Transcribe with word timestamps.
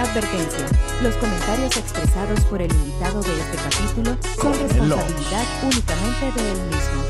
Advertencia. 0.00 0.66
Los 1.02 1.14
comentarios 1.16 1.76
expresados 1.76 2.40
por 2.46 2.62
el 2.62 2.72
invitado 2.72 3.20
de 3.20 3.38
este 3.38 3.56
capítulo 3.58 4.16
son 4.40 4.52
responsabilidad 4.54 5.44
únicamente 5.62 6.40
de 6.40 6.52
él 6.52 6.58
mismo. 6.68 7.02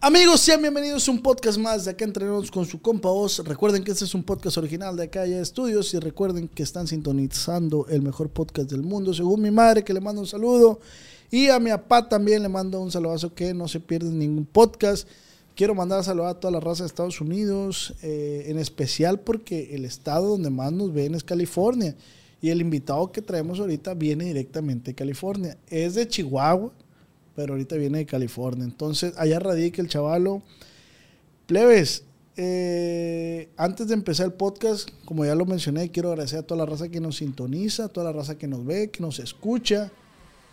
Amigos, 0.00 0.40
sean 0.40 0.62
bienvenidos 0.62 1.08
a 1.08 1.10
un 1.10 1.20
podcast 1.20 1.58
más 1.58 1.84
de 1.84 1.90
acá 1.90 2.04
entrenamos 2.04 2.48
con 2.48 2.64
su 2.64 2.80
compa 2.80 3.08
Oz. 3.08 3.40
Recuerden 3.40 3.82
que 3.82 3.90
este 3.90 4.04
es 4.04 4.14
un 4.14 4.22
podcast 4.22 4.56
original 4.56 4.96
de 4.96 5.02
acá 5.02 5.26
ya 5.26 5.40
Estudios 5.40 5.92
y 5.94 5.98
recuerden 5.98 6.46
que 6.46 6.62
están 6.62 6.86
sintonizando 6.86 7.88
el 7.88 8.02
mejor 8.02 8.30
podcast 8.30 8.70
del 8.70 8.84
mundo, 8.84 9.12
según 9.12 9.42
mi 9.42 9.50
madre 9.50 9.82
que 9.82 9.92
le 9.92 10.00
mando 10.00 10.20
un 10.20 10.28
saludo 10.28 10.78
y 11.28 11.48
a 11.48 11.58
mi 11.58 11.70
papá 11.70 12.08
también 12.08 12.40
le 12.40 12.48
mando 12.48 12.80
un 12.80 12.92
saludazo 12.92 13.34
que 13.34 13.52
no 13.52 13.66
se 13.66 13.80
pierden 13.80 14.16
ningún 14.16 14.46
podcast. 14.46 15.08
Quiero 15.56 15.74
mandar 15.74 16.00
a 16.00 16.02
saludar 16.02 16.28
a 16.28 16.34
toda 16.38 16.52
la 16.52 16.60
raza 16.60 16.82
de 16.82 16.88
Estados 16.88 17.18
Unidos, 17.22 17.94
eh, 18.02 18.44
en 18.48 18.58
especial 18.58 19.20
porque 19.20 19.74
el 19.74 19.86
estado 19.86 20.28
donde 20.28 20.50
más 20.50 20.70
nos 20.70 20.92
ven 20.92 21.14
es 21.14 21.24
California. 21.24 21.96
Y 22.42 22.50
el 22.50 22.60
invitado 22.60 23.10
que 23.10 23.22
traemos 23.22 23.58
ahorita 23.58 23.94
viene 23.94 24.26
directamente 24.26 24.90
de 24.90 24.94
California. 24.94 25.56
Es 25.68 25.94
de 25.94 26.06
Chihuahua, 26.06 26.72
pero 27.34 27.54
ahorita 27.54 27.76
viene 27.76 27.98
de 27.98 28.06
California. 28.06 28.64
Entonces, 28.64 29.14
allá 29.16 29.38
radica 29.38 29.80
el 29.80 29.88
chavalo. 29.88 30.42
Plebes, 31.46 32.04
eh, 32.36 33.48
antes 33.56 33.88
de 33.88 33.94
empezar 33.94 34.26
el 34.26 34.34
podcast, 34.34 34.90
como 35.06 35.24
ya 35.24 35.34
lo 35.34 35.46
mencioné, 35.46 35.90
quiero 35.90 36.10
agradecer 36.10 36.40
a 36.40 36.42
toda 36.42 36.58
la 36.58 36.66
raza 36.66 36.90
que 36.90 37.00
nos 37.00 37.16
sintoniza, 37.16 37.86
a 37.86 37.88
toda 37.88 38.12
la 38.12 38.12
raza 38.12 38.36
que 38.36 38.46
nos 38.46 38.62
ve, 38.66 38.90
que 38.90 39.00
nos 39.00 39.18
escucha. 39.20 39.90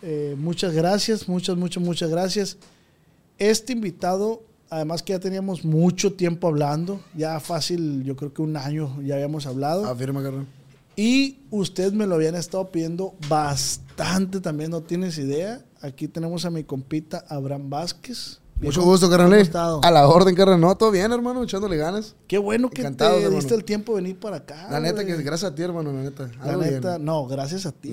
Eh, 0.00 0.34
muchas 0.38 0.72
gracias, 0.72 1.28
muchas, 1.28 1.58
muchas, 1.58 1.82
muchas 1.82 2.08
gracias. 2.08 2.56
Este 3.36 3.74
invitado 3.74 4.53
Además 4.74 5.04
que 5.04 5.12
ya 5.12 5.20
teníamos 5.20 5.64
mucho 5.64 6.14
tiempo 6.14 6.48
hablando, 6.48 7.00
ya 7.16 7.38
fácil, 7.38 8.02
yo 8.02 8.16
creo 8.16 8.34
que 8.34 8.42
un 8.42 8.56
año 8.56 9.00
ya 9.02 9.14
habíamos 9.14 9.46
hablado. 9.46 9.86
Afirma, 9.86 10.20
carnal. 10.20 10.48
Y 10.96 11.38
ustedes 11.52 11.92
me 11.92 12.08
lo 12.08 12.16
habían 12.16 12.34
estado 12.34 12.72
pidiendo 12.72 13.14
bastante 13.28 14.40
también, 14.40 14.72
no 14.72 14.80
tienes 14.80 15.16
idea. 15.16 15.64
Aquí 15.80 16.08
tenemos 16.08 16.44
a 16.44 16.50
mi 16.50 16.64
compita 16.64 17.24
Abraham 17.28 17.70
Vázquez. 17.70 18.40
Mucho 18.64 18.82
gusto, 18.82 19.10
carnal. 19.10 19.50
A 19.82 19.90
la 19.90 20.08
orden, 20.08 20.34
carnal. 20.34 20.60
No, 20.60 20.74
todo 20.76 20.90
bien, 20.90 21.12
hermano, 21.12 21.42
echándole 21.42 21.76
ganas. 21.76 22.14
Qué 22.26 22.38
bueno 22.38 22.70
que 22.70 22.82
te 22.82 23.30
diste 23.30 23.54
el 23.54 23.64
tiempo 23.64 23.94
de 23.94 24.02
venir 24.02 24.18
para 24.18 24.36
acá. 24.36 24.68
La 24.70 24.80
neta, 24.80 25.04
que 25.04 25.16
gracias 25.16 25.52
a 25.52 25.54
ti, 25.54 25.62
hermano, 25.62 25.92
la 25.92 26.02
neta. 26.02 26.30
La 26.44 26.56
neta, 26.56 26.98
no, 27.00 27.26
gracias 27.26 27.66
a 27.66 27.72
ti. 27.72 27.92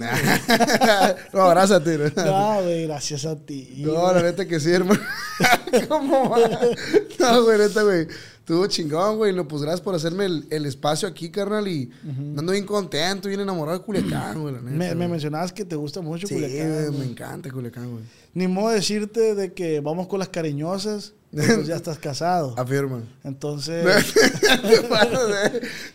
no, 1.34 1.50
gracias 1.50 1.80
a 1.80 1.84
ti. 1.84 1.92
No, 2.16 2.62
güey, 2.62 2.88
gracias 2.88 3.26
a 3.26 3.36
ti. 3.36 3.84
No, 3.86 4.14
la 4.14 4.22
neta 4.22 4.48
que 4.48 4.60
sí, 4.60 4.72
hermano. 4.72 5.02
¿Cómo 5.88 6.30
va? 6.30 6.38
No, 7.20 7.44
güey, 7.44 7.58
neta, 7.60 7.84
güey. 7.84 8.08
Estuvo 8.42 8.66
chingón, 8.66 9.18
güey. 9.18 9.34
No, 9.34 9.48
pues 9.48 9.62
gracias 9.62 9.82
por 9.82 9.94
hacerme 9.94 10.26
el, 10.26 10.66
espacio 10.66 11.08
aquí, 11.08 11.30
carnal. 11.30 11.68
Y 11.68 11.92
ando 12.36 12.52
bien 12.52 12.66
contento, 12.66 13.30
bien 13.30 13.40
enamorado 13.40 13.78
de 13.78 13.86
Culiacán, 13.86 14.42
güey. 14.42 14.56
me, 14.62 14.96
mencionabas 14.96 15.54
que 15.54 15.64
te 15.64 15.76
gusta 15.76 16.02
mucho 16.02 16.28
Culiacán. 16.28 16.92
Sí, 16.92 16.98
me 16.98 17.06
encanta 17.06 17.52
Culiacán, 17.52 17.92
güey. 17.92 18.04
Ni 18.34 18.48
modo 18.48 18.70
decirte 18.70 19.36
de 19.36 19.54
que 19.54 19.80
vamos 19.80 20.08
con 20.08 20.20
las 20.20 20.30
cariñosas. 20.30 21.14
Pues 21.32 21.66
ya 21.68 21.78
estás 21.78 21.98
casado. 21.98 22.54
Afirma. 22.58 23.02
Entonces. 23.24 23.86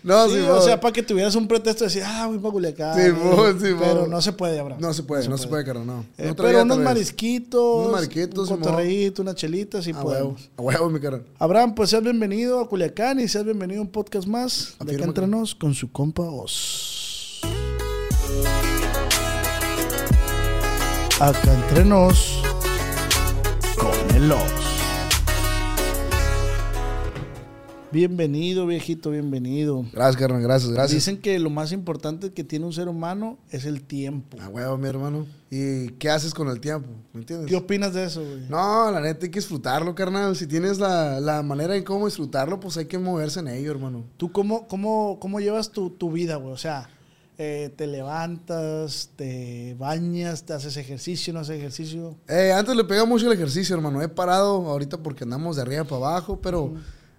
no, 0.02 0.28
sí, 0.28 0.38
O 0.38 0.62
sea, 0.62 0.80
para 0.80 0.92
que 0.92 1.02
tuvieras 1.02 1.34
un 1.34 1.46
pretexto 1.46 1.84
de 1.84 1.88
decir, 1.88 2.02
ah, 2.06 2.26
voy 2.26 2.38
para 2.38 2.52
Culiacán. 2.52 2.94
Sí, 2.94 3.10
sí, 3.60 3.74
Pero 3.78 4.06
no 4.06 4.22
se 4.22 4.32
puede, 4.32 4.58
Abraham. 4.58 4.80
No 4.80 4.94
se 4.94 5.02
puede, 5.02 5.28
no, 5.28 5.36
se 5.36 5.46
puede, 5.46 5.64
caro, 5.64 5.84
no. 5.84 6.06
Eh, 6.16 6.32
pero 6.36 6.62
unos 6.62 6.78
marisquitos. 6.78 7.80
Unos 7.80 7.92
marisquitos. 7.92 8.50
Un 8.50 8.58
cotorreíto, 8.58 9.22
unas 9.22 9.34
chelitas 9.34 9.86
y 9.86 9.92
podemos. 9.92 10.48
A 10.56 10.62
huevo, 10.62 10.88
mi 10.88 11.00
caro. 11.00 11.22
Abraham, 11.38 11.74
pues 11.74 11.90
seas 11.90 12.02
bienvenido 12.02 12.60
a 12.60 12.68
Culiacán 12.68 13.20
y 13.20 13.28
seas 13.28 13.44
bienvenido 13.44 13.80
a 13.80 13.84
un 13.84 13.90
podcast 13.90 14.26
más. 14.26 14.74
de 14.84 14.94
acá 14.94 15.04
entrenos 15.04 15.54
con 15.54 15.74
su 15.74 15.92
compa 15.92 16.22
Os. 16.22 17.40
Acá 21.20 21.54
entrenos 21.54 22.42
con 23.78 24.16
el 24.16 24.32
Os. 24.32 24.65
Bienvenido, 27.92 28.66
viejito, 28.66 29.10
bienvenido. 29.10 29.86
Gracias, 29.92 30.16
carnal, 30.16 30.42
gracias, 30.42 30.72
gracias. 30.72 30.92
Dicen 30.92 31.20
que 31.20 31.38
lo 31.38 31.50
más 31.50 31.70
importante 31.70 32.32
que 32.32 32.42
tiene 32.42 32.66
un 32.66 32.72
ser 32.72 32.88
humano 32.88 33.38
es 33.50 33.64
el 33.64 33.82
tiempo. 33.82 34.36
Ah, 34.40 34.48
huevo, 34.48 34.76
mi 34.76 34.88
hermano. 34.88 35.26
¿Y 35.50 35.90
qué 35.90 36.10
haces 36.10 36.34
con 36.34 36.48
el 36.48 36.60
tiempo? 36.60 36.88
¿Me 37.12 37.20
entiendes? 37.20 37.48
¿Qué 37.48 37.54
opinas 37.54 37.94
de 37.94 38.04
eso, 38.04 38.22
güey? 38.22 38.48
No, 38.48 38.90
la 38.90 39.00
neta 39.00 39.26
hay 39.26 39.30
que 39.30 39.38
disfrutarlo, 39.38 39.94
carnal. 39.94 40.34
Si 40.34 40.48
tienes 40.48 40.80
la, 40.80 41.42
manera 41.44 41.76
en 41.76 41.84
cómo 41.84 42.06
disfrutarlo, 42.06 42.58
pues 42.58 42.76
hay 42.76 42.86
que 42.86 42.98
moverse 42.98 43.38
en 43.38 43.48
ello, 43.48 43.70
hermano. 43.70 44.04
¿Tú 44.16 44.32
cómo, 44.32 44.66
cómo, 44.66 45.18
cómo 45.20 45.38
llevas 45.38 45.70
tu, 45.70 46.10
vida, 46.10 46.36
güey? 46.36 46.52
O 46.52 46.58
sea, 46.58 46.90
eh, 47.38 47.72
te 47.76 47.86
levantas, 47.86 49.10
te 49.14 49.76
bañas, 49.78 50.42
te 50.42 50.54
haces 50.54 50.76
ejercicio, 50.76 51.32
no 51.32 51.38
haces 51.38 51.56
ejercicio. 51.58 52.16
Eh, 52.26 52.52
antes 52.52 52.74
le 52.74 52.82
pegaba 52.82 53.06
mucho 53.06 53.26
el 53.26 53.32
ejercicio, 53.32 53.76
hermano. 53.76 54.02
He 54.02 54.08
parado 54.08 54.68
ahorita 54.68 54.98
porque 54.98 55.22
andamos 55.22 55.54
de 55.54 55.62
arriba 55.62 55.84
para 55.84 55.96
abajo, 55.98 56.40
pero... 56.40 56.74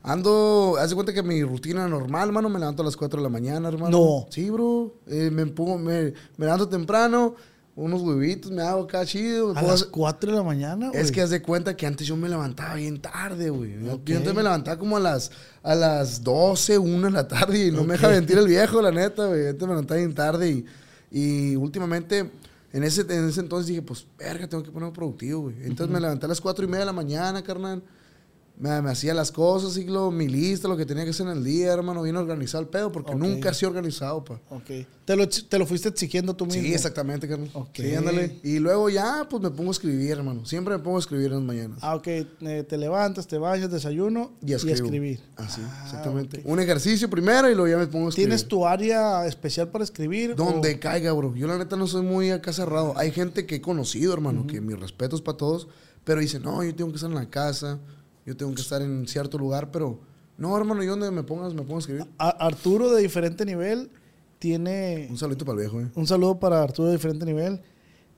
Ando, 0.08 0.78
haz 0.80 0.90
de 0.90 0.96
cuenta 0.96 1.14
que 1.14 1.22
mi 1.22 1.44
rutina 1.44 1.86
normal, 1.86 2.30
hermano, 2.30 2.48
me 2.48 2.60
levanto 2.60 2.82
a 2.82 2.86
las 2.86 2.96
4 2.96 3.20
de 3.20 3.24
la 3.24 3.30
mañana, 3.30 3.68
hermano. 3.68 3.90
No. 3.90 4.28
Sí, 4.30 4.50
bro. 4.50 4.96
Eh, 5.06 5.30
me, 5.30 5.46
pongo, 5.48 5.78
me, 5.78 6.14
me, 6.38 6.46
levanto 6.46 6.70
temprano, 6.70 7.36
unos 7.76 8.02
huevitos, 8.02 8.50
me 8.50 8.62
hago 8.62 8.84
acá 8.84 9.06
chido. 9.06 9.52
¿A 9.54 9.62
las 9.62 9.84
4 9.84 10.32
de 10.32 10.38
la 10.38 10.44
mañana, 10.44 10.92
güey? 10.92 11.02
Es 11.02 11.12
que 11.12 11.22
haz 11.22 11.30
de 11.30 11.42
cuenta 11.42 11.76
que 11.76 11.86
antes 11.86 12.08
yo 12.08 12.16
me 12.16 12.30
levantaba 12.30 12.76
bien 12.76 13.02
tarde, 13.02 13.50
güey. 13.50 13.74
Yo 14.06 14.16
antes 14.16 14.34
me 14.34 14.44
levantaba 14.44 14.80
como 14.80 14.96
a 14.96 15.02
las, 15.02 15.30
a 15.62 15.76
las 15.76 16.24
12, 16.24 16.78
1 16.78 17.08
de 17.08 17.12
la 17.12 17.28
tarde 17.28 17.66
y 17.66 17.72
no 17.72 17.84
me 17.84 17.96
deja 17.96 18.08
mentir 18.08 18.38
el 18.38 18.48
viejo, 18.48 18.82
la 18.82 18.92
neta, 18.92 19.26
güey. 19.26 19.48
Antes 19.48 19.62
me 19.62 19.74
levantaba 19.74 19.98
bien 19.98 20.16
tarde 20.16 20.50
y, 20.50 20.66
y 21.12 21.56
últimamente... 21.58 22.32
En 22.74 22.84
ese, 22.84 23.02
en 23.02 23.30
ese 23.30 23.40
entonces 23.40 23.68
dije, 23.68 23.82
pues, 23.82 24.06
verga, 24.20 24.46
tengo 24.48 24.62
que 24.62 24.72
ponerme 24.72 24.94
productivo, 24.94 25.44
güey. 25.44 25.56
Entonces 25.64 25.92
me 25.92 26.02
levanté 26.02 26.26
a 26.26 26.30
las 26.30 26.42
4 26.42 26.66
y 26.66 26.68
media 26.68 26.82
de 26.82 26.86
la 26.86 26.94
mañana, 26.94 27.42
carnal 27.42 27.82
me, 28.60 28.70
hacía 28.90 29.14
las 29.14 29.32
cosas, 29.32 29.78
mi 30.12 30.28
lista, 30.28 30.68
lo 30.68 30.76
que 30.76 30.86
tenía 30.86 31.04
que 31.04 31.12
hacer 31.12 31.28
en 31.28 31.38
el 31.38 31.44
día, 31.44 31.72
hermano, 31.72 32.02
bien 32.02 32.16
organizado 32.16 32.64
el 32.64 32.70
pedo, 32.70 32.92
porque 32.92 33.14
nunca 33.14 33.52
ha 33.52 33.54
sido 33.54 33.70
organizado, 33.70 34.24
pa. 34.24 34.42
Ok. 34.50 34.88
¿Te 35.06 35.16
lo, 35.16 35.30
¿Te 35.30 35.60
lo, 35.60 35.66
fuiste 35.66 35.90
exigiendo 35.90 36.36
tú 36.36 36.46
mismo? 36.46 36.64
Sí, 36.64 36.74
exactamente, 36.74 37.28
carnal. 37.28 37.50
Sí, 37.74 37.96
ándale. 37.96 38.40
Y 38.44 38.60
luego 38.60 38.90
ya, 38.90 39.28
pues 39.30 39.42
me 39.42 39.52
pongo 39.52 39.70
a 39.70 39.72
escribir, 39.72 40.12
hermano. 40.12 40.46
Siempre 40.46 40.76
me 40.76 40.84
pongo 40.84 40.98
a 40.98 41.00
escribir 41.00 41.28
en 41.28 41.34
las 41.34 41.44
mañanas. 41.44 41.80
Ah, 41.82 41.96
ok. 41.96 42.08
Eh, 42.08 42.66
te 42.68 42.78
levantas, 42.78 43.28
te 43.28 43.38
bañas, 43.38 43.72
desayuno 43.72 44.34
y, 44.42 44.54
a 44.54 44.58
escribir. 44.58 45.22
Así, 45.36 45.62
ah, 45.64 45.84
exactamente. 45.86 46.42
Un 46.44 46.60
ejercicio 46.60 47.10
primero 47.10 47.50
y 47.50 47.56
luego 47.56 47.68
ya 47.70 47.78
me 47.78 47.88
pongo 47.88 48.08
a 48.08 48.10
escribir. 48.10 48.30
¿Tienes 48.30 48.48
tu 48.48 48.66
área 48.66 49.26
especial 49.28 49.70
para 49.70 49.84
escribir? 49.84 50.36
Donde 50.36 50.80
caiga, 50.80 51.14
bro. 51.14 51.34
Yo 51.36 51.48
la 51.48 51.58
neta 51.58 51.78
no 51.78 51.88
soy 51.88 52.02
muy 52.02 52.32
acá 52.32 52.52
cerrado. 52.52 52.98
Hay 52.98 53.12
gente 53.12 53.46
que 53.46 53.56
he 53.56 53.62
conocido, 53.62 54.14
hermano, 54.14 54.48
que 54.48 54.60
mis 54.62 54.80
respetos 54.80 55.22
para 55.22 55.38
todos, 55.38 55.68
pero 56.04 56.20
dice, 56.20 56.40
no, 56.40 56.64
yo 56.64 56.76
tengo 56.76 56.90
que 56.90 56.96
estar 56.96 57.10
en 57.10 57.16
la 57.16 57.30
casa 57.30 57.80
yo 58.28 58.36
tengo 58.36 58.54
que 58.54 58.62
estar 58.62 58.82
en 58.82 59.08
cierto 59.08 59.38
lugar, 59.38 59.72
pero 59.72 60.02
no, 60.38 60.56
hermano, 60.58 60.84
yo 60.84 60.92
donde 60.92 61.10
me 61.12 61.24
pongas, 61.24 61.54
me 61.54 61.62
pongo 61.62 61.78
a 61.78 61.80
escribir. 61.80 62.06
Arturo 62.18 62.92
de 62.92 63.02
diferente 63.02 63.46
nivel 63.46 63.90
tiene... 64.38 65.08
Un 65.10 65.18
saludito 65.18 65.46
para 65.46 65.62
el 65.62 65.62
viejo, 65.62 65.80
eh. 65.80 65.90
Un 65.96 66.06
saludo 66.06 66.38
para 66.38 66.62
Arturo 66.62 66.90
de 66.90 66.96
diferente 66.96 67.26
nivel. 67.26 67.62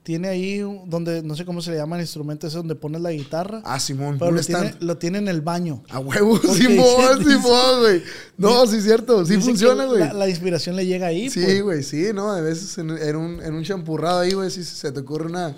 Tiene 0.01 0.27
ahí 0.27 0.57
donde, 0.87 1.21
no 1.21 1.35
sé 1.35 1.45
cómo 1.45 1.61
se 1.61 1.69
le 1.69 1.77
llama 1.77 1.97
el 1.97 2.01
instrumento 2.01 2.47
ese 2.47 2.57
donde 2.57 2.73
pones 2.73 3.01
la 3.01 3.11
guitarra. 3.11 3.61
Ah, 3.63 3.79
Simón. 3.79 4.17
Pero 4.17 4.31
lo 4.31 4.41
tiene, 4.41 4.75
lo 4.79 4.97
tiene, 4.97 5.17
en 5.19 5.27
el 5.27 5.41
baño. 5.41 5.83
A 5.89 5.99
huevo, 5.99 6.39
Simón, 6.39 7.23
Simón, 7.23 7.79
güey. 7.81 8.01
No, 8.35 8.65
sí 8.65 8.77
es 8.77 8.85
cierto, 8.85 9.23
sí 9.27 9.37
funciona, 9.37 9.85
güey. 9.85 10.11
La, 10.11 10.27
inspiración 10.27 10.75
le 10.75 10.87
llega 10.87 11.05
ahí, 11.05 11.29
Sí, 11.29 11.41
pues. 11.43 11.61
güey, 11.61 11.83
sí, 11.83 12.07
¿no? 12.15 12.31
A 12.31 12.41
veces 12.41 12.75
en, 12.79 12.89
un, 13.15 13.43
en 13.43 13.53
un 13.53 13.63
champurrado 13.63 14.21
ahí, 14.21 14.33
güey, 14.33 14.49
si 14.49 14.63
se 14.63 14.91
te 14.91 15.01
ocurre 15.01 15.27
una 15.27 15.55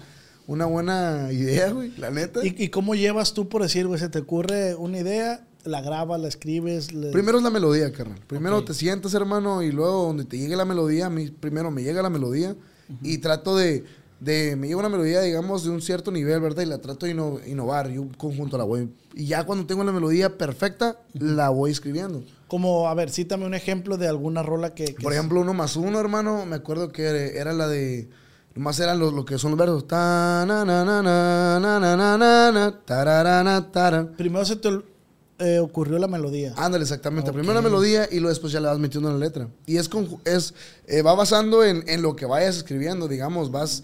una 0.51 0.66
buena 0.66 1.29
idea, 1.31 1.72
güey, 1.72 1.95
la 1.97 2.12
neta. 2.12 2.41
¿Y, 2.44 2.67
cómo 2.67 2.94
llevas 2.94 3.34
tú, 3.34 3.47
por 3.47 3.62
decir, 3.62 3.88
güey, 3.88 4.00
se 4.01 4.09
te 4.09 4.19
ocurre 4.19 4.75
una 4.75 5.00
idea, 5.00 5.47
la 5.63 5.81
grabas, 5.81 6.19
la 6.19 6.28
escribes? 6.28 6.89
Primero 7.13 7.38
es 7.38 7.44
la 7.44 7.50
melodía, 7.50 7.94
carnal. 7.94 8.20
Primero 8.28 8.61
te 8.66 8.73
sientas, 8.73 9.14
hermano, 9.14 9.64
y 9.64 9.72
luego 9.72 10.08
donde 10.08 10.25
te 10.25 10.37
llegue 10.37 10.58
la 10.58 10.66
melodía, 10.66 11.05
a 11.05 11.09
mí 11.09 11.29
primero 11.29 11.72
me 11.72 11.84
llega 11.84 12.02
la 12.02 12.09
melodía 12.09 12.58
y 13.02 13.20
trato 13.20 13.55
de, 13.55 13.85
de, 14.20 14.58
me 14.58 14.67
llega 14.67 14.78
una 14.78 14.90
melodía, 14.90 15.22
digamos, 15.22 15.64
de 15.64 15.70
un 15.70 15.81
cierto 15.81 16.11
nivel, 16.11 16.41
¿verdad? 16.41 16.64
Y 16.64 16.66
la 16.66 16.79
trato 16.79 17.05
de 17.05 17.14
innovar, 17.47 17.90
y 17.90 17.97
un 17.97 18.09
conjunto 18.09 18.58
la 18.58 18.66
voy. 18.66 18.90
Y 19.14 19.28
ya 19.28 19.46
cuando 19.46 19.66
tengo 19.66 19.85
la 19.85 19.93
melodía 19.93 20.37
perfecta, 20.37 20.99
la 21.14 21.47
voy 21.47 21.72
escribiendo. 21.72 22.25
Como, 22.49 22.90
a 22.90 22.93
ver, 22.93 23.09
cítame 23.09 23.46
un 23.46 23.53
ejemplo 23.53 23.96
de 23.96 24.09
alguna 24.09 24.43
rola 24.43 24.75
que... 24.75 24.97
por 25.02 25.14
ejemplo, 25.14 25.40
uno 25.40 25.53
más 25.53 25.78
uno, 25.78 25.97
hermano, 25.97 26.46
me 26.46 26.58
acuerdo 26.58 26.91
que 26.91 27.37
era 27.37 27.53
la 27.53 27.70
de... 27.70 28.09
Más 28.55 28.79
eran 28.79 28.99
lo, 28.99 29.11
lo 29.11 29.23
que 29.25 29.37
son 29.37 29.51
los 29.51 29.59
versos. 29.59 29.85
Primero 34.17 34.43
se 34.45 34.55
te 34.57 34.69
eh, 35.39 35.59
ocurrió 35.59 35.97
la 35.97 36.07
melodía. 36.07 36.53
Ándale, 36.57 36.83
exactamente. 36.83 37.31
Primero 37.31 37.53
la 37.53 37.61
melodía 37.61 38.07
y 38.11 38.15
luego 38.15 38.29
después 38.29 38.51
ya 38.53 38.59
le 38.59 38.67
vas 38.67 38.77
metiendo 38.77 39.09
en 39.09 39.19
la 39.19 39.25
letra. 39.25 39.47
Y 39.65 39.77
es, 39.77 39.89
es 40.25 40.53
eh, 40.87 41.01
va 41.01 41.15
basando 41.15 41.63
en, 41.63 41.83
en, 41.87 42.01
lo 42.01 42.15
que 42.15 42.25
vayas 42.25 42.57
escribiendo, 42.57 43.07
digamos, 43.07 43.51
vas 43.51 43.83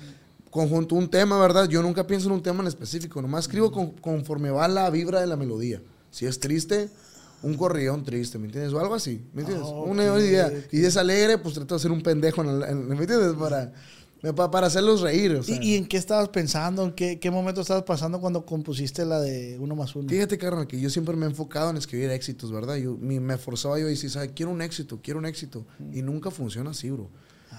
conjunto 0.52 0.96
un 0.96 1.10
tema, 1.10 1.40
¿verdad? 1.40 1.68
Yo 1.68 1.82
nunca 1.82 2.06
pienso 2.06 2.28
en 2.28 2.34
un 2.34 2.44
tema 2.44 2.62
en 2.62 2.68
específico, 2.68 3.22
nomás 3.22 3.46
escribo 3.46 3.72
conforme 4.02 4.50
va 4.50 4.68
la 4.68 4.90
vibra 4.90 5.22
de 5.22 5.28
la 5.28 5.36
melodía. 5.38 5.82
Si 6.12 6.26
es 6.26 6.40
triste, 6.40 6.90
un 7.44 7.56
corrión 7.56 8.04
triste, 8.04 8.38
¿me 8.38 8.46
entiendes? 8.48 8.74
O 8.74 8.80
algo 8.80 8.96
así, 8.96 9.24
¿me 9.34 9.42
entiendes? 9.42 9.68
Ah, 9.68 9.76
Una 9.82 10.04
idea. 10.20 10.52
Y 10.72 10.84
es 10.84 10.98
alegre, 10.98 11.38
pues 11.38 11.54
trato 11.54 11.76
de 11.76 11.80
ser 11.82 11.92
un 11.92 12.02
pendejo, 12.02 12.44
en 12.44 12.50
el- 12.50 12.64
en- 12.64 12.88
¿me 12.88 12.96
entiendes? 12.96 13.34
Para, 13.34 13.72
para, 14.34 14.52
para 14.52 14.68
hacerlos 14.68 15.02
reír, 15.02 15.34
o 15.36 15.44
sea. 15.44 15.56
¿Y, 15.62 15.74
y 15.74 15.76
en 15.78 15.86
qué 15.88 15.98
estabas 15.98 16.30
pensando? 16.30 16.84
¿En 16.84 16.92
qué, 16.94 17.20
qué 17.20 17.32
momento 17.32 17.62
estabas 17.62 17.84
pasando 17.84 18.20
cuando 18.20 18.46
compusiste 18.46 19.06
la 19.06 19.20
de 19.20 19.58
uno 19.60 19.76
más 19.76 19.96
uno? 19.96 20.10
Fíjate, 20.10 20.38
carnal, 20.38 20.68
que 20.68 20.80
yo 20.80 20.90
siempre 20.90 21.16
me 21.16 21.26
he 21.26 21.30
enfocado 21.30 21.70
en 21.70 21.78
escribir 21.78 22.10
éxitos, 22.12 22.52
¿verdad? 22.52 22.76
Yo, 22.76 22.96
mi- 22.98 23.20
me 23.20 23.38
forzaba 23.38 23.80
yo 23.80 23.86
a 23.86 23.90
decir, 23.90 24.10
¿sabes? 24.10 24.32
Quiero 24.36 24.52
un 24.52 24.62
éxito, 24.62 25.00
quiero 25.02 25.20
un 25.20 25.26
éxito. 25.26 25.66
Y 25.94 26.02
nunca 26.02 26.32
funciona 26.32 26.72
así, 26.72 26.90
bro. 26.90 27.10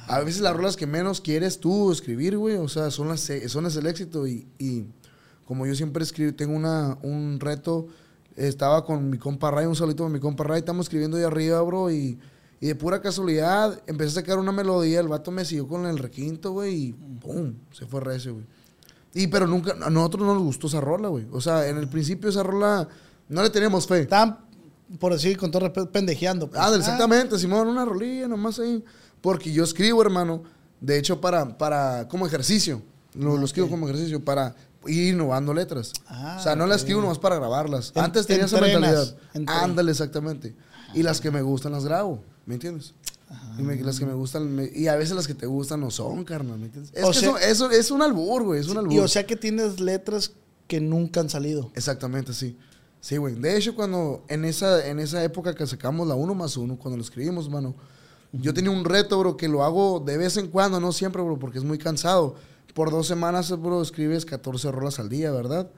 A 0.06 0.20
veces 0.20 0.40
las 0.40 0.56
rolas 0.56 0.76
que 0.76 0.86
menos 0.86 1.20
quieres 1.20 1.58
tú 1.60 1.92
escribir, 1.92 2.38
güey, 2.38 2.56
o 2.56 2.68
sea, 2.68 2.90
son 2.90 3.08
las 3.08 3.28
son 3.48 3.66
es 3.66 3.76
el 3.76 3.86
éxito. 3.86 4.26
Y, 4.26 4.46
y 4.58 4.84
como 5.44 5.66
yo 5.66 5.74
siempre 5.74 6.02
escribo, 6.02 6.34
tengo 6.34 6.54
una, 6.56 6.98
un 7.02 7.38
reto, 7.40 7.86
estaba 8.36 8.84
con 8.84 9.10
mi 9.10 9.18
compa 9.18 9.50
Ray, 9.50 9.66
un 9.66 9.74
saludito 9.76 10.04
con 10.04 10.12
mi 10.12 10.20
compa 10.20 10.44
Ray, 10.44 10.60
estamos 10.60 10.86
escribiendo 10.86 11.16
ahí 11.16 11.24
arriba, 11.24 11.60
bro, 11.62 11.90
y, 11.90 12.18
y 12.60 12.66
de 12.66 12.74
pura 12.74 13.00
casualidad 13.00 13.80
empecé 13.86 14.10
a 14.10 14.22
sacar 14.22 14.38
una 14.38 14.52
melodía, 14.52 15.00
el 15.00 15.08
vato 15.08 15.30
me 15.30 15.44
siguió 15.44 15.68
con 15.68 15.86
el 15.86 15.98
requinto, 15.98 16.52
güey, 16.52 16.74
y 16.74 16.92
¡pum! 16.92 17.54
Se 17.72 17.86
fue 17.86 18.00
recio, 18.00 18.34
güey. 18.34 18.46
Y 19.14 19.26
pero 19.28 19.46
nunca, 19.46 19.74
a 19.82 19.90
nosotros 19.90 20.26
no 20.26 20.34
nos 20.34 20.42
gustó 20.42 20.66
esa 20.66 20.80
rola, 20.80 21.08
güey. 21.08 21.26
O 21.32 21.40
sea, 21.40 21.66
en 21.68 21.76
el 21.78 21.88
principio 21.88 22.28
esa 22.30 22.42
rola 22.42 22.86
no 23.28 23.42
le 23.42 23.50
teníamos 23.50 23.86
fe. 23.86 24.00
Estaban, 24.00 24.38
por 24.98 25.12
decir, 25.12 25.36
con 25.38 25.50
todo 25.50 25.60
respeto, 25.62 25.90
pendejeando. 25.90 26.48
pues. 26.48 26.60
Ah, 26.60 26.72
exactamente, 26.76 27.38
Simón, 27.38 27.68
una 27.68 27.84
rolilla 27.84 28.28
nomás 28.28 28.58
ahí. 28.58 28.84
Porque 29.20 29.50
yo 29.52 29.64
escribo, 29.64 30.02
hermano, 30.02 30.42
de 30.80 30.98
hecho, 30.98 31.20
para, 31.20 31.56
para 31.58 32.06
como 32.08 32.26
ejercicio. 32.26 32.82
Lo, 33.14 33.36
lo 33.36 33.44
escribo 33.46 33.68
como 33.68 33.88
ejercicio 33.88 34.22
para 34.24 34.54
ir 34.86 35.12
innovando 35.14 35.52
letras. 35.54 35.92
Ah, 36.06 36.36
o 36.38 36.42
sea, 36.42 36.54
no 36.54 36.64
ok. 36.64 36.70
las 36.70 36.78
escribo 36.82 37.00
nomás 37.00 37.18
para 37.18 37.36
grabarlas. 37.36 37.92
En- 37.96 38.04
Antes 38.04 38.26
tenía 38.26 38.44
esa 38.44 38.58
entrenas, 38.58 38.80
mentalidad. 38.82 39.16
entrenas. 39.34 39.62
Ándale, 39.64 39.90
exactamente. 39.90 40.54
Y 40.94 41.02
las 41.02 41.20
que 41.20 41.30
me 41.30 41.42
gustan 41.42 41.72
las 41.72 41.84
grabo, 41.84 42.22
¿me 42.48 42.54
entiendes? 42.54 42.94
Y 43.58 43.62
me- 43.62 43.76
las 43.76 43.98
que 43.98 44.06
me 44.06 44.14
gustan, 44.14 44.54
me- 44.54 44.70
y 44.74 44.88
a 44.88 44.96
veces 44.96 45.14
las 45.14 45.26
que 45.26 45.34
te 45.34 45.44
gustan 45.46 45.80
no 45.80 45.90
son, 45.90 46.24
carnal, 46.24 46.58
¿me 46.58 46.66
entiendes? 46.66 46.92
Es 46.94 47.04
O 47.04 47.10
que 47.10 47.18
sea- 47.18 47.36
eso 47.50 47.70
es 47.70 47.90
un 47.90 48.00
albur, 48.02 48.42
güey, 48.42 48.60
es 48.60 48.68
un 48.68 48.78
albur. 48.78 48.92
Y 48.94 48.98
o 49.00 49.06
sea 49.06 49.26
que 49.26 49.36
tienes 49.36 49.80
letras 49.80 50.32
que 50.66 50.80
nunca 50.80 51.20
han 51.20 51.28
salido. 51.28 51.70
Exactamente, 51.74 52.32
sí. 52.32 52.56
Sí, 53.00 53.16
güey. 53.18 53.34
De 53.34 53.56
hecho, 53.56 53.74
cuando 53.76 54.24
en 54.28 54.44
esa, 54.46 54.86
en 54.88 54.98
esa 54.98 55.22
época 55.22 55.54
que 55.54 55.66
sacamos 55.66 56.08
la 56.08 56.14
1 56.14 56.34
más 56.34 56.56
1, 56.56 56.78
cuando 56.78 56.96
lo 56.96 57.02
escribimos, 57.02 57.48
mano, 57.50 57.74
yo 58.32 58.52
tenía 58.54 58.70
un 58.70 58.84
reto, 58.84 59.18
bro, 59.18 59.36
que 59.36 59.46
lo 59.48 59.62
hago 59.62 60.00
de 60.00 60.16
vez 60.16 60.36
en 60.38 60.48
cuando, 60.48 60.80
no 60.80 60.90
siempre, 60.92 61.22
bro, 61.22 61.38
porque 61.38 61.58
es 61.58 61.64
muy 61.64 61.78
cansado. 61.78 62.34
Por 62.74 62.90
dos 62.90 63.06
semanas, 63.06 63.50
bro, 63.60 63.82
escribes 63.82 64.24
14 64.24 64.70
rolas 64.72 64.98
al 64.98 65.08
día, 65.08 65.30
¿verdad? 65.32 65.70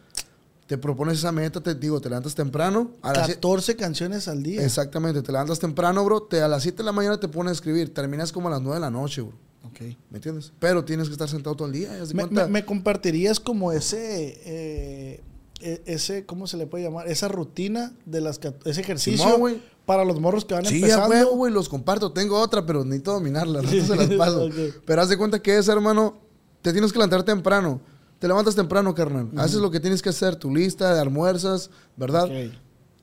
Te 0.70 0.78
propones 0.78 1.19
esa 1.19 1.32
meta, 1.32 1.61
te 1.61 1.75
digo, 1.75 2.00
te 2.00 2.08
levantas 2.08 2.32
temprano. 2.37 2.93
A 3.02 3.12
las 3.12 3.28
sie- 3.28 3.34
14 3.34 3.75
canciones 3.75 4.28
al 4.28 4.40
día. 4.44 4.64
Exactamente, 4.64 5.20
te 5.20 5.32
levantas 5.32 5.58
temprano, 5.58 6.05
bro. 6.05 6.22
Te, 6.22 6.43
a 6.43 6.46
las 6.46 6.62
7 6.62 6.78
de 6.78 6.84
la 6.84 6.93
mañana 6.93 7.19
te 7.19 7.26
pones 7.26 7.50
a 7.50 7.55
escribir. 7.55 7.93
Terminas 7.93 8.31
como 8.31 8.46
a 8.46 8.52
las 8.52 8.61
9 8.62 8.76
de 8.76 8.81
la 8.81 8.88
noche, 8.93 9.20
bro. 9.22 9.32
Ok. 9.64 9.81
¿Me 10.11 10.19
entiendes? 10.19 10.52
Pero 10.61 10.84
tienes 10.84 11.08
que 11.08 11.12
estar 11.14 11.28
sentado 11.28 11.56
todo 11.56 11.67
el 11.67 11.75
día. 11.75 12.00
¿haz 12.00 12.11
de 12.11 12.14
Me, 12.14 12.25
me- 12.26 12.46
me 12.46 12.64
compartirías 12.64 13.40
como 13.40 13.72
ese, 13.72 14.40
eh, 14.46 15.20
e- 15.61 15.82
ese, 15.87 16.25
¿cómo 16.25 16.46
se 16.46 16.56
le 16.56 16.69
puede 16.69 16.84
llamar? 16.84 17.08
Esa 17.08 17.26
rutina 17.26 17.93
de 18.06 18.20
las, 18.20 18.38
ese 18.64 18.81
ejercicio 18.81 19.28
Simón, 19.34 19.61
para 19.84 20.05
los 20.05 20.20
morros 20.20 20.44
que 20.44 20.55
van 20.55 20.64
Sí, 20.66 20.76
empezando. 20.76 21.08
huevo, 21.08 21.32
güey, 21.34 21.52
los 21.52 21.69
comparto. 21.69 22.12
Tengo 22.12 22.38
otra, 22.38 22.64
pero 22.64 22.84
necesito 22.84 23.12
dominarla. 23.12 23.61
No 23.62 23.69
se 23.69 23.96
las 23.96 24.06
paso. 24.16 24.49
Pero 24.87 25.02
haz 25.02 25.08
de 25.08 25.19
cuenta 25.19 25.43
que 25.43 25.58
es, 25.58 25.66
hermano, 25.66 26.16
te 26.62 26.70
tienes 26.73 26.93
que 26.93 26.99
levantar 27.00 27.25
temprano. 27.25 27.81
Te 28.20 28.28
levantas 28.28 28.55
temprano, 28.55 28.94
carnal. 28.94 29.28
Haces 29.37 29.61
lo 29.61 29.70
que 29.72 29.81
tienes 29.81 30.00
que 30.02 30.11
hacer, 30.11 30.37
tu 30.37 30.55
lista 30.55 30.94
de 30.94 31.00
almuerzas, 31.00 31.70
¿verdad? 31.96 32.25
Ok. 32.26 32.55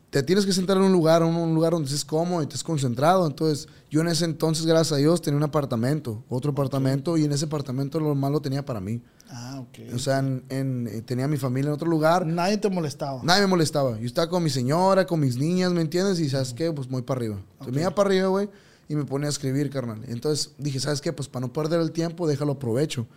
Te 0.09 0.23
tienes 0.23 0.45
que 0.45 0.53
sentar 0.53 0.77
en 0.77 0.83
un 0.83 0.93
lugar, 0.93 1.21
en 1.21 1.35
un 1.35 1.53
lugar 1.53 1.73
donde 1.73 1.87
estés 1.87 2.05
cómodo 2.05 2.41
y 2.41 2.45
estés 2.45 2.63
concentrado. 2.63 3.27
Entonces, 3.27 3.67
yo 3.91 3.99
en 3.99 4.07
ese 4.07 4.23
entonces, 4.23 4.65
gracias 4.65 4.93
a 4.93 4.95
Dios, 4.95 5.21
tenía 5.21 5.37
un 5.37 5.43
apartamento, 5.43 6.23
otro 6.29 6.51
apartamento, 6.51 7.17
y 7.17 7.25
en 7.25 7.33
ese 7.33 7.43
apartamento 7.45 7.99
lo 7.99 8.15
malo 8.15 8.39
tenía 8.39 8.63
para 8.63 8.79
mí. 8.79 9.01
Ah, 9.29 9.59
ok. 9.59 9.93
O 9.93 9.99
sea, 9.99 10.19
en- 10.19 10.43
en- 10.47 10.87
eh, 10.87 11.01
tenía 11.01 11.25
a 11.25 11.27
mi 11.27 11.35
familia 11.35 11.67
en 11.69 11.73
otro 11.73 11.89
lugar. 11.89 12.25
Nadie 12.25 12.57
te 12.57 12.69
molestaba. 12.69 13.19
Nadie 13.23 13.41
me 13.41 13.47
molestaba. 13.47 13.99
Yo 13.99 14.05
estaba 14.05 14.29
con 14.29 14.41
mi 14.43 14.49
señora, 14.49 15.05
con 15.05 15.19
mis 15.19 15.35
niñas, 15.35 15.73
¿me 15.73 15.81
entiendes? 15.81 16.19
Y 16.21 16.29
¿sabes 16.29 16.53
qué? 16.53 16.71
Pues 16.71 16.89
muy 16.89 17.01
para 17.01 17.17
arriba. 17.19 17.35
Entonces 17.53 17.75
me 17.75 17.81
iba 17.81 17.93
para 17.93 18.07
arriba, 18.09 18.27
güey, 18.29 18.49
y 18.87 18.95
me 18.95 19.03
ponía 19.03 19.27
a 19.27 19.31
escribir, 19.31 19.69
carnal. 19.69 20.01
Entonces 20.07 20.51
dije, 20.57 20.79
¿sabes 20.79 21.01
qué? 21.01 21.11
Pues 21.11 21.27
para 21.27 21.45
no 21.45 21.51
perder 21.51 21.81
el 21.81 21.91
tiempo, 21.91 22.27
déjalo 22.27 22.53
aprovecho. 22.53 23.07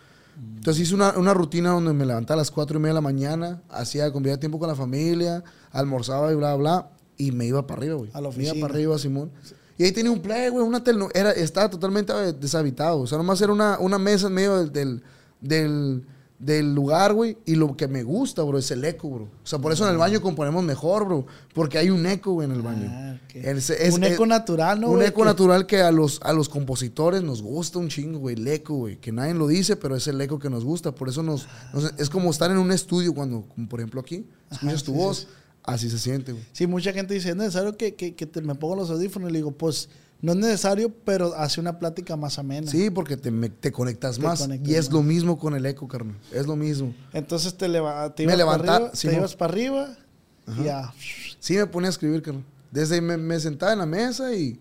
Entonces 0.56 0.82
hice 0.82 0.94
una, 0.94 1.16
una 1.18 1.34
rutina 1.34 1.70
donde 1.70 1.92
me 1.92 2.04
levantaba 2.06 2.34
a 2.34 2.42
las 2.42 2.50
4 2.50 2.78
y 2.78 2.80
media 2.80 2.90
de 2.90 2.94
la 2.94 3.00
mañana, 3.00 3.62
hacía, 3.68 4.12
convivía 4.12 4.38
tiempo 4.38 4.58
con 4.58 4.68
la 4.68 4.74
familia, 4.74 5.42
almorzaba 5.72 6.32
y 6.32 6.34
bla, 6.34 6.54
bla, 6.56 6.90
y 7.16 7.32
me 7.32 7.46
iba 7.46 7.66
para 7.66 7.80
arriba, 7.80 7.94
güey. 7.96 8.10
A 8.12 8.20
la 8.20 8.28
Me 8.30 8.34
iba 8.34 8.44
oficina. 8.44 8.60
para 8.60 8.74
arriba, 8.74 8.98
Simón. 8.98 9.30
Y 9.78 9.84
ahí 9.84 9.92
tenía 9.92 10.10
un 10.10 10.20
play, 10.20 10.50
güey, 10.50 10.66
una 10.66 10.84
tele, 10.84 11.06
era, 11.14 11.30
estaba 11.32 11.70
totalmente 11.70 12.12
deshabitado. 12.34 13.00
O 13.00 13.06
sea, 13.06 13.16
nomás 13.18 13.40
era 13.40 13.52
una, 13.52 13.78
una 13.78 13.98
mesa 13.98 14.26
en 14.26 14.34
medio 14.34 14.58
del, 14.58 14.72
del, 14.72 15.02
del, 15.40 16.06
del 16.40 16.74
lugar, 16.74 17.12
güey. 17.12 17.36
Y 17.44 17.54
lo 17.54 17.76
que 17.76 17.86
me 17.86 18.02
gusta, 18.02 18.42
bro, 18.42 18.58
es 18.58 18.70
el 18.70 18.82
eco, 18.84 19.08
bro. 19.10 19.24
O 19.24 19.46
sea, 19.46 19.58
por 19.58 19.72
eso 19.72 19.84
en 19.86 19.92
el 19.92 19.98
baño 19.98 20.20
componemos 20.22 20.64
mejor, 20.64 21.04
bro. 21.04 21.26
Porque 21.54 21.76
hay 21.78 21.90
un 21.90 22.04
eco, 22.06 22.32
güey, 22.32 22.46
en 22.48 22.52
el 22.56 22.62
baño. 22.62 22.86
Ah, 22.90 23.18
ok. 23.22 23.36
Es- 23.36 23.68
es- 23.70 23.94
un 23.94 24.02
es- 24.04 24.14
eco 24.14 24.24
natural, 24.26 24.80
¿no? 24.80 24.88
un 24.90 25.02
eco 25.02 25.20
Que- 25.20 25.26
natural 25.26 25.66
que 25.66 25.82
a 25.82 25.92
los, 25.92 26.18
a 26.22 26.32
los 26.32 26.48
compositores 26.48 27.22
nos 27.22 27.42
gusta 27.42 27.78
un 27.78 27.88
chingo, 27.88 28.18
güey. 28.20 28.36
El 28.36 28.48
eco, 28.48 28.74
güey. 28.74 28.96
Que 28.96 29.12
nadie 29.12 29.34
lo 29.34 29.46
dice, 29.46 29.76
pero 29.76 29.94
es 29.96 30.06
el 30.08 30.20
eco 30.20 30.38
que 30.38 30.48
nos 30.50 30.64
gusta. 30.64 30.92
Por 30.94 31.08
eso 31.10 31.22
nos, 31.22 31.46
nos- 31.74 31.92
es 31.98 32.08
como 32.08 32.30
estar 32.30 32.50
en 32.50 32.56
un 32.58 32.72
estudio 32.72 33.12
cuando, 33.14 33.42
como 33.54 33.68
por 33.68 33.80
ejemplo 33.80 34.00
aquí, 34.00 34.26
escuchas 34.50 34.82
tu 34.82 34.92
sí, 34.92 34.96
voz, 34.98 35.18
sí, 35.18 35.26
así 35.62 35.90
se 35.90 35.98
siente, 35.98 36.32
güey. 36.32 36.44
Sí, 36.52 36.66
mucha 36.66 36.92
gente 36.94 37.12
dice, 37.14 37.28
es 37.30 37.36
necesario 37.36 37.76
que, 37.76 37.94
que, 37.94 38.14
que 38.14 38.24
te- 38.26 38.40
me 38.40 38.54
ponga 38.54 38.76
los 38.76 38.90
audífonos. 38.90 39.28
Y 39.28 39.32
le 39.34 39.38
digo, 39.40 39.52
pues, 39.52 39.90
no 40.22 40.32
es 40.32 40.38
necesario, 40.38 40.92
pero 41.04 41.34
hace 41.34 41.60
una 41.60 41.78
plática 41.78 42.16
más 42.16 42.38
amena. 42.38 42.70
Sí, 42.70 42.90
porque 42.90 43.16
te, 43.16 43.30
me- 43.30 43.48
te 43.48 43.72
conectas 43.72 44.16
Te 44.16 44.22
más. 44.22 44.40
conectas 44.40 44.68
y 44.68 44.74
es 44.74 44.86
más. 44.86 44.92
lo 44.94 45.02
mismo 45.02 45.38
con 45.38 45.54
el 45.54 45.64
eco, 45.66 45.88
carnal. 45.88 46.16
Es 46.32 46.46
lo 46.46 46.56
mismo. 46.56 46.94
Entonces 47.12 47.54
te, 47.56 47.68
leva- 47.68 48.14
te 48.14 48.24
Me 48.26 48.32
ibas 48.34 48.38
levanta- 48.38 48.64
para 48.64 48.76
arriba, 48.76 48.90
Simón. 48.94 49.14
te 49.14 49.18
ibas 49.20 49.36
para 49.36 49.52
arriba 49.52 49.96
y 50.60 50.64
ya. 50.64 50.92
Sí, 51.38 51.54
me 51.56 51.66
ponía 51.66 51.88
a 51.88 51.90
escribir, 51.90 52.22
carnal. 52.22 52.44
Desde 52.70 53.00
me, 53.00 53.16
me 53.16 53.40
sentaba 53.40 53.72
en 53.72 53.78
la 53.80 53.86
mesa 53.86 54.34
y, 54.34 54.60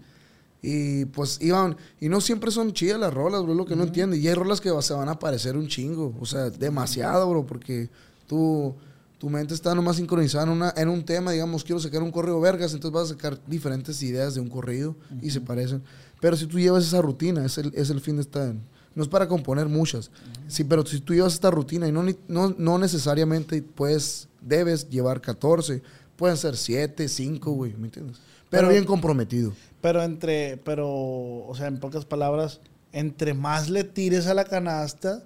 y 0.61 1.05
pues 1.05 1.37
iban. 1.41 1.77
Y 1.99 2.09
no 2.09 2.21
siempre 2.21 2.51
son 2.51 2.73
chidas 2.73 2.99
las 2.99 3.13
rolas, 3.13 3.43
bro, 3.43 3.51
es 3.51 3.57
lo 3.57 3.65
que 3.65 3.75
no 3.75 3.83
entiendo. 3.83 4.15
Y 4.15 4.27
hay 4.27 4.33
rolas 4.33 4.61
que 4.61 4.69
se 4.81 4.93
van 4.93 5.09
a 5.09 5.19
parecer 5.19 5.55
un 5.57 5.67
chingo. 5.67 6.15
O 6.19 6.25
sea, 6.25 6.49
demasiado, 6.49 7.29
bro, 7.29 7.45
porque 7.45 7.89
tú. 8.27 8.75
Tu 9.19 9.29
mente 9.29 9.53
está 9.53 9.75
nomás 9.75 9.97
sincronizada 9.97 10.45
en, 10.45 10.49
una, 10.49 10.73
en 10.75 10.87
un 10.89 11.03
tema, 11.03 11.31
digamos, 11.31 11.63
quiero 11.63 11.79
sacar 11.79 12.01
un 12.01 12.09
correo 12.11 12.39
vergas, 12.39 12.73
entonces 12.73 12.93
vas 12.93 13.05
a 13.11 13.13
sacar 13.13 13.37
diferentes 13.45 14.01
ideas 14.01 14.33
de 14.33 14.39
un 14.41 14.49
corrido 14.49 14.95
y 15.21 15.29
se 15.29 15.41
parecen. 15.41 15.83
Pero 16.21 16.35
si 16.37 16.47
tú 16.47 16.57
llevas 16.57 16.85
esa 16.85 17.01
rutina, 17.01 17.45
es 17.45 17.57
el, 17.57 17.71
es 17.75 17.89
el 17.89 17.99
fin 18.01 18.15
de 18.15 18.21
esta... 18.21 18.53
No 18.95 19.03
es 19.03 19.09
para 19.09 19.27
componer 19.27 19.67
muchas, 19.67 20.09
sí, 20.47 20.63
pero 20.63 20.83
si 20.85 20.99
tú 20.99 21.13
llevas 21.13 21.33
esta 21.33 21.51
rutina 21.51 21.87
y 21.87 21.91
no, 21.91 22.03
no, 22.27 22.55
no 22.57 22.79
necesariamente 22.79 23.61
puedes, 23.61 24.27
debes 24.41 24.89
llevar 24.89 25.21
14, 25.21 25.81
pueden 26.15 26.35
ser 26.37 26.57
7, 26.57 27.07
5, 27.07 27.51
güey, 27.51 27.75
¿me 27.77 27.85
entiendes? 27.87 28.17
Pero, 28.49 28.61
Pero- 28.63 28.69
bien 28.69 28.85
comprometido. 28.85 29.53
Pero 29.81 30.01
entre, 30.03 30.57
pero, 30.57 30.87
o 30.89 31.53
sea, 31.55 31.67
en 31.67 31.79
pocas 31.79 32.03
palabras, 32.05 32.61
entre 32.91 33.33
más 33.33 33.69
le 33.69 33.83
tires 33.83 34.27
a 34.27 34.33
la 34.33 34.43
canasta, 34.45 35.23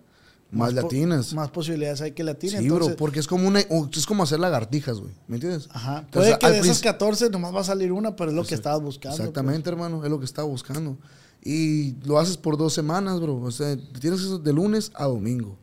Más 0.53 0.73
latinas. 0.73 1.33
Más 1.33 1.49
posibilidades 1.49 2.01
hay 2.01 2.11
que 2.11 2.23
la 2.23 2.37
Sí, 2.39 2.69
bro, 2.69 2.95
porque 2.95 3.19
es 3.19 3.27
como, 3.27 3.47
una, 3.47 3.59
es 3.59 4.05
como 4.05 4.23
hacer 4.23 4.39
lagartijas, 4.39 4.99
güey, 4.99 5.13
¿me 5.27 5.35
entiendes? 5.37 5.67
Ajá. 5.71 5.99
Entonces, 6.05 6.35
Puede 6.35 6.39
que 6.39 6.47
de 6.47 6.53
esas 6.53 6.61
principio- 6.67 6.91
14 6.91 7.29
nomás 7.29 7.55
va 7.55 7.61
a 7.61 7.63
salir 7.63 7.91
una, 7.91 8.15
pero 8.15 8.29
es 8.31 8.35
lo 8.35 8.43
que 8.43 8.55
estabas 8.55 8.81
buscando. 8.81 9.17
pues. 9.17 9.27
Exactamente, 9.27 9.69
hermano, 9.69 10.03
es 10.03 10.09
lo 10.09 10.19
que 10.19 10.25
estaba 10.25 10.47
buscando. 10.47 10.97
Y 11.43 11.95
lo 12.05 12.19
haces 12.19 12.37
por 12.37 12.57
dos 12.57 12.73
semanas, 12.73 13.19
bro. 13.19 13.35
O 13.41 13.51
sea, 13.51 13.75
tienes 13.99 14.21
eso 14.21 14.39
de 14.39 14.53
lunes 14.53 14.91
a 14.95 15.05
domingo. 15.05 15.57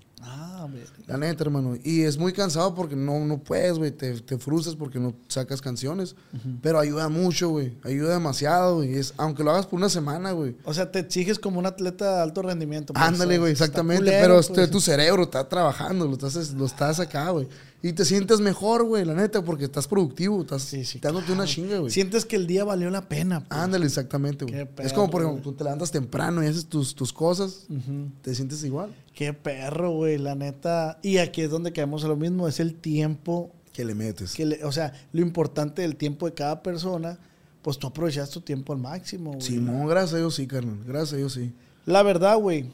Ah. 0.61 0.69
La 1.07 1.17
neta, 1.17 1.45
hermano. 1.45 1.76
Y 1.83 2.02
es 2.02 2.19
muy 2.19 2.33
cansado 2.33 2.75
porque 2.75 2.95
no, 2.95 3.19
no 3.25 3.38
puedes, 3.38 3.79
güey. 3.79 3.90
Te, 3.90 4.21
te 4.21 4.37
frustras 4.37 4.76
porque 4.76 4.99
no 4.99 5.14
sacas 5.29 5.62
canciones. 5.62 6.14
Pero 6.61 6.79
ayuda 6.79 7.09
mucho, 7.09 7.49
güey. 7.49 7.79
Ayuda 7.83 8.12
demasiado, 8.14 8.76
güey. 8.76 8.95
Es, 8.95 9.14
aunque 9.17 9.43
lo 9.43 9.52
hagas 9.52 9.67
por 9.67 9.79
una 9.79 9.88
semana, 9.88 10.33
güey. 10.33 10.57
O 10.64 10.75
sea, 10.75 10.90
te 10.90 10.99
exiges 10.99 11.38
como 11.38 11.59
un 11.59 11.67
atleta 11.67 12.17
de 12.17 12.23
alto 12.23 12.43
rendimiento. 12.43 12.93
pues, 12.93 13.05
Ándale, 13.05 13.38
güey, 13.38 13.52
exactamente. 13.52 14.05
culero, 14.05 14.21
pero 14.23 14.35
pues. 14.35 14.50
este, 14.50 14.69
tu 14.69 14.81
cerebro 14.81 15.23
está 15.23 15.49
trabajando, 15.49 16.07
lo 16.07 16.12
estás, 16.12 16.52
lo 16.52 16.67
estás 16.67 17.00
acá, 17.00 17.31
güey. 17.31 17.49
Y 17.83 17.95
te 17.95 18.05
sientes 18.05 18.41
mejor, 18.41 18.85
güey, 18.85 19.07
la 19.07 19.15
neta, 19.15 19.43
porque 19.43 19.65
estás 19.65 19.89
productivo, 19.89 20.43
estás 20.43 20.63
Sí, 20.63 20.85
sí, 20.85 20.99
dándote 21.01 21.33
una 21.33 21.47
chinga, 21.47 21.79
güey. 21.79 21.91
Sientes 21.91 22.27
que 22.27 22.37
el 22.37 22.47
día 22.47 22.63
valió 22.65 22.91
la 22.91 23.09
pena. 23.09 23.41
pues. 23.47 23.59
Ándale, 23.59 23.87
exactamente, 23.87 24.45
güey. 24.45 24.69
Es 24.79 24.93
como, 24.93 25.09
por 25.11 25.23
ejemplo, 25.23 25.43
tú 25.43 25.53
te 25.55 25.65
levantas 25.65 25.91
temprano 25.91 26.43
y 26.45 26.47
haces 26.47 26.67
tus, 26.67 26.95
tus 26.95 27.11
cosas, 27.13 27.65
Ujú. 27.71 28.11
te 28.21 28.35
sientes 28.35 28.63
igual. 28.65 28.95
Qué 29.15 29.33
perro, 29.33 29.93
güey, 29.93 30.19
la 30.19 30.35
neta. 30.35 30.99
Y 31.03 31.19
aquí 31.19 31.41
es 31.41 31.51
donde 31.51 31.73
caemos 31.73 32.05
a 32.05 32.09
lo 32.09 32.17
mismo, 32.17 32.47
es 32.49 32.61
el 32.61 32.75
tiempo 32.75 33.51
Que 33.73 33.85
le 33.87 33.95
metes. 33.95 34.35
que 34.35 34.45
le- 34.45 34.65
o 34.65 34.73
sea, 34.73 34.93
lo 35.13 35.23
importante 35.23 35.81
del 35.81 35.97
tiempo 35.97 36.27
de 36.27 36.35
cada 36.35 36.63
persona, 36.63 37.19
pues 37.63 37.79
tú 37.79 37.87
aprovechas 37.87 38.29
tu 38.29 38.43
tiempo 38.43 38.75
al 38.75 38.79
máximo, 38.79 39.31
güey. 39.31 39.41
Simón, 39.43 39.87
gracias 39.87 40.15
a 40.15 40.19
Dios 40.19 40.35
sí, 40.35 40.47
carnal. 40.47 40.79
Gracias 40.87 41.15
a 41.15 41.17
Dios 41.17 41.33
sí. 41.33 41.53
La 41.87 42.03
verdad, 42.03 42.37
güey, 42.37 42.67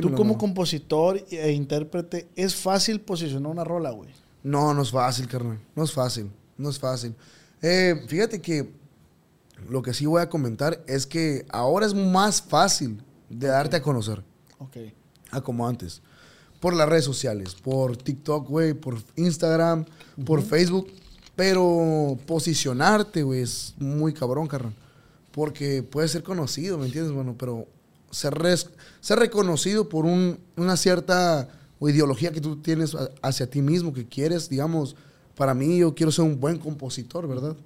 tú 0.00 0.14
como 0.14 0.38
compositor 0.38 1.22
e 1.30 1.52
intérprete, 1.52 2.28
es 2.34 2.54
fácil 2.54 3.02
posicionar 3.02 3.52
una 3.52 3.62
rola, 3.64 3.90
güey. 3.90 4.08
No, 4.44 4.72
no 4.74 4.82
es 4.82 4.90
fácil, 4.92 5.26
carnal. 5.26 5.58
No 5.74 5.82
es 5.82 5.90
fácil. 5.92 6.30
No 6.56 6.70
es 6.70 6.78
fácil. 6.78 7.14
Eh, 7.60 8.04
fíjate 8.06 8.40
que 8.40 8.70
Lo 9.68 9.80
que 9.82 9.94
sí 9.94 10.04
voy 10.04 10.20
a 10.20 10.28
comentar 10.28 10.82
es 10.86 11.06
que 11.06 11.46
ahora 11.50 11.86
es 11.86 11.94
más 11.94 12.42
fácil 12.42 13.02
de 13.30 13.46
darte 13.46 13.76
a 13.76 13.82
conocer. 13.82 14.22
Ok. 14.58 14.76
A 15.30 15.40
como 15.40 15.66
antes. 15.66 16.02
Por 16.60 16.74
las 16.74 16.88
redes 16.88 17.04
sociales, 17.04 17.54
por 17.54 17.96
TikTok, 17.96 18.46
güey, 18.48 18.74
por 18.74 18.96
Instagram, 19.16 19.86
por 20.26 20.42
Facebook. 20.42 20.88
Pero 21.36 22.18
posicionarte, 22.26 23.22
güey, 23.22 23.40
es 23.42 23.74
muy 23.78 24.12
cabrón, 24.12 24.46
carnal. 24.48 24.74
Porque 25.32 25.82
puedes 25.82 26.10
ser 26.10 26.22
conocido, 26.22 26.76
¿me 26.76 26.86
entiendes? 26.86 27.12
Bueno, 27.12 27.34
pero 27.38 27.66
ser, 28.10 28.34
ser 29.00 29.18
reconocido 29.18 29.88
por 29.88 30.04
un- 30.04 30.38
una 30.56 30.76
cierta 30.76 31.48
o 31.84 31.88
ideología 31.90 32.32
que 32.32 32.40
tú 32.40 32.56
tienes 32.62 32.96
hacia 33.20 33.48
ti 33.50 33.60
mismo, 33.60 33.92
que 33.92 34.06
quieres, 34.06 34.48
digamos, 34.48 34.96
para 35.36 35.52
mí 35.54 35.78
yo 35.78 35.94
quiero 35.94 36.10
ser 36.12 36.24
un 36.24 36.40
buen 36.40 36.58
compositor, 36.58 37.28
¿verdad? 37.28 37.56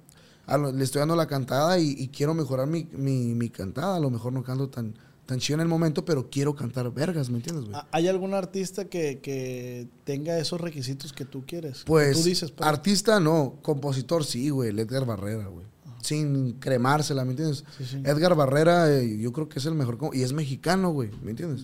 Lo- 0.47 0.71
le 0.71 0.83
estoy 0.83 0.99
dando 0.99 1.15
la 1.15 1.27
cantada 1.27 1.79
y, 1.79 1.91
y 1.97 2.07
quiero 2.09 2.33
mejorar 2.33 2.67
mi, 2.67 2.87
mi- 2.91 3.33
mi 3.35 3.49
cantada. 3.49 3.95
A 3.95 3.99
lo 3.99 4.09
mejor 4.09 4.33
no 4.33 4.43
canto 4.43 4.67
tan, 4.67 4.95
tan 5.27 5.39
chido 5.39 5.55
en 5.57 5.61
el 5.61 5.67
momento, 5.67 6.03
pero 6.03 6.29
quiero 6.29 6.55
cantar 6.55 6.91
vergas, 6.91 7.29
¿me 7.29 7.37
entiendes, 7.37 7.69
¿Hay 7.91 8.07
algún 8.07 8.33
artista 8.33 8.85
que, 8.85 9.19
que 9.21 9.87
tenga 10.03 10.37
esos 10.39 10.59
requisitos 10.59 11.13
que 11.13 11.23
tú 11.23 11.43
quieres? 11.45 11.83
Pues, 11.85 12.17
tú 12.17 12.23
dices, 12.23 12.51
artista 12.61 13.19
no, 13.19 13.55
compositor 13.61 14.25
sí, 14.25 14.49
güey, 14.49 14.69
el 14.71 14.79
Edgar 14.79 15.05
Barrera, 15.05 15.45
güey. 15.47 15.65
Sin 16.01 16.53
cremársela, 16.53 17.23
¿me 17.25 17.31
entiendes? 17.31 17.63
Sí, 17.77 17.83
sí. 17.85 17.97
Edgar 18.05 18.33
Barrera, 18.33 18.89
eh, 18.91 19.17
yo 19.19 19.31
creo 19.33 19.49
que 19.49 19.59
es 19.59 19.65
el 19.65 19.75
mejor. 19.75 19.97
Y 20.13 20.23
es 20.23 20.31
mexicano, 20.33 20.91
güey, 20.91 21.11
¿me 21.21 21.31
entiendes? 21.31 21.63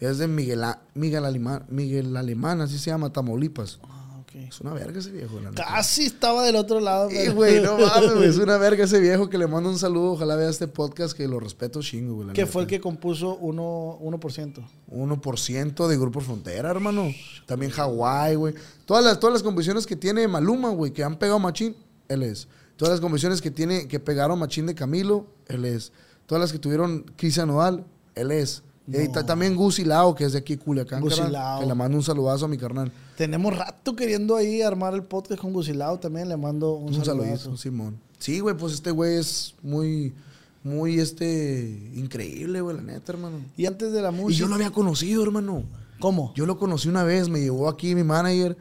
Es 0.00 0.18
de 0.18 0.26
Miguel, 0.28 0.62
A- 0.64 0.82
Miguel, 0.94 1.24
Alemán, 1.24 1.64
Miguel 1.68 2.16
Alemán, 2.16 2.60
así 2.60 2.78
se 2.78 2.90
llama, 2.90 3.10
Tamaulipas. 3.12 3.78
ah, 3.84 4.18
ok. 4.20 4.34
Es 4.48 4.60
una 4.60 4.74
verga 4.74 4.98
ese 5.00 5.10
viejo, 5.10 5.40
la 5.40 5.50
neta. 5.50 5.64
Casi 5.64 6.04
estaba 6.04 6.44
del 6.44 6.56
otro 6.56 6.80
lado. 6.80 7.08
Pero- 7.08 7.34
güey, 7.34 7.62
no 7.62 7.78
mames, 7.78 8.12
güey. 8.16 8.28
Es 8.28 8.36
una 8.36 8.58
verga 8.58 8.84
ese 8.84 9.00
viejo 9.00 9.30
que 9.30 9.38
le 9.38 9.46
mando 9.46 9.70
un 9.70 9.78
saludo. 9.78 10.12
Ojalá 10.12 10.36
vea 10.36 10.50
este 10.50 10.68
podcast 10.68 11.16
que 11.16 11.26
lo 11.26 11.40
respeto 11.40 11.80
chingo, 11.82 12.14
güey. 12.16 12.32
que 12.34 12.44
fue 12.44 12.62
el 12.62 12.68
que 12.68 12.78
compuso 12.80 13.38
1%. 13.40 13.98
1%. 14.00 14.62
1% 14.90 15.86
de 15.88 15.96
Grupo 15.98 16.20
Frontera, 16.20 16.70
hermano. 16.70 17.10
También 17.46 17.70
Hawái, 17.72 18.34
güey. 18.36 18.54
Todas 18.84 19.04
las, 19.04 19.18
todas 19.18 19.32
las 19.34 19.42
composiciones 19.42 19.86
que 19.86 19.96
tiene 19.96 20.28
Maluma, 20.28 20.70
güey, 20.70 20.92
que 20.92 21.04
han 21.04 21.18
pegado 21.18 21.38
machín, 21.38 21.74
él 22.08 22.22
es. 22.22 22.48
Todas 22.76 22.92
las 22.92 23.00
composiciones 23.00 23.40
que 23.40 23.50
tiene, 23.50 23.88
que 23.88 23.98
pegaron 24.00 24.38
machín 24.38 24.66
de 24.66 24.74
Camilo, 24.74 25.26
él 25.48 25.64
es. 25.64 25.92
Todas 26.26 26.40
las 26.42 26.52
que 26.52 26.58
tuvieron 26.58 27.04
Cristian 27.16 27.48
Nodal, 27.48 27.84
él 28.14 28.30
es. 28.32 28.62
Y 28.88 28.96
está 28.96 29.26
también 29.26 29.56
Gusi 29.56 29.84
Lao, 29.84 30.14
que 30.14 30.24
es 30.24 30.32
de 30.32 30.38
aquí, 30.38 30.56
Culiacán, 30.56 31.00
Gusi 31.00 31.16
carnal, 31.16 31.32
Lao. 31.32 31.60
Que 31.60 31.66
le 31.66 31.74
mando 31.74 31.96
un 31.98 32.04
saludazo 32.04 32.44
a 32.44 32.48
mi 32.48 32.56
carnal. 32.56 32.92
Tenemos 33.16 33.56
rato 33.56 33.96
queriendo 33.96 34.36
ahí 34.36 34.62
armar 34.62 34.94
el 34.94 35.02
podcast 35.02 35.40
con 35.40 35.52
Gusilao. 35.52 35.98
También 35.98 36.28
le 36.28 36.36
mando 36.36 36.74
un, 36.74 36.94
Un, 36.94 37.04
saludazo. 37.04 37.56
Simón. 37.56 37.98
Sí, 38.18 38.38
güey, 38.40 38.56
pues 38.56 38.74
este 38.74 38.90
güey 38.92 39.16
es 39.16 39.54
muy, 39.62 40.14
muy, 40.62 41.00
este, 41.00 41.90
increíble, 41.94 42.60
güey, 42.60 42.76
la 42.76 42.82
neta, 42.82 43.12
hermano. 43.12 43.38
Y 43.56 43.66
antes 43.66 43.92
de 43.92 44.00
la 44.02 44.10
Y 44.10 44.14
música. 44.14 44.38
yo 44.40 44.46
lo 44.48 44.54
había 44.54 44.70
conocido, 44.70 45.22
hermano. 45.22 45.64
¿Cómo? 45.98 46.32
Yo 46.36 46.46
lo 46.46 46.56
conocí 46.58 46.88
una 46.88 47.02
vez, 47.04 47.28
me 47.28 47.40
llevó 47.40 47.68
aquí 47.68 47.94
mi 47.94 48.04
manager. 48.04 48.56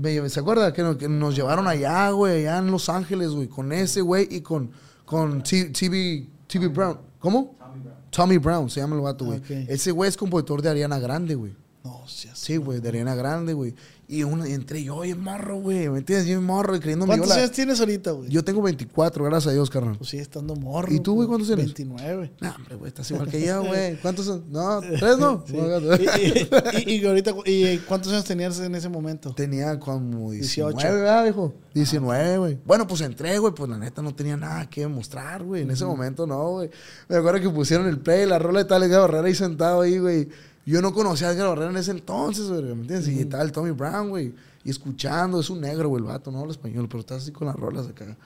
me 0.00 0.28
¿Se 0.30 0.40
acuerda 0.40 0.72
que, 0.72 0.82
no- 0.82 0.96
que 0.96 1.08
nos 1.08 1.36
llevaron 1.36 1.66
allá, 1.68 2.10
güey, 2.10 2.40
allá 2.46 2.58
en 2.58 2.70
Los 2.70 2.88
Ángeles, 2.88 3.30
güey, 3.30 3.48
con 3.48 3.72
ese 3.72 4.00
güey 4.00 4.28
y 4.30 4.40
con, 4.40 4.70
con 5.04 5.42
T- 5.42 5.70
TV, 5.70 6.26
TV 6.46 6.68
Brown? 6.68 6.98
¿Cómo? 7.18 7.54
Tommy 8.10 8.38
Brown. 8.38 8.68
se 8.68 8.80
llama 8.80 8.96
el 8.96 9.02
vato, 9.02 9.24
güey. 9.24 9.40
Ese 9.68 9.90
güey 9.92 10.08
es 10.08 10.16
compositor 10.16 10.62
de 10.62 10.68
Ariana 10.68 10.98
Grande, 10.98 11.34
güey. 11.34 11.54
No, 11.84 12.02
sí. 12.06 12.28
Sí, 12.34 12.56
güey, 12.56 12.80
de 12.80 12.88
Ariana 12.88 13.14
Grande, 13.14 13.52
güey. 13.54 13.74
Y 14.12 14.24
una, 14.24 14.48
y 14.48 14.52
entré 14.54 14.82
yo, 14.82 14.96
oye, 14.96 15.14
morro, 15.14 15.56
güey, 15.60 15.88
¿me 15.88 15.98
entiendes? 15.98 16.26
Yo 16.26 16.40
morro 16.42 16.74
y 16.74 16.80
creyéndome 16.80 17.14
yo 17.14 17.18
¿Cuántos 17.22 17.38
años 17.38 17.52
tienes 17.52 17.78
ahorita, 17.78 18.10
güey? 18.10 18.28
Yo 18.28 18.42
tengo 18.42 18.60
24, 18.60 19.24
gracias 19.24 19.46
a 19.50 19.52
Dios, 19.52 19.70
carnal. 19.70 19.96
Pues 19.98 20.10
sigue 20.10 20.22
estando 20.22 20.56
morro. 20.56 20.92
¿Y 20.92 20.98
tú, 20.98 21.14
güey, 21.14 21.28
cuántos 21.28 21.46
tienes? 21.46 21.66
29. 21.66 22.32
No, 22.40 22.54
hombre, 22.56 22.74
güey, 22.74 22.88
estás 22.88 23.08
igual 23.12 23.28
que 23.28 23.40
yo, 23.40 23.62
güey. 23.64 23.96
¿Cuántos 24.02 24.26
son? 24.26 24.44
No, 24.50 24.80
tres, 24.80 25.16
¿no? 25.16 25.44
Sí. 25.46 25.54
y, 25.54 26.90
y- 26.90 27.00
y 27.00 27.06
ahorita, 27.06 27.32
¿y 27.46 27.78
cuántos 27.86 28.12
años 28.12 28.24
tenías 28.24 28.58
en 28.58 28.74
ese 28.74 28.88
momento? 28.88 29.32
Tenía 29.34 29.78
como 29.78 30.32
19, 30.32 30.72
18. 30.74 30.76
¿verdad, 30.94 31.22
viejo? 31.22 31.54
19, 31.72 32.38
güey. 32.38 32.58
Bueno, 32.64 32.86
pues 32.88 33.00
entré, 33.02 33.38
güey. 33.38 33.54
Pues 33.54 33.70
la 33.70 33.78
neta 33.78 34.02
no 34.02 34.12
tenía 34.14 34.36
nada 34.36 34.68
que 34.68 34.80
demostrar, 34.80 35.44
güey. 35.44 35.62
En 35.62 35.70
ese 35.70 35.84
momento 35.84 36.26
no, 36.26 36.50
güey. 36.50 36.70
Me 37.08 37.16
acuerdo 37.16 37.40
que 37.40 37.48
pusieron 37.48 37.86
el 37.86 37.98
play, 37.98 38.26
la 38.26 38.40
rola 38.40 38.58
de 38.60 38.64
tal 38.64 38.88
Barrera 38.88 39.26
ahí 39.28 39.34
sentado 39.36 39.82
ahí, 39.82 39.98
güey. 39.98 40.28
Yo 40.66 40.82
no 40.82 40.92
conocía 40.92 41.28
a 41.28 41.32
Edgar 41.32 41.48
Barrera 41.48 41.70
en 41.70 41.76
ese 41.78 41.90
entonces, 41.90 42.48
güey. 42.48 42.62
¿Me 42.62 42.70
entiendes? 42.72 43.08
Y 43.08 43.20
estaba 43.20 43.42
el 43.42 43.52
Tommy 43.52 43.70
Brown, 43.70 44.10
güey. 44.10 44.34
Y 44.64 44.70
escuchando, 44.70 45.40
es 45.40 45.48
un 45.50 45.60
negro, 45.60 45.88
güey, 45.88 46.02
el 46.02 46.08
vato, 46.08 46.30
no 46.30 46.40
habla 46.40 46.52
español, 46.52 46.86
pero 46.88 47.00
está 47.00 47.16
así 47.16 47.32
con 47.32 47.46
las 47.48 47.56
rolas 47.56 47.86
acá. 47.88 48.16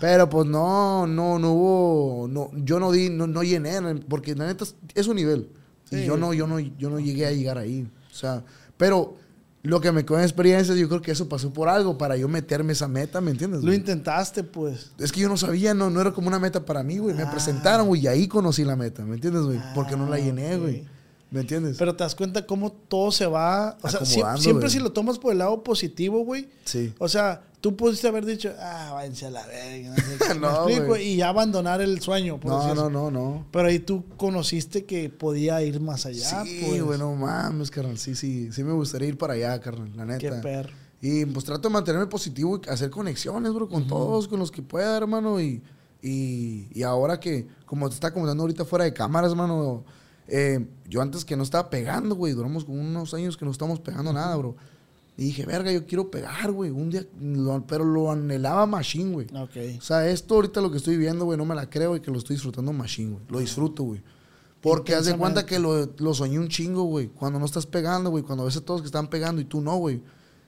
Pero 0.00 0.28
pues 0.28 0.46
no, 0.46 1.06
no, 1.06 1.38
no 1.38 1.52
hubo, 1.52 2.28
no, 2.28 2.50
yo 2.64 2.80
no 2.80 2.90
di, 2.90 3.10
no, 3.10 3.26
no 3.26 3.42
llené, 3.42 3.80
porque 4.08 4.34
la 4.34 4.46
neta 4.46 4.64
es- 4.94 5.06
un 5.06 5.16
nivel. 5.16 5.50
Sí. 5.90 5.96
Y 5.96 6.04
yo 6.06 6.16
no, 6.16 6.32
yo 6.34 6.46
no, 6.46 6.58
yo 6.58 6.90
no 6.90 6.98
llegué 7.00 7.26
a 7.26 7.32
llegar 7.32 7.58
ahí. 7.58 7.88
O 8.10 8.14
sea, 8.14 8.44
pero 8.76 9.16
lo 9.62 9.80
que 9.80 9.90
me 9.92 10.04
quedó 10.04 10.18
en 10.18 10.24
experiencia, 10.24 10.74
yo 10.74 10.88
creo 10.88 11.02
que 11.02 11.10
eso 11.10 11.28
pasó 11.28 11.52
por 11.52 11.68
algo 11.68 11.98
para 11.98 12.16
yo 12.16 12.28
meterme 12.28 12.72
esa 12.72 12.88
meta, 12.88 13.20
¿me 13.20 13.30
entiendes? 13.32 13.62
Lo 13.62 13.72
intentaste, 13.72 14.42
pues. 14.44 14.92
Es 14.98 15.12
que 15.12 15.20
yo 15.20 15.28
no 15.28 15.36
sabía, 15.36 15.74
no, 15.74 15.90
no 15.90 16.00
era 16.00 16.12
como 16.12 16.28
una 16.28 16.38
meta 16.38 16.64
para 16.64 16.82
mí, 16.82 16.98
güey. 16.98 17.14
Me 17.14 17.22
Ah. 17.24 17.30
presentaron, 17.30 17.86
güey, 17.88 18.02
y 18.02 18.06
ahí 18.06 18.26
conocí 18.28 18.64
la 18.64 18.76
meta, 18.76 19.04
¿me 19.04 19.14
entiendes, 19.16 19.42
güey? 19.42 19.60
Porque 19.74 19.96
no 19.96 20.08
la 20.08 20.16
Ah, 20.16 20.20
llené, 20.20 20.56
güey. 20.58 20.86
¿Me 21.30 21.40
entiendes? 21.40 21.76
Pero 21.78 21.94
te 21.94 22.04
das 22.04 22.14
cuenta 22.14 22.46
cómo 22.46 22.72
todo 22.72 23.12
se 23.12 23.26
va. 23.26 23.76
O 23.82 23.88
sea, 23.88 24.36
siempre 24.36 24.70
si 24.70 24.78
lo 24.78 24.92
tomas 24.92 25.18
por 25.18 25.32
el 25.32 25.38
lado 25.38 25.62
positivo, 25.62 26.24
güey. 26.24 26.48
sí. 26.64 26.94
O 26.98 27.08
sea, 27.08 27.42
tú 27.60 27.76
pudiste 27.76 28.08
haber 28.08 28.24
dicho, 28.24 28.50
ah, 28.58 28.92
váyanse 28.94 29.26
a 29.26 29.30
la 29.30 29.46
verga. 29.46 29.94
No, 30.40 30.68
sé. 30.68 31.02
Y 31.02 31.16
ya 31.16 31.28
abandonar 31.28 31.80
el 31.80 32.00
sueño, 32.00 32.38
por 32.40 32.52
No, 32.52 32.62
decir 32.62 32.76
no, 32.76 32.88
no, 32.88 33.10
no. 33.10 33.46
Pero 33.50 33.68
ahí 33.68 33.78
tú 33.78 34.04
conociste 34.16 34.84
que 34.84 35.10
podía 35.10 35.62
ir 35.62 35.80
más 35.80 36.06
allá, 36.06 36.44
sí, 36.44 36.62
pues. 36.66 36.82
güey, 36.82 36.98
no 36.98 37.14
mames, 37.14 37.70
carnal. 37.70 37.98
Sí, 37.98 38.14
sí. 38.14 38.50
Sí 38.52 38.64
me 38.64 38.72
gustaría 38.72 39.08
ir 39.08 39.18
para 39.18 39.34
allá, 39.34 39.60
carnal, 39.60 39.92
la 39.96 40.04
neta. 40.04 40.18
Qué 40.18 40.30
perro. 40.30 40.72
Y 41.00 41.24
pues 41.26 41.44
trato 41.44 41.68
de 41.68 41.72
mantenerme 41.72 42.06
positivo 42.06 42.60
y 42.64 42.68
hacer 42.70 42.90
conexiones, 42.90 43.52
bro, 43.52 43.68
con 43.68 43.86
todos, 43.86 44.26
con 44.26 44.38
los 44.40 44.50
que 44.50 44.62
pueda, 44.62 44.96
hermano. 44.96 45.40
Y, 45.40 45.62
y, 46.02 46.66
y 46.72 46.82
ahora 46.82 47.20
que, 47.20 47.46
como 47.66 47.88
te 47.88 47.94
está 47.94 48.12
comentando 48.12 48.42
ahorita 48.42 48.64
fuera 48.64 48.84
de 48.84 48.92
cámaras, 48.92 49.30
hermano, 49.30 49.84
eh, 50.28 50.66
yo 50.88 51.00
antes 51.02 51.24
que 51.24 51.36
no 51.36 51.42
estaba 51.42 51.70
pegando, 51.70 52.14
güey, 52.14 52.32
duramos 52.34 52.64
como 52.64 52.80
unos 52.80 53.12
años 53.14 53.36
que 53.36 53.44
no 53.44 53.50
estamos 53.50 53.80
pegando 53.80 54.12
nada, 54.12 54.36
bro. 54.36 54.56
Y 55.16 55.24
dije, 55.24 55.44
verga, 55.44 55.72
yo 55.72 55.84
quiero 55.84 56.10
pegar, 56.12 56.52
güey, 56.52 56.70
un 56.70 56.90
día, 56.90 57.04
lo- 57.20 57.66
pero 57.66 57.84
lo 57.84 58.12
anhelaba 58.12 58.66
machine, 58.66 59.10
güey. 59.12 59.26
Ok. 59.34 59.78
O 59.78 59.82
sea, 59.82 60.08
esto 60.08 60.34
ahorita 60.36 60.60
lo 60.60 60.70
que 60.70 60.76
estoy 60.76 60.96
viendo, 60.96 61.24
güey, 61.24 61.36
no 61.36 61.44
me 61.44 61.56
la 61.56 61.68
creo 61.68 61.96
y 61.96 62.00
que 62.00 62.10
lo 62.12 62.18
estoy 62.18 62.36
disfrutando 62.36 62.72
machine, 62.72 63.12
güey. 63.14 63.24
Lo 63.28 63.40
disfruto, 63.40 63.82
güey. 63.82 64.00
Porque 64.60 64.94
haz 64.94 65.06
de 65.06 65.16
cuenta 65.16 65.46
que 65.46 65.58
lo, 65.58 65.88
lo 65.98 66.14
soñé 66.14 66.38
un 66.38 66.48
chingo, 66.48 66.84
güey. 66.84 67.08
Cuando 67.08 67.38
no 67.38 67.46
estás 67.46 67.66
pegando, 67.66 68.10
güey. 68.10 68.22
Cuando 68.24 68.44
ves 68.44 68.56
a 68.56 68.60
todos 68.60 68.80
que 68.80 68.86
están 68.86 69.08
pegando 69.08 69.40
y 69.40 69.44
tú 69.44 69.60
no, 69.60 69.76
güey. 69.76 70.02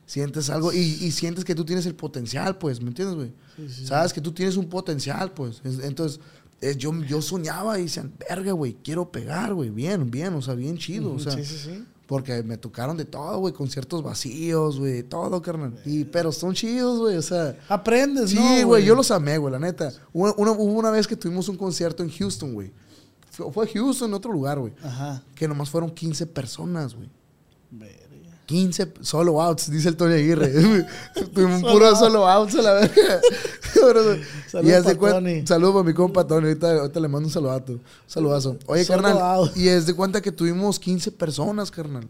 Sientes 0.05 0.49
algo 0.49 0.73
y, 0.73 0.77
y 0.79 1.11
sientes 1.11 1.45
que 1.45 1.55
tú 1.55 1.63
tienes 1.63 1.85
el 1.85 1.95
potencial, 1.95 2.57
pues. 2.57 2.81
¿Me 2.81 2.89
entiendes, 2.89 3.15
güey? 3.15 3.31
Sí, 3.55 3.69
sí, 3.69 3.85
Sabes 3.87 4.11
que 4.11 4.19
tú 4.19 4.33
tienes 4.33 4.57
un 4.57 4.67
potencial, 4.67 5.31
pues. 5.31 5.61
Es- 5.63 5.79
Entonces, 5.79 6.19
eh, 6.61 6.75
yo, 6.77 6.93
yo 7.03 7.21
soñaba 7.21 7.79
y 7.79 7.83
decían, 7.83 8.13
verga, 8.29 8.51
güey, 8.53 8.77
quiero 8.83 9.11
pegar, 9.11 9.53
güey. 9.53 9.69
Bien, 9.69 10.09
bien, 10.11 10.33
o 10.35 10.41
sea, 10.41 10.53
bien 10.53 10.77
chido. 10.77 11.11
O 11.13 11.19
sea, 11.19 11.33
sí, 11.33 11.43
sí, 11.43 11.57
sí. 11.57 11.83
porque 12.07 12.43
me 12.43 12.57
tocaron 12.57 12.95
de 12.97 13.05
todo, 13.05 13.39
güey. 13.39 13.53
Conciertos 13.53 14.03
vacíos, 14.03 14.79
güey. 14.79 15.03
Todo, 15.03 15.41
carnal. 15.41 15.73
Y, 15.85 16.03
pero 16.05 16.31
son 16.31 16.53
chidos, 16.53 16.99
güey. 16.99 17.17
O 17.17 17.21
sea... 17.21 17.57
Aprendes, 17.67 18.29
Sí, 18.29 18.35
¿no? 18.37 18.67
güey, 18.67 18.85
yo 18.85 18.93
los 18.95 19.09
amé, 19.11 19.37
güey, 19.37 19.51
la 19.51 19.59
neta. 19.59 19.91
Una, 20.13 20.33
una- 20.37 20.51
hubo 20.51 20.73
una 20.73 20.91
vez 20.91 21.07
que 21.07 21.15
tuvimos 21.15 21.49
un 21.49 21.57
concierto 21.57 22.03
en 22.03 22.09
Houston, 22.11 22.53
güey. 22.53 22.71
Fue, 23.31 23.51
fue 23.51 23.67
Houston, 23.67 24.09
en 24.09 24.13
otro 24.13 24.31
lugar, 24.31 24.59
güey. 24.59 24.73
Ajá. 24.83 25.23
Que 25.35 25.47
nomás 25.47 25.69
fueron 25.69 25.89
15 25.89 26.27
personas, 26.27 26.93
güey. 26.95 27.09
Verga. 28.51 28.71
15 28.71 28.93
solo 29.01 29.41
outs, 29.41 29.71
dice 29.71 29.89
el 29.89 29.95
Tony 29.95 30.13
Aguirre. 30.15 30.49
Tuvimos 31.33 31.61
Solo 31.61 31.73
puro 31.73 31.95
solo 31.95 32.27
outs 32.27 32.55
a 32.55 32.61
la 32.61 32.73
verga. 32.73 33.21
Saludos 33.73 34.19
y 34.63 34.71
haz 34.71 34.85
de 34.85 34.95
pa' 34.95 35.01
cuen- 35.01 35.11
Tony. 35.11 35.47
Saludos 35.47 35.73
para 35.75 35.85
mi 35.85 35.93
compa 35.93 36.27
Tony. 36.27 36.47
Ahorita, 36.47 36.71
ahorita 36.79 36.99
le 36.99 37.07
mando 37.07 37.27
un 37.27 37.33
saludazo. 37.33 37.73
Un 37.73 37.81
saludazo. 38.07 38.57
Oye, 38.67 38.83
Solo 38.83 39.03
carnal. 39.03 39.51
Y 39.55 39.67
es 39.67 39.85
de 39.85 39.93
cuenta 39.93 40.21
que 40.21 40.31
tuvimos 40.31 40.79
15 40.79 41.11
personas, 41.11 41.71
carnal. 41.71 42.07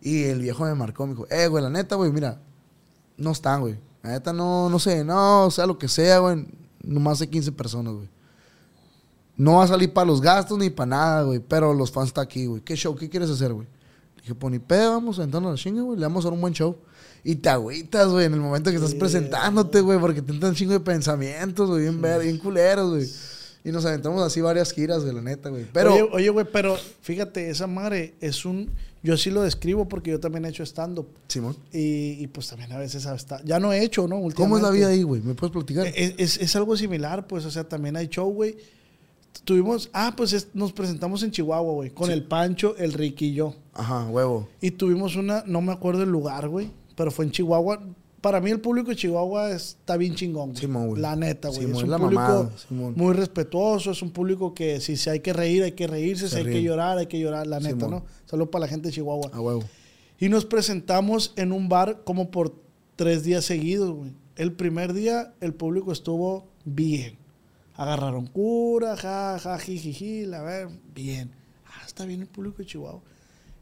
Y 0.00 0.24
el 0.24 0.40
viejo 0.40 0.64
me 0.64 0.74
marcó, 0.74 1.06
me 1.06 1.12
dijo, 1.14 1.26
eh, 1.30 1.46
güey, 1.46 1.62
la 1.62 1.70
neta, 1.70 1.94
güey, 1.94 2.10
mira, 2.12 2.40
no 3.16 3.30
están, 3.30 3.60
güey. 3.60 3.78
La 4.02 4.10
neta, 4.10 4.32
no, 4.32 4.68
no 4.68 4.78
sé, 4.78 5.04
no, 5.04 5.46
o 5.46 5.50
sea, 5.50 5.64
lo 5.66 5.78
que 5.78 5.88
sea, 5.88 6.18
güey. 6.18 6.44
Nomás 6.82 7.20
hay 7.20 7.28
15 7.28 7.52
personas, 7.52 7.94
güey. 7.94 8.08
No 9.36 9.56
va 9.58 9.64
a 9.64 9.68
salir 9.68 9.92
para 9.92 10.06
los 10.06 10.20
gastos 10.20 10.58
ni 10.58 10.70
para 10.70 10.86
nada, 10.86 11.22
güey. 11.22 11.38
Pero 11.38 11.72
los 11.72 11.90
fans 11.90 12.08
están 12.08 12.24
aquí, 12.24 12.46
güey. 12.46 12.60
¿Qué 12.62 12.74
show? 12.76 12.94
¿Qué 12.96 13.08
quieres 13.08 13.30
hacer, 13.30 13.52
güey? 13.52 13.66
Dije, 14.22 14.34
pues 14.34 14.52
ni 14.52 14.58
pedo, 14.58 14.92
vamos 14.92 15.18
a 15.18 15.22
sentarnos 15.22 15.48
a 15.50 15.52
la 15.52 15.58
chinga, 15.58 15.82
güey. 15.82 15.98
Le 15.98 16.06
vamos 16.06 16.24
a 16.24 16.28
dar 16.28 16.34
un 16.34 16.40
buen 16.40 16.54
show. 16.54 16.76
Y 17.24 17.36
te 17.36 17.48
agüitas, 17.50 18.08
güey, 18.08 18.26
en 18.26 18.34
el 18.34 18.40
momento 18.40 18.70
que 18.70 18.76
estás 18.76 18.92
Sí, 18.92 18.96
presentándote, 18.98 19.80
güey, 19.80 19.98
porque 20.00 20.22
te 20.22 20.32
entran 20.32 20.50
un 20.50 20.56
chingo 20.56 20.72
de 20.72 20.80
pensamientos, 20.80 21.68
güey, 21.68 21.82
bien, 21.82 22.00
ver, 22.00 22.22
bien 22.22 22.38
culeros, 22.38 22.90
güey. 22.90 23.08
Y 23.64 23.70
nos 23.70 23.84
aventamos 23.84 24.20
así 24.22 24.40
varias 24.40 24.72
giras, 24.72 25.02
güey, 25.02 25.14
la 25.14 25.22
neta, 25.22 25.48
güey. 25.48 25.64
Pero, 25.72 26.08
Oye, 26.12 26.30
güey, 26.30 26.46
pero 26.52 26.76
fíjate, 27.02 27.48
esa 27.50 27.66
madre 27.68 28.14
es 28.20 28.44
un... 28.44 28.70
Yo 29.04 29.16
sí 29.16 29.30
lo 29.30 29.42
describo 29.42 29.88
porque 29.88 30.10
yo 30.12 30.20
también 30.20 30.44
he 30.44 30.48
hecho 30.48 30.64
stand-up. 30.64 31.06
Simón, 31.28 31.56
Y, 31.72 32.18
y, 32.22 32.26
pues 32.28 32.48
también 32.48 32.72
a 32.72 32.78
veces 32.78 33.06
hasta... 33.06 33.40
Ya 33.44 33.58
no 33.60 33.72
he 33.72 33.82
hecho, 33.82 34.06
¿no? 34.08 34.20
¿cómo 34.34 34.56
es 34.56 34.62
la 34.62 34.70
vida 34.70 34.88
ahí, 34.88 35.02
güey? 35.04 35.20
¿Me 35.22 35.34
puedes 35.34 35.52
platicar? 35.52 35.86
Es, 35.88 36.14
es- 36.18 36.38
es 36.38 36.56
algo 36.56 36.76
similar, 36.76 37.26
pues, 37.26 37.44
o 37.44 37.50
sea, 37.50 37.64
también 37.64 37.96
hay 37.96 38.06
show, 38.08 38.32
güey. 38.32 38.56
Tuvimos... 39.44 39.90
Ah, 39.92 40.14
pues 40.16 40.32
es- 40.32 40.48
nos 40.54 40.72
presentamos 40.72 41.22
en 41.22 41.30
Chihuahua, 41.30 41.72
güey. 41.72 41.90
Con 41.90 42.10
el 42.10 42.24
Pancho, 42.24 42.76
el 42.76 42.92
Ricky 42.92 43.26
y 43.28 43.34
yo. 43.34 43.54
Ajá, 43.74 44.06
huevo. 44.08 44.48
Y 44.60 44.72
tuvimos 44.72 45.16
una... 45.16 45.42
No 45.46 45.60
me 45.60 45.72
acuerdo 45.72 46.02
el 46.02 46.10
lugar, 46.10 46.48
güey. 46.48 46.70
Pero 46.94 47.10
fue 47.10 47.24
en 47.24 47.30
Chihuahua. 47.32 47.82
Para 48.20 48.40
mí 48.40 48.50
el 48.50 48.60
público 48.60 48.90
de 48.90 48.96
Chihuahua 48.96 49.50
está 49.50 49.96
bien 49.96 50.14
chingón. 50.14 50.50
güey. 50.50 50.60
Simón, 50.60 50.86
güey. 50.90 51.02
La 51.02 51.16
neta, 51.16 51.48
güey. 51.48 51.62
Simón, 51.62 51.76
es 51.78 51.82
un 51.82 51.90
la 51.90 51.98
público 51.98 52.20
mamada, 52.22 52.50
muy 52.94 53.14
respetuoso. 53.14 53.90
Es 53.90 54.00
un 54.02 54.10
público 54.12 54.54
que 54.54 54.80
si, 54.80 54.96
si 54.96 55.10
hay 55.10 55.18
que 55.20 55.32
reír, 55.32 55.64
hay 55.64 55.72
que 55.72 55.88
reírse. 55.88 56.28
Se 56.28 56.36
si 56.36 56.46
hay 56.46 56.52
que 56.52 56.62
llorar, 56.62 56.98
hay 56.98 57.06
que 57.06 57.18
llorar. 57.18 57.46
La 57.48 57.58
neta. 57.58 57.88
¿no? 57.88 58.04
Solo 58.26 58.48
para 58.50 58.66
la 58.66 58.68
gente 58.68 58.88
de 58.88 58.94
Chihuahua. 58.94 59.30
A 59.32 59.40
huevo. 59.40 59.64
Y 60.20 60.28
nos 60.28 60.44
presentamos 60.44 61.32
en 61.34 61.50
un 61.50 61.68
bar 61.68 62.02
como 62.04 62.30
por 62.30 62.54
tres 62.94 63.24
días 63.24 63.44
seguidos, 63.44 63.90
güey. 63.90 64.12
El 64.36 64.52
primer 64.52 64.92
día 64.92 65.34
el 65.40 65.52
público 65.52 65.90
estuvo 65.90 66.46
bien. 66.64 67.16
Agarraron 67.74 68.26
cura, 68.26 68.96
ja, 68.96 69.38
ja, 69.38 69.58
jijiji, 69.58 70.26
la 70.26 70.42
ver, 70.42 70.68
bien. 70.94 71.32
Ah, 71.66 71.82
está 71.86 72.04
bien 72.04 72.20
el 72.22 72.26
público 72.28 72.58
de 72.58 72.66
Chihuahua. 72.66 73.00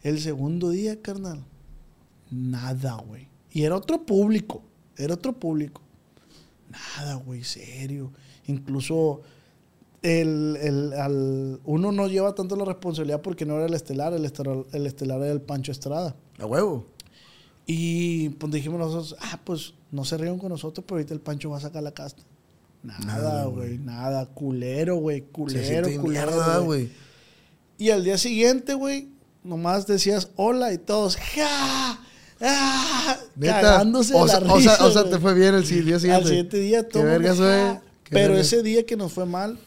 El 0.02 0.18
segundo 0.20 0.70
día, 0.70 1.00
carnal, 1.00 1.44
nada, 2.30 2.94
güey. 2.96 3.28
Y 3.52 3.62
era 3.62 3.76
otro 3.76 4.04
público, 4.04 4.62
era 4.96 5.14
otro 5.14 5.32
público. 5.32 5.82
Nada, 6.70 7.14
güey, 7.16 7.44
serio. 7.44 8.12
Incluso 8.46 9.20
el, 10.02 10.56
el- 10.60 10.92
al- 10.94 11.60
uno 11.64 11.92
no 11.92 12.06
lleva 12.08 12.34
tanto 12.34 12.56
la 12.56 12.64
responsabilidad 12.64 13.20
porque 13.22 13.44
no 13.44 13.56
era 13.56 13.66
el 13.66 13.74
estelar, 13.74 14.12
el 14.12 14.24
estelar, 14.24 14.64
el 14.72 14.86
estelar 14.86 15.20
era 15.22 15.32
el 15.32 15.40
Pancho 15.40 15.72
Estrada. 15.72 16.16
A 16.38 16.46
huevo. 16.46 16.86
Y 17.66 18.30
pues 18.30 18.52
dijimos 18.52 18.78
nosotros, 18.80 19.16
ah, 19.20 19.38
pues 19.44 19.74
no 19.92 20.04
se 20.04 20.16
rían 20.16 20.38
con 20.38 20.48
nosotros, 20.48 20.84
pero 20.86 20.96
ahorita 20.96 21.14
el 21.14 21.20
Pancho 21.20 21.50
va 21.50 21.58
a 21.58 21.60
sacar 21.60 21.82
la 21.82 21.92
casta. 21.92 22.22
Nada, 22.82 23.44
güey, 23.46 23.78
nada. 23.78 24.26
Culero, 24.26 24.96
güey, 24.96 25.20
Se 25.20 25.26
culero, 25.26 25.64
siente 25.66 25.96
culero. 25.99 26.30
mierda, 26.30 26.58
güey. 26.58 26.90
Y 27.78 27.90
al 27.90 28.04
día 28.04 28.16
siguiente, 28.18 28.75
güey, 28.75 29.08
nomás 29.44 29.87
decías 29.87 30.28
hola 30.37 30.72
y 30.72 30.78
todos, 30.78 31.16
¡ja! 31.16 32.00
¡Ah! 32.42 33.16
Neta. 33.37 33.60
Cagándose 33.60 34.14
o 34.14 34.26
la 34.26 34.38
o 34.38 34.38
sea, 34.38 34.56
risa, 34.56 34.87
o 34.87 34.90
sea, 34.90 35.04
te 35.10 35.18
fue 35.18 35.34
bien 35.34 35.54
el 35.54 35.66
si- 35.66 35.80
día 35.82 35.99
siguiente. 35.99 36.22
Al 36.22 36.26
siguiente 36.28 36.56
día 36.58 36.88
todo. 36.88 37.02
Qué 37.02 37.12
el 37.14 37.18
vergas, 37.18 37.38
güey. 37.38 37.78
Pero 38.08 38.32
vergas. 38.34 38.46
ese 38.52 38.62
día 38.62 38.84
que 38.87 38.96
nos 38.96 39.12
fue 39.12 39.26
mal, 39.26 39.58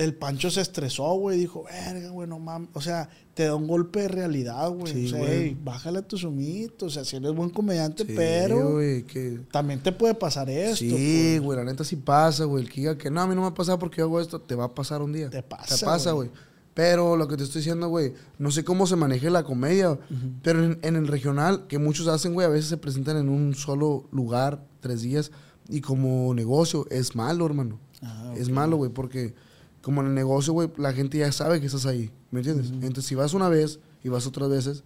el 0.00 0.14
Pancho 0.14 0.50
se 0.50 0.60
estresó, 0.62 1.12
güey. 1.14 1.38
Dijo, 1.38 1.64
verga, 1.64 2.08
güey, 2.10 2.28
no 2.28 2.38
mames. 2.38 2.70
O 2.72 2.80
sea, 2.80 3.08
te 3.34 3.44
da 3.44 3.54
un 3.54 3.66
golpe 3.68 4.00
de 4.00 4.08
realidad, 4.08 4.70
güey. 4.70 4.92
Sí, 4.92 5.06
o 5.06 5.08
sea, 5.10 5.18
güey. 5.18 5.30
"Ey, 5.32 5.58
bájale 5.62 5.98
a 5.98 6.02
tus 6.02 6.24
humitos. 6.24 6.88
O 6.88 6.90
sea, 6.90 7.04
si 7.04 7.16
eres 7.16 7.32
buen 7.32 7.50
comediante, 7.50 8.04
Sí, 8.06 8.12
pero 8.16 8.72
güey, 8.72 9.02
que... 9.04 9.40
también 9.52 9.82
te 9.82 9.92
puede 9.92 10.14
pasar 10.14 10.48
esto. 10.50 10.76
Sí, 10.76 10.90
pues. 11.36 11.40
güey, 11.42 11.58
la 11.58 11.64
neta 11.64 11.84
sí 11.84 11.96
pasa, 11.96 12.44
güey. 12.44 12.64
El 12.64 12.70
que 12.70 12.80
diga 12.80 12.96
que 12.98 13.10
no, 13.10 13.20
a 13.20 13.26
mí 13.26 13.34
no 13.34 13.42
me 13.42 13.46
va 13.48 13.52
a 13.52 13.54
pasar 13.54 13.78
porque 13.78 13.98
yo 13.98 14.04
hago 14.04 14.20
esto, 14.20 14.40
te 14.40 14.54
va 14.54 14.64
a 14.64 14.74
pasar 14.74 15.02
un 15.02 15.12
día. 15.12 15.28
Te 15.30 15.42
pasa, 15.42 15.76
Te 15.76 15.84
pasa, 15.84 16.12
güey. 16.12 16.28
güey. 16.28 16.40
Pero 16.72 17.16
lo 17.16 17.28
que 17.28 17.36
te 17.36 17.42
estoy 17.42 17.60
diciendo, 17.60 17.88
güey, 17.88 18.14
no 18.38 18.50
sé 18.50 18.64
cómo 18.64 18.86
se 18.86 18.96
maneje 18.96 19.28
la 19.28 19.42
comedia, 19.42 19.98
pero 20.42 20.64
en, 20.64 20.78
en 20.82 20.96
el 20.96 21.08
regional, 21.08 21.66
que 21.66 21.78
muchos 21.78 22.06
hacen, 22.06 22.32
güey, 22.32 22.46
a 22.46 22.50
veces 22.50 22.70
se 22.70 22.76
presentan 22.78 23.16
en 23.18 23.28
un 23.28 23.54
solo 23.54 24.08
lugar, 24.12 24.64
tres 24.80 25.02
días, 25.02 25.30
y 25.68 25.80
como 25.82 26.32
negocio 26.32 26.86
es 26.90 27.14
malo, 27.16 27.44
hermano. 27.44 27.78
Ah, 28.02 28.32
Es 28.36 28.48
malo, 28.48 28.76
güey, 28.76 28.90
porque 28.90 29.34
como 29.82 30.00
en 30.02 30.08
el 30.08 30.14
negocio, 30.14 30.52
güey, 30.52 30.70
la 30.76 30.92
gente 30.92 31.18
ya 31.18 31.30
sabe 31.32 31.60
que 31.60 31.66
estás 31.66 31.86
ahí, 31.86 32.10
¿me 32.30 32.40
entiendes? 32.40 32.70
Entonces, 32.70 33.04
si 33.06 33.14
vas 33.14 33.34
una 33.34 33.48
vez 33.48 33.80
y 34.02 34.08
vas 34.08 34.26
otras 34.26 34.48
veces, 34.50 34.84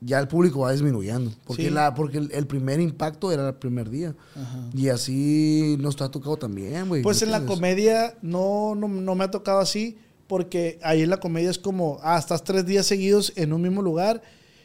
ya 0.00 0.18
el 0.20 0.28
público 0.28 0.60
va 0.60 0.72
disminuyendo. 0.72 1.32
Porque, 1.44 1.64
Sí. 1.64 1.70
la, 1.70 1.94
porque 1.94 2.18
el, 2.18 2.30
el 2.32 2.46
primer 2.46 2.80
impacto 2.80 3.32
era 3.32 3.48
el 3.48 3.54
primer 3.56 3.90
día. 3.90 4.14
Ajá. 4.36 4.70
Y 4.74 4.88
así 4.90 5.76
nos 5.80 6.00
ha 6.00 6.10
tocado 6.10 6.36
también, 6.36 6.88
güey. 6.88 7.02
Pues 7.02 7.20
¿me 7.22 7.26
en 7.26 7.32
la 7.32 7.44
comedia 7.46 8.16
no, 8.22 8.74
no, 8.74 8.86
no 8.86 9.14
me 9.14 9.24
ha 9.24 9.30
tocado 9.30 9.58
así, 9.60 9.96
porque 10.26 10.78
ahí 10.82 11.02
en 11.02 11.10
la 11.10 11.18
comedia 11.18 11.50
es 11.50 11.58
como, 11.58 11.98
ah, 12.02 12.18
estás 12.18 12.44
tres 12.44 12.64
días 12.66 12.86
seguidos 12.86 13.32
en 13.34 13.52
un 13.52 13.62
mismo 13.62 13.82
lugar 13.82 14.22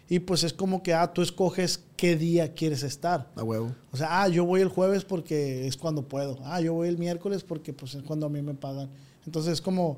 y 0.10 0.20
pues 0.20 0.44
es 0.44 0.54
como 0.54 0.84
que, 0.84 0.94
ah, 0.94 1.14
tú 1.14 1.22
escoges 1.22 1.84
qué 1.96 2.16
día 2.18 2.54
quieres 2.54 2.84
estar. 2.84 3.32
A 3.36 3.44
huevo. 3.44 3.74
O 3.92 3.98
sea, 3.98 4.22
ah, 4.22 4.28
yo 4.28 4.46
voy 4.46 4.62
el 4.62 4.68
jueves 4.68 5.06
porque 5.06 5.66
es 5.66 5.78
cuando 5.78 6.08
puedo. 6.08 6.38
Ah, 6.44 6.60
yo 6.62 6.74
voy 6.74 6.90
el 6.90 6.98
miércoles 6.98 7.44
porque 7.44 7.72
pues 7.74 7.96
es 7.96 8.04
cuando 8.04 8.26
a 8.26 8.30
mí 8.30 8.42
me 8.42 8.54
pagan. 8.54 8.90
Entonces 9.26 9.54
es 9.54 9.62
como, 9.62 9.98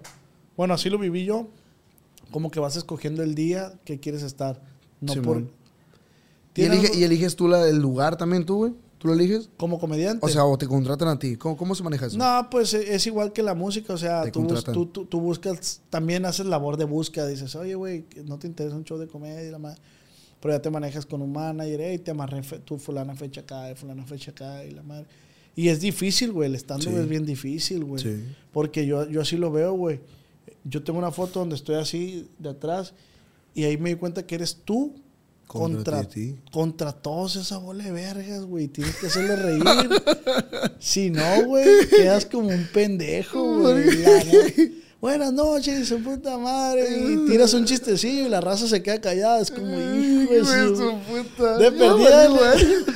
bueno, 0.57 0.73
así 0.73 0.89
lo 0.89 0.97
viví 0.97 1.25
yo, 1.25 1.47
como 2.31 2.51
que 2.51 2.59
vas 2.59 2.75
escogiendo 2.75 3.23
el 3.23 3.35
día 3.35 3.73
que 3.85 3.99
quieres 3.99 4.23
estar. 4.23 4.61
No 5.01 5.13
Simón. 5.13 5.25
por... 5.25 5.41
¿Y, 5.41 5.49
¿Tiene 6.53 6.75
elige- 6.77 6.95
y 6.97 7.03
eliges 7.03 7.35
tú 7.35 7.47
la- 7.47 7.67
el 7.67 7.77
lugar 7.79 8.17
también 8.17 8.45
tú, 8.45 8.57
güey? 8.57 8.73
¿Tú 8.97 9.09
lo 9.09 9.13
eliges? 9.13 9.49
como 9.57 9.77
comediante. 9.79 10.25
O 10.25 10.29
sea, 10.29 10.45
o 10.45 10.57
te 10.57 10.67
contratan 10.67 11.09
a 11.09 11.19
ti. 11.19 11.35
¿Cómo, 11.35 11.57
cómo 11.57 11.75
se 11.75 11.83
maneja 11.83 12.05
eso? 12.07 12.17
No, 12.17 12.47
pues 12.49 12.73
e- 12.73 12.95
es 12.95 13.05
igual 13.05 13.33
que 13.33 13.43
la 13.43 13.53
música, 13.53 13.93
o 13.93 13.97
sea, 13.97 14.31
tú, 14.31 14.41
bus- 14.43 14.63
tú, 14.63 14.85
tú- 14.87 15.05
tú 15.05 15.19
buscas, 15.19 15.81
también 15.89 16.25
haces 16.25 16.45
labor 16.45 16.77
de 16.77 16.85
búsqueda, 16.85 17.27
dices, 17.27 17.55
oye, 17.55 17.75
güey, 17.75 18.05
¿no 18.25 18.39
te 18.39 18.47
interesa 18.47 18.75
un 18.75 18.83
show 18.85 18.97
de 18.97 19.07
comedia? 19.07 19.43
y 19.43 19.51
la 19.51 19.59
madre? 19.59 19.79
Pero 20.39 20.53
ya 20.55 20.61
te 20.61 20.69
manejas 20.69 21.05
con 21.05 21.21
un 21.21 21.31
manager, 21.33 21.81
hey, 21.81 21.99
te 21.99 22.11
amarré 22.11 22.41
fe- 22.41 22.59
tu 22.59 22.77
fulana 22.77 23.15
fecha 23.15 23.41
acá, 23.41 23.69
y 23.71 23.75
fulana 23.75 24.05
fecha 24.05 24.31
acá, 24.31 24.63
y 24.63 24.71
la 24.71 24.81
madre. 24.81 25.05
Y 25.55 25.69
es 25.69 25.79
difícil, 25.79 26.31
güey, 26.31 26.49
el 26.49 26.55
stand-up 26.55 26.91
Sí. 26.93 26.99
es 26.99 27.07
bien 27.07 27.25
difícil, 27.25 27.83
güey. 27.85 28.01
Sí. 28.03 28.23
Porque 28.51 28.85
yo, 28.85 29.07
yo 29.09 29.21
así 29.21 29.37
lo 29.37 29.51
veo, 29.51 29.73
güey. 29.73 29.99
Yo 30.63 30.83
tengo 30.83 30.99
una 30.99 31.11
foto 31.11 31.39
donde 31.39 31.55
estoy 31.55 31.75
así 31.75 32.27
de 32.39 32.49
atrás 32.49 32.93
y 33.53 33.63
ahí 33.63 33.77
me 33.77 33.89
di 33.91 33.95
cuenta 33.95 34.25
que 34.25 34.35
eres 34.35 34.57
tú 34.65 34.95
Contra 35.47 35.75
contra, 36.01 36.03
ti. 36.09 36.35
contra 36.51 36.91
todos 36.91 37.35
esa 37.35 37.59
bola 37.59 37.83
de 37.83 37.91
vergas, 37.91 38.45
güey. 38.45 38.67
Tienes 38.67 38.95
que 38.95 39.05
hacerle 39.07 39.35
reír. 39.35 39.63
si 40.79 41.11
no, 41.11 41.45
güey, 41.45 41.87
quedas 41.89 42.25
como 42.25 42.49
un 42.49 42.67
pendejo, 42.73 43.59
güey. 43.61 44.83
Buenas 45.01 45.31
noches, 45.33 45.87
su 45.87 46.01
puta 46.01 46.35
madre. 46.37 46.87
Y 46.89 47.25
tiras 47.29 47.53
un 47.53 47.65
chistecillo 47.65 48.25
y 48.25 48.29
la 48.29 48.41
raza 48.41 48.67
se 48.67 48.81
queda 48.81 48.99
callada. 48.99 49.39
Es 49.39 49.51
como, 49.51 49.67
hijo 49.67 50.31
de 50.33 50.43
su... 50.75 50.93
puta. 51.07 51.57
De 51.59 51.71
perdida, 51.71 52.27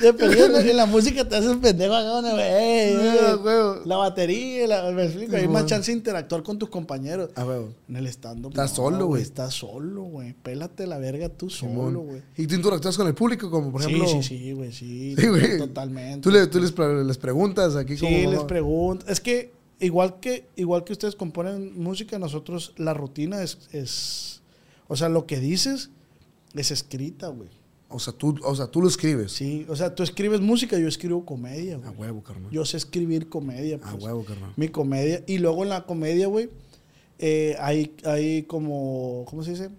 de 0.02 0.14
perdida, 0.14 0.62
en 0.62 0.78
la 0.78 0.86
música 0.88 1.28
te 1.28 1.36
haces 1.36 1.58
pendejo 1.58 1.94
acá, 1.94 2.22
güey, 2.22 2.42
ey, 2.42 2.96
Sí, 2.96 3.02
ey. 3.02 3.18
a 3.28 3.36
huevo. 3.36 3.76
La 3.86 3.98
batería, 3.98 4.66
la, 4.68 4.92
me 4.92 5.06
explico, 5.06 5.36
hay 5.36 5.48
más 5.48 5.68
chance 5.68 5.92
de 5.92 5.98
interactuar 5.98 6.42
con 6.42 6.58
tus 6.58 6.70
compañeros. 6.70 7.30
A 7.36 7.46
huevo. 7.46 7.74
En 7.88 7.96
el 7.98 8.08
stand-up. 8.08 8.52
Estás 8.52 8.72
solo, 8.72 9.06
güey. 9.06 9.22
Estás 9.22 9.54
solo, 9.54 10.04
güey. 10.04 10.34
Pélate 10.34 10.88
la 10.88 10.98
verga 10.98 11.30
tú 11.30 11.50
solo, 11.52 12.00
güey. 12.00 12.24
Y 12.38 12.48
tú 12.48 12.56
interactúas 12.56 12.98
con 12.98 13.06
el 13.06 13.14
público, 13.14 13.52
como 13.52 13.72
por 13.72 13.82
ejemplo. 13.84 14.08
sí, 14.08 14.24
sí, 14.24 14.38
sí, 14.40 14.52
güey, 14.54 14.72
sí. 14.72 15.16
Sí, 15.20 15.28
güey. 15.28 15.58
Totalmente. 15.60 16.22
Tú, 16.22 16.32
le- 16.32 16.48
tú 16.48 16.60
les, 16.60 16.72
pre- 16.72 17.04
les 17.04 17.18
preguntas 17.20 17.76
aquí 17.76 17.98
como. 17.98 18.10
Sí, 18.10 18.26
les 18.26 18.44
pregunto. 18.46 19.06
Es 19.08 19.20
que 19.20 19.59
igual 19.80 20.20
que 20.20 20.48
igual 20.56 20.84
que 20.84 20.94
ustedes 20.94 21.16
componen 21.16 21.82
música, 21.82 22.20
nosotros 22.20 22.74
la 22.78 22.94
rutina 22.94 23.42
es, 23.44 23.70
es 23.72 24.42
o 24.88 24.96
sea, 24.96 25.10
lo 25.10 25.26
que 25.26 25.40
dices 25.40 25.90
es 26.54 26.72
escrita, 26.72 27.28
güey. 27.28 27.50
O 27.92 27.98
sea, 28.00 28.14
tú, 28.14 28.36
o 28.44 28.56
sea, 28.56 28.68
tú 28.68 28.82
lo 28.84 28.88
escribes. 28.88 29.32
Sí, 29.32 29.66
o 29.68 29.76
sea, 29.76 29.96
tú 29.96 30.04
escribes 30.04 30.42
música, 30.42 30.78
yo 30.78 30.88
escribo 30.88 31.26
comedia, 31.26 31.76
A 31.76 31.80
güey. 31.80 31.96
huevo, 31.98 32.24
carnal. 32.24 32.52
Yo 32.52 32.64
sé 32.64 32.78
escribir 32.78 33.30
comedia, 33.30 33.78
A 33.78 33.92
pues. 33.92 34.04
huevo, 34.04 34.24
carnal. 34.24 34.54
Mi 34.58 34.68
comedia. 34.70 35.24
Y 35.26 35.40
luego 35.40 35.64
en 35.64 35.70
la 35.70 35.86
comedia, 35.86 36.28
güey, 36.28 36.50
eh, 37.18 37.56
hay, 37.60 37.96
hay 38.06 38.44
como, 38.44 39.26
¿cómo 39.28 39.44
se 39.44 39.52
dice? 39.52 39.70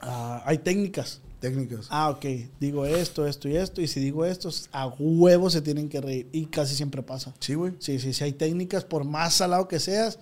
Ah, 0.00 0.42
hay 0.44 0.58
técnicas. 0.58 1.20
Técnicas. 1.44 1.88
Ah, 1.90 2.08
ok. 2.08 2.24
Digo 2.58 2.86
esto, 2.86 3.26
esto 3.26 3.50
y 3.50 3.56
esto. 3.56 3.82
Y 3.82 3.86
si 3.86 4.00
digo 4.00 4.24
esto, 4.24 4.48
a 4.72 4.86
huevo 4.86 5.50
se 5.50 5.60
tienen 5.60 5.90
que 5.90 6.00
reír. 6.00 6.26
Y 6.32 6.46
casi 6.46 6.74
siempre 6.74 7.02
pasa. 7.02 7.34
Sí, 7.38 7.52
güey. 7.52 7.74
Sí, 7.80 7.98
sí, 7.98 8.14
sí. 8.14 8.24
Hay 8.24 8.32
técnicas, 8.32 8.82
por 8.82 9.04
más 9.04 9.34
salado 9.34 9.68
que 9.68 9.78
seas, 9.78 10.18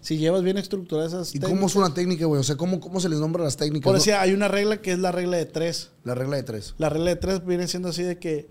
si 0.00 0.16
llevas 0.16 0.44
bien 0.44 0.58
estructuradas 0.58 1.12
esas 1.12 1.30
¿Y 1.30 1.40
técnicas. 1.40 1.50
cómo 1.50 1.66
es 1.66 1.74
una 1.74 1.92
técnica, 1.92 2.24
güey? 2.26 2.40
O 2.40 2.44
sea, 2.44 2.56
¿cómo, 2.56 2.78
¿cómo 2.78 3.00
se 3.00 3.08
les 3.08 3.18
nombra 3.18 3.42
las 3.42 3.56
técnicas? 3.56 3.82
Por 3.82 3.94
no? 3.94 3.98
decir, 3.98 4.14
hay 4.14 4.32
una 4.32 4.46
regla 4.46 4.80
que 4.80 4.92
es 4.92 5.00
la 5.00 5.10
regla 5.10 5.38
de 5.38 5.46
tres. 5.46 5.90
La 6.04 6.14
regla 6.14 6.36
de 6.36 6.44
tres. 6.44 6.76
La 6.78 6.88
regla 6.88 7.10
de 7.10 7.16
tres 7.16 7.44
viene 7.44 7.66
siendo 7.66 7.88
así 7.88 8.04
de 8.04 8.18
que 8.20 8.48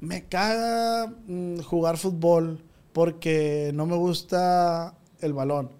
me 0.00 0.24
caga 0.24 1.14
mm, 1.28 1.60
jugar 1.60 1.98
fútbol 1.98 2.64
porque 2.92 3.70
no 3.74 3.86
me 3.86 3.94
gusta 3.94 4.98
el 5.20 5.34
balón. 5.34 5.70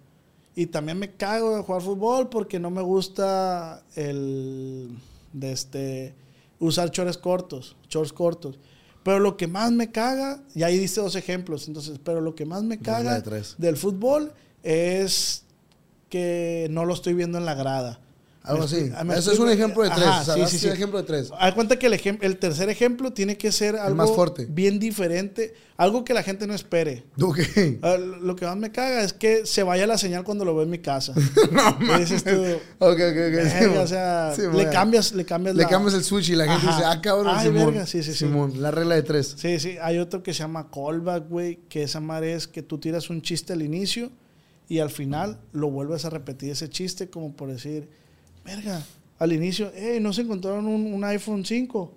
Y 0.54 0.66
también 0.66 1.00
me 1.00 1.10
cago 1.16 1.56
de 1.56 1.62
jugar 1.64 1.82
fútbol 1.82 2.28
porque 2.28 2.60
no 2.60 2.70
me 2.70 2.82
gusta 2.82 3.82
el 3.96 4.90
de 5.32 5.52
este 5.52 6.14
usar 6.58 6.90
chores 6.90 7.18
cortos, 7.18 7.76
shorts 7.88 8.12
cortos. 8.12 8.58
Pero 9.02 9.18
lo 9.18 9.36
que 9.36 9.46
más 9.46 9.72
me 9.72 9.90
caga, 9.90 10.42
y 10.54 10.62
ahí 10.62 10.78
dice 10.78 11.00
dos 11.00 11.16
ejemplos, 11.16 11.68
entonces, 11.68 11.98
pero 12.04 12.20
lo 12.20 12.34
que 12.34 12.44
más 12.44 12.62
me 12.62 12.78
caga 12.78 13.20
de 13.20 13.44
del 13.56 13.76
fútbol 13.76 14.32
es 14.62 15.44
que 16.10 16.68
no 16.70 16.84
lo 16.84 16.92
estoy 16.92 17.14
viendo 17.14 17.38
en 17.38 17.46
la 17.46 17.54
grada. 17.54 18.00
Algo 18.42 18.64
así. 18.64 18.90
ah, 18.96 19.04
me 19.04 19.14
Eso 19.18 19.32
es 19.32 19.38
un 19.38 19.50
ejemplo 19.50 19.82
de 19.82 19.90
tres. 19.90 20.06
Ajá, 20.06 20.20
o 20.22 20.24
sea, 20.24 20.34
sí, 20.48 20.56
sí, 20.56 20.58
sí. 20.60 20.68
ejemplo 20.68 20.98
de 20.98 21.04
tres. 21.04 21.30
Haz 21.38 21.52
cuenta 21.54 21.78
que 21.78 21.86
el, 21.88 21.92
ejem- 21.92 22.18
el 22.22 22.38
tercer 22.38 22.70
ejemplo 22.70 23.12
tiene 23.12 23.36
que 23.36 23.52
ser 23.52 23.76
algo 23.76 23.96
más 23.96 24.10
fuerte. 24.10 24.46
bien 24.48 24.78
diferente, 24.80 25.52
algo 25.76 26.04
que 26.04 26.14
la 26.14 26.22
gente 26.22 26.46
no 26.46 26.54
espere. 26.54 27.04
Ok. 27.20 27.38
Ah, 27.82 27.96
Lo 27.98 28.36
que 28.36 28.46
más 28.46 28.56
me 28.56 28.72
caga 28.72 29.02
es 29.02 29.12
que 29.12 29.44
se 29.44 29.62
vaya 29.62 29.86
la 29.86 29.98
señal 29.98 30.24
cuando 30.24 30.46
lo 30.46 30.54
veo 30.54 30.62
en 30.64 30.70
mi 30.70 30.78
casa. 30.78 31.12
no, 31.52 31.96
Y 31.96 32.00
dices 32.00 32.24
tú, 32.24 32.30
Ok, 32.78 32.92
ok, 32.92 32.96
ok. 32.98 33.00
verga, 33.04 33.82
o 33.82 33.86
sea, 33.86 34.34
le 34.54 34.70
cambias, 34.70 35.12
le 35.12 35.26
cambias 35.26 35.54
Le 35.54 35.64
la- 35.64 35.68
cambias 35.68 35.92
el 35.94 36.02
switch 36.02 36.30
y 36.30 36.36
la 36.36 36.44
gente 36.46 36.66
Ajá. 36.66 36.76
dice, 36.78 36.88
ah, 36.88 37.00
cabrón, 37.02 37.34
Ay, 37.36 37.46
Simón. 37.48 37.66
verga, 37.66 37.86
sí, 37.86 38.02
sí. 38.02 38.14
Simón, 38.14 38.54
la 38.62 38.70
regla 38.70 38.94
de 38.94 39.02
tres. 39.02 39.34
Sí, 39.36 39.60
sí, 39.60 39.76
hay 39.82 39.98
otro 39.98 40.22
que 40.22 40.32
se 40.32 40.38
llama 40.38 40.70
callback, 40.72 41.28
güey, 41.28 41.58
que 41.68 41.82
esa 41.82 42.00
madre 42.00 42.32
es 42.32 42.48
que 42.48 42.62
tú 42.62 42.78
tiras 42.78 43.10
un 43.10 43.20
chiste 43.20 43.52
al 43.52 43.60
inicio 43.60 44.10
y 44.66 44.78
al 44.78 44.88
final 44.88 45.40
lo 45.52 45.70
vuelves 45.70 46.06
a 46.06 46.10
repetir 46.10 46.52
ese 46.52 46.70
chiste 46.70 47.10
como 47.10 47.34
por 47.36 47.50
decir, 47.50 47.99
verga, 48.44 48.82
al 49.18 49.32
inicio, 49.32 49.70
hey, 49.74 49.98
no 50.00 50.12
se 50.12 50.22
encontraron 50.22 50.66
un, 50.66 50.92
un 50.92 51.04
iPhone 51.04 51.44
5, 51.44 51.92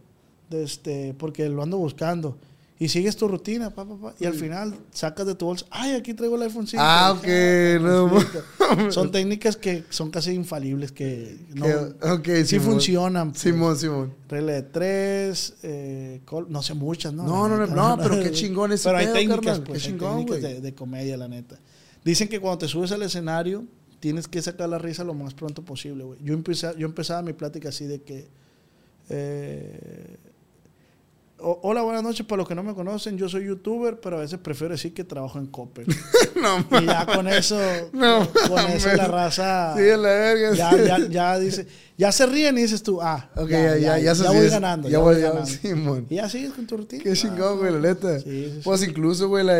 de 0.49 0.63
este, 0.63 1.13
porque 1.17 1.47
lo 1.49 1.63
ando 1.63 1.77
buscando. 1.77 2.37
Y 2.79 2.89
sigues 2.89 3.15
tu 3.15 3.27
rutina, 3.29 3.69
pa, 3.69 3.85
pa, 3.85 3.95
pa, 3.95 4.13
y 4.19 4.25
al 4.25 4.33
final 4.33 4.75
sacas 4.91 5.25
de 5.25 5.35
tu 5.35 5.45
bolsa, 5.45 5.65
ay, 5.69 5.93
aquí 5.93 6.13
traigo 6.13 6.35
el 6.35 6.41
iPhone 6.41 6.67
5. 6.67 6.83
Ah, 6.85 7.13
ok, 7.15 7.21
dije, 7.23 7.79
no. 7.79 8.91
Son 8.91 9.09
técnicas 9.11 9.55
que 9.55 9.83
son 9.89 10.09
casi 10.09 10.31
infalibles, 10.31 10.91
que 10.91 11.37
no, 11.53 11.65
Que- 11.65 12.09
ok, 12.09 12.25
sí 12.39 12.45
Simón. 12.45 12.65
funcionan. 12.71 13.29
pues. 13.29 13.41
Simón, 13.41 13.77
Simón. 13.77 14.13
Regla 14.27 14.53
de 14.53 14.61
tres, 14.63 15.53
eh, 15.63 16.21
col- 16.25 16.47
no 16.49 16.61
sé 16.63 16.73
muchas, 16.73 17.13
¿no? 17.13 17.23
No, 17.23 17.47
no, 17.47 17.67
no, 17.67 17.97
pero 18.01 18.19
qué 18.21 18.31
chingón 18.31 18.71
ese 18.71 18.89
Pero 18.89 18.97
hay 18.97 19.07
técnicas, 19.13 19.59
pues, 19.59 19.81
qué 19.83 19.87
hay 19.87 19.93
chingón, 19.93 20.17
técnicas 20.25 20.41
güey. 20.41 20.53
de, 20.55 20.61
de 20.61 20.73
comedia, 20.73 21.15
la 21.15 21.27
neta. 21.27 21.57
Dicen 22.03 22.27
que 22.27 22.39
cuando 22.41 22.57
te 22.57 22.67
subes 22.67 22.91
al 22.91 23.03
escenario, 23.03 23.63
tienes 24.03 24.27
que 24.27 24.41
sacar 24.41 24.67
la 24.67 24.77
risa 24.79 25.05
lo 25.05 25.13
más 25.13 25.33
pronto 25.33 25.61
posible, 25.63 26.03
güey. 26.03 26.19
Yo, 26.21 26.33
empecé, 26.33 26.73
yo 26.77 26.85
empezaba 26.85 27.21
mi 27.21 27.31
plática 27.31 27.69
así 27.69 27.85
de 27.85 28.01
que... 28.01 28.27
eh, 29.07 30.17
o- 31.43 31.59
hola, 31.63 31.81
buenas 31.81 32.01
noches. 32.03 32.25
Para 32.25 32.37
los 32.39 32.47
que 32.47 32.55
no 32.55 32.63
me 32.63 32.73
conocen, 32.73 33.17
yo 33.17 33.27
soy 33.29 33.45
youtuber, 33.45 33.99
pero 33.99 34.17
a 34.17 34.21
veces 34.21 34.39
prefiero 34.39 34.73
decir 34.73 34.93
que 34.93 35.03
trabajo 35.03 35.37
en 35.39 35.47
Coppel. 35.47 35.85
no, 36.41 36.79
y 36.81 36.85
ya 36.85 37.05
con 37.05 37.27
eso, 37.27 37.59
No, 37.91 38.27
con 38.47 38.59
eso 38.71 38.93
la 38.93 39.07
raza... 39.07 39.73
Sí, 39.77 39.83
la 39.83 39.97
verga. 39.97 40.53
Ya, 40.55 40.77
ya, 40.77 41.07
ya 41.07 41.39
dice, 41.39 41.67
ya 41.97 42.11
se 42.11 42.25
ríen 42.25 42.57
y 42.57 42.61
dices 42.63 42.81
tú, 42.83 43.01
ah, 43.01 43.29
Ok, 43.35 43.49
ya, 43.49 43.77
ya, 43.77 43.99
ya, 43.99 44.15
se- 44.15 44.27
voy 44.27 44.45
ya- 44.45 44.49
ganando, 44.49 44.87
ya 44.87 44.93
ya, 44.93 44.99
voy- 44.99 45.13
voy 45.13 45.21
ya- 45.21 45.29
ganando. 45.29 45.49
Simón. 45.49 46.05
Y 46.09 46.15
ya 46.15 46.29
sigues 46.29 46.53
con 46.53 46.65
tu 46.65 46.77
rutina. 46.77 47.03
Qué 47.03 47.13
chingón, 47.13 47.59
güey, 47.59 47.71
la 47.73 47.79
neta. 47.79 48.19
Sí, 48.19 48.25
sí, 48.29 48.51
sí. 48.55 48.61
Pues 48.63 48.83
incluso, 48.83 49.27
güey, 49.27 49.43
la 49.45 49.53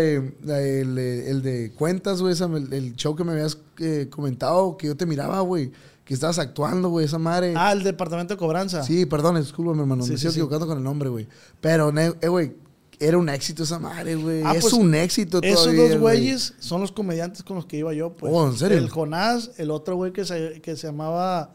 la 0.44 0.62
el, 0.62 0.98
el 0.98 1.42
de 1.44 1.72
cuentas, 1.78 2.22
güey, 2.22 2.34
el, 2.40 2.74
el 2.74 2.96
show 2.96 3.16
que 3.16 3.24
me 3.24 3.34
habías 3.34 3.58
eh, 3.80 4.08
comentado, 4.10 4.78
que 4.78 4.88
yo 4.88 4.96
te 4.98 5.06
miraba, 5.06 5.42
güey, 5.42 5.72
que 6.06 6.14
estabas 6.14 6.38
actuando, 6.40 6.90
güey, 6.90 7.06
esa 7.06 7.18
madre. 7.20 7.54
Ah, 7.56 7.72
el 7.72 7.84
departamento 7.84 8.34
de 8.34 8.38
cobranza. 8.38 8.84
Sí, 8.84 9.06
perdón, 9.06 9.38
discúlpame, 9.40 9.82
hermano, 9.82 10.04
Sí, 10.04 10.12
me 10.12 10.18
sí, 10.18 10.26
estoy 10.28 10.34
sí. 10.34 10.40
equivocando 10.40 10.68
con 10.68 10.78
el 10.78 10.84
nombre, 10.84 11.10
güey. 11.10 11.28
Pero, 11.62 11.92
eh, 11.98 12.28
güey, 12.28 12.56
era 13.00 13.18
un 13.18 13.30
éxito 13.30 13.64
esa 13.64 13.80
madre, 13.80 14.16
güey. 14.16 14.44
Ah, 14.46 14.54
es 14.56 14.62
pues, 14.62 14.74
un 14.74 14.94
éxito 14.96 15.40
Esos 15.42 15.62
todavía, 15.64 15.82
dos 15.82 15.90
güey. 16.00 16.18
güeyes 16.20 16.54
son 16.60 16.82
los 16.82 16.92
comediantes 16.92 17.44
con 17.44 17.56
los 17.56 17.66
que 17.66 17.78
iba 17.78 17.94
yo, 17.94 18.12
pues. 18.14 18.32
Oh, 18.36 18.48
¿en 18.48 18.58
serio? 18.58 18.78
El 18.78 18.90
Jonás, 18.90 19.52
el 19.58 19.72
otro 19.72 19.96
güey 19.96 20.12
que 20.14 20.26
se, 20.26 20.62
que 20.62 20.76
se 20.76 20.88
llamaba 20.88 21.52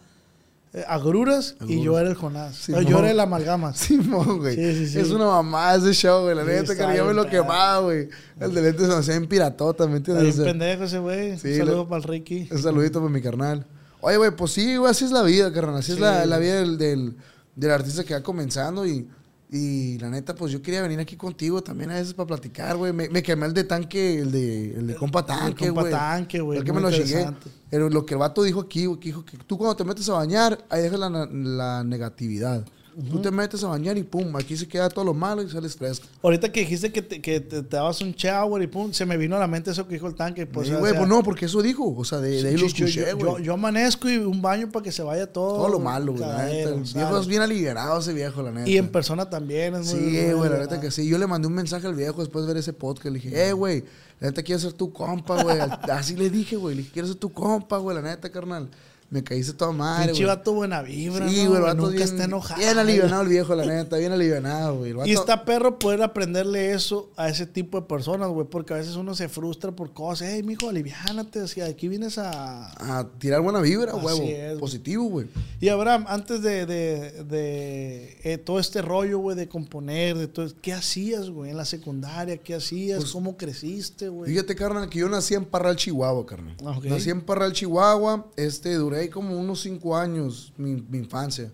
eh, 0.75 0.85
Agruras, 0.87 1.55
y 1.61 1.63
Agruras. 1.65 1.85
yo 1.85 1.99
era 1.99 2.09
el 2.11 2.15
Jonás. 2.15 2.57
Sí, 2.57 2.73
No, 2.73 2.83
mo. 2.83 2.89
yo 2.89 2.99
era 2.99 3.11
el 3.11 3.21
Amalgamas. 3.21 3.77
Simón, 3.79 4.39
güey. 4.39 4.55
Sí, 4.57 4.75
sí, 4.75 4.87
sí. 4.89 4.99
Es 4.99 5.11
una 5.11 5.27
mamá 5.27 5.75
ese 5.75 5.93
show, 5.95 6.25
güey. 6.25 6.35
La 6.35 6.45
neta, 6.45 6.75
que 6.75 6.97
yo 6.97 7.05
me 7.07 7.15
lo 7.15 7.27
quemaba, 7.27 7.81
güey. 7.81 8.09
El 8.41 8.55
de 8.55 8.63
lentes 8.63 8.87
se 8.87 8.93
hacía 8.95 9.15
en 9.15 9.27
piratota, 9.27 9.87
¿me 9.87 9.99
entiendes? 9.99 10.35
O 10.35 10.37
sea, 10.43 10.45
pendejo 10.45 10.85
ese 10.85 10.99
güey. 10.99 11.39
Sí, 11.39 11.53
Un 11.53 11.57
saludo 11.59 11.77
lo- 11.77 11.89
para 11.89 12.03
el 12.03 12.09
Ricky. 12.09 12.49
Un 12.51 12.59
saludito 12.63 12.99
para 13.01 13.11
mi 13.13 13.21
carnal. 13.23 13.67
Oye, 14.01 14.17
güey, 14.17 14.31
pues 14.31 14.53
sí, 14.53 14.77
güey, 14.77 14.91
así 14.91 15.05
es 15.05 15.11
la 15.11 15.23
vida, 15.23 15.53
carnal. 15.53 15.77
Así 15.77 15.93
es 15.93 16.01
la, 16.01 16.25
la 16.27 16.39
vida 16.39 16.57
del, 16.61 16.79
del, 16.79 17.17
del 17.57 17.71
artista 17.71 18.05
que 18.05 18.15
va 18.15 18.23
comenzando 18.23 18.87
y, 18.87 19.09
y 19.51 19.99
la 19.99 20.11
neta, 20.11 20.35
pues 20.35 20.53
yo 20.53 20.63
quería 20.63 20.83
venir 20.83 21.01
aquí 21.01 21.17
contigo 21.17 21.63
también 21.63 21.91
a 21.91 21.95
veces 21.95 22.15
para 22.15 22.27
platicar, 22.27 22.77
güey. 22.77 22.93
Me, 22.93 23.09
me 23.09 23.23
quemé 23.23 23.47
el 23.47 23.55
de 23.55 23.65
tanque, 23.65 24.21
el 24.21 24.31
de, 24.31 24.75
el 24.75 24.87
de 24.87 24.95
compa 24.95 25.25
tanque, 25.27 25.67
compa 25.67 25.81
güey. 25.83 25.93
tanque, 25.93 26.41
güey, 26.41 26.59
El 26.59 26.65
que 26.65 26.73
me 26.73 26.81
lo 26.81 26.91
interesante. 26.91 27.51
Pero 27.71 27.89
lo 27.91 28.07
que 28.07 28.15
el 28.15 28.19
vato 28.21 28.43
dijo 28.43 28.61
aquí, 28.61 28.87
güey, 28.87 29.01
que 29.01 29.09
dijo 29.09 29.25
que 29.25 29.37
tú 29.39 29.59
cuando 29.59 29.75
te 29.77 29.85
metes 29.85 30.09
a 30.09 30.15
bañar, 30.15 30.65
ahí 30.71 30.83
dejas 30.83 31.01
la, 31.01 31.11
la 31.31 31.85
negatividad. 31.85 32.65
Tú 33.11 33.21
te 33.21 33.31
metes 33.31 33.63
a 33.63 33.69
bañar 33.69 33.97
y 33.97 34.03
pum, 34.03 34.35
aquí 34.37 34.57
se 34.57 34.67
queda 34.67 34.89
todo 34.89 35.05
lo 35.05 35.15
malo 35.15 35.43
y 35.43 35.49
sales 35.49 35.77
fresco. 35.77 36.07
Ahorita 36.23 36.51
que 36.51 36.61
dijiste 36.61 36.91
que 36.91 37.01
te, 37.03 37.21
que 37.21 37.39
te, 37.41 37.63
te 37.63 37.77
dabas 37.77 38.01
un 38.01 38.11
shower 38.13 38.63
y 38.63 38.67
pum, 38.67 38.93
se 38.93 39.07
me 39.07 39.17
vino 39.17 39.37
a 39.37 39.39
la 39.39 39.47
mente 39.47 39.71
eso 39.71 39.87
que 39.87 39.95
dijo 39.95 40.07
el 40.09 40.15
tanque. 40.15 40.47
Pues, 40.47 40.69
Sí, 40.69 40.75
o 40.75 40.79
güey, 40.81 40.91
sea, 40.93 41.01
pues 41.01 41.09
no, 41.09 41.23
porque 41.23 41.47
eso 41.47 41.63
dijo. 41.63 41.95
O 41.97 42.05
sea, 42.05 42.19
de, 42.19 42.43
de 42.43 42.49
ahí 42.49 42.55
lo 42.55 42.61
yo- 42.61 42.67
escuché, 42.67 43.13
güey. 43.15 43.25
yo, 43.25 43.39
yo 43.39 43.53
amanezco 43.55 44.09
y 44.09 44.17
un 44.19 44.43
baño 44.43 44.71
para 44.73 44.83
que 44.83 44.91
se 44.93 45.03
vaya 45.03 45.33
todo. 45.33 45.57
Todo 45.59 45.69
lo 45.69 45.79
malo, 45.79 46.13
güey. 46.13 46.23
La 46.25 46.39
neta. 46.45 46.49
cagadero, 46.49 46.75
El 46.75 46.83
viejo 46.83 47.19
es 47.21 47.27
bien 47.29 47.43
aliviado 47.43 48.01
ese 48.01 48.13
viejo, 48.13 48.43
la 48.43 48.51
neta. 48.51 48.69
Y 48.69 48.77
en 48.79 48.89
persona 48.89 49.31
también 49.31 49.75
es 49.77 49.95
muy 49.95 50.01
Sí, 50.11 50.33
güey, 50.33 50.51
la 50.51 50.59
neta 50.59 50.81
que 50.81 50.91
sí. 50.91 51.07
Yo 51.09 51.19
le 51.19 51.27
mandé 51.27 51.47
un 51.47 51.55
mensaje 51.55 51.87
al 51.87 51.95
viejo 51.95 52.21
después 52.21 52.45
de 52.47 52.53
ver 52.53 52.57
ese 52.61 52.73
podcast. 52.73 53.07
Le 53.07 53.21
dije, 53.21 53.49
eh, 53.49 53.53
güey, 53.53 53.85
la 54.19 54.29
neta 54.29 54.43
quiero 54.43 54.61
ser 54.61 54.73
tu 54.73 54.93
compa, 54.93 55.43
güey. 55.43 55.59
Así 55.93 56.17
le 56.17 56.31
dije, 56.31 56.57
güey. 56.57 56.75
Le 56.75 56.83
dije, 56.83 56.93
quiero 56.95 57.07
ser 57.07 57.17
tu 57.19 57.33
compa, 57.33 57.79
güey, 57.79 57.95
la 57.95 58.03
neta, 58.03 58.29
carnal. 58.31 58.69
Me 59.11 59.25
caíste 59.25 59.55
toda 59.55 59.73
madre, 59.73 60.13
güey. 60.13 60.25
vato 60.25 60.53
buena 60.53 60.83
vibra, 60.83 61.27
Sí, 61.31 61.45
¿no, 61.45 61.51
güey, 61.51 61.75
Nunca 61.75 61.91
bien, 61.93 62.03
está 62.03 62.25
enojado. 62.25 62.61
Bien 62.61 62.77
alivianado 62.77 63.23
el 63.23 63.29
viejo, 63.29 63.55
la 63.55 63.65
neta, 63.65 63.97
bien 63.97 64.13
alivianado, 64.13 64.77
güey. 64.77 64.93
Vato- 64.93 65.09
Y 65.09 65.13
está 65.13 65.47
perro 65.47 65.79
poder 65.79 66.03
aprenderle 66.03 66.73
eso 66.75 67.09
a 67.17 67.31
ese 67.31 67.47
tipo 67.47 67.81
de 67.81 67.87
personas, 67.87 68.29
güey, 68.29 68.47
porque 68.51 68.75
a 68.75 68.77
veces 68.77 68.97
uno 68.97 69.15
se 69.15 69.31
frustra 69.31 69.73
por 69.73 69.95
cosas. 69.95 70.29
Hey, 70.31 70.43
mijo, 70.43 70.69
aliviánate, 70.69 71.41
o 71.41 71.49
sea, 71.49 71.65
aquí 71.67 71.89
vienes 71.89 72.19
a... 72.19 72.99
A 72.99 73.09
tirar 73.19 73.41
buena 73.41 73.61
vibra, 73.61 73.93
güey. 73.93 74.59
Positivo, 74.59 75.05
güey. 75.05 75.27
Y 75.59 75.71
Abraham, 75.71 76.05
antes 76.07 76.43
de, 76.43 76.67
de, 76.67 77.25
de, 77.25 78.19
eh, 78.25 78.37
todo 78.37 78.59
este 78.59 78.83
rollo, 78.83 79.21
güey, 79.21 79.37
de 79.39 79.49
componer, 79.49 80.19
de 80.19 80.29
todo, 80.29 80.49
¿qué 80.61 80.75
hacías, 80.75 81.31
güey, 81.31 81.51
en 81.51 81.57
la 81.57 81.65
secundaria? 81.65 82.37
¿Qué 82.37 82.57
hacías? 82.57 82.99
Pues, 83.01 83.13
¿Cómo 83.13 83.39
creciste, 83.39 84.11
güey? 84.11 84.31
Fíjate, 84.31 84.55
carnal, 84.55 84.91
que 84.91 84.99
yo 84.99 85.09
nací 85.09 85.33
en 85.33 85.47
Parral, 85.47 85.77
Chihuahua, 85.77 86.27
carnal. 86.27 86.55
Ah. 86.63 86.79
Nací 86.85 87.09
en 87.09 87.23
Parral, 87.23 87.55
Chihuahua. 87.55 88.27
Este, 88.37 88.75
duré 88.75 88.98
ahí 88.99 89.09
como 89.09 89.39
unos 89.39 89.61
cinco 89.61 89.97
años, 89.97 90.53
mi, 90.57 90.75
mi 90.89 90.99
infancia. 90.99 91.51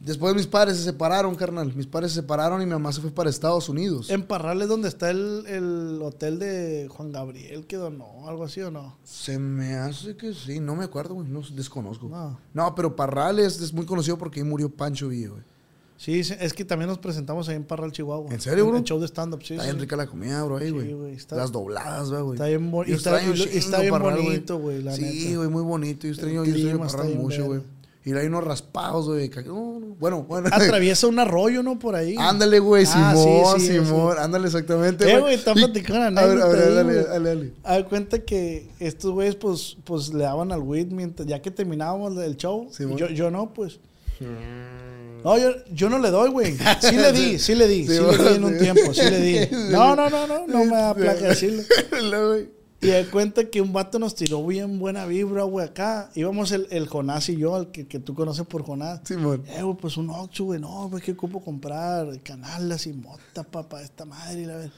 Después 0.00 0.34
mis 0.34 0.46
padres 0.46 0.78
se 0.78 0.84
separaron, 0.84 1.34
carnal. 1.34 1.74
Mis 1.74 1.86
padres 1.86 2.12
se 2.12 2.20
separaron 2.20 2.62
y 2.62 2.64
mi 2.64 2.72
mamá 2.72 2.90
se 2.90 3.02
fue 3.02 3.10
para 3.10 3.28
Estados 3.28 3.68
Unidos. 3.68 4.08
En 4.08 4.22
Parral 4.22 4.62
es 4.62 4.68
donde 4.68 4.88
está 4.88 5.10
el, 5.10 5.44
el 5.46 6.00
hotel 6.02 6.38
de 6.38 6.88
Juan 6.90 7.12
Gabriel 7.12 7.66
que 7.66 7.76
donó, 7.76 8.26
algo 8.26 8.44
así 8.44 8.62
o 8.62 8.70
no. 8.70 8.96
Se 9.04 9.38
me 9.38 9.74
hace 9.74 10.16
que 10.16 10.32
sí, 10.32 10.58
no 10.58 10.74
me 10.74 10.84
acuerdo, 10.84 11.16
güey, 11.16 11.28
no 11.28 11.42
desconozco. 11.52 12.08
No. 12.08 12.40
No, 12.54 12.74
pero 12.74 12.96
Parral 12.96 13.40
es, 13.40 13.60
es 13.60 13.74
muy 13.74 13.84
conocido 13.84 14.16
porque 14.16 14.40
ahí 14.40 14.46
murió 14.46 14.70
Pancho 14.70 15.08
Villa, 15.08 15.28
güey. 15.28 15.42
Sí, 16.00 16.24
sí, 16.24 16.32
es 16.40 16.54
que 16.54 16.64
también 16.64 16.88
nos 16.88 16.96
presentamos 16.96 17.46
ahí 17.50 17.56
en 17.56 17.64
Parral, 17.64 17.92
Chihuahua. 17.92 18.32
¿En 18.32 18.40
serio, 18.40 18.66
bro? 18.66 18.78
En 18.78 18.84
show 18.84 18.98
de 18.98 19.06
stand-up, 19.06 19.42
sí. 19.44 19.52
está 19.52 19.64
sí. 19.64 19.70
bien 19.70 19.80
rica 19.82 19.96
la 19.96 20.06
comida, 20.06 20.42
bro, 20.44 20.56
ahí, 20.56 20.68
Sí, 20.68 20.72
güey. 20.72 20.92
güey, 20.94 21.12
está- 21.14 21.36
Las 21.36 21.52
dobladas, 21.52 22.08
güey, 22.08 22.22
güey. 22.22 22.34
está 22.36 22.46
bien 22.46 22.70
bo- 22.70 22.84
Yo 22.84 22.92
y 22.94 22.96
está- 22.96 23.20
y 23.22 23.80
bien 23.82 23.90
Parral, 23.92 24.16
bonito, 24.22 24.58
güey, 24.58 24.82
la 24.82 24.96
Sí, 24.96 25.34
güey, 25.36 25.48
muy 25.50 25.62
bonito. 25.62 26.06
Yo 26.06 26.12
extraño, 26.14 26.42
El 26.42 26.54
yo 26.54 26.70
extraño 26.70 26.78
Parral 26.90 27.14
mucho, 27.16 27.44
güey. 27.44 27.60
Y 28.02 28.14
hay 28.14 28.28
unos 28.28 28.44
raspados, 28.44 29.08
güey. 29.08 29.28
que- 29.28 29.42
no, 29.42 29.78
no, 29.78 29.86
Bueno, 30.00 30.22
bueno. 30.22 30.48
Atraviesa 30.50 31.06
un 31.06 31.18
arroyo, 31.18 31.62
¿no? 31.62 31.78
Por 31.78 31.94
ahí. 31.94 32.14
Ándale, 32.18 32.58
güey, 32.60 32.84
Ah, 32.88 33.12
sí, 33.14 33.20
Simón, 33.22 33.60
sí, 33.60 33.66
Simón. 33.66 34.16
Ándale, 34.18 34.46
exactamente, 34.46 35.04
Eh, 35.12 35.20
güey, 35.20 35.34
está 35.34 35.52
platicando 35.52 36.18
A 36.18 36.24
ver, 36.24 36.40
a 36.40 36.48
ver, 36.48 36.62
ahí, 36.68 36.74
dale, 36.76 36.92
güey. 36.94 37.04
dale, 37.04 37.28
dale. 37.28 37.52
A 37.62 37.76
ver, 37.76 37.84
cuenta 37.84 38.20
que 38.20 38.70
estos 38.78 39.10
güeyes, 39.12 39.34
pues, 39.36 39.76
pues 39.84 40.14
le 40.14 40.24
daban 40.24 40.50
al 40.50 40.60
weed 40.62 40.86
mientras, 40.92 41.28
ya 41.28 41.42
que 41.42 41.50
terminábamos 41.50 42.16
el 42.16 42.38
show. 42.38 42.68
Sí, 42.72 42.84
yo, 42.96 43.08
yo 43.10 43.30
no, 43.30 43.52
pues. 43.52 43.80
No, 44.20 45.36
yo, 45.38 45.50
yo 45.70 45.90
no 45.90 45.98
le 45.98 46.10
doy, 46.10 46.30
güey. 46.30 46.56
Sí 46.80 46.96
le 46.96 47.12
di, 47.12 47.38
sí 47.38 47.54
le 47.54 47.68
di, 47.68 47.86
Sí, 47.86 47.94
sí, 47.96 48.00
le 48.00 48.30
di 48.30 48.34
en 48.36 48.44
un 48.44 48.52
sí. 48.54 48.58
tiempo, 48.60 48.94
sí 48.94 49.02
le 49.02 49.20
di. 49.20 49.56
No, 49.70 49.94
no, 49.94 50.08
no, 50.08 50.26
no, 50.26 50.46
no 50.46 50.64
me 50.64 50.76
da 50.76 50.94
Sí. 50.94 51.00
placa 51.00 52.18
güey. 52.28 52.48
Y 52.82 52.86
de 52.86 53.04
cuenta 53.10 53.44
que 53.50 53.60
un 53.60 53.74
vato 53.74 53.98
nos 53.98 54.14
tiró 54.14 54.46
bien 54.46 54.78
buena 54.78 55.04
vibra, 55.04 55.42
güey, 55.42 55.66
acá. 55.66 56.10
Íbamos 56.14 56.50
el, 56.52 56.66
el 56.70 56.88
Jonás 56.88 57.28
y 57.28 57.36
yo, 57.36 57.58
el 57.58 57.66
que, 57.66 57.86
que 57.86 57.98
tú 57.98 58.14
conoces 58.14 58.46
por 58.46 58.62
Jonás. 58.64 59.00
Simón. 59.04 59.44
Eh, 59.48 59.62
güey, 59.62 59.76
pues 59.76 59.98
un 59.98 60.08
Oxxo, 60.08 60.44
güey. 60.44 60.58
No, 60.60 60.88
güey, 60.88 61.02
que 61.02 61.12
ocupo 61.12 61.44
comprar 61.44 62.06
canalas 62.22 62.86
y 62.86 62.94
mota, 62.94 63.42
papá, 63.44 63.82
esta 63.82 64.06
madre. 64.06 64.40
Y 64.40 64.46
la 64.46 64.56
ver. 64.56 64.70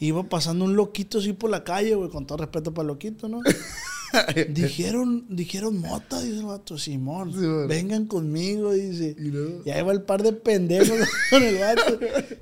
Iba 0.00 0.24
pasando 0.24 0.64
un 0.64 0.74
loquito 0.74 1.18
así 1.18 1.32
por 1.32 1.48
la 1.50 1.62
calle, 1.62 1.94
güey, 1.94 2.10
con 2.10 2.26
todo 2.26 2.38
respeto 2.38 2.74
para 2.74 2.82
el 2.82 2.88
loquito, 2.88 3.28
¿no? 3.28 3.40
dijeron, 4.48 5.26
dijeron 5.28 5.78
mota, 5.80 6.20
dice 6.20 6.38
el 6.38 6.44
vato, 6.46 6.78
Simón. 6.78 7.32
Sí, 7.32 7.46
vengan 7.68 8.06
conmigo, 8.06 8.72
dice. 8.72 9.14
Y 9.18 9.28
luego. 9.28 9.62
Y 9.64 9.70
ahí 9.70 9.82
va 9.82 9.92
el 9.92 10.02
par 10.02 10.22
de 10.22 10.32
pendejos 10.32 10.98
con 11.30 11.42
el 11.42 11.58
vato. 11.58 11.98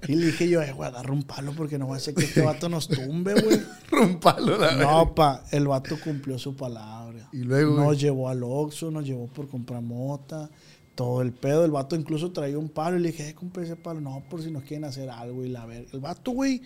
Y 0.09 0.14
le 0.14 0.26
dije 0.26 0.48
yo, 0.48 0.62
eh, 0.62 0.72
güey, 0.72 0.88
agarra 0.88 1.12
un 1.12 1.22
palo 1.22 1.52
porque 1.56 1.78
no 1.78 1.88
va 1.88 1.96
a 1.96 2.00
ser 2.00 2.14
que 2.14 2.24
este 2.24 2.40
vato 2.42 2.68
nos 2.68 2.88
tumbe, 2.88 3.35
güey. 3.35 3.61
La 4.22 4.56
verdad. 4.56 4.78
No, 4.78 5.14
pa, 5.14 5.44
el 5.50 5.66
vato 5.68 5.96
cumplió 6.02 6.38
su 6.38 6.54
palabra. 6.56 7.28
Y 7.33 7.38
luego, 7.38 7.74
Nos 7.76 7.85
güey. 7.87 7.98
llevó 7.98 8.28
al 8.28 8.42
Oxxo, 8.42 8.90
nos 8.90 9.04
llevó 9.04 9.26
por 9.28 9.48
comprar 9.48 9.83
mota, 9.83 10.50
todo 10.94 11.22
el 11.22 11.33
pedo. 11.33 11.64
El 11.64 11.70
vato 11.70 11.96
incluso 11.96 12.33
traía 12.33 12.59
un 12.59 12.68
palo 12.68 12.96
y 12.98 13.00
le 13.00 13.09
dije, 13.12 13.28
eh, 13.28 13.35
compré 13.35 13.64
ese 13.64 13.76
palo. 13.76 14.00
No, 14.00 14.22
por 14.28 14.42
si 14.42 14.50
nos 14.50 14.64
quieren 14.64 14.85
hacer 14.85 15.11
algo 15.11 15.44
y 15.44 15.48
la 15.48 15.66
ver. 15.66 15.87
El 15.92 16.00
vato, 16.00 16.33
güey, 16.33 16.62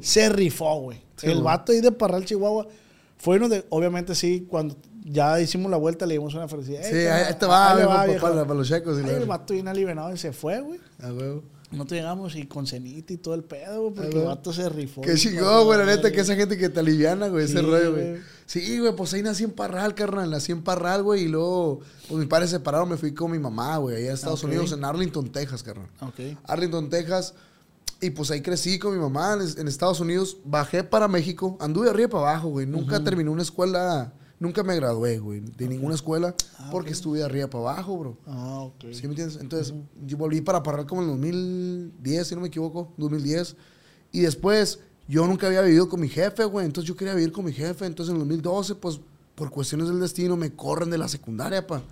se 0.00 0.28
rifó, 0.28 0.80
güey. 0.80 0.98
Sí, 1.16 1.26
el 1.26 1.34
güey. 1.34 1.44
vato 1.44 1.72
ahí 1.72 1.80
de 1.80 1.92
Parral, 1.92 2.24
Chihuahua. 2.24 2.66
Fue 3.18 3.36
uno 3.36 3.48
de, 3.48 3.64
obviamente 3.70 4.14
sí, 4.14 4.46
cuando 4.48 4.76
ya 5.04 5.40
hicimos 5.40 5.70
la 5.70 5.76
vuelta 5.76 6.06
le 6.06 6.14
dimos 6.14 6.34
una 6.34 6.48
felicidad. 6.48 6.82
Sí, 6.82 6.94
ahí 6.96 7.34
te 7.38 7.46
va, 7.46 7.72
ahí 7.76 7.84
pa- 7.84 8.06
viejo. 8.06 8.26
para, 8.26 8.42
para 8.42 8.54
los 8.54 8.68
checos. 8.68 8.98
y 9.00 9.02
la- 9.06 9.12
el 9.12 9.26
vato 9.26 9.54
bien 9.54 9.68
alivianado 9.68 10.12
y 10.12 10.18
se 10.18 10.32
fue, 10.32 10.60
güey. 10.60 10.80
Ah, 11.00 11.12
huevo. 11.12 11.42
Nosotros 11.70 11.98
llegamos 11.98 12.36
y 12.36 12.46
con 12.46 12.68
cenita 12.68 13.12
y 13.12 13.16
todo 13.16 13.34
el 13.34 13.42
pedo, 13.42 13.80
güey, 13.82 13.94
porque 13.94 14.18
el 14.20 14.24
vato 14.26 14.52
se 14.52 14.68
rifó. 14.68 15.00
Qué 15.00 15.14
chingón, 15.16 15.64
güey, 15.64 15.76
la 15.78 15.84
neta, 15.86 16.12
que 16.12 16.20
esa 16.20 16.36
gente 16.36 16.56
que 16.56 16.68
te 16.68 16.78
aliviana, 16.78 17.26
güey, 17.28 17.46
ese 17.46 17.60
rollo, 17.62 17.92
güey. 17.94 18.16
Sí, 18.46 18.78
güey, 18.78 18.94
pues 18.94 19.12
ahí 19.14 19.22
nací 19.22 19.42
en 19.42 19.50
Parral, 19.50 19.92
carnal, 19.94 20.30
nací 20.30 20.52
en 20.52 20.62
Parral, 20.62 21.02
güey, 21.02 21.24
y 21.24 21.28
luego, 21.28 21.80
pues 22.06 22.20
mis 22.20 22.28
padres 22.28 22.50
se 22.50 22.56
separaron, 22.58 22.88
me 22.88 22.96
fui 22.96 23.12
con 23.12 23.30
mi 23.32 23.40
mamá, 23.40 23.78
güey, 23.78 23.96
allá 23.96 24.12
a 24.12 24.14
Estados. 24.14 24.44
Unidos, 24.44 24.70
en 24.72 24.84
Arlington, 24.84 25.30
Texas, 25.32 25.64
carnal. 25.64 25.88
Ok. 26.00 26.36
Arlington, 26.44 26.88
Texas, 26.90 27.34
y 28.04 28.10
pues 28.10 28.30
ahí 28.30 28.42
crecí 28.42 28.78
con 28.78 28.94
mi 28.94 29.00
mamá 29.00 29.34
en, 29.34 29.60
en 29.60 29.68
Estados 29.68 30.00
Unidos, 30.00 30.36
bajé 30.44 30.84
para 30.84 31.08
México, 31.08 31.56
anduve 31.60 31.88
arriba 31.88 32.08
para 32.08 32.30
abajo, 32.30 32.48
güey, 32.48 32.66
nunca 32.66 33.02
terminé 33.02 33.30
una 33.30 33.42
escuela, 33.42 34.12
nunca 34.38 34.62
me 34.62 34.76
gradué, 34.76 35.18
güey, 35.18 35.40
de 35.40 35.68
ninguna 35.68 35.94
escuela, 35.94 36.34
porque 36.70 36.90
estuve 36.90 37.18
de 37.18 37.24
arriba 37.24 37.48
para 37.48 37.70
abajo, 37.70 37.98
bro. 37.98 38.18
Ah, 38.26 38.60
ok. 38.60 38.92
¿Sí 38.92 39.02
me 39.04 39.10
entiendes? 39.10 39.38
Entonces, 39.40 39.74
yo 40.04 40.16
volví 40.16 40.40
para 40.40 40.62
Parral 40.62 40.86
como 40.86 41.02
en 41.02 41.08
2010, 41.08 42.26
si 42.26 42.34
no 42.34 42.42
me 42.42 42.48
equivoco, 42.48 42.92
2010. 42.98 43.56
Y 44.12 44.20
después, 44.20 44.80
yo 45.08 45.26
nunca 45.26 45.46
había 45.46 45.62
vivido 45.62 45.88
con 45.88 46.00
mi 46.00 46.08
jefe, 46.08 46.44
güey. 46.44 46.66
Entonces, 46.66 46.86
yo 46.88 46.96
quería 46.96 47.14
vivir 47.14 47.32
con 47.32 47.44
mi 47.44 47.52
jefe. 47.52 47.86
Entonces, 47.86 48.12
en 48.12 48.18
2012, 48.18 48.74
pues, 48.76 49.00
por 49.34 49.50
cuestiones 49.50 49.88
del 49.88 50.00
destino, 50.00 50.36
me 50.36 50.52
corren 50.54 50.90
de 50.90 50.98
la 50.98 51.08
secundaria, 51.08 51.66
pa. 51.66 51.82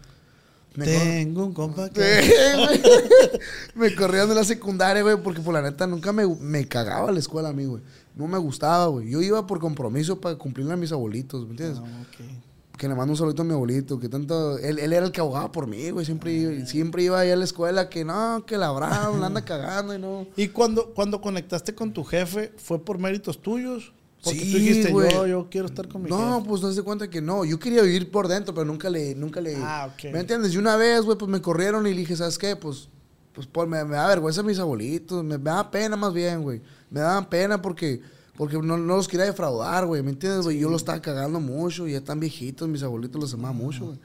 Me 0.75 0.87
Tengo 0.87 1.45
un 1.45 1.53
compa 1.53 1.91
que... 1.91 2.01
Me 3.75 3.95
corrieron 3.97 4.29
de 4.29 4.35
la 4.35 4.45
secundaria, 4.45 5.03
güey, 5.03 5.17
porque 5.23 5.41
por 5.41 5.53
la 5.55 5.63
neta 5.63 5.87
nunca 5.87 6.13
me, 6.13 6.27
me 6.27 6.67
cagaba 6.67 7.13
la 7.13 7.19
escuela 7.19 7.51
a 7.51 7.53
mí, 7.53 7.65
güey. 7.67 7.83
No 8.15 8.27
me 8.27 8.39
gustaba, 8.39 8.87
güey. 8.87 9.11
Yo 9.11 9.21
iba 9.23 9.47
por 9.47 9.59
compromiso 9.59 10.21
para 10.21 10.37
cumplirle 10.37 10.73
a 10.73 10.77
mis 10.77 10.93
abuelitos, 10.93 11.45
¿me 11.45 11.51
entiendes? 11.53 11.79
Ah, 11.79 12.03
ok. 12.03 12.79
Que 12.79 12.89
le 12.89 12.95
mando 12.95 13.13
un 13.13 13.17
saludito 13.19 13.43
a 13.43 13.45
mi 13.45 13.53
abuelito, 13.53 13.99
que 14.01 14.09
tanto... 14.09 14.59
Él, 14.59 14.79
él 14.79 14.93
era 14.93 15.05
el 15.07 15.13
que 15.13 15.21
abogaba 15.21 15.53
por 15.53 15.67
mí, 15.67 15.91
güey. 15.91 16.05
Siempre, 16.07 16.33
iba- 16.33 16.67
siempre 16.67 17.03
iba 17.03 17.21
ahí 17.21 17.31
a 17.31 17.37
la 17.37 17.45
escuela 17.45 17.89
que 17.89 18.05
no, 18.05 18.45
que 18.47 18.57
la 18.57 18.71
Brown 18.73 19.21
la 19.21 19.27
anda 19.27 19.45
cagando 19.45 19.95
y 19.95 19.99
no... 19.99 20.27
¿Y 20.37 20.49
cuando, 20.49 20.93
cuando 20.95 21.21
conectaste 21.21 21.75
con 21.75 21.93
tu 21.93 22.03
jefe, 22.05 22.53
fue 22.57 22.83
por 22.85 22.99
méritos 22.99 23.41
tuyos? 23.41 23.93
Porque 24.23 24.39
Sí, 24.41 24.53
tú 24.53 24.59
dijiste, 24.59 24.93
güey. 24.93 25.13
yo, 25.13 25.27
yo 25.27 25.49
quiero 25.51 25.67
estar 25.67 25.89
con 25.89 26.03
mi 26.03 26.09
No, 26.11 26.37
jefe. 26.37 26.49
pues 26.49 26.63
no 26.63 26.73
se 26.73 26.83
cuenta 26.83 27.11
que 27.11 27.21
no. 27.21 27.45
Yo 27.45 27.59
quería 27.59 27.83
vivir 27.83 28.11
por 28.11 28.29
dentro, 28.29 28.55
pero 28.55 28.65
nunca 28.65 28.89
le... 28.89 29.15
Nunca 29.17 29.41
le 29.41 29.57
Ah, 29.57 29.91
ok. 29.93 30.13
¿Me 30.13 30.21
entiendes? 30.21 30.55
Y 30.55 30.59
una 30.59 30.77
vez, 30.77 31.03
güey, 31.03 31.19
pues 31.19 31.29
me 31.31 31.43
corrieron 31.43 31.87
y 31.87 31.91
le 31.93 32.01
dije, 32.01 32.15
¿sabes 32.17 32.39
qué? 32.39 32.55
Pues, 32.55 32.89
pues 33.35 33.47
por- 33.49 33.67
me, 33.67 33.85
me 33.85 33.97
da 33.97 34.07
vergüenza 34.07 34.43
mis 34.45 34.59
abuelitos. 34.61 35.25
Me, 35.25 35.39
me 35.39 35.45
da 35.51 35.69
pena 35.71 35.97
más 35.97 36.13
bien, 36.15 36.43
güey. 36.43 36.63
Me 36.91 37.01
daban 37.01 37.29
pena 37.29 37.61
porque... 37.61 38.01
Porque 38.37 38.57
no, 38.59 38.79
no 38.79 38.97
los 38.97 39.09
quería 39.09 39.27
defraudar, 39.27 39.87
güey. 39.87 40.03
¿Me 40.03 40.11
entiendes, 40.13 40.45
güey? 40.45 40.59
Yo 40.59 40.71
los 40.71 40.83
estaba 40.83 41.03
cagando 41.03 41.39
mucho. 41.41 41.87
Y 41.89 41.93
ya 41.93 41.99
están 41.99 42.19
viejitos. 42.21 42.69
Mis 42.69 42.83
abuelitos 42.83 43.21
los 43.21 43.35
amaba 43.35 43.53
mucho, 43.53 43.87
güey. 43.87 43.99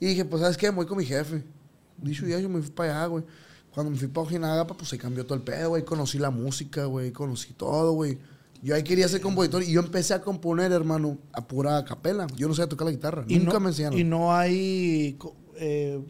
Y 0.00 0.06
dije, 0.06 0.24
pues, 0.24 0.42
¿sabes 0.42 0.56
qué? 0.56 0.70
Me 0.70 0.76
voy 0.76 0.86
con 0.86 0.98
mi 0.98 1.04
jefe. 1.06 1.44
Dicho 1.96 2.26
ya, 2.26 2.38
yo 2.40 2.48
me 2.48 2.60
fui 2.60 2.70
para 2.72 2.90
allá, 3.02 3.06
güey. 3.06 3.24
Cuando 3.72 3.90
me 3.92 3.96
fui 3.98 4.08
para 4.08 4.26
Ojinaga, 4.26 4.66
pues 4.66 4.88
se 4.88 4.98
cambió 4.98 5.24
todo 5.24 5.36
el 5.36 5.42
pedo, 5.44 5.70
güey. 5.70 5.84
Conocí 5.84 6.18
la 6.18 6.30
música, 6.30 6.86
güey. 6.86 7.12
Conocí 7.12 7.52
todo, 7.52 7.92
güey. 7.92 8.18
Yo 8.62 8.74
ahí 8.74 8.82
quería 8.82 9.08
ser 9.08 9.20
compositor 9.20 9.62
y 9.62 9.72
yo 9.72 9.80
empecé 9.80 10.12
a 10.14 10.20
componer, 10.20 10.70
hermano, 10.72 11.16
a 11.32 11.46
pura 11.46 11.82
capela. 11.84 12.26
Yo 12.36 12.46
no 12.46 12.54
sabía 12.54 12.68
tocar 12.68 12.86
la 12.86 12.92
guitarra. 12.92 13.24
Y 13.26 13.38
Nunca 13.38 13.54
no, 13.54 13.60
me 13.60 13.68
enseñaron. 13.70 13.98
Y 13.98 14.04
no 14.04 14.32
hay... 14.34 15.16
eh, 15.56 16.00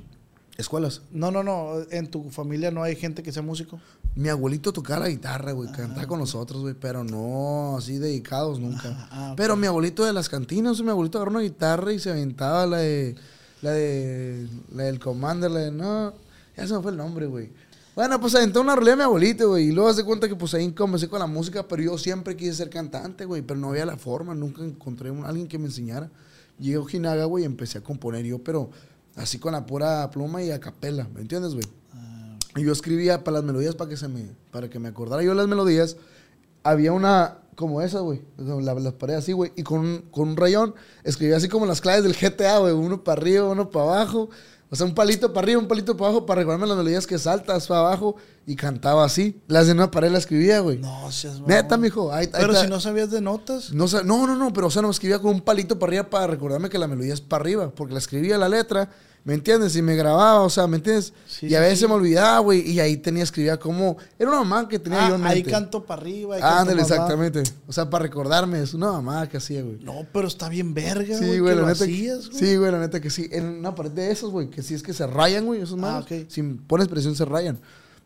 Escuelas. 0.57 1.03
no, 1.13 1.31
no, 1.31 1.43
no. 1.43 1.75
En 1.91 2.09
tu 2.11 2.31
familia 2.31 2.71
no 2.71 2.83
hay 2.83 2.97
gente 2.97 3.23
que 3.23 3.33
sea 3.33 3.43
músico. 3.43 3.81
Mi 4.17 4.29
abuelito 4.29 4.73
tocaba 4.73 5.05
la 5.05 5.09
guitarra, 5.09 5.53
güey. 5.53 5.71
Cantaba 5.71 6.07
con 6.07 6.19
nosotros, 6.19 6.61
güey. 6.63 6.75
Pero 6.75 7.05
no 7.05 7.77
así 7.79 7.99
dedicados 7.99 8.59
nunca. 8.59 9.09
ah, 9.11 9.29
ok. 9.31 9.37
Pero 9.37 9.57
mi 9.57 9.67
abuelito 9.69 10.05
de 10.05 10.13
las 10.13 10.29
cantinas, 10.29 10.83
mi 10.83 10.91
abuelito 10.91 11.19
agarró 11.19 11.31
una 11.31 11.41
guitarra 11.41 11.93
y 11.93 11.99
se 12.01 12.11
aventaba 12.11 12.67
la 12.67 12.79
de... 12.79 13.15
La 13.63 13.71
de... 13.71 14.49
La 14.75 14.83
del 14.85 14.99
Commander, 14.99 15.51
la 15.51 15.61
de... 15.61 15.71
No... 15.71 16.13
Ya 16.57 16.67
se 16.67 16.75
me 16.75 16.83
fue 16.83 16.91
el 16.91 16.97
nombre, 16.99 17.27
güey. 17.27 17.51
Bueno, 18.01 18.19
pues 18.19 18.35
aventó 18.35 18.63
una 18.63 18.75
rolea 18.75 18.95
a 18.95 18.97
mi 18.97 19.03
abuelito, 19.03 19.51
güey. 19.51 19.67
Y 19.69 19.73
luego 19.73 19.91
hace 19.91 20.05
cuenta 20.05 20.27
que 20.27 20.35
pues 20.35 20.55
ahí 20.55 20.73
comencé 20.73 21.07
con 21.07 21.19
la 21.19 21.27
música, 21.27 21.69
pero 21.69 21.83
yo 21.83 21.99
siempre 21.99 22.35
quise 22.35 22.55
ser 22.55 22.71
cantante, 22.71 23.27
güey. 23.27 23.43
Pero 23.43 23.61
no 23.61 23.69
había 23.69 23.85
la 23.85 23.99
forma, 23.99 24.35
nunca 24.35 24.65
encontré 24.65 25.11
un- 25.11 25.27
alguien 25.27 25.47
que 25.47 25.59
me 25.59 25.67
enseñara. 25.67 26.11
Llegué 26.59 26.77
a 26.77 26.81
Ojinaga, 26.81 27.27
güey, 27.27 27.43
y 27.45 27.47
empecé 27.47 27.77
a 27.77 27.83
componer 27.83 28.25
yo, 28.25 28.39
pero 28.43 28.71
así 29.17 29.39
con 29.39 29.53
la 29.53 29.67
pura 29.67 30.11
pluma 30.11 30.43
y 30.43 30.51
a 30.51 30.59
capela, 30.61 31.07
¿me 31.15 31.21
entiendes, 31.21 31.53
güey? 31.53 31.67
Y 32.57 32.63
yo 32.65 32.73
escribía 32.73 33.23
para 33.23 33.37
las 33.37 33.45
melodías 33.45 33.75
para 33.75 33.91
que 33.91 33.99
se 33.99 34.09
me, 34.09 34.31
para 34.51 34.71
que 34.71 34.79
me 34.79 34.89
acordara 34.89 35.23
yo 35.23 35.35
las 35.35 35.47
melodías. 35.47 35.99
Había 36.63 36.93
una 36.95 37.37
como 37.55 37.83
esa, 37.83 38.01
güey. 38.01 38.23
La- 38.39 38.73
Las 38.73 38.95
paredes 38.95 39.25
así, 39.25 39.33
güey. 39.33 39.53
Y 39.57 39.63
con, 39.63 40.07
con 40.11 40.31
un 40.31 40.37
rayón 40.39 40.75
escribía 41.05 41.37
así 41.37 41.51
como 41.51 41.67
las 41.67 41.83
claves 41.83 42.03
del 42.05 42.17
GTA, 42.17 42.61
güey. 42.61 42.73
Uno 42.73 43.05
para 43.05 43.21
arriba, 43.21 43.47
uno 43.51 43.69
para 43.69 43.85
abajo. 43.85 44.31
O 44.73 44.77
sea, 44.77 44.87
un 44.87 44.95
palito 44.95 45.33
para 45.33 45.47
arriba, 45.47 45.61
un 45.61 45.67
palito 45.67 45.97
para 45.97 46.11
abajo 46.11 46.27
para 46.27 46.41
recordarme 46.41 46.69
las 46.69 46.77
melodías 46.77 47.07
que 47.07 47.19
saltas 47.19 47.67
para 47.67 47.81
abajo. 47.81 48.15
Y 48.47 48.57
cantaba 48.57 49.05
así. 49.05 49.41
Las 49.49 49.67
de 49.67 49.73
una 49.73 49.91
pared 49.91 50.11
las 50.11 50.21
escribía, 50.21 50.61
güey. 50.61 50.79
No, 50.79 51.11
seas 51.11 51.41
Neta, 51.41 51.77
mijo. 51.77 52.13
Ahí, 52.13 52.29
Pero 52.33 52.55
si 52.55 52.69
no 52.69 52.81
sabías 52.81 53.11
de 53.11 53.21
notas. 53.21 53.73
No, 53.73 53.87
no, 54.05 54.27
no, 54.27 54.37
no, 54.37 54.53
pero 54.53 54.69
o 54.69 54.71
sea, 54.71 54.83
no 54.83 54.91
escribía 54.91 55.19
con 55.19 55.33
un 55.33 55.41
palito 55.41 55.79
para 55.79 55.91
arriba 55.91 56.11
para 56.11 56.27
recordarme 56.29 56.71
que 56.71 56.79
la 56.79 56.87
melodía 56.87 57.15
es 57.15 57.21
para 57.21 57.43
arriba, 57.43 57.71
porque 57.75 57.93
la 57.93 57.99
escribía 57.99 58.39
la 58.39 58.49
letra, 58.49 58.91
¿me 59.25 59.35
entiendes? 59.35 59.77
Y 59.77 59.83
me 59.83 59.95
grababa, 59.97 60.41
o 60.43 60.51
sea, 60.51 60.67
¿me 60.67 60.77
entiendes? 60.79 61.13
Sí, 61.27 61.47
y 61.49 61.55
a 61.55 61.61
veces 61.61 61.81
sí. 61.81 61.87
me 61.87 61.93
olvidaba, 61.95 62.39
güey, 62.41 62.61
y 62.71 62.81
ahí 62.81 62.97
tenía, 62.97 63.23
escribía 63.23 63.59
como, 63.59 63.97
era 64.19 64.31
una 64.31 64.39
mamá 64.41 64.69
que 64.69 64.79
tenía 64.79 65.09
yo 65.09 65.15
Ah, 65.15 65.19
en 65.19 65.27
ahí 65.27 65.35
mente. 65.37 65.51
canto 65.51 65.85
para 65.85 66.01
arriba. 66.03 66.37
ahí 66.37 66.41
canto 66.41 66.57
Ándale, 66.61 66.83
exactamente. 66.83 67.43
O 67.67 67.73
sea, 67.73 67.89
para 67.91 68.03
recordarme, 68.03 68.63
es 68.63 68.73
una 68.75 68.93
mamá 68.93 69.29
que 69.29 69.37
hacía, 69.37 69.63
güey. 69.63 69.79
No, 69.83 70.07
pero 70.13 70.29
está 70.29 70.49
bien 70.49 70.73
verga, 70.75 71.19
Sí, 71.19 71.25
güey. 71.27 71.39
güey, 71.41 71.53
que 71.55 71.57
la 71.57 71.63
lo 71.63 71.69
neta. 71.69 71.87
que- 71.87 71.93
hacías, 71.93 72.29
güey. 72.31 72.39
sí, 72.39 72.57
güey, 72.57 72.73
la 72.73 72.79
neta 72.81 73.01
que 73.01 73.11
sí. 73.11 73.29
En 73.31 73.45
una 73.47 73.75
pared 73.75 73.91
de 73.91 74.11
esos, 74.11 74.31
güey, 74.31 74.49
que 74.51 74.63
sí 74.63 74.75
es 74.75 74.83
que 74.83 74.93
se 74.93 75.07
rayan, 75.07 75.47
güey, 75.47 75.61
esos 75.61 75.79
manos. 75.79 76.05
ok. 76.05 76.13
Si 76.29 76.43
pones 76.43 76.89
presión, 76.89 77.15
se 77.15 77.25
rayan. 77.25 77.59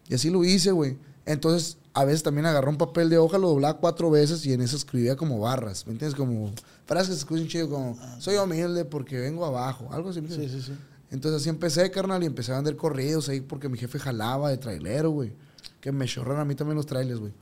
Y 0.09 0.15
así 0.15 0.31
lo 0.31 0.45
hice, 0.45 0.73
güey. 0.73 0.99
Entonces, 1.27 1.79
a 1.95 2.05
veces 2.05 2.23
también 2.23 2.45
agarró 2.45 2.69
un 2.71 2.77
papel 2.77 3.09
de 3.09 3.17
hoja, 3.19 3.39
lo 3.39 3.49
doblaba 3.49 3.79
cuatro 3.79 4.11
veces 4.11 4.45
y 4.45 4.53
en 4.53 4.61
eso 4.61 4.77
escribía 4.77 5.17
como 5.17 5.39
barras, 5.41 5.87
¿me 5.87 5.93
entiendes? 5.93 6.15
Como 6.17 6.53
frases 6.87 7.09
que 7.09 7.15
se 7.15 7.19
escuchan 7.21 7.47
chido, 7.49 7.71
como 7.71 7.97
soy 8.19 8.37
humilde 8.37 8.85
porque 8.85 9.19
vengo 9.21 9.47
abajo, 9.47 9.89
algo 9.93 10.11
así. 10.11 10.21
¿me 10.21 10.29
Sí, 10.29 10.49
sí, 10.51 10.61
sí. 10.61 10.73
Entonces 11.15 11.41
así 11.41 11.49
empecé, 11.49 11.93
carnal, 11.93 12.25
y 12.25 12.27
empecé 12.27 12.51
a 12.51 12.57
vender 12.57 12.75
corridos 12.75 13.29
ahí 13.29 13.41
porque 13.41 13.69
mi 13.69 13.79
jefe 13.79 14.01
jalaba 14.01 14.51
de 14.51 14.59
trailero, 14.59 15.11
güey. 15.11 15.33
Que 15.81 15.93
me 15.93 16.07
chorran 16.07 16.41
a 16.41 16.45
mí 16.45 16.57
también 16.57 16.77
los 16.77 16.87
trailers, 16.87 17.21
güey. 17.21 17.33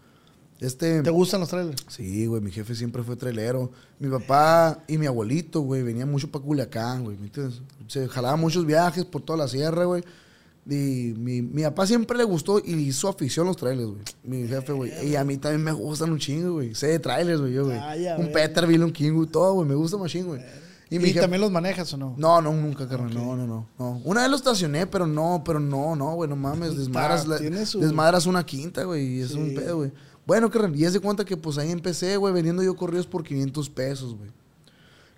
Este... 0.61 1.01
¿Te 1.03 1.11
gustan 1.11 1.41
los 1.41 1.49
trailers? 1.49 1.83
Sí, 1.89 2.27
güey, 2.27 2.43
mi 2.43 2.51
jefe 2.51 2.75
siempre 2.75 3.03
fue 3.03 3.17
trailero. 3.17 3.73
Mi 3.99 4.11
papá 4.11 4.85
y 4.87 4.99
mi 4.99 5.07
abuelito, 5.07 5.63
güey, 5.63 5.83
venían 5.83 6.11
mucho 6.11 6.31
para 6.31 6.45
Culiacán, 6.45 7.03
güey. 7.03 7.17
Se 7.89 8.09
jalaba 8.09 8.37
muchos 8.37 8.67
viajes 8.67 9.07
por 9.07 9.23
toda 9.23 9.39
la 9.39 9.49
sierra, 9.49 9.87
güey. 9.87 10.05
Y 10.67 11.15
mi, 11.17 11.41
mi 11.41 11.63
papá 11.63 11.87
siempre 11.87 12.19
le 12.19 12.25
gustó 12.25 12.59
y 12.59 12.75
hizo 12.75 13.09
afición 13.09 13.47
a 13.47 13.51
los 13.51 13.57
trailers, 13.57 13.89
güey. 13.89 14.03
Mi 14.23 14.47
jefe, 14.47 14.73
güey. 14.75 14.93
Y 15.09 15.17
a 15.17 15.25
mí 15.25 15.39
también 15.39 15.65
me 15.65 15.73
gustan 15.73 16.13
un 16.13 16.19
chingo, 16.19 16.53
güey. 16.53 16.75
Sé 16.75 16.89
de 16.89 16.99
trailers, 16.99 17.41
güey, 17.41 17.55
yo, 17.55 17.65
güey. 17.65 17.79
Ay, 17.79 18.07
a 18.07 18.17
Un 18.17 18.27
ver. 18.27 18.33
Peterbilt, 18.33 18.85
un 18.85 18.93
King, 18.93 19.13
güey, 19.13 19.29
todo, 19.29 19.55
güey. 19.55 19.67
Me 19.67 19.75
gusta 19.75 19.97
machín, 19.97 20.27
güey. 20.27 20.43
¿Y, 20.97 21.15
también 21.15 21.41
los 21.41 21.51
manejas 21.51 21.93
o 21.95 21.97
no? 21.97 22.15
no, 22.19 22.41
no, 22.43 22.53
nunca, 22.53 22.89
carnal. 22.89 23.15
No, 23.15 23.37
no, 23.37 23.47
no, 23.47 23.67
no. 23.79 24.01
Una 24.05 24.23
vez 24.23 24.31
lo 24.31 24.37
estacioné, 24.37 24.87
pero 24.87 25.07
no, 25.07 25.43
pero 25.45 25.59
no, 25.61 25.97
no, 25.97 26.15
güey, 26.15 26.29
no 26.29 26.37
mames. 26.37 26.77
Desmadras, 26.79 27.27
la- 27.27 27.39
tiene 27.39 27.65
su- 27.67 27.81
desmadras 27.81 28.27
una 28.27 28.45
quinta, 28.45 28.85
güey, 28.85 29.19
y 29.19 29.21
es 29.21 29.31
Sí. 29.31 29.39
un 29.39 29.55
pedo, 29.55 29.77
güey. 29.79 29.93
Bueno, 30.27 30.51
carnal, 30.51 30.75
y 30.77 30.85
es 30.85 30.93
de 30.93 31.01
cuenta 31.01 31.25
que 31.25 31.37
pues 31.37 31.59
ahí 31.59 31.71
empecé, 31.71 32.17
güey, 32.17 32.33
vendiendo 32.33 32.63
yo 32.63 32.77
corridos 32.77 33.07
por 33.07 33.25
500 33.25 33.69
pesos, 33.71 34.15
güey. 34.17 34.31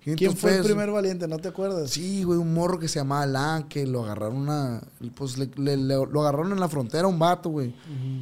500 0.03 0.17
¿Quién 0.19 0.37
fue 0.37 0.55
el 0.57 0.63
primer 0.63 0.91
valiente? 0.91 1.27
¿No 1.27 1.39
te 1.39 1.47
acuerdas? 1.47 1.89
Sí, 1.89 2.23
güey, 2.23 2.37
un 2.39 2.53
morro 2.53 2.77
que 2.79 2.87
se 2.87 2.99
llamaba 2.99 3.23
Alan, 3.23 3.63
que 3.67 3.87
lo 3.87 4.03
agarraron 4.03 4.37
una... 4.37 4.81
Pues 5.15 5.37
le- 5.39 5.49
le- 5.57 5.77
le- 5.77 6.05
lo 6.05 6.21
agarraron 6.21 6.51
en 6.51 6.59
la 6.59 6.69
frontera 6.69 7.07
un 7.07 7.17
vato, 7.17 7.49
güey. 7.49 7.73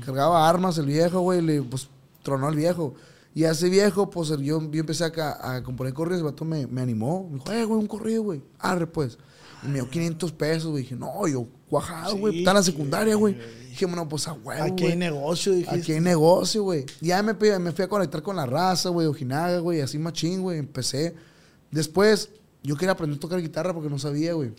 Cargaba 0.05 0.47
armas 0.47 0.77
el 0.77 0.85
viejo, 0.85 1.19
güey, 1.19 1.41
le 1.41 1.61
pues 1.61 1.89
tronó 2.21 2.47
al 2.47 2.55
viejo. 2.55 2.93
Y 3.35 3.45
a 3.45 3.51
ese 3.51 3.69
viejo, 3.69 4.09
pues 4.09 4.29
yo, 4.29 4.37
yo 4.39 4.59
empecé 4.59 5.03
acá 5.03 5.55
a 5.55 5.63
componer 5.63 5.93
corridos, 5.93 6.19
el 6.19 6.25
vato 6.25 6.45
me, 6.45 6.67
me 6.67 6.81
animó. 6.81 7.27
Me 7.29 7.39
dijo, 7.39 7.51
eh, 7.51 7.65
güey, 7.65 7.79
un 7.79 7.87
corrido, 7.87 8.23
güey. 8.23 8.41
Arre, 8.59 8.85
pues. 8.85 9.17
Y 9.63 9.67
me 9.67 9.75
dio 9.75 9.89
500 9.89 10.31
pesos, 10.33 10.71
güey. 10.71 10.83
Dije, 10.83 10.95
no, 10.95 11.27
yo, 11.27 11.47
cuajado, 11.67 12.17
güey. 12.17 12.33
Sí, 12.33 12.39
está 12.39 12.51
en 12.51 12.57
la 12.57 12.63
secundaria, 12.63 13.15
güey. 13.15 13.35
Dije, 13.69 13.87
bueno, 13.87 14.07
pues 14.07 14.27
a 14.27 14.33
huevo, 14.33 14.63
Aquí 14.63 14.85
hay 14.85 14.95
negocio, 14.95 15.51
dijiste. 15.53 15.75
Aquí 15.75 15.91
hay 15.93 15.99
negocio, 15.99 16.61
güey. 16.61 16.85
Ya 17.01 17.23
me, 17.23 17.33
me 17.33 17.71
fui 17.71 17.85
a 17.85 17.87
conectar 17.87 18.21
con 18.21 18.35
la 18.35 18.45
raza, 18.45 18.89
güey, 18.89 19.07
Ojinaga, 19.07 19.57
güey, 19.59 19.81
así 19.81 19.97
machín, 19.97 20.41
güey. 20.43 20.59
Empecé. 20.59 21.15
Después, 21.71 22.29
yo 22.61 22.75
quería 22.75 22.91
aprender 22.91 23.17
a 23.17 23.19
tocar 23.19 23.41
guitarra 23.41 23.73
porque 23.73 23.89
no 23.89 23.97
sabía, 23.97 24.33
güey. 24.33 24.51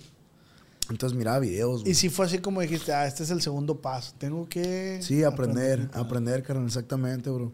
Entonces 0.91 1.17
miraba 1.17 1.39
videos, 1.39 1.83
güey. 1.83 1.93
Y 1.93 1.95
si 1.95 2.09
fue 2.09 2.27
así 2.27 2.39
como 2.39 2.61
dijiste, 2.61 2.93
ah, 2.93 3.07
este 3.07 3.23
es 3.23 3.31
el 3.31 3.41
segundo 3.41 3.81
paso. 3.81 4.15
Tengo 4.19 4.49
que... 4.49 4.99
Sí, 5.01 5.23
aprender, 5.23 5.89
aprender, 5.95 6.43
carnal, 6.43 6.67
exactamente, 6.67 7.31
bro. 7.31 7.53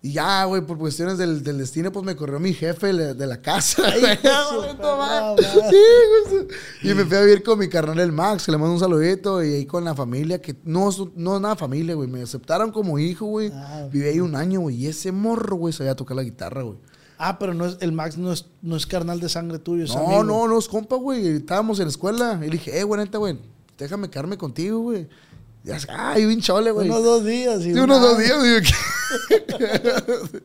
Y 0.00 0.12
ya, 0.12 0.44
güey, 0.44 0.62
por 0.64 0.78
cuestiones 0.78 1.18
del, 1.18 1.42
del 1.42 1.58
destino, 1.58 1.90
pues 1.90 2.04
me 2.06 2.14
corrió 2.14 2.38
mi 2.38 2.52
jefe 2.54 2.92
le- 2.92 3.14
de 3.14 3.26
la 3.26 3.42
casa. 3.42 3.82
Ay, 3.86 4.00
madre. 4.80 5.44
Sí, 5.70 5.76
güey. 6.30 6.46
Y 6.82 6.94
me 6.94 7.04
fui 7.04 7.16
a 7.16 7.20
vivir 7.22 7.42
con 7.42 7.58
mi 7.58 7.68
carnal 7.68 7.98
el 7.98 8.12
Max, 8.12 8.44
que 8.46 8.52
le 8.52 8.58
mando 8.58 8.74
un 8.74 8.80
saludito, 8.80 9.42
y 9.42 9.54
ahí 9.54 9.66
con 9.66 9.84
la 9.84 9.94
familia, 9.94 10.40
que 10.40 10.56
no, 10.64 10.88
es- 10.88 11.02
no 11.16 11.36
es 11.36 11.42
nada 11.42 11.56
familia, 11.56 11.94
güey. 11.94 12.08
Me 12.08 12.22
aceptaron 12.22 12.70
como 12.70 12.98
hijo, 12.98 13.26
güey. 13.26 13.50
Ah. 13.52 13.88
Viví 13.90 14.06
ahí 14.06 14.20
un 14.20 14.36
año, 14.36 14.60
güey. 14.60 14.76
Y 14.76 14.86
ese 14.86 15.10
morro, 15.12 15.56
güey, 15.56 15.72
sabía 15.72 15.96
tocar 15.96 16.16
la 16.16 16.22
guitarra, 16.22 16.62
güey. 16.62 16.78
Ah, 17.18 17.36
pero 17.40 17.52
no 17.52 17.66
es, 17.66 17.76
el 17.80 17.90
Max 17.90 18.16
no 18.16 18.32
es, 18.32 18.46
no 18.62 18.76
es 18.76 18.86
carnal 18.86 19.18
de 19.18 19.28
sangre 19.28 19.58
tuyo. 19.58 19.82
Es 19.84 19.94
No, 19.94 20.04
amigo. 20.06 20.22
no, 20.24 20.46
no 20.46 20.58
es 20.58 20.68
compa, 20.68 20.94
güey. 20.94 21.26
Estábamos 21.26 21.80
en 21.80 21.86
la 21.86 21.90
escuela. 21.90 22.36
Y 22.40 22.44
le 22.44 22.50
dije, 22.52 22.78
eh, 22.78 22.84
güey, 22.84 23.00
neta, 23.02 23.18
güey, 23.18 23.36
déjame 23.76 24.08
quedarme 24.08 24.38
contigo, 24.38 24.78
güey. 24.78 25.08
Ya, 25.68 25.78
ay, 25.88 26.24
bien 26.26 26.40
chole, 26.40 26.70
güey. 26.70 26.88
Unos 26.88 27.04
dos 27.04 27.24
días. 27.24 27.60
y 27.60 27.64
Sí, 27.64 27.72
unos 27.78 27.96
un 27.98 28.02
dos 28.02 28.18
días, 28.18 28.38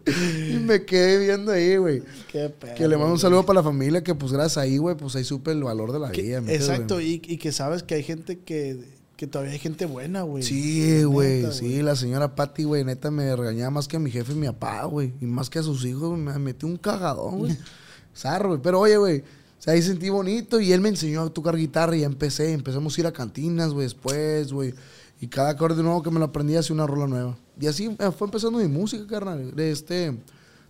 y 0.05 0.59
me 0.59 0.85
quedé 0.85 1.25
viendo 1.25 1.51
ahí, 1.51 1.77
güey. 1.77 2.03
Qué 2.31 2.49
pedo. 2.49 2.75
Que 2.75 2.83
le 2.87 2.95
mando 2.95 3.05
un 3.05 3.11
güey. 3.13 3.21
saludo 3.21 3.45
para 3.45 3.59
la 3.59 3.63
familia, 3.63 4.03
que 4.03 4.15
pues 4.15 4.31
gracias 4.31 4.57
ahí, 4.57 4.77
güey, 4.77 4.95
pues 4.95 5.15
ahí 5.15 5.23
supe 5.23 5.51
el 5.51 5.63
valor 5.63 5.91
de 5.91 5.99
la 5.99 6.11
Que- 6.11 6.21
vida. 6.21 6.41
¿me 6.41 6.51
entiendes, 6.53 6.69
exacto, 6.69 7.01
y, 7.01 7.21
y 7.25 7.37
que 7.37 7.51
sabes 7.51 7.83
que 7.83 7.95
hay 7.95 8.03
gente 8.03 8.39
que, 8.39 8.79
que 9.15 9.27
todavía 9.27 9.53
hay 9.53 9.59
gente 9.59 9.85
buena, 9.85 10.23
güey. 10.23 10.43
Sí, 10.43 11.03
güey, 11.03 11.41
neta, 11.43 11.51
sí, 11.53 11.81
la 11.81 11.95
señora 11.95 12.35
Patty, 12.35 12.63
güey, 12.63 12.83
neta 12.83 13.11
me 13.11 13.35
regañaba 13.35 13.71
más 13.71 13.87
que 13.87 13.97
a 13.97 13.99
mi 13.99 14.11
jefe 14.11 14.33
y 14.33 14.35
mi 14.35 14.47
papá, 14.47 14.85
güey. 14.85 15.13
Y 15.21 15.25
más 15.25 15.49
que 15.49 15.59
a 15.59 15.63
sus 15.63 15.85
hijos, 15.85 16.17
me 16.17 16.37
metí 16.39 16.65
un 16.65 16.77
cagadón, 16.77 17.39
güey. 17.39 17.57
Zarro, 18.15 18.49
güey. 18.49 18.61
Pero 18.61 18.79
oye, 18.79 18.97
güey, 18.97 19.19
o 19.19 19.61
sea, 19.63 19.73
ahí 19.73 19.81
sentí 19.81 20.09
bonito 20.09 20.59
y 20.59 20.71
él 20.73 20.81
me 20.81 20.89
enseñó 20.89 21.21
a 21.23 21.29
tocar 21.33 21.55
guitarra 21.55 21.95
y 21.95 22.01
ya 22.01 22.05
empecé. 22.05 22.51
Empezamos 22.53 22.97
a 22.97 23.01
ir 23.01 23.07
a 23.07 23.13
cantinas, 23.13 23.71
güey, 23.71 23.85
después, 23.85 24.51
güey. 24.51 24.73
Y 25.21 25.27
cada 25.27 25.49
acorde 25.49 25.81
nuevo 25.81 26.03
que 26.03 26.11
me 26.11 26.19
lo 26.19 26.25
aprendí 26.25 26.55
hacía 26.55 26.73
una 26.73 26.87
rola 26.87 27.07
nueva. 27.07 27.37
Y 27.59 27.67
así 27.67 27.95
eh, 27.99 28.11
fue 28.11 28.27
empezando 28.27 28.59
mi 28.59 28.67
música, 28.67 29.05
carnal. 29.07 29.53
Este, 29.57 30.17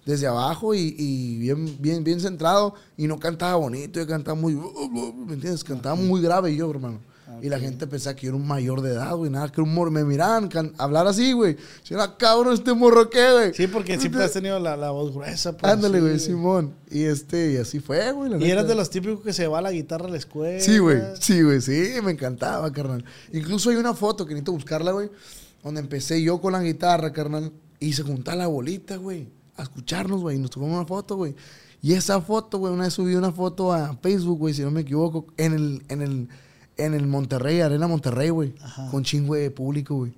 desde 0.05 0.27
abajo 0.27 0.75
y, 0.75 0.95
y 0.97 1.37
bien, 1.39 1.77
bien, 1.79 2.03
bien 2.03 2.19
centrado. 2.19 2.75
Y 2.97 3.07
no 3.07 3.19
cantaba 3.19 3.55
bonito, 3.55 3.99
yo 3.99 4.07
cantaba 4.07 4.39
muy, 4.39 4.55
¿me 4.55 5.33
entiendes? 5.33 5.63
Cantaba 5.63 5.95
muy 5.95 6.21
grave 6.21 6.55
yo, 6.55 6.69
hermano. 6.69 6.99
Y 7.41 7.49
la 7.49 7.59
gente 7.59 7.87
pensaba 7.87 8.15
que 8.15 8.27
yo 8.27 8.29
era 8.31 8.37
un 8.37 8.47
mayor 8.47 8.81
de 8.81 8.91
edad, 8.91 9.15
güey. 9.15 9.31
Nada, 9.31 9.51
que 9.51 9.61
un 9.61 9.73
morro. 9.73 9.91
Me 9.91 10.03
miraban 10.03 10.49
hablar 10.77 11.07
así, 11.07 11.33
güey. 11.33 11.57
Si 11.83 11.93
era 11.93 12.15
cabrón 12.17 12.53
este 12.53 12.73
morro, 12.73 13.09
¿qué, 13.09 13.31
güey? 13.31 13.53
Sí, 13.53 13.67
porque 13.67 13.99
siempre 13.99 14.23
has 14.23 14.31
tenido 14.31 14.59
la, 14.59 14.77
la 14.77 14.91
voz 14.91 15.13
gruesa. 15.13 15.55
pues, 15.57 15.71
Ándale, 15.71 15.97
sí, 15.99 16.03
güey, 16.03 16.19
Simón. 16.19 16.73
Y 16.89 17.03
este, 17.03 17.53
y 17.53 17.57
así 17.57 17.79
fue, 17.79 18.11
güey. 18.11 18.31
Y 18.43 18.51
eras 18.51 18.63
neta. 18.63 18.67
de 18.67 18.75
los 18.75 18.89
típicos 18.89 19.21
que 19.21 19.33
se 19.33 19.47
va 19.47 19.61
la 19.61 19.71
guitarra 19.71 20.07
a 20.07 20.09
la 20.09 20.17
escuela. 20.17 20.59
Sí, 20.59 20.77
güey. 20.77 21.01
Sí, 21.19 21.41
güey. 21.41 21.61
Sí, 21.61 21.93
me 22.03 22.11
encantaba, 22.11 22.71
carnal. 22.71 23.03
Incluso 23.31 23.69
hay 23.69 23.75
una 23.75 23.93
foto 23.93 24.25
que 24.25 24.33
necesito 24.33 24.51
buscarla, 24.53 24.91
güey. 24.91 25.09
Donde 25.63 25.81
empecé 25.81 26.21
yo 26.21 26.39
con 26.41 26.53
la 26.53 26.61
guitarra, 26.61 27.11
carnal. 27.11 27.51
Y 27.79 27.93
se 27.93 28.03
juntaba 28.03 28.37
la 28.37 28.47
bolita, 28.47 28.97
güey. 28.97 29.27
A 29.57 29.63
escucharnos, 29.63 30.21
güey. 30.21 30.37
Y 30.37 30.39
nos 30.39 30.49
tomamos 30.51 30.75
una 30.77 30.85
foto, 30.85 31.15
güey. 31.15 31.35
Y 31.83 31.91
esa 31.95 32.21
foto, 32.21 32.59
güey, 32.59 32.73
una 32.73 32.85
vez 32.85 32.93
subí 32.93 33.13
una 33.13 33.33
foto 33.33 33.73
a 33.73 33.97
Facebook, 33.97 34.39
güey, 34.39 34.53
si 34.53 34.61
no 34.61 34.71
me 34.71 34.81
equivoco, 34.81 35.27
en 35.35 35.51
el, 35.51 35.83
en 35.89 36.01
el, 36.01 36.29
en 36.77 36.93
el 36.93 37.07
Monterrey, 37.07 37.61
Arena 37.61 37.87
Monterrey, 37.87 38.29
güey. 38.29 38.53
Con 38.91 39.03
chingo 39.03 39.35
de 39.35 39.51
público, 39.51 39.95
güey. 39.95 40.13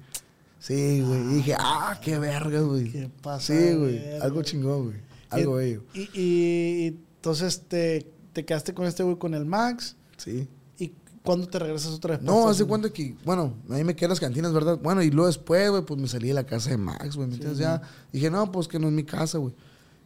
Sí, 0.59 1.01
güey. 1.01 1.21
y 1.21 1.33
dije, 1.35 1.55
ah, 1.59 1.99
qué 2.01 2.17
verga, 2.17 2.61
güey. 2.61 2.91
Qué 2.91 3.09
pasa 3.21 3.53
Sí, 3.53 3.75
güey. 3.75 4.19
Algo 4.19 4.41
chingón, 4.41 4.85
güey. 4.85 4.97
Algo 5.29 5.55
bello. 5.55 5.83
Y, 5.93 6.09
y 6.13 6.87
entonces 7.17 7.61
te, 7.67 8.11
te 8.33 8.45
quedaste 8.45 8.73
con 8.73 8.85
este 8.85 9.03
güey 9.03 9.17
con 9.17 9.33
el 9.33 9.45
Max. 9.45 9.95
Sí. 10.17 10.47
¿Y 10.79 10.93
cuándo 11.23 11.47
te 11.47 11.59
regresas 11.59 11.91
otra 11.93 12.15
vez? 12.15 12.21
No, 12.23 12.49
hace 12.49 12.65
cuenta 12.65 12.89
que, 12.89 13.15
bueno, 13.23 13.53
ahí 13.69 13.83
me 13.83 13.95
quedé 13.95 14.05
en 14.05 14.09
las 14.09 14.19
cantinas, 14.19 14.53
¿verdad? 14.53 14.79
Bueno, 14.81 15.03
y 15.03 15.11
luego 15.11 15.27
después, 15.27 15.69
güey, 15.69 15.83
pues 15.83 15.99
me 15.99 16.07
salí 16.07 16.29
de 16.29 16.33
la 16.33 16.45
casa 16.45 16.69
de 16.69 16.77
Max, 16.77 17.15
güey. 17.15 17.27
¿me 17.27 17.35
entiendes? 17.35 17.59
ya 17.59 17.81
dije, 18.11 18.31
no, 18.31 18.51
pues 18.51 18.67
que 18.67 18.79
no 18.79 18.87
es 18.87 18.93
mi 18.93 19.03
casa, 19.03 19.37
güey. 19.37 19.53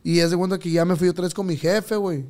Y 0.04 0.20
hace 0.22 0.36
cuenta 0.36 0.60
que 0.60 0.72
ya 0.72 0.86
me 0.86 0.96
fui 0.96 1.08
otra 1.10 1.24
vez 1.24 1.34
con 1.34 1.46
mi 1.46 1.58
jefe, 1.58 1.96
güey. 1.96 2.26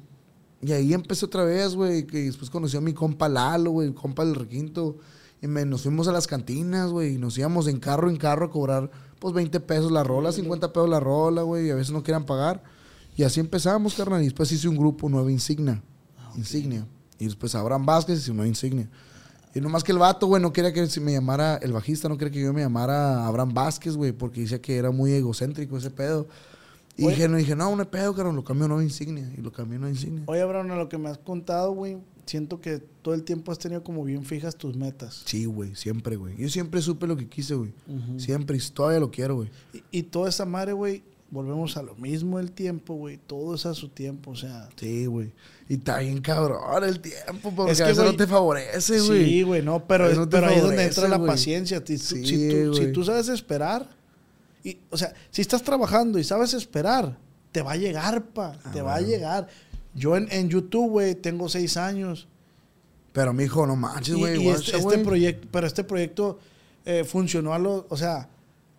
Y 0.62 0.72
ahí 0.72 0.94
empecé 0.94 1.26
otra 1.26 1.44
vez, 1.44 1.76
güey. 1.76 2.06
Que 2.06 2.24
después 2.24 2.50
conocí 2.50 2.76
a 2.78 2.82
mi 2.82 2.94
compa 2.94 3.30
Lalo, 3.30 3.72
güey, 3.72 3.94
compa 3.94 4.26
del 4.26 4.36
requinto. 4.36 4.98
Y 5.42 5.48
me, 5.48 5.66
nos 5.66 5.84
fuimos 5.84 6.08
a 6.08 6.12
las 6.12 6.28
cantinas, 6.28 6.92
güey. 6.92 7.16
Y 7.16 7.18
nos 7.18 7.38
íbamos 7.38 7.68
en 7.68 7.80
carro 7.80 8.10
en 8.10 8.18
carro 8.18 8.48
a 8.48 8.50
cobrar, 8.50 8.92
pues, 9.20 9.34
20 9.34 9.60
pesos 9.62 9.92
la 9.92 10.04
rola, 10.04 10.32
50 10.32 10.74
pesos 10.74 10.90
la 10.90 11.00
rola, 11.00 11.44
güey. 11.44 11.68
Y 11.68 11.70
a 11.72 11.76
veces 11.76 11.92
no 11.92 12.04
querían 12.04 12.26
pagar. 12.26 12.64
Y 13.16 13.24
así 13.24 13.40
empezamos, 13.40 13.96
carnal. 13.96 14.22
Y 14.22 14.26
después 14.26 14.52
hice 14.52 14.68
un 14.68 14.78
grupo, 14.78 15.10
Nueva 15.10 15.32
Insignia. 15.32 15.82
Insignia. 16.36 16.86
Y 17.18 17.26
después 17.26 17.56
Abraham 17.56 17.86
Vázquez 17.86 18.28
y 18.28 18.32
Nueva 18.32 18.48
Insignia. 18.48 18.90
Y 19.54 19.62
nomás 19.62 19.84
que 19.84 19.92
el 19.92 19.98
vato, 19.98 20.28
güey, 20.28 20.42
no 20.42 20.54
quería 20.54 20.72
que 20.72 20.88
me 21.02 21.12
llamara, 21.12 21.58
el 21.58 21.74
bajista 21.74 22.08
no 22.08 22.18
quería 22.18 22.32
que 22.32 22.42
yo 22.42 22.54
me 22.54 22.62
llamara 22.62 23.26
Abraham 23.26 23.54
Vázquez, 23.54 23.96
güey, 23.96 24.12
porque 24.12 24.42
decía 24.42 24.62
que 24.62 24.78
era 24.78 24.92
muy 24.92 25.12
egocéntrico 25.14 25.78
ese 25.78 25.90
pedo. 25.90 26.28
Y 27.00 27.06
Oye. 27.06 27.16
dije, 27.16 27.30
no, 27.30 27.38
dije, 27.38 27.56
no, 27.56 27.76
no 27.76 27.90
pedo, 27.90 28.14
carajo, 28.14 28.36
lo 28.36 28.44
cambió 28.44 28.66
a 28.66 28.68
Nueva 28.68 28.84
Insignia. 28.84 29.32
Y 29.38 29.42
lo 29.42 29.52
cambió 29.52 29.78
a 29.78 29.80
Nueva 29.80 29.96
Insignia. 29.96 30.24
Oye, 30.26 30.42
Abraham, 30.42 30.72
a 30.72 30.76
lo 30.76 30.90
que 30.90 30.98
me 30.98 31.10
has 31.10 31.18
contado, 31.18 31.72
güey, 31.72 31.98
siento 32.26 32.60
que 32.60 32.80
todo 33.02 33.14
el 33.14 33.24
tiempo 33.24 33.52
has 33.52 33.60
tenido 33.60 33.84
como 33.84 34.04
bien 34.04 34.26
fijas 34.26 34.56
tus 34.58 34.76
metas. 34.76 35.24
Sí, 35.26 35.46
güey, 35.46 35.76
siempre, 35.76 36.18
güey. 36.18 36.36
Yo 36.38 36.50
siempre 36.50 36.82
supe 36.82 37.08
lo 37.08 37.16
que 37.16 37.28
quise, 37.28 37.56
güey. 37.56 37.72
Siempre, 38.18 38.58
y 38.58 38.60
todavía 38.72 39.00
lo 39.00 39.12
quiero, 39.12 39.36
güey. 39.36 39.50
Y, 39.74 40.00
y 40.00 40.04
toda 40.04 40.28
esa 40.28 40.46
madre, 40.46 40.74
güey, 40.74 41.04
volvemos 41.32 41.78
a 41.78 41.84
lo 41.84 41.96
mismo 41.96 42.40
el 42.40 42.52
tiempo, 42.52 42.96
güey. 42.96 43.18
Todo 43.18 43.56
es 43.56 43.66
a 43.66 43.74
su 43.74 43.90
tiempo, 43.90 44.32
o 44.32 44.36
sea. 44.36 44.70
Sí, 44.76 45.06
güey. 45.06 45.32
Y 45.68 45.76
está 45.76 46.00
bien 46.00 46.20
cabrón 46.22 46.84
el 46.84 47.00
tiempo, 47.00 47.54
porque 47.56 47.72
Es 47.72 47.82
a 47.82 47.86
que, 47.86 47.90
veces 47.92 48.04
güey, 48.04 48.12
no 48.12 48.18
te 48.18 48.28
favorece, 48.28 49.00
güey. 49.02 49.26
Sí, 49.26 49.42
güey, 49.44 49.62
no, 49.62 49.86
pero, 49.88 50.14
no 50.14 50.30
pero 50.30 50.48
ahí 50.48 50.58
es 50.58 50.64
donde 50.64 50.84
entra 50.84 51.08
la 51.08 51.24
paciencia. 51.24 51.82
Sí, 51.86 51.98
si, 51.98 52.50
tú, 52.50 52.74
si 52.74 52.92
tú 52.92 53.04
sabes 53.04 53.30
esperar, 53.30 53.90
y, 54.64 54.78
o 54.90 54.98
sea, 54.98 55.14
si 55.32 55.42
estás 55.42 55.64
trabajando 55.64 56.20
y 56.20 56.24
sabes 56.24 56.54
esperar, 56.54 57.18
te 57.52 57.62
va 57.62 57.74
a 57.74 57.78
llegar, 57.78 58.24
pa, 58.26 58.56
Ah, 58.64 58.72
te 58.72 58.82
va 58.82 58.96
a 58.96 59.02
llegar. 59.02 59.48
Yo 59.96 60.16
en, 60.16 60.28
en 60.32 60.50
YouTube, 60.50 60.90
güey, 60.92 61.16
tengo 61.16 61.50
seis 61.50 61.78
años. 61.78 62.28
Pero, 63.12 63.34
mijo, 63.34 63.66
no 63.66 63.76
manches, 63.76 64.16
güey. 64.16 64.48
este, 64.48 64.78
este 64.78 64.98
proyecto, 65.00 65.48
pero 65.52 65.66
este 65.68 65.84
proyecto 65.84 66.40
eh, 66.86 67.04
funcionó 67.04 67.54
a 67.54 67.60
los, 67.60 67.86
o 67.90 67.98
sea, 67.98 68.30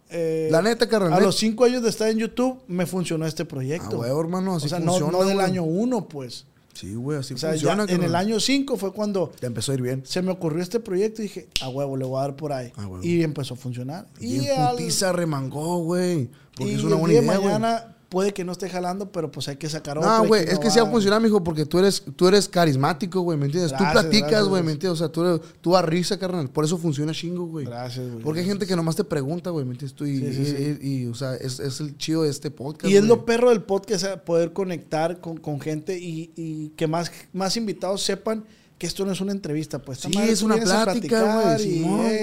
eh, 0.08 0.48
La 0.50 0.62
neta, 0.62 0.88
carnal. 0.88 1.12
a 1.12 1.20
los 1.20 1.36
cinco 1.36 1.64
años 1.64 1.82
de 1.82 1.88
estar 1.90 2.08
en 2.08 2.18
YouTube 2.18 2.60
me 2.68 2.86
funcionó 2.86 3.26
este 3.26 3.42
Ah, 3.42 3.48
proyecto. 3.48 3.96
güey, 3.98 4.10
hermano, 4.10 4.56
así 4.56 4.66
o 4.66 4.68
sea, 4.68 4.78
no, 4.78 4.92
funciona, 4.92 5.12
no 5.12 5.24
del 5.24 5.34
güey. 5.34 5.46
año 5.46 5.62
uno, 5.64 6.06
pues. 6.08 6.46
Sí, 6.80 6.94
güey, 6.94 7.18
así 7.18 7.34
O 7.34 7.36
sea, 7.38 7.50
funciona, 7.50 7.84
ya 7.86 7.94
en 7.94 8.02
el 8.02 8.14
año 8.14 8.40
cinco 8.40 8.76
fue 8.78 8.92
cuando 8.92 9.28
Te 9.38 9.46
empezó 9.46 9.72
a 9.72 9.74
ir 9.74 9.82
bien. 9.82 10.02
se 10.06 10.22
me 10.22 10.30
ocurrió 10.30 10.62
este 10.62 10.80
proyecto 10.80 11.20
y 11.20 11.24
dije, 11.24 11.48
a 11.60 11.68
huevo, 11.68 11.96
le 11.96 12.06
voy 12.06 12.18
a 12.18 12.22
dar 12.22 12.36
por 12.36 12.52
ahí. 12.52 12.72
A 12.76 12.86
huevo. 12.86 13.04
Y 13.04 13.22
empezó 13.22 13.54
a 13.54 13.56
funcionar. 13.58 14.06
Y 14.18 14.36
Y, 14.40 14.48
en 14.48 14.60
al- 14.60 14.76
putiza 14.76 15.12
remangó, 15.12 15.78
güey. 15.84 16.30
Porque 16.56 16.72
y 16.72 16.76
es 16.76 16.82
una 16.82 16.94
el 16.94 17.00
buena 17.00 17.20
día 17.20 17.22
idea, 17.22 17.40
mañana 17.40 17.96
puede 18.10 18.34
que 18.34 18.44
no 18.44 18.52
esté 18.52 18.68
jalando, 18.68 19.10
pero 19.10 19.30
pues 19.30 19.48
hay 19.48 19.56
que 19.56 19.70
sacar 19.70 19.96
otra. 19.96 20.18
No, 20.18 20.26
güey, 20.26 20.42
es 20.44 20.58
que 20.58 20.70
sí 20.70 20.78
va 20.78 20.86
a 20.86 20.90
funcionar, 20.90 21.22
mijo, 21.22 21.42
porque 21.42 21.64
tú 21.64 21.78
eres, 21.78 22.02
tú 22.16 22.28
eres 22.28 22.48
carismático, 22.48 23.20
güey, 23.22 23.38
¿me 23.38 23.46
entiendes? 23.46 23.70
Gracias, 23.70 23.92
tú 23.92 24.00
platicas, 24.10 24.44
güey, 24.48 24.62
¿me 24.62 24.72
entiendes? 24.72 25.00
O 25.00 25.04
sea, 25.04 25.10
tú, 25.10 25.24
eres- 25.24 25.40
tú 25.62 25.72
das 25.72 25.84
risa, 25.84 26.18
carnal. 26.18 26.50
Por 26.50 26.64
eso 26.66 26.76
funciona 26.76 27.12
chingo, 27.12 27.46
güey. 27.46 27.64
Gracias, 27.66 28.06
güey. 28.10 28.22
Porque 28.22 28.40
hay 28.40 28.46
gente 28.46 28.66
que 28.66 28.76
nomás 28.76 28.96
te 28.96 29.04
pregunta, 29.04 29.50
güey, 29.50 29.64
¿me 29.64 29.72
entiendes? 29.72 29.94
Tú 29.96 30.04
y, 30.04 30.18
Sí, 30.18 30.34
sí, 30.34 30.44
sí. 30.46 30.78
y- 30.82 30.88
y, 31.02 31.06
o 31.06 31.14
sea, 31.14 31.34
es, 31.36 31.60
es 31.60 31.80
el 31.80 31.96
chido 31.96 32.24
de 32.24 32.30
este 32.30 32.50
podcast, 32.50 32.92
Y 32.92 32.96
es 32.96 33.04
lo 33.04 33.24
perro 33.24 33.48
del 33.50 33.62
podcast, 33.62 34.04
eh, 34.04 34.16
poder 34.18 34.52
conectar 34.52 35.20
con, 35.20 35.38
con 35.38 35.60
gente 35.60 35.98
y, 35.98 36.32
y 36.36 36.68
que 36.70 36.86
más, 36.86 37.10
más 37.32 37.56
invitados 37.56 38.02
sepan 38.02 38.44
que 38.80 38.86
esto 38.86 39.04
no 39.04 39.12
es 39.12 39.20
una 39.20 39.32
entrevista, 39.32 39.78
pues. 39.78 39.98
Sí, 40.00 40.08
madre 40.08 40.32
es 40.32 40.40
una 40.40 40.56
plática, 40.56 41.42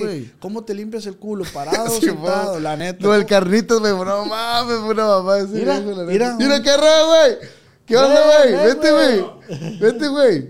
güey. 0.01 0.31
¿Cómo 0.39 0.63
te 0.63 0.73
limpias 0.73 1.05
el 1.05 1.15
culo? 1.15 1.45
¿Parado, 1.53 1.87
Sí, 1.91 2.07
sentado? 2.07 2.59
La 2.59 2.75
neta. 2.75 3.05
Lo 3.05 3.11
del 3.13 3.27
carnitas, 3.27 3.77
güey, 3.77 3.93
no 3.93 4.25
mames, 4.25 4.77
una 4.79 5.05
mamá 5.05 5.35
Mira, 5.51 5.79
neta. 5.79 6.03
mira. 6.03 6.35
Mira 6.35 6.63
qué 6.63 6.75
raro, 6.75 7.07
güey. 7.09 7.37
¿Qué 7.85 7.95
onda, 7.95 8.21
güey? 8.25 8.65
Vete, 8.65 8.91
güey. 8.91 9.79
Vete, 9.79 10.07
güey. 10.07 10.49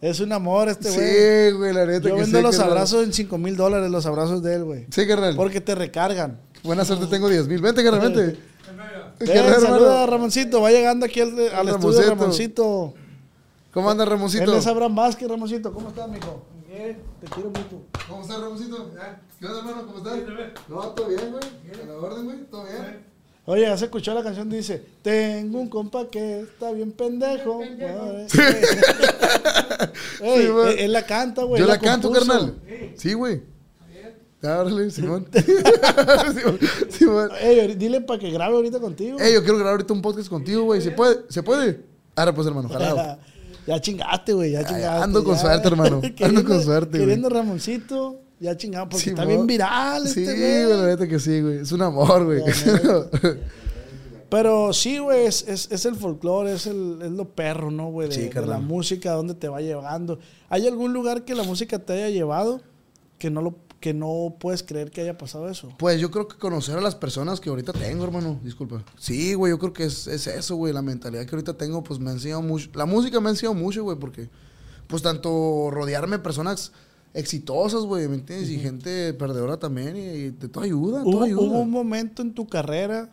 Es 0.00 0.18
un 0.18 0.32
amor 0.32 0.70
este 0.70 0.90
güey. 0.90 1.08
Sí, 1.08 1.56
güey, 1.56 1.72
la 1.72 1.86
neta. 1.86 2.08
Yo 2.08 2.16
que 2.16 2.20
vendo 2.22 2.38
sí, 2.38 2.42
los 2.42 2.56
carnal. 2.56 2.72
abrazos 2.72 3.04
en 3.04 3.12
5 3.12 3.38
mil 3.38 3.56
dólares, 3.56 3.92
los 3.92 4.06
abrazos 4.06 4.42
de 4.42 4.54
él, 4.56 4.64
güey. 4.64 4.86
Sí, 4.90 5.06
carnal. 5.06 5.36
Porque 5.36 5.60
te 5.60 5.76
recargan. 5.76 6.40
Buena 6.64 6.84
suerte, 6.84 7.06
tengo 7.06 7.28
10 7.28 7.46
mil. 7.46 7.60
Vente, 7.60 7.84
carnal, 7.84 8.00
vente. 8.12 8.40
Ven, 9.20 9.28
Guerrero, 9.28 9.60
saluda 9.60 10.04
Ramoncito, 10.06 10.60
va 10.60 10.70
llegando 10.72 11.06
aquí 11.06 11.20
al, 11.20 11.36
al 11.54 11.68
estudio 11.68 12.08
Ramoncito. 12.08 12.94
¿Cómo 13.72 13.90
anda, 13.90 14.04
Él 14.04 14.10
Ramoncito? 14.10 14.56
es 14.56 14.66
Abraham 14.66 14.94
Vázquez, 14.94 15.28
Ramoncito. 15.28 15.72
¿Cómo 15.72 15.88
estás, 15.88 16.08
mijo? 16.08 16.42
Bien, 16.68 16.98
te 17.20 17.26
quiero 17.28 17.50
mucho. 17.50 17.82
¿Cómo 18.08 18.22
estás, 18.22 18.40
Ramoncito? 18.40 18.90
¿Qué 19.38 19.46
onda, 19.46 19.58
hermano? 19.58 19.86
¿Cómo 19.86 19.98
estás? 19.98 20.18
No, 20.68 20.76
todo 20.90 21.08
bien, 21.08 21.30
güey. 21.30 21.80
A 21.82 21.86
la 21.86 21.94
orden, 21.94 22.24
güey. 22.24 22.38
Todo 22.50 22.64
bien. 22.64 23.06
Oye, 23.44 23.62
ya 23.62 23.76
se 23.78 23.86
escuchó 23.86 24.12
la 24.12 24.22
canción, 24.22 24.50
dice, 24.50 24.84
tengo 25.00 25.58
un 25.58 25.68
compa 25.70 26.08
que 26.10 26.40
está 26.40 26.70
bien 26.72 26.92
pendejo. 26.92 27.60
Madre. 27.60 28.26
Ey, 30.20 30.42
Sí, 30.42 30.48
güey. 30.48 30.72
él, 30.74 30.78
él 30.80 30.92
la 30.92 31.06
canta, 31.06 31.44
güey. 31.44 31.58
Yo 31.60 31.64
él 31.64 31.70
la 31.70 31.78
canto, 31.78 32.08
compuso. 32.08 32.28
carnal. 32.30 32.54
Sí, 32.96 33.14
güey. 33.14 33.42
Órale, 34.42 34.90
Simón. 34.90 35.26
Simón. 36.34 36.58
Simón. 36.90 37.30
Ey, 37.40 37.74
dile 37.74 38.00
para 38.02 38.18
que 38.20 38.30
grabe 38.30 38.54
ahorita 38.54 38.78
contigo. 38.80 39.18
Ey, 39.18 39.32
yo 39.34 39.40
quiero 39.40 39.56
grabar 39.56 39.72
ahorita 39.72 39.92
un 39.94 40.02
podcast 40.02 40.28
contigo, 40.28 40.64
güey. 40.64 40.80
¿Se 40.82 40.90
puede? 40.90 41.20
¿Se 41.28 41.42
puede? 41.42 41.80
Ahora, 42.14 42.34
pues, 42.34 42.46
hermano, 42.46 42.68
jalado. 42.68 43.18
Ya 43.68 43.80
chingaste, 43.80 44.32
güey, 44.32 44.52
ya 44.52 44.64
chingaste. 44.64 44.86
ando 45.04 45.22
con 45.22 45.34
ya. 45.34 45.40
suerte, 45.42 45.68
hermano. 45.68 45.96
Ando 46.02 46.14
Queriendo- 46.16 46.44
con 46.44 46.62
suerte, 46.62 46.90
güey. 46.90 47.00
Queriendo 47.02 47.28
Ramoncito, 47.28 48.20
ya 48.40 48.56
chingado, 48.56 48.88
porque 48.88 49.10
está 49.10 49.22
Simón. 49.22 49.28
bien 49.28 49.46
viral 49.46 50.08
Sí, 50.08 50.22
este 50.24 50.36
güey, 50.38 50.64
güey. 50.64 50.76
la 50.80 50.86
neta 50.86 51.06
que 51.06 51.18
sí, 51.20 51.40
güey. 51.42 51.58
Es 51.58 51.70
un 51.72 51.82
amor, 51.82 52.24
güey. 52.24 52.42
Pero 54.30 54.72
sí, 54.74 54.98
güey, 54.98 55.24
es, 55.26 55.46
es, 55.48 55.68
es 55.70 55.86
el 55.86 55.94
folclore, 55.96 56.52
es, 56.52 56.66
el, 56.66 56.98
es 57.02 57.10
lo 57.12 57.24
perro, 57.30 57.70
¿no, 57.70 57.90
güey? 57.90 58.08
De, 58.08 58.14
Sí, 58.14 58.28
de 58.28 58.46
la 58.46 58.58
música, 58.58 59.12
dónde 59.12 59.34
te 59.34 59.48
va 59.48 59.60
llevando. 59.62 60.18
¿Hay 60.50 60.66
algún 60.66 60.92
lugar 60.92 61.24
que 61.24 61.34
la 61.34 61.44
música 61.44 61.78
te 61.78 61.94
haya 61.94 62.10
llevado 62.10 62.60
que 63.18 63.30
no 63.30 63.40
lo, 63.40 63.54
que 63.80 63.94
no 63.94 64.36
puedes 64.40 64.62
creer 64.62 64.90
que 64.90 65.00
haya 65.02 65.16
pasado 65.16 65.48
eso. 65.48 65.72
Pues 65.78 66.00
yo 66.00 66.10
creo 66.10 66.26
que 66.26 66.36
conocer 66.36 66.76
a 66.76 66.80
las 66.80 66.94
personas 66.94 67.40
que 67.40 67.48
ahorita 67.48 67.72
tengo, 67.72 68.04
hermano. 68.04 68.40
Disculpa. 68.42 68.82
Sí, 68.98 69.34
güey, 69.34 69.52
yo 69.52 69.58
creo 69.58 69.72
que 69.72 69.84
es, 69.84 70.06
es 70.06 70.26
eso, 70.26 70.56
güey. 70.56 70.72
La 70.72 70.82
mentalidad 70.82 71.24
que 71.26 71.34
ahorita 71.34 71.54
tengo, 71.56 71.84
pues 71.84 72.00
me 72.00 72.10
ha 72.10 72.12
enseñado 72.12 72.42
mucho. 72.42 72.70
La 72.74 72.86
música 72.86 73.20
me 73.20 73.28
ha 73.28 73.30
enseñado 73.30 73.54
mucho, 73.54 73.84
güey, 73.84 73.96
porque, 73.98 74.28
pues 74.88 75.02
tanto 75.02 75.70
rodearme 75.70 76.16
de 76.16 76.22
personas 76.22 76.72
exitosas, 77.14 77.82
güey, 77.82 78.08
¿me 78.08 78.16
entiendes? 78.16 78.50
Y 78.50 78.58
gente 78.58 79.14
perdedora 79.14 79.58
también, 79.58 79.96
y, 79.96 80.26
y 80.26 80.30
todo 80.32 80.64
ayuda, 80.64 81.02
todo 81.02 81.10
¿Hubo, 81.10 81.22
ayuda. 81.24 81.40
hubo 81.42 81.60
un 81.60 81.70
momento 81.70 82.22
en 82.22 82.34
tu 82.34 82.46
carrera 82.46 83.10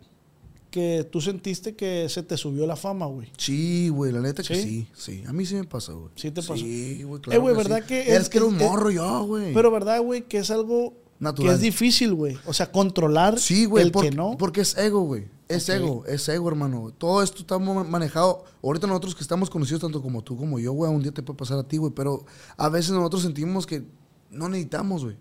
que 0.75 1.07
tú 1.09 1.21
sentiste 1.21 1.73
que 1.75 2.09
se 2.09 2.21
te 2.21 2.35
subió 2.35 2.67
la 2.67 2.75
fama, 2.75 3.05
güey. 3.05 3.29
Sí, 3.37 3.87
güey, 3.87 4.11
la 4.11 4.19
neta 4.19 4.43
que 4.43 4.55
¿Sí? 4.55 4.61
sí, 4.61 4.87
sí. 4.93 5.23
A 5.25 5.31
mí 5.31 5.45
sí 5.45 5.55
me 5.55 5.63
pasó, 5.63 5.97
güey. 5.97 6.11
Sí 6.17 6.31
te 6.31 6.41
pasó. 6.41 6.57
Sí, 6.57 7.03
güey, 7.03 7.19
Eh, 7.19 7.21
claro. 7.23 7.41
güey, 7.41 7.55
que 7.55 7.57
¿verdad 7.63 7.77
sí. 7.81 7.87
que 7.87 8.01
Es, 8.01 8.21
es- 8.23 8.29
que 8.29 8.37
era 8.39 8.45
un 8.47 8.55
es- 8.59 8.61
morro 8.61 8.91
yo, 8.91 9.23
güey. 9.25 9.53
Pero 9.53 9.71
verdad, 9.71 10.01
güey, 10.01 10.23
que 10.27 10.39
es 10.39 10.51
algo 10.51 10.93
Natural. 11.19 11.51
que 11.51 11.55
es 11.55 11.61
difícil, 11.61 12.13
güey. 12.13 12.37
O 12.45 12.51
sea, 12.53 12.69
controlar 12.71 13.39
Sí, 13.39 13.63
güey, 13.65 13.85
el 13.85 13.91
porque, 13.93 14.09
que 14.09 14.15
no. 14.17 14.35
porque 14.37 14.59
es 14.61 14.77
ego, 14.77 15.01
güey. 15.03 15.27
Es 15.47 15.69
ego, 15.69 16.03
es 16.07 16.27
ego, 16.27 16.49
hermano. 16.49 16.91
Todo 16.97 17.23
esto 17.23 17.39
está 17.39 17.57
manejado. 17.57 18.43
Ahorita 18.61 18.85
nosotros 18.87 19.15
que 19.15 19.21
estamos 19.21 19.49
conocidos 19.49 19.81
tanto 19.81 20.01
como 20.01 20.21
tú 20.23 20.35
como 20.35 20.59
yo, 20.59 20.73
güey, 20.73 20.91
un 20.91 21.01
día 21.01 21.11
te 21.13 21.23
puede 21.23 21.37
pasar 21.37 21.57
a 21.59 21.63
ti, 21.63 21.77
güey. 21.77 21.93
Pero 21.95 22.25
a 22.57 22.67
veces 22.67 22.91
nosotros 22.91 23.21
sentimos 23.21 23.65
que 23.65 23.83
no 24.31 24.49
necesitamos, 24.49 25.03
güey. 25.05 25.15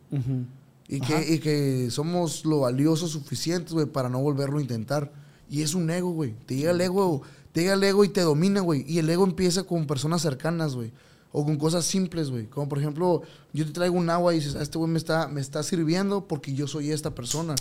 Y 0.88 1.00
que, 1.00 1.34
y 1.34 1.38
que 1.38 1.88
somos 1.90 2.44
lo 2.44 2.60
valioso 2.60 3.08
suficientes, 3.08 3.72
güey, 3.72 3.86
para 3.86 4.08
no 4.10 4.20
volverlo 4.20 4.58
a 4.58 4.62
intentar. 4.62 5.12
Y 5.50 5.62
es 5.62 5.74
un 5.74 5.90
ego, 5.90 6.10
güey. 6.10 6.34
Te 6.46 6.56
llega 6.56 6.70
el 6.72 6.80
ego, 6.80 7.22
te 7.52 7.60
llega 7.62 7.74
el 7.74 7.84
ego 7.84 8.04
y 8.04 8.08
te 8.08 8.22
domina, 8.22 8.60
güey. 8.60 8.84
Y 8.88 8.98
el 8.98 9.08
ego 9.10 9.24
empieza 9.24 9.62
con 9.64 9.86
personas 9.86 10.22
cercanas, 10.22 10.74
güey. 10.74 10.92
O 11.36 11.44
con 11.44 11.56
cosas 11.56 11.84
simples, 11.84 12.30
güey. 12.30 12.46
Como 12.46 12.68
por 12.68 12.78
ejemplo, 12.78 13.22
yo 13.52 13.66
te 13.66 13.72
traigo 13.72 13.96
un 13.96 14.08
agua 14.08 14.32
y 14.32 14.38
dices, 14.38 14.54
"Ah, 14.56 14.62
este 14.62 14.78
güey 14.78 14.88
me 14.90 14.98
está, 14.98 15.26
me 15.28 15.40
está 15.40 15.62
sirviendo 15.64 16.26
porque 16.28 16.54
yo 16.54 16.68
soy 16.68 16.92
esta 16.92 17.12
persona. 17.14 17.54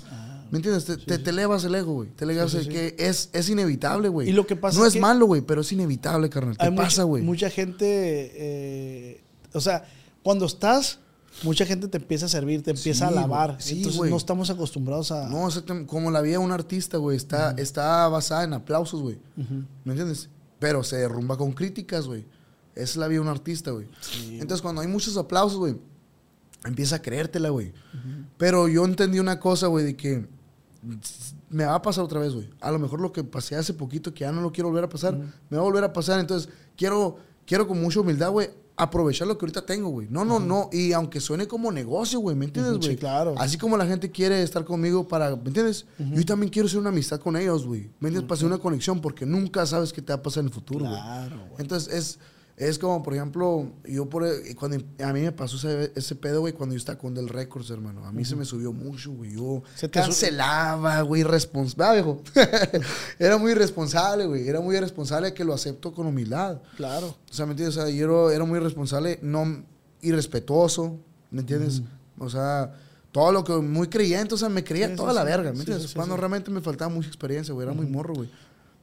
¿Me 0.51 0.59
entiendes? 0.59 0.85
Te, 0.85 0.97
te, 0.97 1.17
te 1.17 1.29
elevas 1.31 1.63
el 1.63 1.73
ego, 1.73 1.93
güey. 1.93 2.09
Te 2.09 2.25
elevas 2.25 2.53
Ah, 2.53 2.59
Sí, 2.59 2.63
sí, 2.65 2.69
el 2.69 2.73
sí. 2.91 2.95
que 2.95 3.07
es, 3.07 3.29
es 3.33 3.49
inevitable, 3.49 4.09
güey. 4.09 4.29
Y 4.29 4.33
lo 4.33 4.45
que 4.45 4.55
pasa 4.55 4.77
No 4.79 4.85
es 4.85 4.93
que- 4.93 4.99
malo, 4.99 5.25
güey, 5.25 5.41
pero 5.41 5.61
es 5.61 5.71
inevitable, 5.71 6.29
carnal. 6.29 6.55
¿Qué 6.55 6.65
Hay 6.65 6.69
mucha- 6.71 6.83
pasa, 6.83 7.03
güey? 7.03 7.23
Mucha 7.23 7.49
gente, 7.49 8.31
eh, 8.35 9.21
o 9.53 9.59
sea, 9.61 9.85
cuando 10.21 10.45
estás, 10.45 10.99
mucha 11.41 11.65
gente 11.65 11.87
te 11.87 11.97
empieza 11.97 12.27
a 12.27 12.29
servir, 12.29 12.61
te 12.61 12.71
empieza 12.71 13.05
a 13.05 13.07
alabar. 13.09 13.57
Sí, 13.59 13.77
Entonces 13.77 14.09
no 14.09 14.17
estamos 14.17 14.49
acostumbrados 14.49 15.11
a... 15.11 15.27
No, 15.27 15.47
como 15.87 16.11
la 16.11 16.21
vida 16.21 16.33
de 16.33 16.37
un 16.39 16.51
artista, 16.51 16.97
güey, 16.97 17.17
está, 17.17 17.51
está 17.57 18.07
basada 18.07 18.43
en 18.43 18.53
aplausos, 18.53 19.01
güey. 19.01 19.19
¿Me 19.83 19.93
entiendes? 19.93 20.29
Pero 20.59 20.83
se 20.83 20.97
derrumba 20.97 21.37
con 21.37 21.51
críticas, 21.51 22.05
güey. 22.05 22.25
Esa 22.75 22.83
es 22.83 22.95
la 22.97 23.07
vida 23.07 23.17
de 23.17 23.21
un 23.21 23.27
artista, 23.29 23.71
güey. 23.71 23.87
Entonces, 24.31 24.61
cuando 24.61 24.81
hay 24.81 24.87
muchos 24.87 25.17
aplausos, 25.17 25.57
güey, 25.57 25.75
empieza 26.65 26.97
a 26.97 27.01
creértela, 27.01 27.49
güey. 27.49 27.73
Pero 28.37 28.67
yo 28.67 28.85
entendí 28.85 29.19
una 29.19 29.39
cosa, 29.39 29.67
güey, 29.67 29.85
de 29.85 29.95
que 29.95 30.25
me 31.49 31.65
va 31.65 31.75
a 31.75 31.81
pasar 31.81 32.03
otra 32.03 32.19
vez, 32.19 32.33
güey. 32.33 32.49
A 32.59 32.71
lo 32.71 32.79
mejor 32.79 32.99
lo 32.99 33.11
que 33.11 33.23
pasé 33.23 33.55
hace 33.55 33.73
poquito, 33.73 34.13
que 34.13 34.21
ya 34.21 34.31
no 34.31 34.41
lo 34.41 34.51
quiero 34.51 34.69
volver 34.69 34.85
a 34.85 34.89
pasar, 34.89 35.17
me 35.49 35.57
va 35.57 35.63
a 35.63 35.65
volver 35.65 35.83
a 35.83 35.93
pasar. 35.93 36.19
Entonces, 36.19 36.49
quiero, 36.75 37.17
quiero 37.45 37.67
con 37.67 37.81
mucha 37.81 37.99
humildad, 37.99 38.31
güey, 38.31 38.49
aprovechar 38.75 39.27
lo 39.27 39.37
que 39.37 39.45
ahorita 39.45 39.65
tengo, 39.65 39.89
güey. 39.89 40.07
No, 40.09 40.25
no, 40.25 40.39
no. 40.39 40.69
Y 40.71 40.93
aunque 40.93 41.19
suene 41.19 41.47
como 41.47 41.71
negocio, 41.71 42.19
güey, 42.19 42.35
¿me 42.35 42.45
entiendes, 42.45 42.73
Ujú, 42.73 42.81
sí, 42.81 42.87
güey? 42.89 42.97
claro. 42.97 43.35
Así 43.37 43.57
como 43.57 43.77
la 43.77 43.85
gente 43.85 44.09
quiere 44.09 44.41
estar 44.41 44.65
conmigo 44.65 45.07
para, 45.07 45.35
¿me 45.35 45.47
entiendes? 45.47 45.85
Yo 45.97 46.25
también 46.25 46.51
quiero 46.51 46.67
hacer 46.67 46.79
una 46.79 46.89
amistad 46.89 47.19
con 47.19 47.35
ellos, 47.37 47.65
güey. 47.65 47.81
¿Me 47.99 48.09
entiendes? 48.09 48.23
Para 48.23 48.35
hacer 48.35 48.47
una 48.47 48.57
conexión, 48.57 48.99
porque 49.01 49.25
nunca 49.25 49.65
sabes 49.65 49.93
qué 49.93 50.01
te 50.01 50.11
va 50.13 50.19
a 50.19 50.23
pasar 50.23 50.41
en 50.41 50.47
el 50.47 50.53
futuro, 50.53 50.85
güey. 50.85 50.95
Claro, 50.99 51.35
güey. 51.37 51.55
Entonces, 51.59 51.93
es, 51.93 52.19
es 52.67 52.79
como, 52.79 53.01
por 53.03 53.13
ejemplo, 53.13 53.71
yo 53.85 54.09
por, 54.09 54.25
cuando 54.55 54.77
a 55.03 55.13
mí 55.13 55.21
me 55.21 55.31
pasó 55.31 55.57
ese, 55.57 55.91
ese 55.95 56.15
pedo, 56.15 56.41
güey, 56.41 56.53
cuando 56.53 56.73
yo 56.73 56.77
estaba 56.77 56.97
con 56.97 57.13
Del 57.13 57.29
Records, 57.29 57.69
hermano. 57.69 58.05
A 58.05 58.11
mí 58.11 58.25
se 58.25 58.35
me 58.35 58.45
subió 58.45 58.71
mucho, 58.73 59.11
güey. 59.11 59.33
Yo 59.33 59.63
Se 59.75 59.87
te 59.87 59.99
cancelaba, 59.99 61.01
güey, 61.01 61.21
irresponsable, 61.21 62.01
viejo. 62.01 62.21
era 63.19 63.37
muy 63.37 63.51
irresponsable, 63.51 64.25
güey. 64.25 64.47
Era 64.47 64.61
muy 64.61 64.75
irresponsable 64.75 65.33
que 65.33 65.43
lo 65.43 65.53
acepto 65.53 65.93
con 65.93 66.05
humildad. 66.07 66.61
Claro. 66.75 67.15
O 67.29 67.33
sea, 67.33 67.45
¿me 67.45 67.51
entiendes? 67.51 67.77
O 67.77 67.81
sea, 67.81 67.89
yo 67.89 68.31
era, 68.31 68.45
muy 68.45 68.59
irresponsable, 68.59 69.19
no 69.21 69.63
irrespetuoso, 70.01 70.99
¿me 71.31 71.41
entiendes? 71.41 71.81
O 72.19 72.29
sea, 72.29 72.73
todo 73.11 73.31
lo 73.31 73.43
que 73.43 73.53
muy 73.53 73.87
creyente, 73.87 74.35
o 74.35 74.37
sea, 74.37 74.49
me 74.49 74.63
creía 74.63 74.87
Sí, 74.87 74.93
sí, 74.93 74.97
toda 74.97 75.13
la 75.13 75.23
verga, 75.23 75.51
¿me 75.53 75.59
entiendes? 75.59 75.89
sí, 75.89 75.95
Cuando 75.95 76.17
realmente 76.17 76.51
me 76.51 76.61
faltaba 76.61 76.93
mucha 76.93 77.07
experiencia, 77.07 77.53
güey, 77.53 77.65
era 77.67 77.75
muy 77.75 77.85
morro, 77.85 78.13
güey. 78.13 78.29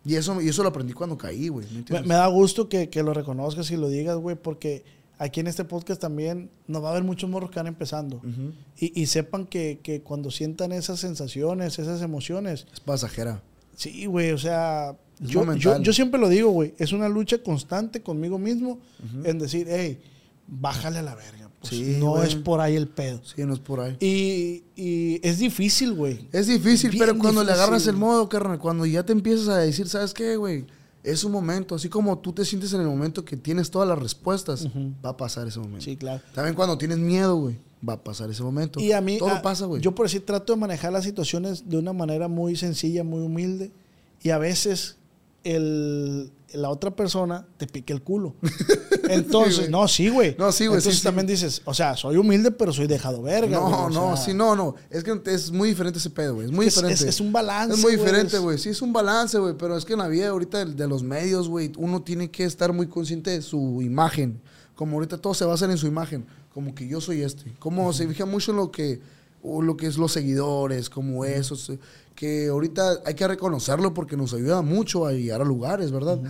Y 0.04 0.14
eso, 0.14 0.40
y 0.40 0.48
eso 0.48 0.62
lo 0.62 0.70
aprendí 0.70 0.92
cuando 0.92 1.18
caí, 1.18 1.48
güey, 1.48 1.66
¿me 1.66 1.72
Me, 1.72 1.78
entiendes? 1.80 2.06
me 2.08 2.14
da 2.14 2.26
gusto 2.28 2.68
que, 2.68 2.88
que 2.88 3.02
lo 3.02 3.12
reconozcas 3.12 3.70
y 3.70 3.76
lo 3.76 3.88
digas, 3.88 4.16
güey, 4.16 4.34
porque 4.36 4.82
aquí 5.18 5.40
en 5.40 5.46
este 5.46 5.64
podcast 5.64 6.00
también 6.00 6.50
nos 6.66 6.82
va 6.82 6.88
a 6.88 6.90
haber 6.92 7.04
muchos 7.04 7.28
morros 7.28 7.50
que 7.50 7.56
van 7.58 7.66
empezando. 7.66 8.22
Y, 8.78 8.98
y 9.00 9.06
sepan 9.06 9.44
que, 9.46 9.80
que 9.82 10.00
cuando 10.00 10.30
sientan 10.30 10.72
esas 10.72 11.00
sensaciones, 11.00 11.78
esas 11.78 12.00
emociones, 12.00 12.66
Es 12.72 12.80
pasajera. 12.80 13.42
sí, 13.76 14.06
güey, 14.06 14.30
o 14.30 14.38
sea, 14.38 14.96
yo, 15.18 15.44
yo, 15.82 15.92
siempre 15.92 16.18
lo 16.18 16.30
digo, 16.30 16.48
güey, 16.50 16.74
es 16.78 16.92
una 16.92 17.06
lucha 17.10 17.42
constante 17.42 18.00
conmigo 18.02 18.38
mismo 18.38 18.78
en 19.24 19.38
decir, 19.38 19.66
hey, 19.68 20.00
bájale 20.46 20.98
a 21.00 21.02
la 21.02 21.14
verga. 21.14 21.49
Pues 21.60 21.70
Sí, 21.72 21.96
no 21.98 22.10
güey. 22.12 22.26
es 22.28 22.34
por 22.36 22.60
ahí 22.60 22.74
el 22.74 22.88
pedo. 22.88 23.20
Sí, 23.22 23.44
no 23.44 23.52
es 23.52 23.60
por 23.60 23.80
ahí. 23.80 23.96
Y, 24.00 24.62
y 24.80 25.20
es 25.22 25.38
difícil, 25.38 25.92
güey. 25.92 26.26
Es 26.32 26.46
difícil, 26.46 26.90
Bien 26.90 27.04
pero 27.04 27.18
cuando 27.18 27.44
le 27.44 27.52
agarras 27.52 27.86
el 27.86 27.96
modo, 27.96 28.28
carnal, 28.28 28.58
cuando 28.58 28.86
ya 28.86 29.04
te 29.04 29.12
empiezas 29.12 29.48
a 29.48 29.58
decir, 29.58 29.88
¿sabes 29.88 30.14
qué, 30.14 30.36
güey? 30.36 30.64
Es 31.04 31.22
un 31.24 31.32
momento, 31.32 31.74
así 31.74 31.88
como 31.88 32.18
tú 32.18 32.32
te 32.32 32.44
sientes 32.44 32.72
en 32.72 32.80
el 32.80 32.86
momento 32.86 33.24
que 33.24 33.36
tienes 33.36 33.70
todas 33.70 33.86
las 33.88 33.98
respuestas, 33.98 34.66
va 35.04 35.10
a 35.10 35.16
pasar 35.16 35.46
ese 35.48 35.58
momento. 35.58 35.82
Sí, 35.84 35.96
claro. 35.96 36.22
También 36.34 36.54
cuando 36.54 36.76
tienes 36.78 36.98
miedo, 36.98 37.36
güey, 37.36 37.56
va 37.86 37.94
a 37.94 38.02
pasar 38.04 38.30
ese 38.30 38.42
momento. 38.42 38.80
Y 38.80 38.92
a 38.92 39.00
mí, 39.02 39.18
Todo 39.18 39.30
a- 39.30 39.42
pasa, 39.42 39.66
güey. 39.66 39.80
Yo 39.82 39.94
por 39.94 40.06
decir, 40.06 40.24
trato 40.24 40.52
de 40.54 40.58
manejar 40.58 40.92
las 40.92 41.04
situaciones 41.04 41.68
de 41.68 41.76
una 41.78 41.92
manera 41.92 42.28
muy 42.28 42.56
sencilla, 42.56 43.04
muy 43.04 43.20
humilde. 43.22 43.70
Y 44.22 44.30
a 44.30 44.38
veces 44.38 44.96
el, 45.44 46.30
la 46.54 46.68
otra 46.70 46.90
persona 46.94 47.46
te 47.56 47.66
pique 47.66 47.92
el 47.92 48.02
culo. 48.02 48.34
Entonces, 49.08 49.70
no, 49.70 49.86
sí, 49.88 50.08
güey. 50.08 50.36
No, 50.38 50.52
sí, 50.52 50.66
güey, 50.66 50.76
Entonces 50.78 50.94
sí, 50.94 50.98
sí. 51.00 51.04
también 51.04 51.26
dices, 51.26 51.62
o 51.64 51.74
sea, 51.74 51.96
soy 51.96 52.16
humilde, 52.16 52.50
pero 52.50 52.72
soy 52.72 52.86
dejado 52.86 53.22
verga. 53.22 53.58
No, 53.58 53.88
no, 53.90 54.16
sea, 54.16 54.24
sí, 54.26 54.34
no, 54.34 54.54
no. 54.54 54.74
Es 54.90 55.02
que 55.04 55.20
es 55.26 55.50
muy 55.50 55.68
diferente 55.70 55.98
ese 55.98 56.10
pedo, 56.10 56.34
güey. 56.34 56.46
Es 56.46 56.52
muy 56.52 56.66
Es- 56.66 56.74
diferente. 56.74 57.04
es- 57.04 57.08
es 57.08 57.20
un 57.20 57.32
balance, 57.32 57.74
Es 57.74 57.80
muy 57.82 57.92
diferente, 57.96 58.38
güey. 58.38 58.58
Sí, 58.58 58.68
es 58.70 58.82
un 58.82 58.92
balance, 58.92 59.38
güey. 59.38 59.54
Pero 59.58 59.76
es 59.76 59.84
que 59.84 59.94
en 59.94 59.98
la 60.00 60.08
vida 60.08 60.28
ahorita 60.28 60.64
de, 60.64 60.74
de 60.74 60.86
los 60.88 61.02
medios, 61.02 61.48
güey, 61.48 61.72
uno 61.76 62.02
tiene 62.02 62.30
que 62.30 62.44
estar 62.44 62.72
muy 62.72 62.86
consciente 62.86 63.30
de 63.30 63.42
su 63.42 63.80
imagen. 63.82 64.40
Como 64.74 64.96
ahorita 64.96 65.18
todo 65.18 65.34
se 65.34 65.44
basa 65.44 65.64
en 65.66 65.76
su 65.78 65.86
imagen. 65.86 66.26
Como 66.54 66.74
que 66.74 66.86
yo 66.88 67.00
soy 67.00 67.22
este. 67.22 67.52
Como 67.58 67.92
se 67.92 68.06
fija 68.08 68.26
mucho 68.26 68.50
en 68.52 68.56
lo 68.58 68.70
que, 68.70 69.00
o 69.42 69.62
lo 69.62 69.76
que 69.76 69.86
es 69.86 69.96
los 69.96 70.12
seguidores, 70.12 70.88
como 70.90 71.24
eso. 71.24 71.56
Que 72.20 72.48
ahorita 72.48 73.00
hay 73.06 73.14
que 73.14 73.26
reconocerlo 73.26 73.94
porque 73.94 74.14
nos 74.14 74.34
ayuda 74.34 74.60
mucho 74.60 75.06
a 75.06 75.12
llegar 75.12 75.40
a 75.40 75.44
lugares, 75.44 75.90
¿verdad? 75.90 76.20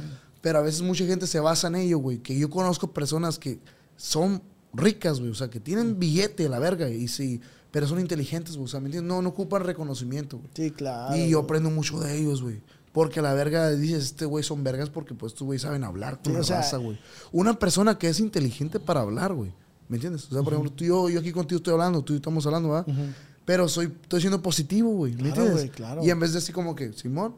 Pero 0.41 0.61
a 0.61 0.63
veces 0.63 0.83
mucha 0.83 1.05
gente 1.05 1.27
se 1.27 1.41
basa 1.41 1.67
en 1.67 1.75
ello, 1.75 1.99
güey. 1.99 2.19
Que 2.19 2.39
yo 2.39 2.49
conozco 2.49 2.93
personas 2.93 3.41
que 3.41 3.59
son 3.97 4.41
ricas, 4.73 5.19
güey. 5.19 5.33
O 5.33 5.35
sea, 5.35 5.51
que 5.51 5.59
tienen 5.59 5.99
billete, 5.99 6.49
la 6.49 6.61
verga. 6.61 6.89
Y 6.89 7.09
sí, 7.09 7.41
pero 7.73 7.89
son 7.89 7.99
inteligentes, 7.99 8.55
güey. 8.55 8.67
O 8.67 8.69
sea, 8.69 8.79
¿me 8.79 8.87
entiendes? 8.87 9.09
No, 9.09 9.21
no 9.21 9.31
ocupan 9.31 9.65
reconocimiento, 9.65 10.39
güey. 10.39 10.49
Sí, 10.55 10.71
claro. 10.71 11.17
y 11.17 11.29
yo 11.29 11.41
aprendo 11.41 11.71
mucho 11.71 11.99
de 11.99 12.17
ellos, 12.17 12.41
güey. 12.41 12.61
Porque 12.93 13.21
la 13.21 13.35
verga 13.35 13.69
dices, 13.71 14.05
este 14.05 14.27
güey 14.27 14.45
son 14.45 14.63
vergas 14.63 14.91
porque 14.91 15.15
pues 15.15 15.33
estos 15.33 15.45
güey 15.45 15.59
saben 15.59 15.83
hablar 15.83 16.19
con 16.23 16.27
Sí, 16.27 16.33
la 16.35 16.41
o 16.41 16.45
sea- 16.45 16.57
raza, 16.59 16.77
güey. 16.77 17.01
Una 17.33 17.59
persona 17.59 17.99
que 17.99 18.09
es 18.09 18.21
inteligente 18.21 18.79
para 18.79 19.01
hablar, 19.01 19.35
güey. 19.35 19.53
¿Me 19.89 19.97
entiendes? 19.97 20.27
O 20.31 20.35
sea, 20.35 20.43
por 20.45 20.53
ejemplo, 20.53 20.73
tú 20.73 20.85
y 20.85 20.87
yo, 20.87 21.09
yo 21.11 21.19
aquí 21.19 21.33
contigo 21.33 21.57
estoy 21.57 21.73
hablando, 21.73 22.01
tú 22.05 22.13
y 22.13 22.15
yo 22.15 22.19
estamos 22.19 22.47
hablando, 22.47 22.69
¿verdad? 22.71 22.89
Ujú. 22.89 23.03
Pero 23.51 23.69
soy, 23.69 23.93
estoy 24.01 24.21
siendo 24.21 24.41
positivo, 24.41 24.91
güey. 24.91 25.13
¿Me 25.17 25.31
entiendes? 25.31 25.55
güey, 25.55 25.69
claro. 25.71 26.05
Y 26.05 26.11
en 26.11 26.21
vez 26.21 26.33
de 26.33 26.39
así 26.39 26.53
como 26.53 26.77
que, 26.77 26.93
Simón, 26.93 27.35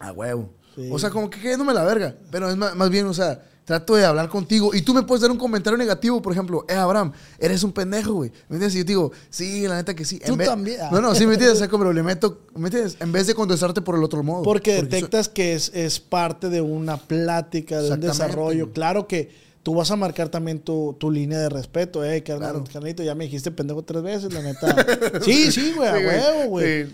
a 0.00 0.10
huevo. 0.10 0.50
Sí. 0.74 0.88
O 0.90 0.98
sea, 0.98 1.10
como 1.10 1.30
que 1.30 1.38
quedándome 1.38 1.72
la 1.72 1.84
verga. 1.84 2.16
Pero 2.32 2.50
es 2.50 2.56
más, 2.56 2.74
más 2.74 2.90
bien, 2.90 3.06
o 3.06 3.14
sea, 3.14 3.40
trato 3.64 3.94
de 3.94 4.04
hablar 4.04 4.28
contigo. 4.28 4.74
Y 4.74 4.82
tú 4.82 4.92
me 4.92 5.04
puedes 5.04 5.22
dar 5.22 5.30
un 5.30 5.38
comentario 5.38 5.78
negativo, 5.78 6.20
por 6.20 6.32
ejemplo, 6.32 6.64
eh, 6.68 6.74
Abraham, 6.74 7.12
eres 7.38 7.62
un 7.62 7.70
pendejo, 7.70 8.14
güey. 8.14 8.30
¿Me 8.48 8.56
entiendes? 8.56 8.74
Y 8.74 8.78
yo 8.78 8.84
te 8.84 8.88
digo, 8.90 9.12
sí, 9.30 9.68
la 9.68 9.76
neta 9.76 9.94
que 9.94 10.04
sí. 10.04 10.18
Tú 10.18 10.32
En 10.32 10.38
vez- 10.38 10.48
también. 10.48 10.80
No, 10.90 11.00
no, 11.00 11.14
sí, 11.14 11.24
¿me 11.24 11.34
entiendes? 11.34 11.54
O 11.54 11.58
sea, 11.60 11.68
como 11.70 11.92
le 11.92 12.02
meto, 12.02 12.40
¿me 12.56 12.66
entiendes? 12.66 12.96
En 12.98 13.12
vez 13.12 13.28
de 13.28 13.34
contestarte 13.36 13.80
por 13.80 13.94
el 13.94 14.02
otro 14.02 14.24
modo. 14.24 14.42
Porque 14.42 14.82
detectas 14.82 15.28
que 15.28 15.54
es, 15.54 15.70
es 15.72 16.00
parte 16.00 16.48
de 16.48 16.62
una 16.62 16.96
plática, 16.96 17.80
de 17.80 17.92
un 17.92 18.00
desarrollo. 18.00 18.72
Claro 18.72 19.06
que 19.06 19.30
tú 19.62 19.74
vas 19.74 19.90
a 19.90 19.96
marcar 19.96 20.28
también 20.28 20.58
tu, 20.60 20.96
tu 20.98 21.10
línea 21.10 21.38
de 21.38 21.48
respeto, 21.48 22.04
eh, 22.04 22.22
carnal, 22.22 22.50
Claro. 22.52 22.64
carnalito, 22.72 23.02
ya 23.02 23.14
me 23.14 23.24
dijiste 23.24 23.50
pendejo 23.50 23.82
tres 23.82 24.02
veces, 24.02 24.32
la 24.32 24.42
neta. 24.42 24.74
sí, 25.22 25.50
sí, 25.52 25.72
güey, 25.76 25.88
a 25.88 25.94
huevo, 25.94 26.48
güey. 26.50 26.86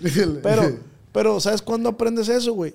Pero, 0.42 0.78
pero, 1.12 1.40
¿sabes 1.40 1.62
cuándo 1.62 1.88
aprendes 1.88 2.28
eso, 2.28 2.52
güey? 2.52 2.74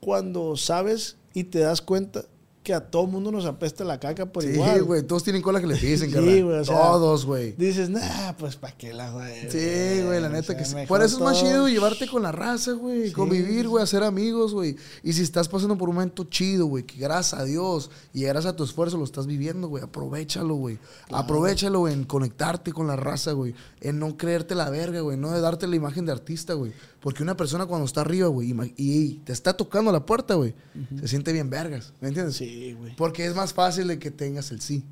Cuando 0.00 0.56
sabes 0.56 1.16
y 1.34 1.44
te 1.44 1.58
das 1.60 1.82
cuenta 1.82 2.24
que 2.66 2.74
a 2.74 2.80
todo 2.80 3.06
mundo 3.06 3.30
nos 3.30 3.44
apesta 3.46 3.84
la 3.84 4.00
caca 4.00 4.26
por 4.26 4.42
Sí, 4.42 4.48
igual. 4.48 4.82
güey. 4.82 5.02
Todos 5.04 5.22
tienen 5.22 5.40
cola 5.40 5.60
que 5.60 5.68
le 5.68 5.76
pisen, 5.78 6.08
Sí, 6.08 6.12
carnal. 6.14 6.42
güey, 6.44 6.58
o 6.58 6.64
sea, 6.64 6.76
Todos, 6.76 7.24
güey. 7.24 7.52
Dices, 7.52 7.88
nah, 7.90 8.32
pues 8.36 8.56
para 8.56 8.76
qué 8.76 8.92
la 8.92 9.08
güey. 9.12 9.48
Sí, 9.48 10.02
güey, 10.04 10.20
la 10.20 10.28
neta 10.28 10.52
O 10.52 10.56
que 10.56 10.64
sí. 10.64 10.74
Por 10.88 11.00
eso 11.00 11.18
es 11.18 11.22
más 11.22 11.38
chido 11.38 11.68
llevarte 11.68 12.08
con 12.08 12.24
la 12.24 12.32
raza, 12.32 12.72
güey. 12.72 13.12
Convivir, 13.12 13.68
güey, 13.68 13.84
hacer 13.84 14.02
amigos, 14.02 14.52
güey. 14.52 14.74
Y 15.04 15.12
si 15.12 15.22
estás 15.22 15.48
pasando 15.48 15.78
por 15.78 15.88
un 15.90 15.94
momento 15.94 16.24
chido, 16.24 16.66
güey, 16.66 16.82
que 16.82 16.98
gracias 16.98 17.40
a 17.40 17.44
Dios 17.44 17.88
y 18.12 18.22
gracias 18.22 18.52
a 18.54 18.56
tu 18.56 18.64
esfuerzo 18.64 18.96
lo 18.98 19.04
estás 19.04 19.28
viviendo, 19.28 19.68
güey, 19.68 19.84
aprovechalo, 19.84 20.56
güey. 20.56 20.80
Aprovechalo 21.12 21.78
güey, 21.78 21.94
en 21.94 22.02
conectarte 22.02 22.72
con 22.72 22.88
la 22.88 22.96
raza, 22.96 23.30
güey. 23.30 23.54
En 23.80 24.00
no 24.00 24.16
creerte 24.16 24.56
la 24.56 24.70
verga, 24.70 25.02
güey. 25.02 25.16
No 25.16 25.30
de 25.30 25.40
darte 25.40 25.68
la 25.68 25.76
imagen 25.76 26.04
de 26.04 26.10
artista, 26.10 26.54
güey. 26.54 26.72
Porque 27.00 27.22
una 27.22 27.36
persona 27.36 27.66
cuando 27.66 27.84
está 27.84 28.00
arriba, 28.00 28.28
güey, 28.28 28.54
y 28.76 29.14
te 29.24 29.32
está 29.32 29.56
tocando 29.56 29.92
la 29.92 30.04
puerta, 30.04 30.34
güey, 30.34 30.54
se 30.98 31.08
siente 31.08 31.32
bien 31.32 31.50
vergas. 31.50 31.92
¿Me 32.00 32.08
entiendes? 32.08 32.36
Sí, 32.36 32.72
güey. 32.72 32.96
Porque 32.96 33.26
es 33.26 33.34
más 33.34 33.52
fácil 33.52 33.88
de 33.88 33.98
que 33.98 34.10
tengas 34.10 34.50
el 34.50 34.60
sí. 34.60 34.82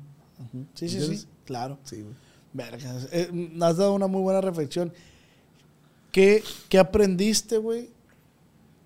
Sí, 0.73 0.87
sí, 0.89 0.95
¿Entiendes? 0.97 1.21
sí. 1.21 1.27
Claro. 1.45 1.79
Sí, 1.83 2.01
güey. 2.01 2.13
Vergas. 2.53 3.09
Eh, 3.11 3.57
has 3.61 3.77
dado 3.77 3.93
una 3.93 4.07
muy 4.07 4.21
buena 4.21 4.39
reflexión. 4.41 4.93
¿Qué, 6.11 6.43
qué 6.69 6.79
aprendiste, 6.79 7.57
güey? 7.57 7.89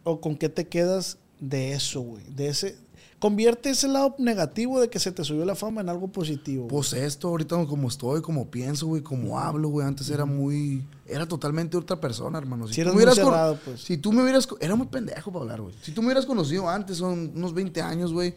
¿O 0.03 0.19
con 0.19 0.35
qué 0.35 0.49
te 0.49 0.67
quedas 0.67 1.17
de 1.39 1.73
eso, 1.73 2.01
güey? 2.01 2.23
De 2.35 2.47
ese... 2.47 2.77
Convierte 3.19 3.69
ese 3.69 3.89
lado 3.89 4.15
negativo 4.17 4.79
de 4.79 4.89
que 4.89 4.97
se 4.97 5.11
te 5.11 5.25
subió 5.25 5.43
la 5.43 5.53
fama 5.55 5.81
en 5.81 5.89
algo 5.89 6.07
positivo. 6.07 6.63
güey. 6.63 6.69
Pues 6.69 6.93
esto, 6.93 7.27
ahorita 7.27 7.65
como 7.65 7.89
estoy, 7.89 8.21
como 8.21 8.49
pienso, 8.49 8.87
güey, 8.87 9.01
como 9.01 9.37
hablo, 9.37 9.67
güey. 9.69 9.85
Antes 9.85 10.09
era 10.09 10.23
muy. 10.23 10.85
Era 11.05 11.27
totalmente 11.27 11.75
otra 11.75 11.99
persona, 11.99 12.37
hermano. 12.37 12.67
Si 12.67 12.75
Sí, 12.75 12.81
tú 12.83 12.89
me 12.89 12.95
hubieras 12.95 13.15
con- 13.19 13.25
cerrado, 13.25 13.59
pues. 13.65 13.81
Si 13.81 13.97
tú 13.97 14.13
me 14.13 14.23
hubieras. 14.23 14.47
Era 14.61 14.75
muy 14.75 14.87
pendejo 14.87 15.31
para 15.33 15.43
hablar, 15.43 15.61
güey. 15.61 15.75
Si 15.81 15.91
tú 15.91 16.01
me 16.01 16.07
hubieras 16.07 16.25
conocido 16.25 16.69
antes, 16.69 16.95
son 16.97 17.33
unos 17.35 17.53
20 17.53 17.81
años, 17.81 18.13
güey. 18.13 18.33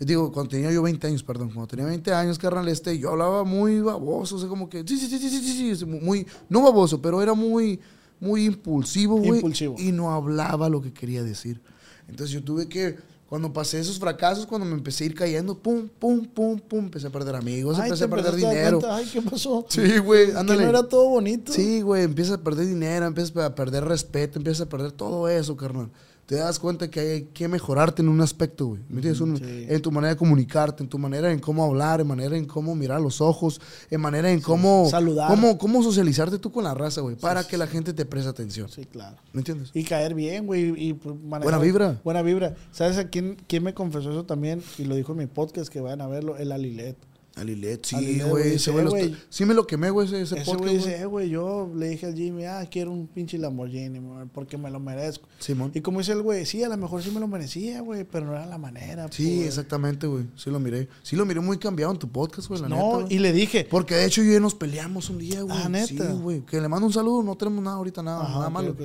Digo, 0.00 0.32
cuando 0.32 0.50
tenía 0.50 0.72
yo 0.72 0.82
20 0.82 1.06
años, 1.06 1.22
perdón. 1.22 1.48
Cuando 1.48 1.66
tenía 1.66 1.84
20 1.86 2.12
años, 2.14 2.38
carnal, 2.38 2.66
este, 2.68 2.98
yo 2.98 3.10
hablaba 3.10 3.44
muy 3.44 3.80
baboso, 3.80 4.36
o 4.36 4.38
sea, 4.38 4.48
como 4.48 4.68
que. 4.70 4.84
Sí, 4.86 4.96
sí, 4.98 5.06
sí, 5.06 5.18
sí, 5.18 5.28
sí, 5.28 5.40
sí, 5.40 5.76
sí, 5.76 5.84
muy. 5.84 6.26
No 6.48 6.62
baboso, 6.62 7.00
pero 7.02 7.20
era 7.20 7.34
muy. 7.34 7.78
Muy 8.20 8.46
impulsivo, 8.46 9.16
güey. 9.18 9.34
Impulsivo. 9.36 9.74
Y 9.78 9.92
no 9.92 10.10
hablaba 10.12 10.70
lo 10.70 10.80
que 10.80 10.94
quería 10.94 11.22
decir. 11.22 11.60
Entonces 12.08 12.32
yo 12.32 12.42
tuve 12.42 12.68
que. 12.68 12.96
Cuando 13.34 13.52
pasé 13.52 13.80
esos 13.80 13.98
fracasos, 13.98 14.46
cuando 14.46 14.64
me 14.64 14.74
empecé 14.74 15.02
a 15.02 15.06
ir 15.08 15.14
cayendo, 15.16 15.58
pum, 15.58 15.88
pum, 15.98 16.24
pum, 16.24 16.56
pum, 16.56 16.84
empecé 16.84 17.08
a 17.08 17.10
perder 17.10 17.34
amigos, 17.34 17.76
Ay, 17.80 17.86
empecé 17.86 18.04
a 18.04 18.08
perder 18.08 18.32
a 18.32 18.36
dinero. 18.36 18.78
cuenta, 18.78 18.94
Ay, 18.94 19.08
¿qué 19.12 19.20
pasó? 19.22 19.66
Sí, 19.68 19.98
güey, 19.98 20.30
Que 20.30 20.38
ándale. 20.38 20.62
no 20.62 20.68
era 20.68 20.84
todo 20.84 21.08
bonito. 21.08 21.52
Sí, 21.52 21.80
güey, 21.80 22.04
empiezas 22.04 22.34
a 22.38 22.44
perder 22.44 22.68
dinero, 22.68 23.06
empiezas 23.06 23.36
a 23.38 23.52
perder 23.56 23.86
respeto, 23.86 24.38
empiezas 24.38 24.68
a 24.68 24.68
perder 24.68 24.92
todo 24.92 25.28
eso, 25.28 25.56
carnal. 25.56 25.90
Te 26.26 26.36
das 26.36 26.58
cuenta 26.58 26.90
que 26.90 27.00
hay 27.00 27.22
que 27.34 27.48
mejorarte 27.48 28.00
en 28.00 28.08
un 28.08 28.20
aspecto, 28.22 28.66
güey. 28.68 28.80
¿Me 28.88 28.96
entiendes? 28.96 29.20
Un- 29.20 29.36
sí. 29.36 29.66
En 29.68 29.82
tu 29.82 29.90
manera 29.92 30.14
de 30.14 30.16
comunicarte, 30.16 30.82
en 30.82 30.88
tu 30.88 30.98
manera 30.98 31.30
en 31.30 31.38
cómo 31.38 31.62
hablar, 31.64 32.00
en 32.00 32.06
manera 32.06 32.34
en 32.36 32.46
cómo 32.46 32.74
mirar 32.74 33.00
los 33.02 33.20
ojos, 33.20 33.60
en 33.90 34.00
manera 34.00 34.30
en 34.30 34.40
cómo... 34.40 34.88
Saludar. 34.90 35.28
Cómo, 35.28 35.58
cómo 35.58 35.82
socializarte 35.82 36.38
tú 36.38 36.50
con 36.50 36.64
la 36.64 36.72
raza, 36.72 37.02
güey, 37.02 37.16
para 37.16 37.46
que 37.46 37.58
la 37.58 37.66
gente 37.66 37.92
te 37.92 38.06
preste 38.06 38.30
atención. 38.30 38.68
Sí, 38.70 38.86
claro. 38.86 39.16
¿Me 39.34 39.40
entiendes? 39.40 39.70
Y 39.74 39.84
caer 39.84 40.14
bien, 40.14 40.46
güey. 40.46 40.72
Y 40.76 40.94
pues, 40.94 41.14
manejar- 41.16 41.42
Buena 41.42 41.58
vibra. 41.58 42.00
Buena 42.02 42.22
vibra. 42.22 42.54
¿Sabes 42.72 42.96
a 42.96 43.08
quién, 43.08 43.36
quién 43.46 43.62
me 43.62 43.74
confesó 43.74 44.10
eso 44.10 44.24
también? 44.24 44.62
Y 44.78 44.84
lo 44.84 44.94
dijo 44.94 45.12
en 45.12 45.18
mi 45.18 45.26
podcast, 45.26 45.68
que 45.70 45.80
vayan 45.80 46.00
a 46.00 46.06
verlo, 46.06 46.38
el 46.38 46.52
Alilet. 46.52 46.96
Alilet, 47.36 47.84
sí, 47.84 47.96
Alilet, 47.96 48.28
güey, 48.28 48.54
ese 48.54 48.70
güey 48.70 49.16
Sí 49.28 49.44
me 49.44 49.54
lo 49.54 49.66
quemé, 49.66 49.90
güey, 49.90 50.06
ese, 50.06 50.22
ese 50.22 50.38
Ese 50.38 50.56
güey 50.56 50.76
dice, 50.76 51.04
güey. 51.06 51.28
yo 51.28 51.68
le 51.74 51.88
dije 51.88 52.06
al 52.06 52.14
Jimmy, 52.14 52.44
ah, 52.44 52.64
quiero 52.70 52.92
un 52.92 53.08
pinche 53.08 53.38
Lamborghini, 53.38 54.00
porque 54.32 54.56
me 54.56 54.70
lo 54.70 54.78
merezco. 54.78 55.28
Simón. 55.40 55.72
Y 55.74 55.80
como 55.80 55.98
dice 55.98 56.12
el 56.12 56.22
güey, 56.22 56.46
sí, 56.46 56.62
a 56.62 56.68
lo 56.68 56.76
mejor 56.76 57.02
sí 57.02 57.10
me 57.10 57.18
lo 57.18 57.26
merecía, 57.26 57.80
güey, 57.80 58.04
pero 58.04 58.26
no 58.26 58.34
era 58.34 58.46
la 58.46 58.58
manera. 58.58 59.08
Sí, 59.10 59.38
pues. 59.38 59.48
exactamente, 59.48 60.06
güey. 60.06 60.26
Sí 60.36 60.50
lo 60.50 60.60
miré. 60.60 60.88
Sí 61.02 61.16
lo 61.16 61.26
miré 61.26 61.40
muy 61.40 61.58
cambiado 61.58 61.92
en 61.92 61.98
tu 61.98 62.08
podcast, 62.08 62.48
güey, 62.48 62.60
la 62.60 62.68
neta, 62.68 62.80
No, 62.80 63.06
y 63.08 63.18
le 63.18 63.32
dije, 63.32 63.66
Porque 63.68 63.96
de 63.96 64.06
hecho 64.06 64.22
yo 64.22 64.30
y 64.30 64.34
él 64.34 64.42
nos 64.42 64.54
peleamos 64.54 65.10
un 65.10 65.18
día, 65.18 65.42
güey. 65.42 65.56
Ah, 65.56 65.68
¿neta? 65.68 65.86
Sí, 65.86 65.98
güey. 65.98 66.42
Que 66.42 66.60
le 66.60 66.68
mando 66.68 66.86
un 66.86 66.92
saludo, 66.92 67.22
no 67.24 67.36
tenemos 67.36 67.64
nada 67.64 67.76
ahorita, 67.76 68.02
nada, 68.02 68.22
Ajá, 68.22 68.38
nada 68.38 68.50
malo. 68.50 68.76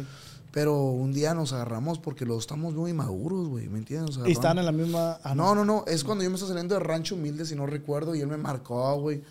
Pero 0.52 0.84
un 0.86 1.14
día 1.14 1.34
nos 1.34 1.54
agarramos 1.54 2.00
porque 2.00 2.26
los 2.26 2.40
estamos 2.40 2.74
muy 2.74 2.92
maduros, 2.94 3.48
güey. 3.48 3.70
¿Me 3.70 3.78
entiendes? 3.80 4.18
Nos 4.18 4.28
y 4.28 4.32
estaban 4.32 4.58
en 4.58 4.66
la 4.66 4.72
misma. 4.72 5.20
ah, 5.24 5.36
No, 5.36 5.54
no, 5.54 5.64
no. 5.64 5.84
Es 5.86 6.04
cuando 6.04 6.24
yo 6.24 6.30
me 6.30 6.36
estaba 6.36 6.50
saliendo 6.54 6.74
de 6.76 6.80
rancho 6.80 7.16
humilde, 7.16 7.46
si 7.46 7.56
no 7.56 7.66
recuerdo, 7.68 8.16
y 8.16 8.22
él 8.22 8.28
me 8.28 8.38
marcó, 8.38 9.00
güey. 9.00 9.22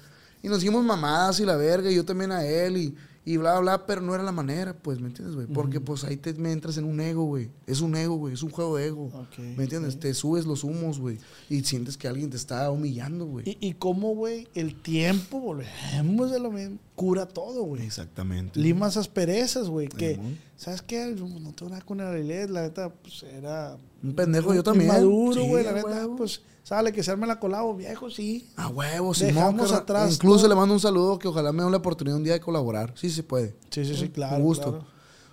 Y 0.42 0.48
nos 0.48 0.58
hicimos 0.58 0.84
mamadas 0.84 1.40
y 1.40 1.44
la 1.44 1.56
verga, 1.56 1.90
y 1.90 1.96
yo 1.96 2.04
también 2.04 2.30
a 2.30 2.44
él, 2.46 2.76
y, 2.76 2.94
y 3.24 3.36
bla, 3.36 3.54
bla, 3.54 3.60
bla, 3.76 3.86
pero 3.86 4.00
no 4.00 4.14
era 4.14 4.22
la 4.22 4.30
manera, 4.30 4.72
pues, 4.72 5.00
¿me 5.00 5.08
entiendes, 5.08 5.34
güey? 5.34 5.48
Porque, 5.48 5.80
pues, 5.80 6.04
ahí 6.04 6.16
te 6.16 6.32
me 6.34 6.52
entras 6.52 6.76
en 6.78 6.84
un 6.84 7.00
ego, 7.00 7.24
güey. 7.24 7.50
Es 7.66 7.80
un 7.80 7.96
ego, 7.96 8.14
güey. 8.14 8.34
Es 8.34 8.44
un 8.44 8.50
juego 8.50 8.76
de 8.76 8.86
ego. 8.86 9.06
Ok, 9.06 9.38
¿Me 9.56 9.64
entiendes? 9.64 9.98
Te 9.98 10.14
subes 10.14 10.46
los 10.46 10.62
humos, 10.62 11.00
güey. 11.00 11.18
Y 11.50 11.64
sientes 11.64 11.96
que 11.96 12.06
alguien 12.06 12.30
te 12.30 12.36
está 12.36 12.70
humillando, 12.70 13.26
güey. 13.26 13.48
Y, 13.48 13.58
y 13.68 13.72
cómo, 13.74 14.14
güey, 14.14 14.46
el 14.54 14.80
tiempo, 14.80 15.40
volvemos 15.40 16.30
a 16.30 16.38
lo 16.38 16.52
mismo, 16.52 16.78
cura 16.98 17.26
todo, 17.26 17.62
güey. 17.62 17.86
Exactamente. 17.86 18.58
Limas 18.58 18.96
asperezas, 18.96 19.68
güey, 19.68 19.86
que. 19.88 20.18
¿sabes 20.56 20.82
qué? 20.82 21.14
No 21.16 21.52
tengo 21.52 21.70
nada 21.70 21.82
con 21.82 22.00
el 22.00 22.06
Alilet, 22.08 22.50
la 22.50 22.62
neta, 22.62 22.92
pues 22.92 23.22
era... 23.22 23.76
Un 24.02 24.14
pendejo, 24.14 24.52
yo 24.52 24.64
también. 24.64 24.88
Maduro, 24.88 25.40
Sí, 25.40 25.48
güey, 25.48 25.62
la 25.64 25.72
neta, 25.72 25.86
huevo. 25.86 26.16
pues, 26.16 26.42
sale 26.64 26.92
que 26.92 27.04
se 27.04 27.12
arme 27.12 27.28
la 27.28 27.38
colabo, 27.38 27.76
viejo, 27.76 28.10
sí. 28.10 28.48
A 28.56 28.66
huevo, 28.66 29.14
Dejamos 29.14 29.16
Simón. 29.16 29.56
carnal. 29.56 29.74
atrás 29.74 30.14
Incluso 30.14 30.40
todo. 30.40 30.48
le 30.48 30.54
mando 30.56 30.74
un 30.74 30.80
saludo 30.80 31.18
que 31.20 31.28
ojalá 31.28 31.52
me 31.52 31.62
dé 31.62 31.70
la 31.70 31.76
oportunidad 31.76 32.16
un 32.16 32.24
día 32.24 32.32
de 32.32 32.40
colaborar. 32.40 32.92
Sí, 32.96 33.10
se 33.10 33.22
puede. 33.22 33.54
Sí, 33.70 33.84
sí, 33.84 33.94
sí, 33.94 34.08
claro. 34.08 34.36
Un 34.36 34.42
gusto. 34.42 34.70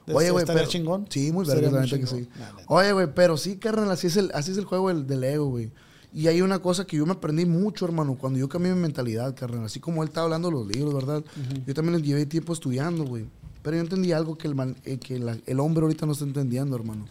claro. 0.06 0.18
Oye, 0.20 0.30
güey, 0.30 0.46
pero... 0.46 0.68
chingón. 0.68 1.08
Sí, 1.10 1.32
muy 1.32 1.48
verga, 1.48 1.82
que 1.82 2.06
sí. 2.06 2.30
Oye, 2.68 2.94
güey, 2.94 3.08
pero 3.14 3.38
sí, 3.38 3.58
carnal, 3.58 3.90
así 3.90 4.06
es 4.06 4.18
el, 4.18 4.30
así 4.36 4.52
es 4.52 4.58
el 4.60 4.66
juego 4.66 4.90
del, 4.90 5.08
del 5.08 5.24
ego, 5.24 5.48
güey. 5.50 5.72
Y 6.16 6.28
hay 6.28 6.42
una 6.42 6.60
cosa 6.60 6.88
que 6.88 6.96
yo 6.98 7.06
me 7.06 7.12
aprendí 7.12 7.46
mucho, 7.46 7.84
hermano, 7.86 8.16
cuando 8.18 8.40
yo 8.40 8.48
cambié 8.48 8.74
mi 8.74 8.80
mentalidad, 8.80 9.36
carnal. 9.36 9.66
Así 9.66 9.80
como 9.82 10.02
él 10.02 10.08
estaba 10.10 10.24
hablando 10.24 10.48
de 10.48 10.54
los 10.54 10.66
libros, 10.66 10.94
¿verdad? 10.94 11.24
Yo 11.68 11.74
también 11.74 11.98
les 11.98 12.08
llevé 12.08 12.26
tiempo 12.26 12.54
estudiando, 12.54 13.04
güey. 13.04 13.26
Pero 13.62 13.76
yo 13.76 13.82
entendí 13.84 14.14
algo 14.14 14.38
que 14.38 14.48
el, 14.48 14.56
man- 14.56 14.78
eh, 14.86 14.98
que 14.98 15.20
la- 15.20 15.38
el 15.46 15.60
hombre 15.60 15.84
ahorita 15.84 16.06
no 16.06 16.14
está 16.14 16.24
entendiendo, 16.24 16.76
hermano. 16.76 17.06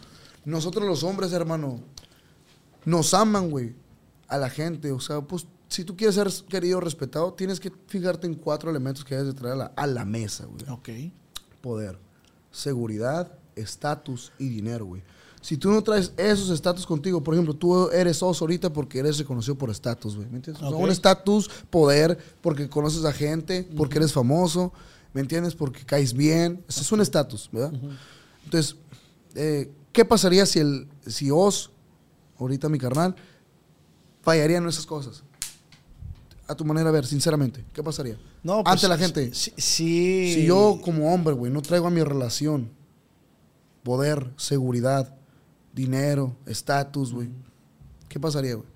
Nosotros 0.46 0.86
los 0.86 1.02
hombres, 1.04 1.32
hermano, 1.34 1.80
nos 2.86 3.12
aman, 3.14 3.50
güey, 3.50 3.74
a 4.28 4.38
la 4.38 4.48
gente. 4.48 4.90
O 4.92 5.00
sea, 5.00 5.20
pues, 5.20 5.46
si 5.68 5.84
tú 5.84 5.96
quieres 5.96 6.14
ser 6.14 6.28
querido, 6.48 6.80
respetado, 6.80 7.32
tienes 7.34 7.60
que 7.60 7.70
fijarte 7.88 8.26
en 8.26 8.34
cuatro 8.34 8.70
elementos 8.70 9.04
que 9.04 9.16
debes 9.16 9.34
de 9.34 9.38
traer 9.38 9.54
a 9.54 9.56
la, 9.56 9.64
a 9.76 9.86
la 9.86 10.04
mesa, 10.04 10.46
güey 10.46 10.64
Ok. 10.70 10.88
poder, 11.60 11.98
seguridad, 12.50 13.32
estatus 13.56 14.32
y 14.38 14.48
dinero, 14.48 14.86
güey. 14.86 15.02
Si 15.44 15.58
tú 15.58 15.70
no 15.70 15.82
traes 15.82 16.10
esos 16.16 16.48
estatus 16.48 16.86
contigo, 16.86 17.22
por 17.22 17.34
ejemplo, 17.34 17.52
tú 17.52 17.90
eres 17.90 18.22
oso 18.22 18.44
ahorita 18.44 18.72
porque 18.72 19.00
eres 19.00 19.18
reconocido 19.18 19.58
por 19.58 19.68
estatus, 19.68 20.16
güey. 20.16 20.26
¿Me 20.30 20.36
entiendes? 20.36 20.62
O 20.62 20.70
sea, 20.70 20.78
un 20.78 20.88
estatus, 20.88 21.50
poder, 21.68 22.16
porque 22.40 22.66
conoces 22.66 23.04
a 23.04 23.12
gente, 23.12 23.68
porque 23.76 23.98
eres 23.98 24.10
famoso, 24.10 24.72
¿me 25.12 25.20
entiendes? 25.20 25.54
Porque 25.54 25.84
caes 25.84 26.14
bien. 26.14 26.64
Ese 26.66 26.80
es 26.80 26.90
un 26.92 27.02
estatus, 27.02 27.50
¿verdad? 27.52 27.74
Entonces, 28.42 28.76
eh, 29.34 29.70
¿qué 29.92 30.06
pasaría 30.06 30.46
si 30.46 30.60
el, 30.60 30.88
si 31.06 31.30
Oz, 31.30 31.72
ahorita 32.38 32.70
mi 32.70 32.78
carnal, 32.78 33.14
fallaría 34.22 34.56
en 34.56 34.66
esas 34.66 34.86
cosas? 34.86 35.24
A 36.48 36.54
tu 36.54 36.64
manera 36.64 36.86
de 36.86 36.92
ver, 36.94 37.06
sinceramente, 37.06 37.66
¿qué 37.74 37.82
pasaría? 37.82 38.16
No, 38.42 38.64
pues, 38.64 38.72
Ante 38.72 38.88
la 38.88 38.96
gente. 38.96 39.34
Sí. 39.34 39.52
sí. 39.58 40.32
Si 40.36 40.46
yo 40.46 40.80
como 40.82 41.12
hombre, 41.12 41.34
güey, 41.34 41.52
no 41.52 41.60
traigo 41.60 41.88
a 41.88 41.90
mi 41.90 42.02
relación 42.02 42.70
poder, 43.82 44.32
seguridad, 44.38 45.14
dinero, 45.74 46.36
estatus, 46.46 47.12
güey, 47.12 47.28
¿qué 48.08 48.20
pasaría, 48.20 48.54
güey? 48.54 48.68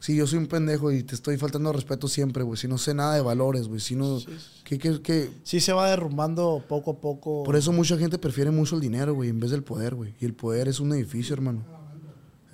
Si 0.00 0.14
yo 0.14 0.28
soy 0.28 0.38
un 0.38 0.46
pendejo 0.46 0.92
y 0.92 1.02
te 1.02 1.16
estoy 1.16 1.36
faltando 1.38 1.72
respeto 1.72 2.06
siempre, 2.06 2.44
güey, 2.44 2.56
si 2.56 2.68
no 2.68 2.78
sé 2.78 2.94
nada 2.94 3.14
de 3.16 3.20
valores, 3.20 3.66
güey, 3.66 3.80
si 3.80 3.96
no... 3.96 4.18
¿qué, 4.62 4.78
qué, 4.78 5.02
qué? 5.02 5.30
Sí 5.42 5.58
se 5.58 5.72
va 5.72 5.90
derrumbando 5.90 6.62
poco 6.68 6.92
a 6.92 7.00
poco. 7.00 7.42
Por 7.42 7.56
eso 7.56 7.72
mucha 7.72 7.98
gente 7.98 8.16
prefiere 8.16 8.52
mucho 8.52 8.76
el 8.76 8.80
dinero, 8.80 9.14
güey, 9.14 9.30
en 9.30 9.40
vez 9.40 9.50
del 9.50 9.64
poder, 9.64 9.96
güey. 9.96 10.14
Y 10.20 10.24
el 10.24 10.34
poder 10.34 10.68
es 10.68 10.78
un 10.78 10.92
edificio, 10.92 11.34
hermano. 11.34 11.64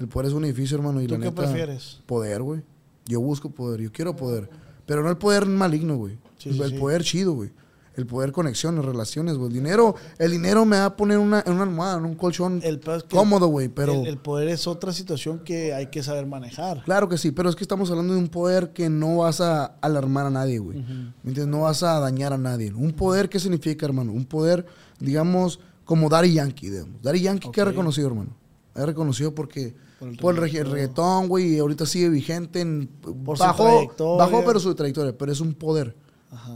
El 0.01 0.09
poder 0.09 0.29
es 0.29 0.35
un 0.35 0.45
edificio, 0.45 0.77
hermano. 0.77 1.03
Y 1.03 1.07
¿Tú 1.07 1.15
la 1.15 1.21
qué 1.21 1.27
neta, 1.27 1.43
prefieres? 1.43 2.01
Poder, 2.07 2.43
güey. 2.43 2.63
Yo 3.07 3.21
busco 3.21 3.51
poder, 3.51 3.81
yo 3.83 3.93
quiero 3.93 4.17
poder. 4.17 4.49
Pero 4.87 5.03
no 5.03 5.11
el 5.11 5.19
poder 5.19 5.45
maligno, 5.47 5.97
güey. 5.97 6.17
Sí, 6.39 6.49
el 6.49 6.57
sí, 6.57 6.71
sí. 6.71 6.79
poder 6.79 7.03
chido, 7.03 7.33
güey. 7.35 7.51
El 7.97 8.07
poder 8.07 8.33
conexiones, 8.33 8.85
relaciones, 8.85 9.37
güey. 9.37 9.49
El 9.49 9.55
dinero, 9.55 9.95
el 10.19 10.33
dinero 10.33 10.65
me 10.65 10.79
va 10.79 10.87
a 10.87 10.97
poner 10.97 11.19
una, 11.19 11.43
en 11.47 11.53
una 11.53 11.63
almohada, 11.63 11.99
en 11.99 12.05
un 12.05 12.15
colchón 12.17 12.61
El 12.65 12.81
es 12.85 13.03
que 13.05 13.17
cómodo, 13.17 13.47
güey. 13.47 13.69
Pero 13.69 13.93
el, 14.03 14.07
el 14.09 14.19
poder 14.19 14.49
es 14.49 14.67
otra 14.67 14.93
situación 14.93 15.39
que 15.41 15.73
hay 15.75 15.87
que 15.87 16.03
saber 16.03 16.27
manejar. 16.27 16.83
claro 16.85 17.09
que 17.09 17.19
sí, 17.19 17.31
pero 17.31 17.49
es 17.49 17.55
que 17.57 17.63
estamos 17.65 17.91
hablando 17.91 18.15
de 18.15 18.19
un 18.19 18.29
poder 18.29 18.73
que 18.73 18.91
no 18.91 19.19
vas 19.19 19.41
a 19.41 19.65
alarmar 19.81 20.27
a 20.27 20.31
nadie, 20.31 20.59
güey. 20.59 20.79
¿Me 20.79 21.31
entiendes? 21.31 21.47
No 21.47 21.61
vas 21.63 21.83
a 21.85 22.01
dañar 22.01 22.33
a 22.33 22.39
nadie. 22.39 22.73
Un 22.75 22.93
poder, 22.93 23.29
¿qué 23.29 23.39
significa, 23.39 23.87
hermano? 23.87 24.13
Un 24.13 24.25
poder, 24.25 24.67
digamos, 24.99 25.61
como 25.85 26.09
Daddy 26.09 26.33
Yankee, 26.35 26.71
digamos. 26.71 27.01
Daddy 27.03 27.21
Yankee, 27.21 27.51
¿qué 27.53 27.61
ha 27.61 27.65
Ok. 27.65 27.71
reconocido, 27.71 28.09
hermano? 28.09 28.31
Ha 28.75 28.87
reconocido 28.87 29.33
porque 29.37 29.77
Por 30.01 30.09
el 30.09 30.17
por 30.17 30.35
el, 30.35 30.41
reg- 30.43 30.57
el 30.59 30.71
reggaetón, 30.71 31.29
güey, 31.29 31.55
y 31.55 31.59
ahorita 31.61 31.87
sigue 31.87 32.09
vigente 32.09 32.61
en 32.61 32.89
Por 33.25 33.39
bajo, 33.39 34.43
pero 34.45 34.59
su 34.59 34.75
trayectoria, 34.75 35.17
pero 35.17 35.31
es 35.31 35.41
un 35.41 35.55
poder. 35.55 35.95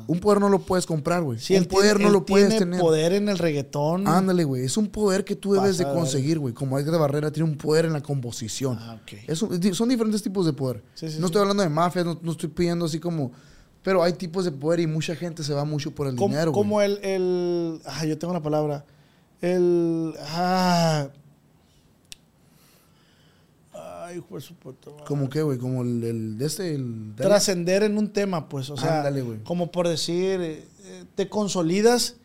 Un 0.06 0.20
poder 0.20 0.40
no 0.40 0.48
lo 0.48 0.58
puedes 0.60 0.86
comprar, 0.86 1.22
güey. 1.22 1.38
Sí, 1.38 1.56
un 1.56 1.64
poder 1.66 1.96
tiene- 1.96 2.04
no 2.04 2.18
lo 2.18 2.24
puedes 2.26 2.48
tiene 2.48 2.58
tener. 2.64 2.80
poder 2.80 3.12
en 3.12 3.28
el 3.28 3.38
reggaetón. 3.38 4.06
Ándale, 4.08 4.44
güey. 4.44 4.64
Es 4.64 4.76
un 4.76 4.88
poder 4.88 5.24
que 5.24 5.36
tú 5.36 5.52
debes 5.54 5.78
de 5.78 5.84
Pasa 5.84 5.94
de 5.94 6.00
conseguir, 6.00 6.38
güey. 6.38 6.54
Como 6.54 6.78
Edgar 6.78 7.00
Barrera 7.00 7.30
tiene 7.30 7.48
un 7.50 7.56
poder 7.56 7.84
en 7.84 7.92
la 7.92 8.00
composición. 8.02 8.76
Ah, 8.80 8.98
ok. 9.02 9.18
Es 9.26 9.42
un- 9.42 9.58
di- 9.60 9.74
son 9.74 9.88
diferentes 9.88 10.22
tipos 10.22 10.46
de 10.46 10.52
poder. 10.52 10.82
Sí, 10.94 11.10
sí, 11.10 11.18
no 11.20 11.26
estoy 11.26 11.40
hablando 11.42 11.62
de 11.62 11.68
mafia, 11.68 12.04
no, 12.04 12.18
no 12.22 12.32
estoy 12.32 12.48
pidiendo 12.48 12.84
así 12.86 12.98
como... 13.00 13.32
Pero 13.82 14.02
hay 14.02 14.12
tipos 14.12 14.44
de 14.44 14.50
poder 14.52 14.80
y 14.80 14.86
mucha 14.86 15.14
gente 15.14 15.42
se 15.44 15.54
va 15.54 15.64
mucho 15.64 15.92
por 15.92 16.08
el 16.08 16.16
dinero, 16.16 16.52
como 16.52 16.82
el, 16.82 16.98
el. 17.02 17.80
Ah, 17.86 18.04
yo 18.04 18.18
tengo 18.18 18.34
la 18.34 18.42
palabra. 18.42 18.84
El. 19.40 20.14
Ah. 20.26 21.08
Ay, 24.08 24.16
hijo 24.18 24.34
de 24.36 24.40
su 24.40 24.54
puta 24.54 24.90
madre. 24.90 25.04
¿Cómo 25.06 25.28
qué, 25.28 25.42
güey? 25.42 25.58
Como 25.58 25.82
el, 25.82 26.02
el 26.02 26.38
de 26.38 26.46
este, 26.46 26.74
el... 26.74 27.14
de- 27.14 27.24
Trascender 27.24 27.82
en 27.82 27.98
un 27.98 28.08
tema, 28.10 28.48
pues. 28.48 28.70
O 28.70 28.76
sea, 28.76 28.98
Ándale, 28.98 29.22
como 29.44 29.70
por 29.70 29.86
decir, 29.86 30.40
eh, 30.40 30.64
te 31.14 31.28
consolidas 31.28 32.16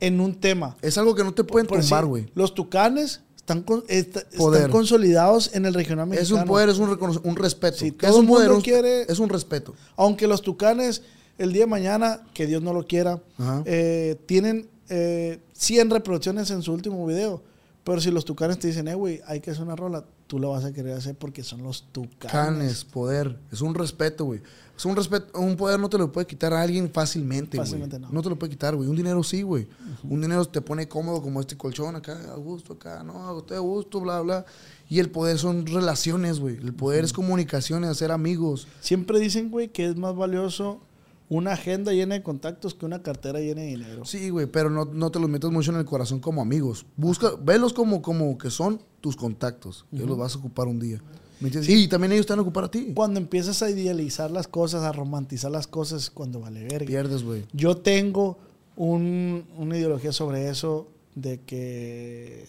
en 0.00 0.20
un 0.20 0.34
tema. 0.34 0.76
Es 0.82 0.98
algo 0.98 1.14
que 1.14 1.22
no 1.22 1.32
te 1.34 1.44
pueden 1.44 1.66
Por 1.68 1.80
tumbar, 1.80 2.06
güey. 2.06 2.26
Los 2.34 2.54
tucanes 2.54 3.20
están, 3.36 3.62
con- 3.62 3.84
esta- 3.88 4.24
Poder. 4.36 4.62
están 4.62 4.72
consolidados 4.72 5.54
en 5.54 5.64
el 5.66 5.74
regional 5.74 6.08
Es 6.12 6.18
mexicano. 6.20 6.42
un 6.42 6.48
poder, 6.48 6.68
es 6.70 6.78
un, 6.78 7.20
un 7.22 7.36
respeto. 7.36 7.76
Sí, 7.78 7.92
¿Qué 7.92 8.06
todo 8.08 8.10
es 8.16 8.16
un 8.20 8.26
mundo 8.26 8.46
poder? 8.46 8.62
Quiere- 8.62 9.02
Es 9.12 9.20
un 9.20 9.28
respeto. 9.28 9.74
Aunque 9.96 10.26
los 10.26 10.42
tucanes, 10.42 11.02
el 11.38 11.52
día 11.52 11.62
de 11.62 11.66
mañana, 11.68 12.20
que 12.34 12.46
Dios 12.46 12.62
no 12.62 12.72
lo 12.72 12.84
quiera, 12.86 13.20
eh, 13.64 14.16
tienen 14.26 14.68
eh, 14.88 15.38
100 15.52 15.90
reproducciones 15.90 16.50
en 16.50 16.62
su 16.62 16.72
último 16.72 17.06
video. 17.06 17.42
Pero 17.88 18.02
si 18.02 18.10
los 18.10 18.26
tucanes 18.26 18.58
te 18.58 18.66
dicen, 18.66 18.86
eh, 18.86 18.94
güey, 18.94 19.22
hay 19.26 19.40
que 19.40 19.50
hacer 19.50 19.64
una 19.64 19.74
rola, 19.74 20.04
tú 20.26 20.38
lo 20.38 20.50
vas 20.50 20.62
a 20.62 20.74
querer 20.74 20.92
hacer 20.92 21.16
porque 21.16 21.42
son 21.42 21.62
los 21.62 21.84
tucanes. 21.90 22.30
Canes, 22.30 22.84
poder. 22.84 23.38
Es 23.50 23.62
un 23.62 23.74
respeto, 23.74 24.26
güey. 24.26 24.42
Es 24.76 24.84
un 24.84 24.94
respeto. 24.94 25.40
Un 25.40 25.56
poder 25.56 25.80
no 25.80 25.88
te 25.88 25.96
lo 25.96 26.12
puede 26.12 26.26
quitar 26.26 26.52
a 26.52 26.60
alguien 26.60 26.90
fácilmente, 26.90 27.56
güey. 27.56 27.66
Fácilmente 27.66 27.98
no. 27.98 28.10
no. 28.10 28.20
te 28.20 28.28
lo 28.28 28.38
puede 28.38 28.50
quitar, 28.50 28.76
güey. 28.76 28.90
Un 28.90 28.96
dinero 28.96 29.22
sí, 29.22 29.40
güey. 29.40 29.68
Un 30.04 30.20
dinero 30.20 30.44
te 30.44 30.60
pone 30.60 30.86
cómodo 30.86 31.22
como 31.22 31.40
este 31.40 31.56
colchón 31.56 31.96
acá, 31.96 32.20
a 32.30 32.36
gusto 32.36 32.74
acá, 32.74 33.02
no, 33.02 33.38
estoy 33.38 33.56
a 33.56 33.60
gusto, 33.60 34.00
bla, 34.02 34.20
bla. 34.20 34.44
Y 34.90 34.98
el 34.98 35.10
poder 35.10 35.38
son 35.38 35.64
relaciones, 35.64 36.40
güey. 36.40 36.56
El 36.56 36.74
poder 36.74 37.04
es 37.04 37.14
comunicaciones, 37.14 37.88
hacer 37.88 38.12
amigos. 38.12 38.68
Siempre 38.80 39.18
dicen, 39.18 39.50
güey, 39.50 39.68
que 39.68 39.86
es 39.86 39.96
más 39.96 40.14
valioso 40.14 40.82
una 41.30 41.52
agenda 41.52 41.92
llena 41.92 42.14
de 42.14 42.22
contactos 42.22 42.74
que 42.74 42.86
una 42.86 43.02
cartera 43.02 43.38
llena 43.40 43.60
de 43.62 43.66
dinero. 43.68 44.04
Sí, 44.04 44.30
güey, 44.30 44.46
pero 44.46 44.70
no, 44.70 44.86
no 44.86 45.10
te 45.10 45.20
los 45.20 45.28
metas 45.28 45.50
mucho 45.50 45.70
en 45.72 45.76
el 45.78 45.84
corazón 45.84 46.20
como 46.20 46.40
amigos. 46.40 46.86
Busca, 46.96 47.32
velos 47.42 47.72
como, 47.72 48.00
como 48.02 48.38
que 48.38 48.50
son 48.50 48.80
tus 49.00 49.14
contactos. 49.16 49.84
Que 49.94 50.04
los 50.06 50.16
vas 50.16 50.34
a 50.34 50.38
ocupar 50.38 50.68
un 50.68 50.78
día. 50.80 51.02
¿Me 51.40 51.48
entiendes? 51.48 51.68
Y 51.70 51.86
también 51.86 52.12
ellos 52.12 52.26
te 52.26 52.32
van 52.32 52.40
a 52.40 52.42
ocupar 52.42 52.64
a 52.64 52.70
ti. 52.70 52.92
Cuando 52.94 53.20
empiezas 53.20 53.62
a 53.62 53.70
idealizar 53.70 54.30
las 54.30 54.48
cosas, 54.48 54.82
a 54.84 54.90
romantizar 54.92 55.50
las 55.50 55.66
cosas, 55.66 56.10
cuando 56.10 56.40
vale 56.40 56.64
verga. 56.64 56.86
Pierdes, 56.86 57.22
güey. 57.22 57.44
Yo 57.52 57.76
tengo 57.76 58.38
un- 58.76 59.44
una 59.56 59.76
ideología 59.76 60.12
sobre 60.12 60.48
eso 60.48 60.88
de 61.14 61.40
que... 61.40 62.46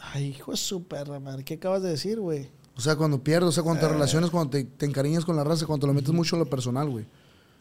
Ay, 0.00 0.26
hijo 0.28 0.52
de 0.52 0.56
su 0.58 0.84
perra, 0.84 1.18
madre. 1.20 1.44
¿Qué 1.44 1.54
acabas 1.54 1.82
de 1.82 1.88
decir, 1.90 2.20
güey? 2.20 2.48
O 2.76 2.80
sea, 2.80 2.96
cuando 2.96 3.22
pierdes, 3.22 3.48
o 3.50 3.52
sea, 3.52 3.62
cuando 3.62 3.80
te 3.80 3.86
Eh. 3.86 3.92
relacionas, 3.92 4.30
cuando 4.30 4.50
te, 4.50 4.64
te 4.64 4.86
encariñas 4.86 5.24
con 5.24 5.36
la 5.36 5.44
raza, 5.44 5.66
cuando 5.66 5.84
te 5.84 5.88
lo 5.88 5.94
metes 5.94 6.12
mucho 6.12 6.36
en 6.36 6.40
lo 6.40 6.46
personal, 6.50 6.88
güey. 6.90 7.06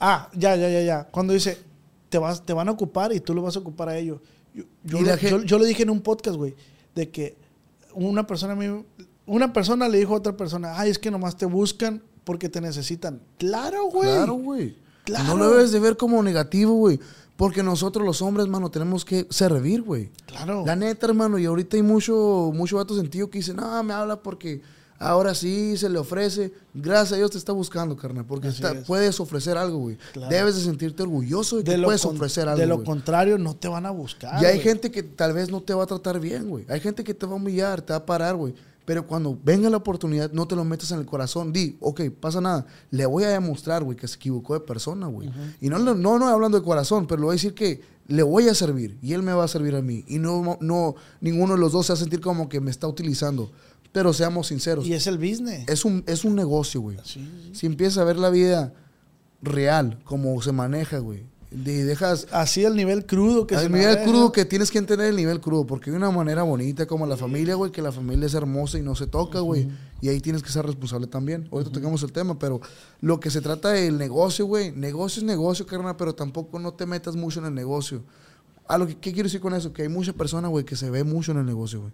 Ah, 0.05 0.29
ya, 0.33 0.55
ya, 0.57 0.69
ya, 0.69 0.81
ya. 0.81 1.03
Cuando 1.09 1.31
dice, 1.33 1.57
te, 2.09 2.17
vas, 2.17 2.45
te 2.45 2.51
van 2.51 2.67
a 2.67 2.71
ocupar 2.71 3.13
y 3.13 3.21
tú 3.21 3.33
lo 3.33 3.41
vas 3.41 3.55
a 3.55 3.59
ocupar 3.59 3.87
a 3.87 3.97
ellos. 3.97 4.19
Yo, 4.53 4.63
yo, 4.83 4.99
lo, 5.01 5.15
yo- 5.15 5.43
yo 5.43 5.57
lo 5.57 5.63
dije 5.65 5.83
en 5.83 5.89
un 5.89 6.01
podcast, 6.01 6.35
güey, 6.35 6.55
de 6.93 7.09
que 7.09 7.37
una 7.93 8.27
persona, 8.27 8.53
a 8.53 8.55
mí- 8.57 8.83
una 9.25 9.53
persona 9.53 9.87
le 9.87 9.99
dijo 9.99 10.13
a 10.13 10.17
otra 10.17 10.35
persona, 10.35 10.77
ay, 10.77 10.89
es 10.91 10.99
que 10.99 11.09
nomás 11.09 11.37
te 11.37 11.45
buscan 11.45 12.03
porque 12.25 12.49
te 12.49 12.59
necesitan. 12.59 13.21
Claro, 13.37 13.85
güey. 13.85 14.09
Claro, 14.09 14.33
güey. 14.33 14.77
Claro. 15.05 15.25
No 15.29 15.37
lo 15.37 15.51
debes 15.51 15.71
de 15.71 15.79
ver 15.79 15.95
como 15.97 16.21
negativo, 16.21 16.73
güey. 16.73 16.99
Porque 17.35 17.63
nosotros 17.63 18.05
los 18.05 18.21
hombres, 18.21 18.47
mano, 18.47 18.69
tenemos 18.69 19.03
que 19.05 19.25
servir, 19.29 19.81
güey. 19.81 20.11
Claro. 20.25 20.63
La 20.65 20.75
neta, 20.75 21.07
hermano, 21.07 21.39
y 21.39 21.45
ahorita 21.45 21.77
hay 21.77 21.83
mucho, 21.83 22.51
mucho 22.53 22.75
vato 22.77 22.95
sentido 22.95 23.29
que 23.29 23.39
dice, 23.39 23.53
no, 23.53 23.81
me 23.83 23.93
habla 23.93 24.21
porque 24.21 24.61
ahora 24.99 25.33
sí 25.35 25.77
se 25.77 25.89
le 25.89 25.97
ofrece. 25.99 26.53
Gracias 26.73 27.13
a 27.13 27.15
Dios 27.17 27.31
te 27.31 27.37
está 27.37 27.51
buscando, 27.51 27.95
carnal, 27.97 28.25
porque 28.25 28.47
está- 28.47 28.73
puedes 28.85 29.19
ofrecer 29.19 29.57
algo, 29.57 29.77
güey. 29.77 29.97
Claro. 30.13 30.29
Debes 30.29 30.55
de 30.55 30.61
sentirte 30.63 31.03
orgulloso 31.03 31.57
de 31.57 31.63
que 31.63 31.71
de 31.77 31.83
puedes 31.83 32.03
ofrecer 32.05 32.47
algo, 32.47 32.59
de 32.59 32.67
lo 32.67 32.75
güey. 32.75 32.85
contrario, 32.85 33.37
no 33.37 33.55
te 33.55 33.67
van 33.67 33.85
a 33.85 33.91
buscar. 33.91 34.41
Y 34.41 34.45
hay 34.45 34.53
güey. 34.55 34.63
gente 34.63 34.91
que 34.91 35.03
tal 35.03 35.33
vez 35.33 35.49
no 35.51 35.61
te 35.61 35.73
va 35.73 35.83
a 35.83 35.87
tratar 35.87 36.19
bien, 36.19 36.49
güey. 36.49 36.65
Hay 36.69 36.79
gente 36.79 37.03
que 37.03 37.13
te 37.13 37.25
va 37.25 37.33
a 37.33 37.35
humillar, 37.35 37.81
te 37.81 37.93
va 37.93 37.97
a 37.97 38.05
parar, 38.05 38.35
güey. 38.35 38.53
Pero 38.85 39.07
cuando 39.07 39.39
venga 39.41 39.69
la 39.69 39.77
oportunidad, 39.77 40.31
no 40.33 40.45
te 40.45 40.57
lo 40.57 40.65
metas 40.65 40.91
en 40.91 40.99
el 40.99 41.05
corazón. 41.05 41.53
Di, 41.53 41.77
ok, 41.79 42.01
pasa 42.19 42.41
nada. 42.41 42.65
Le 42.91 43.05
voy 43.05 43.23
a 43.23 43.29
demostrar, 43.29 43.81
güey, 43.81 43.95
que 43.97 44.09
se 44.09 44.15
equivocó 44.17 44.55
de 44.55 44.59
persona, 44.59 45.07
güey. 45.07 45.31
Y 45.61 45.69
no, 45.69 45.79
no, 45.79 45.93
no 45.95 46.27
hablando 46.27 46.59
de 46.59 46.65
corazón, 46.65 47.07
pero 47.07 47.21
le 47.21 47.25
voy 47.27 47.31
a 47.33 47.35
decir 47.37 47.53
que 47.53 47.79
le 48.07 48.23
voy 48.23 48.49
a 48.49 48.53
servir 48.53 48.97
y 49.01 49.13
él 49.13 49.23
me 49.23 49.31
va 49.31 49.45
a 49.45 49.47
servir 49.47 49.73
a 49.75 49.81
mí. 49.81 50.03
Y 50.09 50.19
no, 50.19 50.57
no 50.59 50.95
ninguno 51.21 51.53
de 51.53 51.59
los 51.61 51.71
dos 51.71 51.85
se 51.85 51.93
va 51.93 51.95
a 51.95 51.99
sentir 52.01 52.19
como 52.19 52.49
que 52.49 52.59
me 52.59 52.71
está 52.71 52.85
utilizando. 52.85 53.51
Pero 53.93 54.11
seamos 54.11 54.47
sinceros. 54.47 54.85
Y 54.85 54.93
es 54.93 55.07
el 55.07 55.17
business. 55.17 55.63
Es 55.69 55.85
un, 55.85 56.03
es 56.07 56.25
un 56.25 56.35
negocio, 56.35 56.81
güey. 56.81 56.97
Sí, 57.05 57.21
sí. 57.43 57.51
Si 57.53 57.65
empiezas 57.65 57.99
a 57.99 58.03
ver 58.03 58.17
la 58.17 58.29
vida 58.29 58.73
real, 59.41 59.99
como 60.03 60.41
se 60.41 60.51
maneja, 60.51 60.97
güey. 60.97 61.23
Y 61.51 61.55
dejas 61.55 62.27
Así 62.31 62.63
el 62.65 62.75
nivel 62.75 63.05
crudo 63.05 63.45
que 63.45 63.53
el 63.53 63.71
nivel 63.71 63.89
maneja. 63.95 64.03
crudo 64.03 64.31
que 64.31 64.43
tienes 64.43 64.71
que 64.71 64.79
entender 64.79 65.07
el 65.09 65.15
nivel 65.15 65.39
crudo, 65.39 65.67
porque 65.67 65.91
hay 65.91 65.95
una 65.95 66.09
manera 66.09 66.41
bonita 66.41 66.87
como 66.87 67.05
la 67.05 67.15
familia, 67.15 67.53
güey, 67.53 67.71
que 67.71 67.83
la 67.83 67.91
familia 67.91 68.25
es 68.25 68.33
hermosa 68.33 68.79
y 68.79 68.81
no 68.81 68.95
se 68.95 69.05
toca, 69.05 69.39
güey. 69.39 69.69
Y 70.01 70.09
ahí 70.09 70.19
tienes 70.19 70.41
que 70.41 70.49
ser 70.49 70.65
responsable 70.65 71.05
también. 71.05 71.47
Ahorita 71.51 71.71
tocamos 71.71 72.01
el 72.01 72.11
tema, 72.11 72.39
pero 72.39 72.59
lo 73.01 73.19
que 73.19 73.29
se 73.29 73.39
trata 73.39 73.69
del 73.69 73.99
negocio, 73.99 74.47
güey, 74.47 74.71
negocio 74.71 75.19
es 75.19 75.25
negocio, 75.25 75.67
carnal, 75.67 75.95
pero 75.95 76.15
tampoco 76.15 76.57
no 76.57 76.73
te 76.73 76.87
metas 76.87 77.15
mucho 77.15 77.39
en 77.39 77.45
el 77.45 77.53
negocio. 77.53 78.03
A 78.67 78.77
lo 78.77 78.87
que 78.87 78.95
¿qué 78.95 79.11
quiero 79.13 79.27
decir 79.27 79.41
con 79.41 79.53
eso? 79.53 79.73
Que 79.73 79.83
hay 79.83 79.89
mucha 79.89 80.13
persona, 80.13 80.47
güey, 80.47 80.65
que 80.65 80.75
se 80.75 80.89
ve 80.89 81.03
mucho 81.03 81.31
en 81.31 81.39
el 81.39 81.45
negocio, 81.45 81.81
güey. 81.81 81.93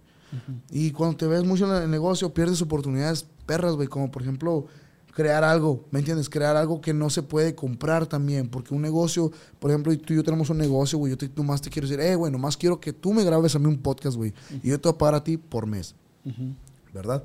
Y 0.70 0.92
cuando 0.92 1.16
te 1.16 1.26
ves 1.26 1.44
mucho 1.44 1.66
en 1.66 1.82
el 1.82 1.90
negocio, 1.90 2.32
pierdes 2.32 2.62
oportunidades 2.62 3.26
perras, 3.46 3.74
güey, 3.74 3.88
como 3.88 4.10
por 4.10 4.22
ejemplo 4.22 4.66
crear 5.12 5.42
algo, 5.44 5.84
¿me 5.90 5.98
entiendes? 5.98 6.30
Crear 6.30 6.56
algo 6.56 6.80
que 6.80 6.94
no 6.94 7.10
se 7.10 7.22
puede 7.22 7.54
comprar 7.54 8.06
también, 8.06 8.48
porque 8.48 8.74
un 8.74 8.82
negocio, 8.82 9.32
por 9.58 9.70
ejemplo, 9.70 9.96
tú 9.98 10.12
y 10.12 10.16
yo 10.16 10.22
tenemos 10.22 10.50
un 10.50 10.58
negocio, 10.58 10.98
güey, 10.98 11.10
yo 11.10 11.18
te, 11.18 11.28
nomás 11.36 11.60
te 11.60 11.68
quiero 11.68 11.88
decir, 11.88 12.00
eh, 12.00 12.14
güey, 12.14 12.30
nomás 12.30 12.56
quiero 12.56 12.80
que 12.80 12.92
tú 12.92 13.12
me 13.12 13.24
grabes 13.24 13.54
a 13.56 13.58
mí 13.58 13.66
un 13.66 13.78
podcast, 13.78 14.16
güey, 14.16 14.32
y 14.62 14.68
yo 14.68 14.80
te 14.80 14.88
voy 14.88 14.94
a 14.94 14.98
pagar 14.98 15.14
a 15.16 15.24
ti 15.24 15.36
por 15.36 15.66
mes, 15.66 15.94
¿verdad? 16.94 17.24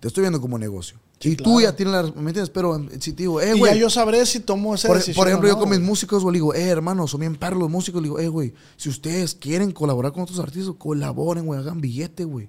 Te 0.00 0.08
estoy 0.08 0.22
viendo 0.22 0.40
como 0.40 0.58
negocio. 0.58 0.98
Sí, 1.22 1.30
y 1.30 1.36
claro. 1.36 1.52
tú 1.52 1.60
ya 1.60 1.76
tienes 1.76 1.94
la, 1.94 2.02
¿me 2.02 2.30
entiendes? 2.30 2.50
Pero 2.50 2.76
eh, 2.76 2.88
si 2.98 3.12
te 3.12 3.22
digo, 3.22 3.40
eh, 3.40 3.52
y 3.54 3.58
güey, 3.58 3.74
ya 3.74 3.80
yo 3.80 3.90
sabré 3.90 4.26
si 4.26 4.40
tomo 4.40 4.74
esa 4.74 4.88
por, 4.88 4.96
decisión 4.96 5.14
por 5.22 5.28
ejemplo, 5.28 5.48
o 5.48 5.52
yo 5.52 5.58
con 5.58 5.70
mis 5.70 5.80
músicos, 5.80 6.24
güey, 6.24 6.34
digo, 6.34 6.52
eh, 6.52 6.66
hermano, 6.66 7.06
son 7.06 7.20
bien 7.20 7.36
perros 7.36 7.60
los 7.60 7.70
músicos. 7.70 8.02
Le 8.02 8.08
digo, 8.08 8.18
eh, 8.18 8.28
güey, 8.28 8.54
si 8.76 8.88
ustedes 8.88 9.34
quieren 9.34 9.70
colaborar 9.70 10.12
con 10.12 10.24
otros 10.24 10.40
artistas, 10.40 10.74
colaboren, 10.76 11.46
güey, 11.46 11.60
hagan 11.60 11.80
billete, 11.80 12.24
güey. 12.24 12.48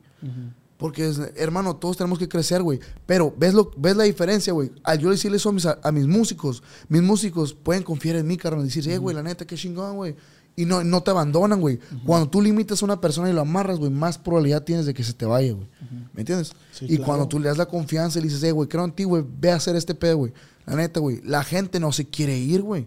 Porque, 0.78 1.14
hermano, 1.36 1.76
todos 1.76 1.98
tenemos 1.98 2.20
que 2.20 2.28
crecer, 2.28 2.62
güey. 2.64 2.80
Pero, 3.06 3.34
¿ves, 3.38 3.54
lo, 3.54 3.72
ves 3.78 3.96
la 3.96 4.04
diferencia, 4.06 4.52
güey? 4.52 4.72
Al 4.84 5.00
yo 5.00 5.12
decirle 5.12 5.38
eso 5.38 5.50
a 5.50 5.54
mis, 5.54 5.66
a, 5.66 5.92
mis 5.94 6.08
músicos, 6.08 6.64
mis 6.90 7.02
músicos 7.02 7.54
pueden 7.54 7.84
confiar 7.84 8.18
en 8.18 8.28
mí, 8.28 8.38
carnal. 8.38 8.66
Decir, 8.66 8.90
eh, 8.90 8.98
güey, 8.98 9.16
la 9.16 9.24
neta, 9.24 9.46
qué 9.46 9.56
chingón, 9.56 9.96
güey. 9.96 10.16
Y 10.56 10.66
no, 10.66 10.84
no 10.84 11.01
te 11.01 11.10
abandonan, 11.12 11.60
güey. 11.62 11.80
Cuando 12.06 12.30
tú 12.30 12.41
limitas 12.41 12.82
a 12.82 12.86
una 12.86 13.01
persona 13.01 13.30
y 13.30 13.34
lo 13.34 13.41
amarras, 13.41 13.80
güey, 13.80 13.89
más 13.91 14.18
probabilidad 14.20 14.64
tienes 14.64 14.86
de 14.86 14.93
que 14.93 15.04
se 15.04 15.14
te 15.14 15.26
vaya, 15.26 15.54
güey. 15.54 15.68
¿Me 16.14 16.22
entiendes? 16.22 16.54
Sí, 16.72 16.86
y 16.86 16.89
claro. 16.97 17.04
cuando 17.06 17.28
tú 17.28 17.39
le 17.39 17.47
das 17.47 17.58
la 17.58 17.66
confianza 17.66 18.20
y 18.20 18.22
le 18.22 18.28
dices, 18.28 18.43
eh, 18.43 18.51
güey, 18.51 18.70
creo 18.70 18.86
en 18.86 18.91
ti, 18.91 19.04
güey, 19.04 19.24
ve 19.39 19.51
a 19.51 19.56
hacer 19.56 19.76
este 19.76 19.95
pedo, 19.95 20.18
güey. 20.18 20.34
La 20.68 20.76
neta, 20.76 20.99
güey, 20.99 21.22
la 21.24 21.43
gente 21.43 21.80
no 21.80 21.91
se 21.91 22.06
quiere 22.06 22.38
ir, 22.38 22.62
güey. 22.62 22.86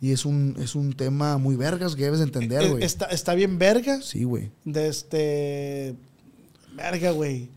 Y 0.00 0.12
es 0.12 0.24
un, 0.24 0.56
es 0.60 0.74
un 0.76 0.92
tema 0.92 1.36
muy 1.38 1.56
vergas 1.56 1.96
que 1.96 2.04
debes 2.04 2.18
de 2.20 2.24
entender, 2.26 2.62
Eh, 2.62 2.68
güey. 2.70 2.84
Está, 2.84 3.06
está 3.06 3.34
bien 3.34 3.58
verga 3.58 4.00
Sí, 4.02 4.22
güey. 4.24 4.50
de 4.64 4.88
este... 4.88 5.96
Verga, 6.76 7.10
güey. 7.12 7.48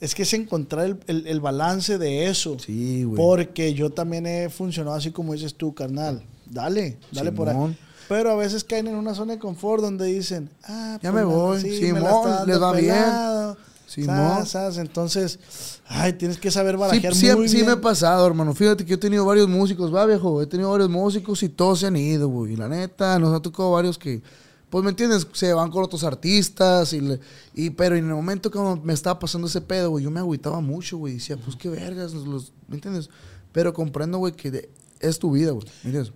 Es 0.00 0.14
que 0.14 0.22
es 0.22 0.32
encontrar 0.32 0.86
el, 0.86 0.98
el- 1.06 1.26
el 1.26 1.40
balance 1.40 1.96
de 1.98 2.26
eso. 2.28 2.58
Sí, 2.58 3.04
güey. 3.04 3.16
Porque 3.16 3.72
yo 3.74 3.90
también 3.90 4.26
he 4.26 4.48
funcionado 4.50 4.96
así 4.96 5.10
como 5.10 5.32
dices 5.34 5.54
tú, 5.54 5.74
carnal. 5.74 6.22
Dale, 6.46 6.98
dale 7.12 7.30
por 7.32 7.48
ahí. 7.48 7.76
Pero 8.08 8.30
a 8.30 8.34
veces 8.36 8.64
caen 8.64 8.86
en 8.88 8.96
una 8.96 9.14
zona 9.14 9.34
de 9.34 9.38
confort 9.38 9.82
donde 9.82 10.06
dicen, 10.06 10.50
ah, 10.64 10.98
Ya 11.02 11.10
pues, 11.12 11.24
me 11.24 11.24
voy, 11.30 11.60
sí, 11.60 11.78
Simón, 11.78 12.02
me 12.40 12.46
les 12.52 12.60
va 12.62 12.72
bien. 12.72 12.86
pelado, 12.94 13.56
Simón. 13.86 14.46
sas. 14.46 14.76
Entonces, 14.78 15.38
ay, 15.86 16.12
tienes 16.14 16.38
que 16.38 16.50
saber 16.50 16.74
Sí, 16.74 16.80
barajear 16.80 17.14
sí, 17.14 17.26
muy 17.36 17.48
sí 17.48 17.56
bien. 17.56 17.66
me 17.66 17.72
ha 17.72 17.80
pasado, 17.80 18.26
hermano. 18.26 18.54
Fíjate 18.54 18.84
que 18.84 18.90
yo 18.90 18.94
he 18.96 18.98
tenido 18.98 19.24
varios 19.24 19.48
músicos, 19.48 19.94
va 19.94 20.04
viejo. 20.06 20.40
He 20.42 20.46
tenido 20.46 20.70
varios 20.70 20.90
músicos 20.90 21.42
y 21.42 21.48
todos 21.48 21.80
se 21.80 21.86
han 21.86 21.96
ido, 21.96 22.28
güey. 22.28 22.54
Y 22.54 22.56
la 22.56 22.68
neta, 22.68 23.18
nos 23.18 23.34
ha 23.34 23.40
tocado 23.40 23.70
varios 23.72 23.98
que, 23.98 24.22
pues 24.70 24.82
me 24.84 24.90
entiendes, 24.90 25.26
se 25.32 25.52
van 25.52 25.70
con 25.70 25.84
otros 25.84 26.04
artistas. 26.04 26.92
Y, 26.94 27.00
le- 27.02 27.20
y 27.54 27.70
pero 27.70 27.94
en 27.96 28.06
el 28.08 28.14
momento 28.14 28.50
que 28.50 28.58
me 28.82 28.92
estaba 28.94 29.18
pasando 29.18 29.46
ese 29.46 29.60
pedo, 29.60 29.90
güey, 29.90 30.04
yo 30.04 30.10
me 30.10 30.20
agüitaba 30.20 30.60
mucho, 30.60 30.96
güey. 30.98 31.14
Decía, 31.14 31.36
pues 31.36 31.56
qué 31.56 31.68
vergas, 31.68 32.12
los- 32.14 32.52
¿me 32.68 32.76
entiendes? 32.76 33.10
Pero 33.52 33.74
comprendo, 33.74 34.16
güey, 34.18 34.32
que 34.32 34.50
de- 34.50 34.70
es 35.02 35.18
tu 35.18 35.32
vida, 35.32 35.50
güey. 35.52 35.66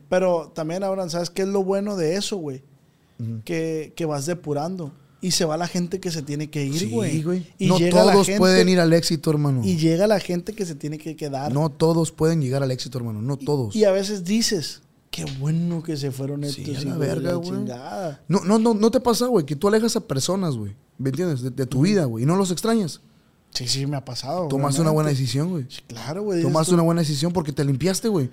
Pero 0.08 0.50
también, 0.54 0.82
Abraham, 0.84 1.10
¿sabes 1.10 1.30
qué 1.30 1.42
es 1.42 1.48
lo 1.48 1.62
bueno 1.64 1.96
de 1.96 2.16
eso, 2.16 2.36
güey? 2.36 2.62
Que, 3.44 3.92
que 3.96 4.04
vas 4.04 4.26
depurando. 4.26 4.92
Y 5.22 5.30
se 5.30 5.44
va 5.46 5.56
la 5.56 5.66
gente 5.66 5.98
que 5.98 6.10
se 6.10 6.22
tiene 6.22 6.50
que 6.50 6.64
ir, 6.64 6.78
Sí, 6.78 6.90
güey. 6.90 7.22
güey. 7.22 7.46
Y 7.58 7.66
No 7.68 7.78
llega 7.78 8.04
la 8.04 8.12
todos 8.12 8.26
gente- 8.26 8.38
pueden 8.38 8.68
ir 8.68 8.78
al 8.78 8.92
éxito, 8.92 9.30
hermano. 9.30 9.62
Y 9.64 9.76
llega 9.78 10.06
la 10.06 10.20
gente 10.20 10.52
que 10.52 10.66
se 10.66 10.74
tiene 10.74 10.98
que 10.98 11.16
quedar. 11.16 11.52
No 11.52 11.70
todos 11.70 12.12
pueden 12.12 12.40
llegar 12.42 12.62
al 12.62 12.70
éxito, 12.70 12.98
hermano. 12.98 13.22
No 13.22 13.36
todos. 13.38 13.74
Y 13.74 13.84
a 13.84 13.90
veces 13.92 14.24
dices 14.24 14.82
qué 15.10 15.24
bueno 15.40 15.82
que 15.82 15.96
se 15.96 16.10
fueron 16.12 16.44
Sí, 16.44 16.62
estos 16.70 16.84
a 16.84 16.88
la 16.90 16.98
verga, 16.98 17.34
güey. 17.34 17.64
No, 18.28 18.40
no, 18.44 18.58
no, 18.58 18.74
no 18.74 18.90
te 18.90 19.00
pasa, 19.00 19.26
güey, 19.26 19.46
que 19.46 19.56
tú 19.56 19.68
alejas 19.68 19.96
a 19.96 20.00
personas, 20.00 20.54
güey. 20.56 20.74
¿Me 20.98 21.08
entiendes? 21.08 21.40
De, 21.40 21.50
de 21.50 21.66
tu 21.66 21.80
vida, 21.80 22.04
güey. 22.04 22.24
Y 22.24 22.26
no 22.26 22.36
los 22.36 22.50
extrañas. 22.50 23.00
Sí, 23.56 23.68
sí, 23.68 23.86
me 23.86 23.96
ha 23.96 24.04
pasado. 24.04 24.48
Tomaste 24.48 24.80
una 24.82 24.90
buena 24.90 25.08
decisión, 25.10 25.48
güey. 25.50 25.64
Sí, 25.68 25.80
claro, 25.86 26.22
güey. 26.22 26.42
Tomaste 26.42 26.70
tú, 26.70 26.74
una 26.74 26.82
buena 26.82 27.00
decisión 27.00 27.32
porque 27.32 27.52
te 27.52 27.64
limpiaste, 27.64 28.08
güey. 28.08 28.30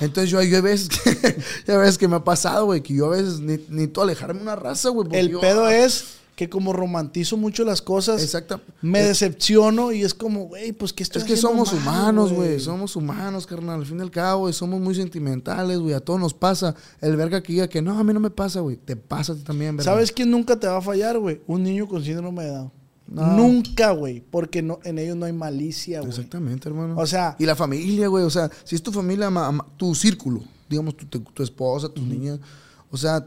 Entonces 0.00 0.30
yo, 0.30 0.42
yo 0.42 0.56
hay 0.56 0.62
veces 0.62 0.88
que, 0.88 1.36
ya 1.66 1.78
ves 1.78 1.96
que 1.98 2.08
me 2.08 2.16
ha 2.16 2.24
pasado, 2.24 2.64
güey, 2.66 2.82
que 2.82 2.94
yo 2.94 3.06
a 3.06 3.10
veces 3.10 3.38
ni- 3.40 3.58
necesito 3.68 4.02
alejarme 4.02 4.40
una 4.42 4.56
raza, 4.56 4.88
güey. 4.88 5.08
El 5.12 5.28
yo- 5.30 5.40
pedo 5.40 5.64
ah, 5.66 5.76
es 5.76 6.04
que 6.34 6.48
como 6.50 6.72
romantizo 6.72 7.36
mucho 7.36 7.64
las 7.64 7.80
cosas, 7.80 8.20
Exacto. 8.20 8.60
me 8.82 9.00
Es- 9.02 9.06
decepciono 9.06 9.92
y 9.92 10.02
es 10.02 10.12
como, 10.14 10.46
güey, 10.46 10.72
pues 10.72 10.92
que 10.92 11.04
estoy 11.04 11.22
Es 11.22 11.28
que 11.28 11.36
somos 11.36 11.72
mal, 11.72 11.82
humanos, 11.82 12.32
güey. 12.32 12.58
Somos 12.58 12.96
humanos, 12.96 13.46
carnal. 13.46 13.78
Al 13.80 13.86
fin 13.86 13.98
y 13.98 14.02
al 14.02 14.10
cabo, 14.10 14.40
güey. 14.40 14.52
Somos 14.52 14.80
muy 14.80 14.96
sentimentales, 14.96 15.78
güey. 15.78 15.94
A 15.94 16.00
todos 16.00 16.18
nos 16.18 16.34
pasa. 16.34 16.74
El 17.00 17.14
verga 17.16 17.40
que 17.44 17.52
diga 17.52 17.68
que 17.68 17.80
no, 17.80 17.96
a 17.96 18.02
mí 18.02 18.12
no 18.12 18.18
me 18.18 18.30
pasa, 18.30 18.58
güey. 18.58 18.76
Te 18.76 18.96
pasa 18.96 19.34
a 19.34 19.36
ti 19.36 19.42
también, 19.42 19.76
¿verdad? 19.76 19.92
¿Sabes 19.92 20.10
quién 20.10 20.32
nunca 20.32 20.58
te 20.58 20.66
va 20.66 20.78
a 20.78 20.82
fallar, 20.82 21.16
güey? 21.20 21.40
Un 21.46 21.62
niño 21.62 21.86
con 21.86 22.02
síndrome 22.04 22.42
de 22.42 22.48
Down. 22.50 22.72
No. 23.06 23.36
Nunca, 23.36 23.90
güey. 23.92 24.20
Porque 24.30 24.62
no, 24.62 24.80
en 24.84 24.98
ellos 24.98 25.16
no 25.16 25.26
hay 25.26 25.32
malicia, 25.32 26.00
güey. 26.00 26.10
Exactamente, 26.10 26.68
hermano. 26.68 26.96
O 26.98 27.06
sea, 27.06 27.36
Y 27.38 27.44
la 27.46 27.54
familia, 27.54 28.08
güey. 28.08 28.24
O 28.24 28.30
sea, 28.30 28.50
si 28.64 28.74
es 28.74 28.82
tu 28.82 28.90
familia, 28.92 29.28
ma- 29.30 29.52
ma- 29.52 29.66
tu 29.76 29.94
círculo, 29.94 30.42
digamos, 30.68 30.96
tu, 30.96 31.42
esposa, 31.42 31.88
tus 31.88 32.02
niñas. 32.04 32.40
O 32.90 32.96
sea, 32.96 33.26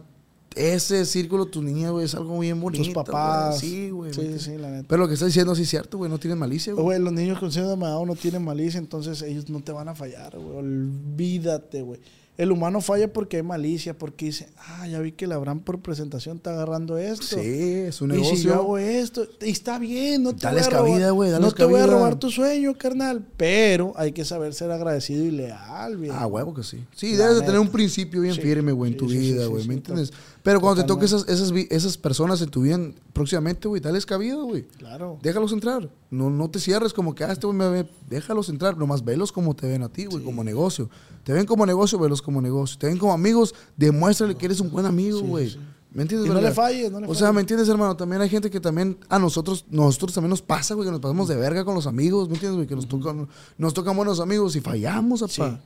ese 0.56 1.06
círculo, 1.06 1.46
tus 1.46 1.64
niñas, 1.64 1.92
güey, 1.92 2.06
es 2.06 2.16
algo 2.16 2.40
bien 2.40 2.60
bonito. 2.60 2.84
tus 2.84 2.94
papás. 2.94 3.60
Sí, 3.60 3.92
güey. 3.92 4.12
Sí, 4.14 4.22
¿me 4.22 4.40
sí, 4.40 4.58
la 4.58 4.72
neta. 4.72 4.88
Pero 4.90 5.04
lo 5.04 5.08
que 5.08 5.14
estás 5.14 5.28
diciendo 5.28 5.54
sí 5.56 5.62
es 5.62 5.70
cierto, 5.70 6.00
güey. 6.00 6.10
No 6.10 6.18
tienen 6.18 6.40
malicia, 6.40 6.74
güey. 6.74 6.84
Güey, 6.84 7.00
los 7.00 7.14
niños 7.14 7.38
con 7.40 7.52
síndrome 7.52 7.86
de 7.86 7.92
Down 7.92 8.08
no 8.08 8.16
tienen 8.16 8.44
malicia, 8.44 8.80
entonces 8.80 9.22
ellos 9.22 9.48
no 9.50 9.60
te 9.62 9.72
van 9.72 9.88
a 9.90 9.94
fallar, 9.96 10.36
güey. 10.40 10.58
Olvídate, 10.58 11.84
güey. 11.84 12.00
El 12.38 12.52
humano 12.52 12.82
falla 12.82 13.12
porque 13.12 13.38
hay 13.38 13.44
malicia, 13.44 13.98
porque 13.98 14.26
dice, 14.28 14.48
ah, 14.58 14.88
ya 14.88 15.00
vi 15.00 15.12
que 15.12 15.26
la 15.26 15.36
Abraham 15.36 15.62
por 15.62 15.80
presentación 15.80 16.38
está 16.38 16.52
agarrando 16.52 16.98
esto. 17.00 17.24
Sí, 17.24 17.40
es 17.42 18.00
un 18.00 18.12
Y 18.12 18.16
si 18.18 18.20
yo 18.22 18.26
negocio. 18.26 18.54
hago 18.54 18.78
esto, 18.78 19.28
y 19.42 19.50
está 19.50 19.80
bien, 19.80 20.22
no 20.22 20.34
te 20.36 20.44
Dales 20.46 20.66
voy 20.68 20.74
a 20.74 20.78
robar, 20.78 20.92
cabida, 20.92 21.40
no 21.40 21.52
te 21.52 21.64
voy 21.66 21.74
a 21.76 21.78
cabida. 21.80 21.94
robar 21.98 22.20
tu 22.20 22.30
sueño, 22.30 22.76
carnal, 22.78 23.26
pero 23.38 23.94
hay 23.96 24.12
que 24.12 24.24
saber 24.24 24.54
ser 24.54 24.70
agradecido 24.70 25.26
y 25.26 25.32
leal, 25.32 25.98
bien. 25.98 26.14
Ah, 26.16 26.28
huevo 26.28 26.54
que 26.54 26.62
sí. 26.64 26.84
Sí, 26.96 27.14
La 27.16 27.24
debes 27.24 27.40
de 27.40 27.46
tener 27.48 27.60
un 27.60 27.70
principio 27.70 28.22
bien 28.22 28.36
Sí, 28.36 28.42
firme, 28.42 28.72
güey, 28.72 28.92
en 28.92 29.00
sí, 29.00 29.06
tu 29.06 29.10
sí, 29.10 29.18
vida, 29.18 29.48
güey. 29.48 29.68
¿Me 29.68 29.74
entiendes? 29.74 30.14
Pero 30.48 30.62
cuando 30.62 30.82
te 30.82 30.88
toques 30.88 31.12
totalmente. 31.12 31.34
esas, 31.34 31.52
esas, 31.52 31.72
esas 31.72 31.98
personas 31.98 32.42
en 32.42 32.50
tu 32.50 32.62
vida 32.62 32.80
próximamente, 33.12 33.68
güey, 33.68 33.82
dales 33.82 34.06
cabida, 34.06 34.38
güey. 34.38 34.64
Claro. 34.78 35.20
Déjalos 35.22 35.52
entrar. 35.52 35.90
No, 36.10 36.30
no 36.30 36.50
te 36.50 36.62
cierres 36.62 36.94
como 36.94 37.14
que, 37.14 37.26
ah, 37.26 37.34
este 37.34 37.46
güey 37.46 37.58
me 37.58 37.68
ve. 37.68 37.90
Déjalos 38.10 38.48
entrar. 38.48 38.78
Nomás 38.78 39.04
velos 39.04 39.34
como 39.34 39.58
te 39.58 39.68
ven 39.68 39.84
a 39.84 39.90
ti, 39.90 40.06
güey, 40.06 40.24
como 40.24 40.46
negocio. 40.46 40.90
Te 41.26 41.34
ven 41.34 41.46
como 41.46 41.66
negocio, 41.66 42.00
velos 42.00 42.22
como 42.22 42.42
negocio. 42.42 42.80
Te 42.80 42.88
ven 42.88 42.98
como 42.98 43.12
amigos, 43.12 43.54
demuéstrale 43.76 44.36
que 44.36 44.46
eres 44.46 44.62
un 44.62 44.72
buen 44.72 44.86
amigo, 44.86 45.20
güey. 45.20 45.54
¿Me 45.92 46.04
entiendes, 46.04 46.30
Y 46.30 46.34
no 46.34 46.40
le 46.40 46.52
falles, 46.52 46.90
no 46.94 47.02
le 47.02 47.08
O 47.08 47.14
sea, 47.14 47.28
falles. 47.28 47.36
¿me 47.36 47.42
entiendes, 47.42 47.68
hermano? 47.68 47.98
También 47.98 48.22
hay 48.22 48.30
gente 48.30 48.50
que 48.50 48.62
también 48.62 48.98
a 49.10 49.20
nosotros, 49.20 49.66
nosotros 49.70 50.14
también 50.14 50.30
nos 50.30 50.42
pasa, 50.42 50.76
güey, 50.76 50.88
que 50.88 50.92
nos 50.94 51.02
pasamos 51.02 51.28
de 51.28 51.36
verga 51.36 51.66
con 51.66 51.76
los 51.76 51.88
amigos, 51.88 52.30
¿me 52.30 52.36
entiendes, 52.36 52.56
güey? 52.56 52.68
Que 52.68 52.76
nos 52.76 52.88
tocan, 52.88 53.28
nos 53.58 53.74
tocan 53.74 53.98
buenos 53.98 54.22
amigos 54.22 54.56
y 54.56 54.62
fallamos, 54.62 55.24
apá. 55.24 55.60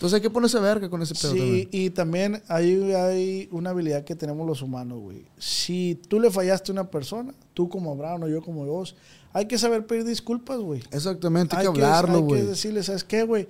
Entonces 0.00 0.14
hay 0.16 0.22
que 0.22 0.30
ponerse 0.30 0.58
verga 0.60 0.88
con 0.88 1.02
ese 1.02 1.14
pedo 1.14 1.32
Sí, 1.34 1.38
también. 1.38 1.68
y 1.72 1.90
también 1.90 2.42
hay, 2.48 2.90
hay 2.94 3.48
una 3.52 3.68
habilidad 3.68 4.02
que 4.02 4.16
tenemos 4.16 4.46
los 4.46 4.62
humanos, 4.62 4.98
güey. 4.98 5.26
Si 5.36 6.00
tú 6.08 6.18
le 6.18 6.30
fallaste 6.30 6.70
a 6.70 6.72
una 6.72 6.90
persona, 6.90 7.34
tú 7.52 7.68
como 7.68 7.92
Abraham 7.92 8.22
o 8.22 8.28
yo 8.28 8.40
como 8.40 8.64
vos, 8.64 8.96
hay 9.34 9.44
que 9.44 9.58
saber 9.58 9.86
pedir 9.86 10.04
disculpas, 10.06 10.58
güey. 10.58 10.80
Exactamente, 10.90 11.54
hay, 11.54 11.66
Hay 11.66 11.72
que 11.74 11.82
hablarlo, 11.84 12.14
hay 12.14 12.20
que 12.22 12.26
güey. 12.28 12.46
decirle, 12.46 12.82
¿sabes 12.82 13.04
qué, 13.04 13.24
güey? 13.24 13.46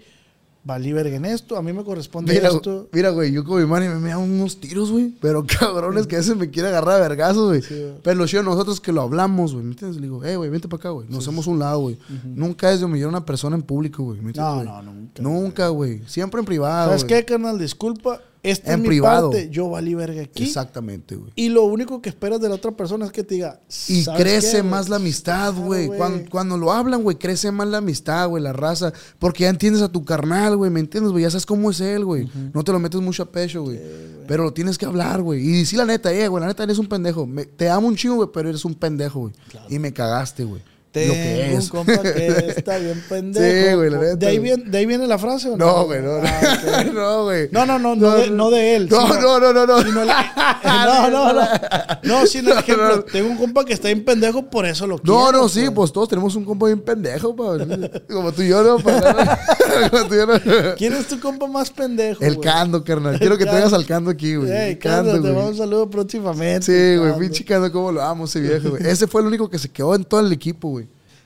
Valí 0.71 0.93
verga 0.93 1.17
en 1.17 1.25
esto, 1.25 1.57
a 1.57 1.63
mí 1.63 1.73
me 1.73 1.83
corresponde 1.83 2.33
Mira, 2.33 2.49
esto. 2.49 2.89
mira, 2.93 3.11
güey, 3.11 3.33
yo 3.33 3.43
con 3.43 3.61
mi 3.61 3.67
mano 3.67 3.99
me 3.99 4.11
dan 4.11 4.19
unos 4.21 4.61
tiros, 4.61 4.93
güey. 4.93 5.13
Pero 5.21 5.45
cabrones 5.59 6.07
que 6.07 6.15
a 6.15 6.19
veces 6.21 6.37
me 6.37 6.49
quiere 6.49 6.69
agarrar 6.69 6.99
a 6.99 7.09
vergazos, 7.09 7.49
güey. 7.49 7.61
Sí, 7.63 7.75
güey. 7.75 7.95
pero 8.05 8.17
lo 8.21 8.27
chido 8.29 8.45
nosotros 8.45 8.81
que 8.81 8.93
lo 8.93 9.03
hablamos, 9.03 9.53
güey. 9.53 9.65
¿Me 9.65 9.73
entiendes? 9.73 9.97
Le 10.01 10.07
digo, 10.07 10.25
eh, 10.25 10.37
güey, 10.37 10.49
vente 10.49 10.69
para 10.69 10.79
acá, 10.79 10.91
güey. 10.91 11.09
Nos 11.09 11.27
hacemos 11.27 11.49
un 11.49 11.59
lado, 11.59 11.81
güey. 11.81 11.99
Nunca 12.25 12.71
es 12.73 12.79
de 12.79 12.87
humillar 12.87 13.07
a 13.07 13.09
una 13.09 13.25
persona 13.27 13.57
en 13.57 13.63
público, 13.63 14.05
güey. 14.05 14.21
¿me 14.21 14.29
entiendes, 14.29 14.65
No, 14.65 14.73
güey? 14.75 14.85
no, 14.85 14.93
nunca. 14.93 15.23
Nunca, 15.23 15.69
güey. 15.71 16.03
Siempre 16.07 16.39
en 16.39 16.47
privado. 16.47 16.87
¿Sabes 16.91 17.03
güey. 17.05 17.17
qué, 17.17 17.25
carnal? 17.25 17.59
Disculpa, 17.59 18.21
esta 18.43 18.69
En 18.73 18.77
es 18.77 18.83
mi 18.83 18.89
privado. 18.89 19.31
parte, 19.31 19.51
yo 19.51 19.69
valí 19.69 19.95
verga 19.95 20.23
aquí. 20.23 20.45
Exactamente, 20.45 21.15
güey. 21.17 21.31
Y 21.37 21.49
lo 21.51 21.65
único 21.65 22.01
que 22.01 22.09
esperas 22.09 22.41
de 22.41 22.49
la 22.49 22.55
otra 22.55 22.73
persona 22.73 23.05
es 23.07 23.13
que 23.13 23.23
te 23.23 23.35
diga. 23.35 23.61
Y 23.89 24.03
"¿Sabes 24.03 24.23
crece 24.23 24.57
qué, 24.59 24.63
más 24.63 24.89
la 24.89 24.97
amistad, 24.97 25.53
güey. 25.55 25.89
cuando, 25.89 26.29
cuando 26.31 26.57
lo 26.57 26.73
hablan, 26.73 27.03
güey, 27.03 27.17
crece 27.19 27.51
más 27.53 27.69
la 27.69 27.79
amistad, 27.79 28.29
güey, 28.29 28.43
la 28.43 28.53
raza. 28.53 28.93
Porque 29.19 29.43
ya 29.45 29.51
entiendes 29.51 29.83
a 29.83 29.89
tu 29.93 30.05
carnal, 30.05 30.57
güey, 30.57 30.71
¿me 30.71 30.81
entiendes, 30.81 31.13
güey? 31.13 31.23
Ya 31.25 31.31
sabes 31.31 31.45
cómo 31.47 31.71
es 31.71 31.81
él, 31.81 32.05
güey. 32.05 32.29
No 32.55 32.65
te 32.65 32.73
lo 32.73 32.79
metes 32.79 33.01
mucho 33.01 33.23
a 33.25 33.27
pecho, 33.31 33.63
güey. 33.63 33.79
pero 34.27 34.45
lo 34.45 34.53
tienes 34.53 34.79
que 34.79 34.87
hablar, 34.87 35.23
güey. 35.23 35.41
Y 35.45 35.59
decir 35.59 35.77
la 35.77 35.85
neta, 35.85 36.13
eh, 36.13 36.29
güey, 36.29 36.41
la 36.41 36.47
neta 36.47 36.63
eres 36.63 36.79
un 36.79 36.87
pendejo. 36.87 37.27
Me- 37.27 37.47
te 37.47 37.69
amo 37.69 37.89
un 37.89 37.97
chingo, 37.97 38.15
güey, 38.15 38.29
pero 38.33 38.49
eres 38.49 38.65
un 38.65 38.75
pendejo, 38.77 39.21
güey. 39.23 39.33
Y 39.69 39.81
me 39.81 39.93
cagaste, 39.93 40.45
güey. 40.45 40.63
Tengo 40.93 41.13
que 41.15 41.53
es. 41.55 41.65
un 41.65 41.69
compa 41.69 42.03
que 42.03 42.55
está 42.57 42.77
bien 42.79 43.01
pendejo. 43.09 43.47
Sí, 43.47 43.75
güey, 43.77 43.91
la 43.91 43.99
neta, 43.99 44.17
¿De 44.17 44.27
ahí, 44.27 44.39
viene, 44.41 44.65
¿De 44.65 44.79
ahí 44.79 44.87
viene 44.87 45.07
la 45.07 45.19
frase 45.19 45.49
o 45.51 45.57
no? 45.57 45.65
No, 45.65 45.85
güey, 45.85 46.03
no. 46.03 46.17
Ah, 46.21 46.85
no, 46.93 47.25
güey. 47.25 47.49
No, 47.53 47.65
no, 47.65 47.79
no, 47.79 47.95
no, 47.95 48.11
de, 48.17 48.31
no 48.31 48.51
de 48.51 48.75
él. 48.75 48.89
No, 48.91 49.07
sino- 49.07 49.21
no, 49.39 49.53
no, 49.53 49.53
no, 49.53 49.67
no. 49.67 49.83
sino 49.83 50.05
no, 50.65 51.11
no, 51.11 51.33
no. 51.33 51.41
No, 52.03 52.27
sino, 52.27 52.55
No, 52.55 52.59
ejemplo, 52.61 53.05
tengo 53.05 53.31
un 53.31 53.37
compa 53.37 53.65
que 53.65 53.73
está 53.73 53.87
bien 53.87 54.05
pendejo, 54.05 54.51
por 54.51 54.67
eso 54.67 54.85
lo 54.89 54.99
quiero. 54.99 55.15
No, 55.17 55.33
no, 55.33 55.49
sí, 55.49 55.69
pues 55.73 55.93
todos 55.93 56.09
tenemos 56.09 56.35
un 56.35 56.45
compa 56.45 56.67
bien 56.67 56.81
pendejo, 56.81 57.37
pa. 57.37 57.57
Como 58.13 58.33
tú 58.33 58.43
y 58.43 58.49
yo, 58.49 58.63
¿no? 58.65 58.79
Pa- 58.79 59.39
Como 59.91 60.07
tú 60.09 60.15
y 60.15 60.17
yo, 60.19 60.27
¿no? 60.27 60.75
¿Quién 60.77 60.95
es 60.95 61.07
tu 61.07 61.21
compa 61.21 61.47
más 61.47 61.71
pendejo? 61.71 62.23
El 62.25 62.35
güey? 62.35 62.49
Cando, 62.49 62.83
carnal. 62.83 63.17
Quiero 63.19 63.39
que 63.39 63.45
El 63.45 63.51
Cando. 63.51 63.77
al 63.77 63.87
Cando 63.87 64.11
aquí, 64.11 64.35
güey. 64.35 64.51
Ey, 64.51 64.71
El 64.73 64.79
Cando, 64.81 65.13
te 65.13 65.21
mando 65.21 65.49
un 65.51 65.57
saludo 65.57 65.89
próximamente. 65.89 66.67
Sí, 66.67 66.99
güey, 66.99 67.17
pinche 67.17 67.45
Cando, 67.45 67.71
cómo 67.71 67.93
lo 67.93 68.03
amo 68.03 68.25
ese 68.25 68.41
viejo, 68.41 68.71
güey. 68.71 68.85
Ese 68.85 69.07
fue 69.07 69.21
el 69.21 69.29
único 69.29 69.49
que 69.49 69.59
se 69.61 69.69
quedó 69.69 69.95
en 69.95 70.03
todo 70.05 70.19
el 70.21 70.33
equipo, 70.33 70.69
güey. 70.71 70.81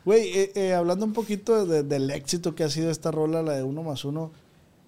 Güey, 0.04 0.28
eh, 0.38 0.52
eh, 0.54 0.74
hablando 0.74 1.04
un 1.06 1.12
poquito 1.12 1.64
de- 1.66 1.82
del 1.82 2.10
éxito 2.10 2.54
que 2.54 2.64
ha 2.64 2.68
sido 2.70 2.90
esta 2.90 3.10
rola, 3.10 3.42
la 3.42 3.54
de 3.54 3.62
uno 3.62 3.82
más 3.82 4.04
uno, 4.04 4.30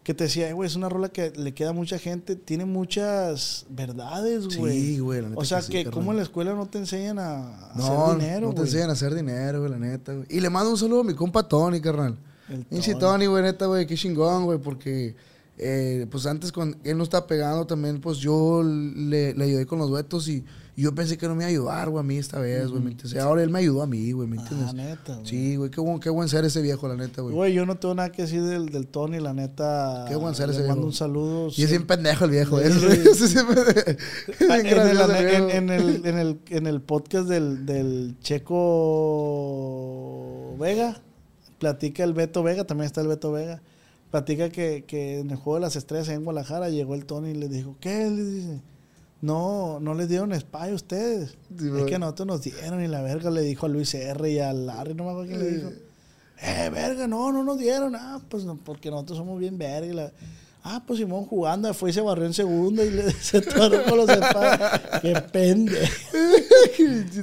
que 0.05 0.15
te 0.15 0.25
decía, 0.25 0.49
"Eh, 0.49 0.53
güey, 0.53 0.69
es 0.69 0.77
una 0.77 0.89
rola 0.89 1.09
que 1.09 1.31
le 1.31 1.53
queda 1.53 1.71
a 1.71 1.73
mucha 1.73 1.99
gente, 1.99 2.37
tiene 2.37 2.65
muchas 2.65 3.67
verdades, 3.71 4.57
güey. 4.57 4.81
Sí, 4.81 4.99
güey, 5.01 5.23
la 5.23 5.29
neta 5.31 5.41
O 5.41 5.45
sea, 5.45 5.61
que 5.63 5.87
como 5.87 6.13
en 6.13 6.19
la 6.19 6.23
escuela 6.23 6.55
no 6.55 6.67
te 6.67 6.79
enseñan 6.79 7.19
a 7.19 7.73
No, 7.75 8.07
hacer 8.07 8.19
dinero, 8.21 8.47
no 8.49 8.53
te 8.55 8.61
güey. 8.61 8.69
enseñan 8.69 8.91
a 8.91 8.93
hacer 8.93 9.15
dinero, 9.15 9.61
güey, 9.61 9.71
la 9.73 9.79
neta, 9.79 10.13
güey. 10.15 10.27
Y 10.31 10.41
le 10.41 10.49
mando 10.51 10.71
un 10.71 10.79
saludo 10.79 11.01
a 11.01 11.05
mi 11.05 11.15
compa 11.15 11.49
Tony, 11.49 11.81
carnal. 11.81 12.17
El 12.49 12.65
Pinche 12.67 12.95
Tony. 12.95 13.27
Güey, 13.27 13.43
neta, 13.43 13.67
güey, 13.67 13.87
qué 13.87 13.97
chingón, 13.97 14.45
güey, 14.45 14.59
porque, 14.61 15.17
eh, 15.59 16.07
pues 16.11 16.27
antes 16.27 16.53
cuando 16.53 16.77
él 16.85 16.97
no 16.97 17.03
estaba 17.03 17.27
pegando 17.27 17.67
también, 17.67 18.01
pues 18.01 18.19
yo 18.19 18.63
le, 18.63 19.35
le 19.35 19.45
ayudé 19.45 19.67
con 19.67 19.81
los 19.81 19.89
duetos 19.91 20.29
y 20.29 20.45
yo 20.83 20.95
pensé 20.95 21.17
que 21.17 21.27
no 21.27 21.35
me 21.35 21.45
iba 21.45 21.47
a 21.47 21.51
ayudar, 21.51 21.89
güey, 21.89 22.01
a 22.01 22.03
mí 22.07 22.17
esta 22.19 22.39
vez, 22.39 22.69
güey, 22.69 22.83
¿me 22.83 22.91
entiendes? 22.91 23.15
Y 23.15 23.19
ahora 23.19 23.43
él 23.43 23.49
me 23.51 23.61
ayudó 23.61 23.83
a 23.83 23.87
mí, 23.87 24.13
güey, 24.13 24.29
¿me 24.29 24.37
entiendes? 24.37 24.69
Ah, 24.71 24.73
neta, 24.75 25.15
güey. 25.15 25.27
Sí, 25.27 25.57
güey, 25.57 25.71
qué 25.71 25.81
buen, 25.81 26.01
qué 26.01 26.11
buen 26.11 26.29
ser 26.29 26.45
ese 26.45 26.61
viejo, 26.61 26.87
la 26.87 26.97
neta, 26.97 27.23
güey. 27.23 27.35
Güey, 27.35 27.55
yo 27.55 27.65
no 27.65 27.77
tengo 27.79 27.95
nada 27.95 28.13
que 28.13 28.23
decir 28.23 28.43
del, 28.43 28.69
del 28.69 28.87
Tony, 28.87 29.19
la 29.21 29.33
neta. 29.33 30.05
Qué 30.09 30.17
buen 30.17 30.35
ser 30.35 30.49
le 30.49 30.55
ese 30.55 30.63
mando 30.65 30.75
viejo. 30.75 30.87
un 30.89 30.93
saludo. 30.93 31.49
Y 31.57 31.63
es 31.63 31.71
bien 31.71 31.87
pendejo 31.87 32.27
el 32.27 32.31
viejo, 32.31 32.59
Sí, 32.61 33.29
sí. 33.29 33.37
Ah, 34.49 34.59
bien 34.59 34.67
en, 34.67 34.67
el, 34.67 34.75
gracioso 34.75 35.13
el 35.15 35.17
en- 35.17 35.27
viejo. 35.27 35.49
en 35.51 35.71
el, 35.71 36.07
en, 36.07 36.19
el, 36.19 36.39
en 36.51 36.67
el 36.67 36.81
podcast 36.83 37.29
del, 37.29 37.65
del 37.65 38.17
Checo 39.17 40.57
Vega, 40.59 41.01
platica 41.59 42.05
el 42.05 42.13
Beto 42.13 42.43
Vega, 42.43 42.65
también 42.65 42.87
está 42.87 43.01
el 43.01 43.09
Beto 43.09 43.33
Vega, 43.33 43.63
platica 44.11 44.51
que, 44.51 44.85
que 44.87 45.21
en 45.21 45.31
el 45.31 45.37
juego 45.37 45.55
de 45.57 45.61
las 45.63 45.77
estrellas 45.77 46.09
en 46.09 46.25
Guadalajara 46.25 46.69
llegó 46.71 46.95
el 46.95 47.07
Tony 47.07 47.31
y 47.31 47.35
le 47.35 47.49
dijo, 47.49 47.77
¿qué? 47.81 48.11
Le 48.11 48.25
dice, 48.25 48.61
no, 49.27 49.81
no 49.81 49.95
les 49.95 50.09
dieron 50.09 50.33
spy 50.39 50.71
a 50.71 50.75
ustedes. 50.75 51.37
Sí, 51.59 51.69
es 51.77 51.85
que 51.85 51.95
a 51.97 51.99
nosotros 51.99 52.27
nos 52.27 52.43
dieron 52.43 52.83
y 52.83 52.89
la 52.89 53.03
verga 53.03 53.31
le 53.31 53.43
dijo 53.43 53.67
a 53.67 53.69
Luis 53.69 53.93
R 53.95 54.31
y 54.31 54.39
a 54.39 54.53
Larry, 54.53 54.95
no 54.95 55.05
me 55.05 55.11
acuerdo 55.11 55.29
quién 55.29 55.41
le 55.41 55.51
dijo. 55.51 55.71
Eh, 56.43 56.71
verga, 56.73 57.07
no, 57.07 57.33
no 57.33 57.43
nos 57.45 57.59
dieron. 57.59 57.95
Ah, 57.97 58.21
pues 58.29 58.45
no, 58.45 58.57
porque 58.63 58.91
nosotros 58.91 59.19
somos 59.19 59.39
bien 59.39 59.57
verga. 59.59 59.87
y 59.87 59.93
la- 59.95 60.13
Ah, 60.69 60.83
pues 60.85 60.99
Simón 60.99 61.27
jugando, 61.27 61.73
fue 61.75 61.91
y 61.91 61.93
se 61.93 62.01
barrió 62.01 62.27
en 62.27 62.35
segunda 62.35 62.83
y 62.85 62.91
le 62.91 63.11
se 63.23 63.41
con 63.43 63.97
los 63.99 64.09
espadas. 64.09 64.81
Qué 65.01 65.13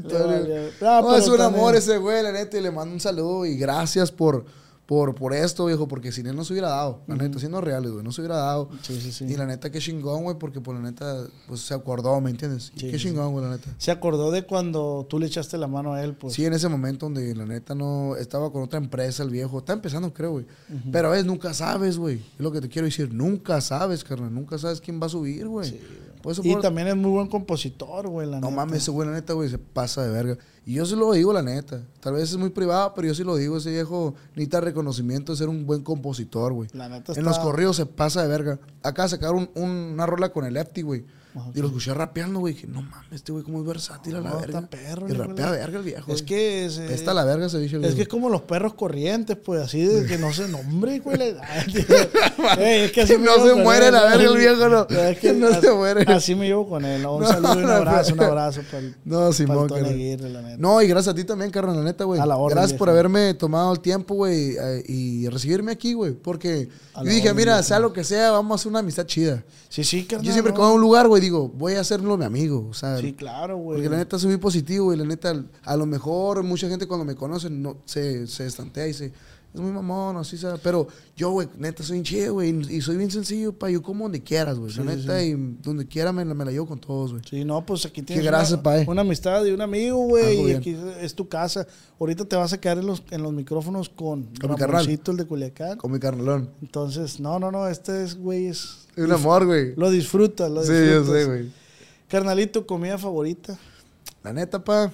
Tony. 0.10 0.34
valió. 0.34 0.64
No, 0.64 0.72
pero 0.80 1.16
es 1.18 1.28
un 1.28 1.38
también- 1.38 1.42
amor 1.60 1.76
ese 1.76 1.98
güey, 1.98 2.24
la 2.24 2.32
neta, 2.32 2.58
y 2.58 2.62
le 2.62 2.72
mando 2.72 2.94
un 2.94 3.00
saludo 3.00 3.46
y 3.46 3.58
gracias 3.58 4.12
por, 4.12 4.46
por, 4.86 5.16
por 5.16 5.34
esto, 5.34 5.66
viejo, 5.66 5.88
porque 5.88 6.12
sin 6.12 6.28
él 6.28 6.36
no 6.36 6.44
se 6.44 6.54
hubiera 6.54 6.70
dado, 6.70 7.02
la 7.08 7.16
neta, 7.16 7.40
siendo 7.40 7.62
reales, 7.62 7.92
güey, 7.92 8.04
no 8.04 8.12
se 8.12 8.22
hubiera 8.22 8.36
dado. 8.36 8.70
Sí, 8.82 9.00
sí, 9.00 9.12
sí. 9.12 9.26
Y 9.26 9.38
la 9.38 9.46
neta, 9.46 9.72
qué 9.72 9.80
chingón, 9.80 10.24
güey, 10.24 10.38
porque 10.38 10.60
por 10.60 10.76
la 10.76 10.82
neta, 10.82 11.26
pues 11.48 11.62
se 11.62 11.74
acordó, 11.74 12.20
¿me 12.20 12.30
entiendes? 12.30 12.72
Sí, 12.76 12.92
qué 12.92 13.00
sí, 13.00 13.08
chingón, 13.08 13.32
güey, 13.32 13.46
la 13.46 13.52
neta. 13.52 13.70
Se 13.78 13.92
acordó 13.92 14.32
de 14.32 14.44
cuando 14.44 15.06
tú 15.10 15.20
le 15.20 15.28
echaste 15.28 15.58
la 15.58 15.68
mano 15.68 15.94
a 15.94 16.04
él, 16.04 16.16
pues. 16.16 16.34
Sí, 16.34 16.46
en 16.46 16.54
ese 16.54 16.68
momento 16.68 17.06
donde 17.06 17.34
la 17.36 17.46
neta 17.46 17.76
no 17.76 18.16
estaba 18.18 18.52
con 18.52 18.64
otra 18.64 18.80
empresa, 18.80 19.24
el 19.24 19.30
viejo. 19.30 19.60
Está 19.60 19.74
empezando, 19.74 20.14
creo, 20.14 20.32
güey. 20.32 20.46
Pero 20.92 21.08
a 21.08 21.12
veces 21.12 21.26
nunca 21.26 21.54
sabes, 21.54 21.98
güey. 21.98 22.16
Es 22.16 22.40
lo 22.40 22.52
que 22.52 22.62
te 22.62 22.70
quiero 22.70 22.86
decir. 22.86 23.14
Nunca 23.14 23.62
sabes, 23.62 24.04
carnal. 24.04 24.34
Nunca 24.34 24.58
sabes 24.58 24.82
quién 24.82 25.02
va 25.02 25.06
a 25.06 25.10
subir, 25.10 25.48
güey. 25.48 25.80
Por 26.24 26.32
eso, 26.32 26.42
Y 26.44 26.54
por- 26.54 26.62
también 26.62 26.88
es 26.88 26.96
muy 26.96 27.12
buen 27.12 27.28
compositor, 27.28 28.08
güey, 28.08 28.26
la 28.26 28.40
No 28.40 28.48
neta. 28.48 28.56
mames, 28.56 28.78
ese 28.82 28.90
güey, 28.92 29.08
la 29.08 29.14
neta, 29.14 29.34
güey, 29.34 29.50
se 29.50 29.58
pasa 29.60 30.04
de 30.04 30.10
verga. 30.10 30.38
Y 30.66 30.74
yo 30.76 30.86
sí 30.86 30.96
lo 30.96 31.12
digo, 31.12 31.34
la 31.34 31.42
neta. 31.44 31.82
Tal 32.00 32.14
vez 32.14 32.32
es 32.32 32.38
muy 32.38 32.50
privado, 32.50 32.94
pero 32.96 33.10
yo 33.10 33.14
sí 33.14 33.24
lo 33.26 33.36
digo. 33.36 33.58
Ese 33.58 33.70
viejo 33.72 34.16
necesita 34.30 34.62
reconocimiento 34.62 35.34
de 35.34 35.38
ser 35.38 35.50
un 35.50 35.66
buen 35.68 35.84
compositor, 35.84 36.54
güey. 36.54 36.70
La 36.74 36.88
neta 36.88 37.12
En 37.12 37.20
está- 37.20 37.30
los 37.30 37.38
corridos 37.40 37.76
se 37.76 37.86
pasa 37.86 38.22
de 38.22 38.30
verga. 38.30 38.58
Acá 38.82 39.08
sacaron 39.10 39.50
un- 39.56 39.70
una 39.94 40.06
rola 40.06 40.30
con 40.30 40.46
el 40.46 40.54
Lefty, 40.54 40.82
güey. 40.82 41.06
Y 41.56 41.60
lo 41.62 41.68
escuché 41.68 41.94
rapeando, 41.94 42.40
güey. 42.40 42.54
Dije, 42.54 42.68
no 42.68 42.82
mames, 42.82 43.14
este 43.14 43.32
güey 43.32 43.44
como 43.44 43.60
es 43.62 43.66
versátil 43.66 44.16
a 44.18 44.22
la 44.22 44.30
No, 44.30 44.40
verga. 44.40 44.60
está 44.60 44.70
perro, 44.70 45.08
y 45.08 45.12
el 45.12 45.18
rapea 45.18 45.48
güey. 45.48 45.60
verga 45.60 45.78
el 45.80 45.84
viejo. 45.86 46.12
Es 46.12 46.22
güey. 46.22 46.26
que 46.26 46.66
es... 46.66 46.78
eh, 46.78 47.04
la 47.14 47.24
verga 47.24 47.46
ese 47.48 47.58
bicho. 47.60 47.78
Es 47.78 47.82
güey. 47.82 47.96
que 47.96 48.02
es 48.04 48.08
como 48.08 48.30
los 48.30 48.42
perros 48.42 48.74
corrientes, 48.76 49.36
pues, 49.38 49.62
así 49.62 49.82
de 49.84 50.06
que 50.06 50.18
no 50.18 50.32
se 50.34 50.48
nombre, 50.48 51.00
güey. 51.00 51.18
Ey, 52.58 52.82
es 52.86 52.92
que 52.92 53.02
así 53.02 53.16
no 53.18 53.36
se 53.46 53.56
muere 53.56 53.88
él, 53.88 53.94
la 53.94 54.04
verga 54.04 54.24
el 54.32 54.38
viejo, 54.38 54.70
no. 54.70 54.88
Es 54.90 55.20
Que 55.20 55.34
no 55.34 55.60
se 55.60 55.72
muere. 55.72 56.04
Así 56.14 56.36
me 56.36 56.48
llevo 56.48 56.68
con 56.68 56.86
él, 56.86 57.02
¿no? 57.02 57.16
Un 57.16 57.24
No, 57.24 57.28
saludo 57.28 57.54
y 57.56 57.58
un 57.58 57.64
no, 57.64 57.72
abrazo, 57.72 58.12
un 58.14 58.18
no. 58.18 58.24
abrazo 58.26 58.62
para 58.70 58.80
el, 58.80 58.96
No, 59.06 59.34
Simón, 59.34 59.68
Tony 59.68 59.82
carnal. 59.82 59.94
Aguirre, 59.96 60.30
la 60.30 60.42
neta. 60.42 60.58
No, 60.60 60.82
y 60.82 60.88
gracias 60.88 61.14
a 61.14 61.16
ti 61.16 61.24
también, 61.24 61.52
carnal, 61.52 61.78
la 61.78 61.84
neta, 61.84 62.04
güey. 62.04 62.20
A 62.20 62.26
la 62.26 62.38
orden, 62.38 62.58
Gracias 62.58 62.78
por 62.78 62.88
viejo. 62.88 63.00
haberme 63.00 63.34
tomado 63.34 63.72
el 63.74 63.80
tiempo, 63.80 64.16
güey, 64.16 64.56
eh, 64.60 64.84
y 64.88 65.28
recibirme 65.30 65.72
aquí, 65.72 65.94
güey. 65.94 66.14
Porque 66.14 66.70
yo 66.96 67.04
dije, 67.04 67.34
mira, 67.34 67.54
viejo. 67.56 67.68
sea 67.68 67.80
lo 67.80 67.92
que 67.94 68.04
sea, 68.04 68.32
vamos 68.32 68.52
a 68.52 68.56
hacer 68.62 68.70
una 68.70 68.80
amistad 68.80 69.06
chida. 69.06 69.44
Sí, 69.70 69.84
sí, 69.84 70.06
carnal. 70.06 70.26
Yo 70.28 70.34
siempre 70.34 70.54
que 70.54 70.60
¿no? 70.60 70.66
voy 70.66 70.72
a 70.72 70.76
un 70.76 70.82
lugar, 70.82 71.08
güey, 71.08 71.22
digo, 71.24 71.50
voy 71.50 71.74
a 71.74 71.82
hacerlo 71.82 72.18
mi 72.18 72.26
amigo. 72.26 72.68
O 72.70 72.74
sea, 72.74 72.98
Sí, 72.98 73.14
claro, 73.14 73.58
güey. 73.58 73.78
porque 73.78 73.90
la 73.90 73.98
neta 73.98 74.18
soy 74.20 74.30
muy 74.30 74.38
positivo, 74.38 74.86
güey. 74.86 74.98
La 74.98 75.06
neta, 75.06 75.44
a 75.64 75.76
lo 75.78 75.86
mejor 75.86 76.44
mucha 76.44 76.68
gente 76.70 76.88
cuando 76.88 77.06
me 77.06 77.16
conoce 77.16 77.50
no, 77.50 77.78
se, 77.86 78.28
se 78.28 78.46
estantea 78.46 78.86
y 78.86 78.90
dice, 78.90 79.12
es 79.54 79.62
muy 79.62 79.72
mamón, 79.72 80.18
así, 80.18 80.36
¿sabes? 80.36 80.60
Pero 80.64 80.88
yo, 81.16 81.30
güey, 81.30 81.48
neta, 81.60 81.84
soy 81.84 82.00
un 82.00 82.04
chido, 82.04 82.34
güey. 82.34 82.50
Y 82.76 82.82
soy 82.82 82.98
bien 82.98 83.12
sencillo, 83.12 83.54
pa. 83.54 83.70
Yo 83.70 83.84
como 83.84 84.06
donde 84.06 84.24
quieras, 84.24 84.58
güey. 84.58 84.74
la 84.74 84.82
Sí, 84.82 84.88
neta, 84.98 85.20
sí. 85.20 85.26
y 85.28 85.34
donde 85.62 85.86
quiera 85.88 86.12
me, 86.12 86.26
la- 86.26 86.34
me 86.34 86.44
la 86.44 86.50
llevo 86.52 86.66
con 86.66 86.80
todos, 86.80 87.12
güey. 87.12 87.22
Sí, 87.30 87.46
no, 87.46 87.64
pues 87.64 87.86
aquí 87.86 88.02
tienes 88.02 88.26
gracias, 88.26 88.54
una, 88.54 88.64
pae. 88.64 88.86
una 88.88 89.02
amistad 89.02 89.46
y 89.46 89.52
un 89.52 89.62
amigo, 89.62 89.98
güey, 90.08 90.50
y 90.50 90.54
aquí 90.54 90.76
es 91.02 91.14
tu 91.14 91.28
casa. 91.28 91.68
Ahorita 92.00 92.26
te 92.26 92.36
vas 92.36 92.52
a 92.52 92.60
quedar 92.60 92.80
en 92.80 92.88
los, 92.88 93.04
en 93.12 93.22
los 93.22 93.32
micrófonos 93.32 93.90
con, 93.90 94.24
Con 94.42 94.50
mi 94.52 94.58
carnal. 94.58 94.90
El 94.90 95.18
de 95.18 95.26
Culiacán. 95.26 95.78
Con 95.78 95.92
mi 95.92 96.00
carnalón. 96.00 96.50
Entonces, 96.64 97.20
no, 97.20 97.38
no, 97.38 97.52
no, 97.52 97.68
este 97.68 98.04
es, 98.04 98.16
güey, 98.18 98.48
es... 98.48 98.83
Un 98.98 99.12
amor, 99.12 99.46
güey. 99.46 99.76
Lo 99.76 99.90
disfrutas, 99.90 100.50
lo 100.52 100.62
Sí, 100.64 100.70
yo 100.72 101.00
disfrutas. 101.00 101.22
sé, 101.22 101.26
güey. 101.26 101.52
Carnalito, 102.08 102.66
comida 102.68 102.98
favorita. 102.98 103.58
La 104.24 104.34
neta, 104.34 104.64
pa. 104.64 104.92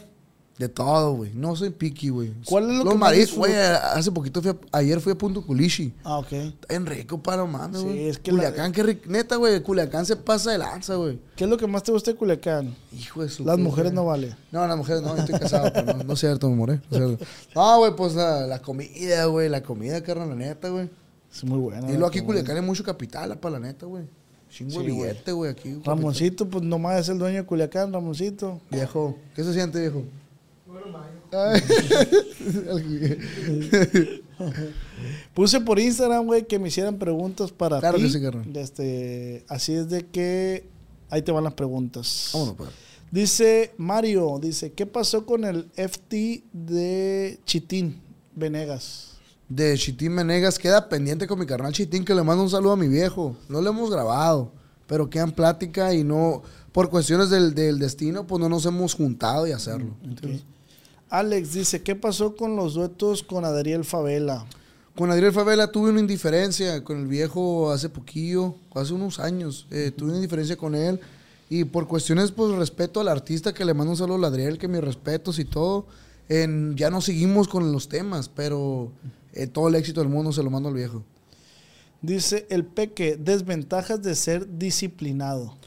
De 0.57 0.67
todo, 0.67 1.13
güey. 1.13 1.31
No 1.35 1.55
soy 1.55 1.69
picky, 1.69 2.09
güey. 2.09 2.33
¿Cuál 2.45 2.69
es 2.69 2.77
lo 2.79 2.83
Los 2.83 2.93
que 2.93 2.99
mariscos, 2.99 3.37
güey. 3.37 3.53
disfrutas? 3.53 3.95
Hace 3.97 4.11
poquito 4.11 4.41
fui 4.41 4.51
a- 4.51 4.57
ayer 4.77 4.99
fui 4.99 5.13
a 5.13 5.17
Punto 5.17 5.41
Culichi. 5.41 5.93
Ah, 6.03 6.17
ok. 6.17 6.33
Está 6.33 6.67
bien 6.69 6.85
rico, 6.85 7.23
para 7.23 7.45
mames, 7.45 7.79
Sí, 7.79 7.85
güey. 7.85 8.07
es 8.09 8.19
que 8.19 8.31
la- 8.33 8.37
Culiacán, 8.39 8.71
qué 8.73 8.83
rico. 8.83 9.01
Neta, 9.07 9.37
güey. 9.37 9.61
Culiacán 9.63 10.05
se 10.05 10.17
pasa 10.17 10.51
de 10.51 10.57
lanza, 10.57 10.95
güey. 10.95 11.17
¿Qué 11.37 11.45
es 11.45 11.49
lo 11.49 11.55
que 11.55 11.65
más 11.65 11.83
te 11.83 11.93
gusta 11.93 12.11
de 12.11 12.17
Culiacán? 12.17 12.75
Hijo 12.91 13.21
de 13.23 13.29
su. 13.29 13.45
Las 13.45 13.57
mujeres 13.57 13.93
no 13.93 14.03
vale. 14.05 14.35
No, 14.51 14.67
las 14.67 14.75
mujeres 14.75 15.01
no, 15.01 15.15
yo 15.15 15.23
estoy 15.23 15.39
casado, 15.39 15.71
pero 15.73 15.93
no, 15.97 16.03
no 16.03 16.13
es 16.13 16.19
cierto, 16.19 16.49
me 16.49 16.55
moré. 16.57 16.81
Cierto. 16.91 17.23
No, 17.55 17.77
güey, 17.79 17.95
pues 17.95 18.15
la, 18.15 18.45
la 18.45 18.59
comida, 18.61 19.25
güey, 19.27 19.47
la 19.47 19.63
comida, 19.63 20.03
carnal, 20.03 20.27
la 20.27 20.35
neta, 20.35 20.67
güey. 20.67 20.89
Es 21.31 21.43
muy 21.43 21.59
buena. 21.59 21.87
Y 21.89 21.93
luego 21.93 22.07
aquí. 22.07 22.21
Culiacán 22.21 22.57
es 22.57 22.63
mucho 22.63 22.83
capital, 22.83 23.37
para 23.39 23.59
la 23.59 23.67
neta, 23.67 23.85
güey. 23.85 24.03
Chingo 24.49 24.79
de 24.79 24.85
Sí, 24.85 24.91
güey. 24.91 25.09
billete, 25.09 25.31
güey, 25.31 25.51
aquí. 25.51 25.77
Ramoncito, 25.83 26.49
pues 26.49 26.63
nomás 26.63 27.01
es 27.01 27.09
el 27.09 27.19
dueño 27.19 27.37
de 27.37 27.45
Culiacán, 27.45 27.93
Ramoncito. 27.93 28.59
Viejo, 28.71 29.15
¿qué 29.35 29.43
se 29.43 29.53
siente, 29.53 29.79
viejo? 29.79 30.03
Ay. 31.31 31.61
Puse 35.33 35.61
por 35.61 35.79
Instagram, 35.79 36.25
güey, 36.25 36.45
que 36.47 36.59
me 36.59 36.67
hicieran 36.69 36.97
preguntas 36.97 37.51
para 37.51 37.79
Claro 37.79 37.97
ti. 37.97 38.03
que 38.03 38.09
sí. 38.09 38.19
Este, 38.55 39.45
así 39.47 39.73
es 39.73 39.89
de 39.89 40.05
que 40.07 40.65
ahí 41.09 41.21
te 41.21 41.31
van 41.31 41.43
las 41.43 41.53
preguntas. 41.53 42.31
Vámonos, 42.33 42.55
pues. 42.55 42.69
Dice 43.11 43.73
Mario, 43.77 44.39
dice, 44.41 44.71
¿qué 44.73 44.85
pasó 44.85 45.25
con 45.25 45.43
el 45.43 45.67
FT 45.75 46.43
de 46.53 47.39
Chitín 47.45 47.99
Venegas? 48.35 49.08
De 49.49 49.75
Chitín 49.77 50.13
Menegas 50.13 50.59
queda 50.59 50.87
pendiente 50.87 51.25
con 51.27 51.39
mi 51.39 51.45
carnal 51.45 51.73
Chitín, 51.73 52.05
que 52.05 52.13
le 52.13 52.23
mando 52.23 52.43
un 52.43 52.49
saludo 52.49 52.73
a 52.73 52.77
mi 52.77 52.87
viejo. 52.87 53.35
No 53.49 53.61
lo 53.61 53.71
hemos 53.71 53.89
grabado, 53.89 54.51
pero 54.87 55.09
queda 55.09 55.23
en 55.23 55.31
plática 55.31 55.93
y 55.93 56.03
no, 56.03 56.43
por 56.71 56.89
cuestiones 56.89 57.29
del, 57.31 57.55
del 57.55 57.79
destino, 57.79 58.27
pues 58.27 58.39
no 58.39 58.47
nos 58.47 58.65
hemos 58.67 58.93
juntado 58.93 59.47
y 59.47 59.51
hacerlo. 59.51 59.95
¿entiendes? 60.03 60.43
Alex 61.09 61.53
dice, 61.53 61.81
¿qué 61.81 61.95
pasó 61.95 62.35
con 62.35 62.55
los 62.55 62.75
duetos 62.75 63.23
con 63.23 63.43
Adriel 63.43 63.83
Favela? 63.85 64.45
Con 64.95 65.09
Adriel 65.09 65.31
Favela 65.33 65.71
tuve 65.71 65.89
una 65.89 65.99
indiferencia 66.01 66.83
con 66.83 66.99
el 66.99 67.07
viejo 67.07 67.71
hace 67.71 67.89
poquillo, 67.89 68.53
hace 68.75 68.93
unos 68.93 69.17
años. 69.19 69.65
Eh, 69.71 69.91
tuve 69.95 70.09
una 70.09 70.17
indiferencia 70.17 70.57
con 70.57 70.75
él 70.75 70.99
y 71.49 71.63
por 71.63 71.87
cuestiones, 71.87 72.31
pues 72.31 72.53
respeto 72.55 72.99
al 72.99 73.07
artista 73.07 73.51
que 73.53 73.65
le 73.65 73.73
mando 73.73 73.91
un 73.91 73.97
saludo 73.97 74.23
a 74.25 74.27
Adriel, 74.27 74.59
que 74.59 74.67
mis 74.67 74.81
respetos 74.81 75.39
y 75.39 75.45
todo. 75.45 75.87
en- 76.31 76.75
ya 76.77 76.91
no 76.91 77.01
seguimos 77.01 77.47
con 77.47 77.71
los 77.71 77.89
temas, 77.89 78.29
pero 78.29 78.91
eh, 79.33 79.47
todo 79.47 79.67
el 79.67 79.75
éxito 79.75 80.01
del 80.01 80.09
mundo 80.09 80.31
se 80.31 80.43
lo 80.43 80.49
mando 80.49 80.69
al 80.69 80.75
viejo. 80.75 81.03
Dice 82.01 82.47
el 82.49 82.65
Peque, 82.65 83.17
desventajas 83.17 84.01
de 84.01 84.15
ser 84.15 84.57
disciplinado. 84.57 85.57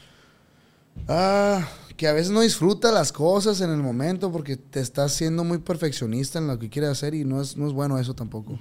Ah, 1.07 1.67
que 1.95 2.07
a 2.07 2.13
veces 2.13 2.31
no 2.31 2.41
disfruta 2.41 2.91
las 2.91 3.11
cosas 3.11 3.61
en 3.61 3.69
el 3.69 3.77
momento 3.77 4.31
porque 4.31 4.57
te 4.57 4.79
estás 4.79 5.13
siendo 5.13 5.43
muy 5.43 5.59
perfeccionista 5.59 6.39
en 6.39 6.47
lo 6.47 6.57
que 6.57 6.69
quieres 6.69 6.91
hacer 6.91 7.13
y 7.13 7.23
no 7.23 7.41
es, 7.41 7.55
no 7.55 7.67
es 7.67 7.73
bueno 7.73 7.99
eso 7.99 8.15
tampoco. 8.15 8.59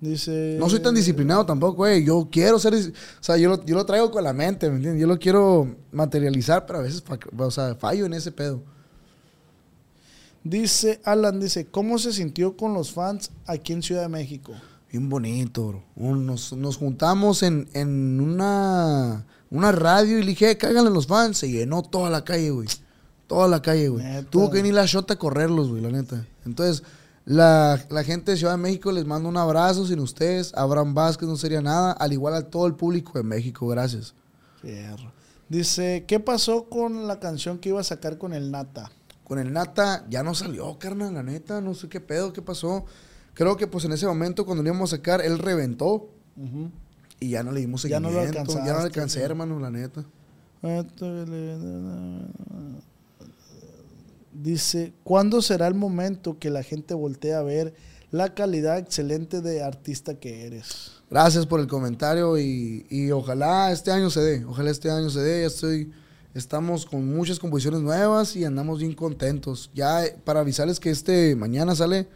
Dice... 0.00 0.56
No 0.58 0.68
soy 0.68 0.80
tan 0.80 0.94
disciplinado 0.94 1.46
tampoco, 1.46 1.76
güey. 1.76 2.04
Yo 2.04 2.28
quiero 2.30 2.58
ser... 2.58 2.74
O 2.74 3.22
sea, 3.22 3.38
yo 3.38 3.48
lo, 3.48 3.64
yo 3.64 3.74
lo 3.74 3.86
traigo 3.86 4.10
con 4.10 4.22
la 4.22 4.34
mente, 4.34 4.68
¿me 4.68 4.76
entiendes? 4.76 5.00
Yo 5.00 5.06
lo 5.06 5.18
quiero 5.18 5.74
materializar, 5.90 6.66
pero 6.66 6.80
a 6.80 6.82
veces 6.82 7.02
o 7.38 7.50
sea, 7.50 7.74
fallo 7.76 8.04
en 8.04 8.12
ese 8.12 8.30
pedo. 8.30 8.62
Dice 10.48 11.00
Alan, 11.04 11.40
dice, 11.40 11.66
¿cómo 11.66 11.98
se 11.98 12.12
sintió 12.12 12.56
con 12.56 12.72
los 12.72 12.92
fans 12.92 13.32
aquí 13.46 13.72
en 13.72 13.82
Ciudad 13.82 14.02
de 14.02 14.08
México? 14.08 14.52
Bien 14.92 15.08
bonito, 15.08 15.66
bro. 15.66 15.82
Nos, 15.96 16.52
nos 16.52 16.76
juntamos 16.76 17.42
en, 17.42 17.68
en 17.72 18.20
una, 18.20 19.26
una 19.50 19.72
radio 19.72 20.18
y 20.18 20.20
le 20.20 20.28
dije, 20.28 20.52
"Eh, 20.52 20.56
cáiganle 20.56 20.90
los 20.90 21.08
fans. 21.08 21.38
Se 21.38 21.50
llenó 21.50 21.82
toda 21.82 22.10
la 22.10 22.22
calle, 22.22 22.50
güey. 22.50 22.68
Toda 23.26 23.48
la 23.48 23.60
calle, 23.60 23.88
güey. 23.88 24.04
Neta. 24.04 24.30
Tuvo 24.30 24.48
que 24.50 24.58
venir 24.58 24.74
la 24.74 24.86
shota 24.86 25.14
a 25.14 25.18
correrlos, 25.18 25.68
güey, 25.68 25.82
la 25.82 25.90
neta. 25.90 26.24
Entonces, 26.44 26.84
la, 27.24 27.84
la 27.90 28.04
gente 28.04 28.30
de 28.30 28.36
Ciudad 28.36 28.52
de 28.52 28.58
México 28.62 28.92
les 28.92 29.04
mando 29.04 29.28
un 29.28 29.36
abrazo. 29.36 29.84
Sin 29.84 29.98
ustedes, 29.98 30.52
Abraham 30.54 30.94
Vázquez 30.94 31.28
no 31.28 31.36
sería 31.36 31.60
nada. 31.60 31.90
Al 31.90 32.12
igual 32.12 32.34
a 32.34 32.42
todo 32.48 32.68
el 32.68 32.74
público 32.76 33.18
de 33.18 33.24
México. 33.24 33.66
Gracias. 33.66 34.14
Fierro. 34.62 35.12
Dice, 35.48 36.04
¿qué 36.06 36.20
pasó 36.20 36.68
con 36.68 37.08
la 37.08 37.18
canción 37.18 37.58
que 37.58 37.70
iba 37.70 37.80
a 37.80 37.84
sacar 37.84 38.16
con 38.16 38.32
el 38.32 38.52
Nata? 38.52 38.92
Con 39.26 39.38
el 39.40 39.52
Nata 39.52 40.06
ya 40.08 40.22
no 40.22 40.34
salió, 40.34 40.78
carnal, 40.78 41.14
la 41.14 41.22
neta. 41.22 41.60
No 41.60 41.74
sé 41.74 41.88
qué 41.88 42.00
pedo, 42.00 42.32
qué 42.32 42.42
pasó. 42.42 42.84
Creo 43.34 43.56
que 43.56 43.66
pues 43.66 43.84
en 43.84 43.92
ese 43.92 44.06
momento 44.06 44.46
cuando 44.46 44.62
lo 44.62 44.68
íbamos 44.68 44.92
a 44.92 44.96
sacar, 44.96 45.20
él 45.20 45.38
reventó. 45.38 46.08
Y 47.18 47.30
ya 47.30 47.42
no 47.42 47.50
le 47.50 47.60
dimos 47.60 47.82
Ya 47.82 47.98
no 47.98 48.08
seguimiento. 48.10 48.54
lo 48.54 48.64
Ya 48.64 48.72
no 48.74 48.78
alcancé, 48.80 49.22
hermano, 49.22 49.58
la 49.58 49.70
neta. 49.70 50.04
Dice, 54.32 54.92
¿cuándo 55.02 55.40
será 55.40 55.66
el 55.66 55.74
momento 55.74 56.38
que 56.38 56.50
la 56.50 56.62
gente 56.62 56.94
voltee 56.94 57.34
a 57.34 57.42
ver 57.42 57.74
la 58.10 58.34
calidad 58.34 58.78
excelente 58.78 59.40
de 59.40 59.62
artista 59.62 60.14
que 60.14 60.46
eres? 60.46 60.92
Gracias 61.10 61.46
por 61.46 61.60
el 61.60 61.66
comentario 61.66 62.36
y, 62.38 62.86
y 62.90 63.10
ojalá 63.12 63.72
este 63.72 63.90
año 63.90 64.10
se 64.10 64.20
dé. 64.20 64.44
Ojalá 64.44 64.70
este 64.70 64.90
año 64.90 65.08
se 65.08 65.20
dé. 65.20 65.40
Ya 65.40 65.46
estoy, 65.46 65.90
estamos 66.36 66.84
con 66.84 67.06
muchas 67.14 67.38
composiciones 67.38 67.80
nuevas 67.80 68.36
y 68.36 68.44
andamos 68.44 68.80
bien 68.80 68.92
contentos. 68.94 69.70
Ya 69.74 70.04
eh, 70.04 70.16
para 70.22 70.40
avisarles 70.40 70.78
que 70.78 70.90
este 70.90 71.34
mañana 71.34 71.74
sale, 71.74 72.08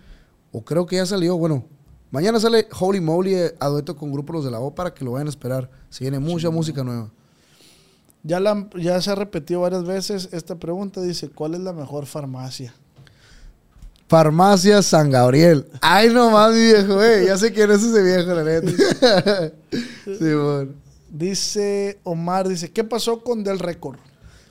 o 0.53 0.63
creo 0.63 0.87
que 0.87 0.97
ya 0.97 1.07
salió, 1.07 1.39
bueno, 1.39 1.65
mañana 2.11 2.39
sale 2.39 2.69
Holy 2.79 3.01
Moly 3.01 3.35
eh, 3.35 3.55
a 3.59 3.69
dueto 3.69 3.97
con 3.97 4.13
Grupo 4.13 4.35
Los 4.35 4.45
de 4.45 4.51
la 4.51 4.61
O 4.61 4.75
para 4.75 4.93
que 4.93 5.05
lo 5.05 5.13
vayan 5.13 5.29
a 5.29 5.31
esperar. 5.31 5.71
Se 5.89 6.05
viene 6.05 6.19
mucha 6.19 6.51
música 6.51 6.85
nueva. 6.85 7.11
Ya, 8.23 8.39
la, 8.39 8.69
ya 8.77 9.01
se 9.01 9.11
ha 9.11 9.15
repetido 9.15 9.63
varias 9.63 9.85
veces 9.85 10.29
esta 10.33 10.57
pregunta. 10.57 11.01
Dice, 11.01 11.31
¿cuál 11.31 11.55
es 11.55 11.61
la 11.61 11.73
mejor 11.73 12.05
farmacia? 12.05 12.75
Farmacia 14.07 14.83
San 14.83 15.11
Gabriel. 15.11 15.67
Ay, 15.81 16.11
no 16.11 16.31
más, 16.31 16.53
mi 16.53 16.61
viejo, 16.61 17.03
eh. 17.03 17.25
Ya 17.27 17.39
sé 17.39 17.53
quién 17.53 17.71
es 17.71 17.83
ese 17.83 18.03
viejo, 18.03 18.35
la 18.35 18.45
neta. 18.45 18.71
sí, 20.05 20.35
bueno. 20.35 20.73
Dice 21.09 21.99
Omar, 22.05 22.47
dice, 22.47 22.71
¿qué 22.71 22.85
pasó 22.85 23.23
con 23.23 23.43
Del 23.43 23.59
Record? 23.59 23.99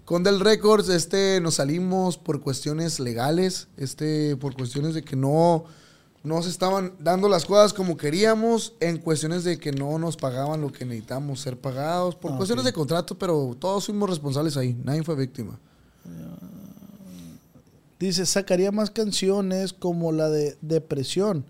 Con 0.10 0.24
Del 0.24 0.40
Records, 0.40 0.90
este, 0.90 1.40
nos 1.40 1.54
salimos 1.54 2.18
por 2.18 2.42
cuestiones 2.42 3.00
legales, 3.00 3.68
este, 3.78 4.36
por 4.38 4.56
cuestiones 4.56 4.96
de 4.96 5.04
que 5.04 5.16
no, 5.16 5.66
no 6.24 6.42
se 6.42 6.50
estaban 6.50 6.94
dando 6.98 7.30
las 7.30 7.46
cosas 7.46 7.74
como 7.74 7.96
queríamos, 7.96 8.74
en 8.80 8.98
cuestiones 8.98 9.44
de 9.44 9.60
que 9.60 9.72
no 9.72 10.00
nos 10.00 10.18
pagaban 10.18 10.62
lo 10.62 10.72
que 10.72 10.84
necesitamos 10.84 11.42
ser 11.42 11.60
pagados, 11.60 12.16
por 12.16 12.32
Ah, 12.32 12.38
cuestiones 12.38 12.66
de 12.66 12.74
contrato, 12.74 13.20
pero 13.20 13.56
todos 13.60 13.86
fuimos 13.86 14.10
responsables 14.10 14.58
ahí, 14.58 14.76
nadie 14.84 15.04
fue 15.04 15.14
víctima. 15.14 15.60
Dice, 18.00 18.26
sacaría 18.26 18.72
más 18.72 18.90
canciones 18.90 19.74
como 19.74 20.12
la 20.12 20.32
de 20.32 20.58
Depresión 20.62 21.46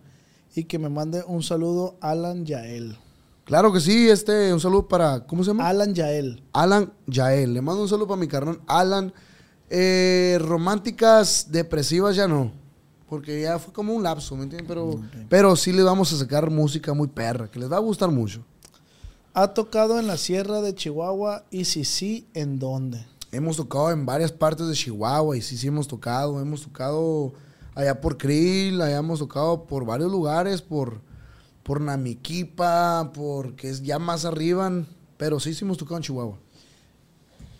y 0.53 0.65
que 0.65 0.79
me 0.79 0.89
mande 0.89 1.23
un 1.25 1.43
saludo 1.43 1.95
Alan 2.01 2.45
Yael. 2.45 2.97
Claro 3.49 3.73
que 3.73 3.79
sí, 3.79 4.07
este, 4.07 4.53
un 4.53 4.59
saludo 4.59 4.87
para, 4.87 5.25
¿cómo 5.25 5.43
se 5.43 5.49
llama? 5.49 5.67
Alan 5.67 5.91
Yael. 5.91 6.43
Alan 6.53 6.93
Yael. 7.07 7.55
Le 7.55 7.63
mando 7.63 7.81
un 7.81 7.89
saludo 7.89 8.09
para 8.09 8.21
mi 8.21 8.27
carnal 8.27 8.61
Alan. 8.67 9.11
Eh, 9.71 10.37
románticas 10.39 11.47
depresivas 11.49 12.15
ya 12.15 12.27
no. 12.27 12.51
Porque 13.09 13.41
ya 13.41 13.57
fue 13.57 13.73
como 13.73 13.95
un 13.95 14.03
lapso, 14.03 14.35
¿me 14.35 14.43
entiendes? 14.43 14.67
Pero, 14.67 15.01
pero 15.29 15.55
sí 15.55 15.73
le 15.73 15.81
vamos 15.81 16.13
a 16.13 16.17
sacar 16.17 16.51
música 16.51 16.93
muy 16.93 17.07
perra, 17.07 17.49
que 17.49 17.57
les 17.57 17.71
va 17.71 17.77
a 17.77 17.79
gustar 17.79 18.11
mucho. 18.11 18.45
Ha 19.33 19.47
tocado 19.47 19.99
en 19.99 20.05
la 20.05 20.17
sierra 20.17 20.61
de 20.61 20.75
Chihuahua 20.75 21.45
y 21.49 21.65
si 21.65 21.85
sí, 21.85 22.27
¿en 22.35 22.59
dónde? 22.59 23.03
Hemos 23.31 23.57
tocado 23.57 23.89
en 23.89 24.05
varias 24.05 24.31
partes 24.31 24.67
de 24.67 24.75
Chihuahua 24.75 25.35
y 25.35 25.41
sí, 25.41 25.57
sí 25.57 25.65
hemos 25.65 25.87
tocado. 25.87 26.39
Hemos 26.39 26.61
tocado 26.61 27.33
allá 27.73 27.99
por 27.99 28.15
Krill, 28.19 28.79
allá 28.79 28.97
hemos 28.97 29.17
tocado 29.17 29.63
por 29.63 29.85
varios 29.85 30.11
lugares, 30.11 30.61
por, 30.61 31.01
por 31.69 31.81
Namiquipa, 31.81 33.11
porque 33.13 33.69
es 33.69 33.83
ya 33.83 33.99
más 33.99 34.25
arriba. 34.25 34.71
Pero 35.17 35.39
sí, 35.39 35.55
hemos 35.61 35.77
tocado 35.77 35.97
en 35.97 36.01
Chihuahua. 36.01 36.39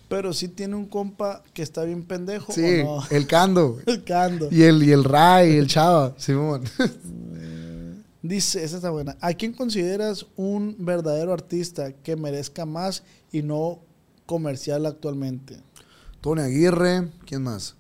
Pero 0.08 0.34
sí 0.34 0.48
tiene 0.48 0.74
un 0.74 0.88
compa 0.88 1.44
que 1.54 1.62
está 1.62 1.84
bien 1.84 2.02
pendejo. 2.02 2.52
Sí, 2.52 2.80
¿o 2.80 3.02
no? 3.02 3.04
el 3.12 3.28
Cando. 3.28 3.78
El 3.86 4.04
Cando. 4.04 4.48
Y 4.50 4.64
el, 4.64 4.82
y 4.82 4.94
el 4.94 5.04
Ray, 5.04 5.58
el 5.58 5.68
Chava, 5.68 6.16
Simón. 6.18 6.64
Dice, 8.24 8.64
esa 8.64 8.78
está 8.78 8.90
buena. 8.90 9.16
¿A 9.22 9.36
quién 9.36 9.54
consideras 9.54 10.26
un 10.36 10.76
verdadero 10.80 11.32
artista 11.32 11.92
que 11.94 12.16
merezca 12.16 12.66
más 12.66 13.04
y 13.32 13.44
no 13.44 13.78
comercial 14.26 14.88
actualmente? 14.88 15.62
Tony 16.20 16.42
Aguirre, 16.42 17.12
¿quién 17.28 17.44
más? 17.44 17.76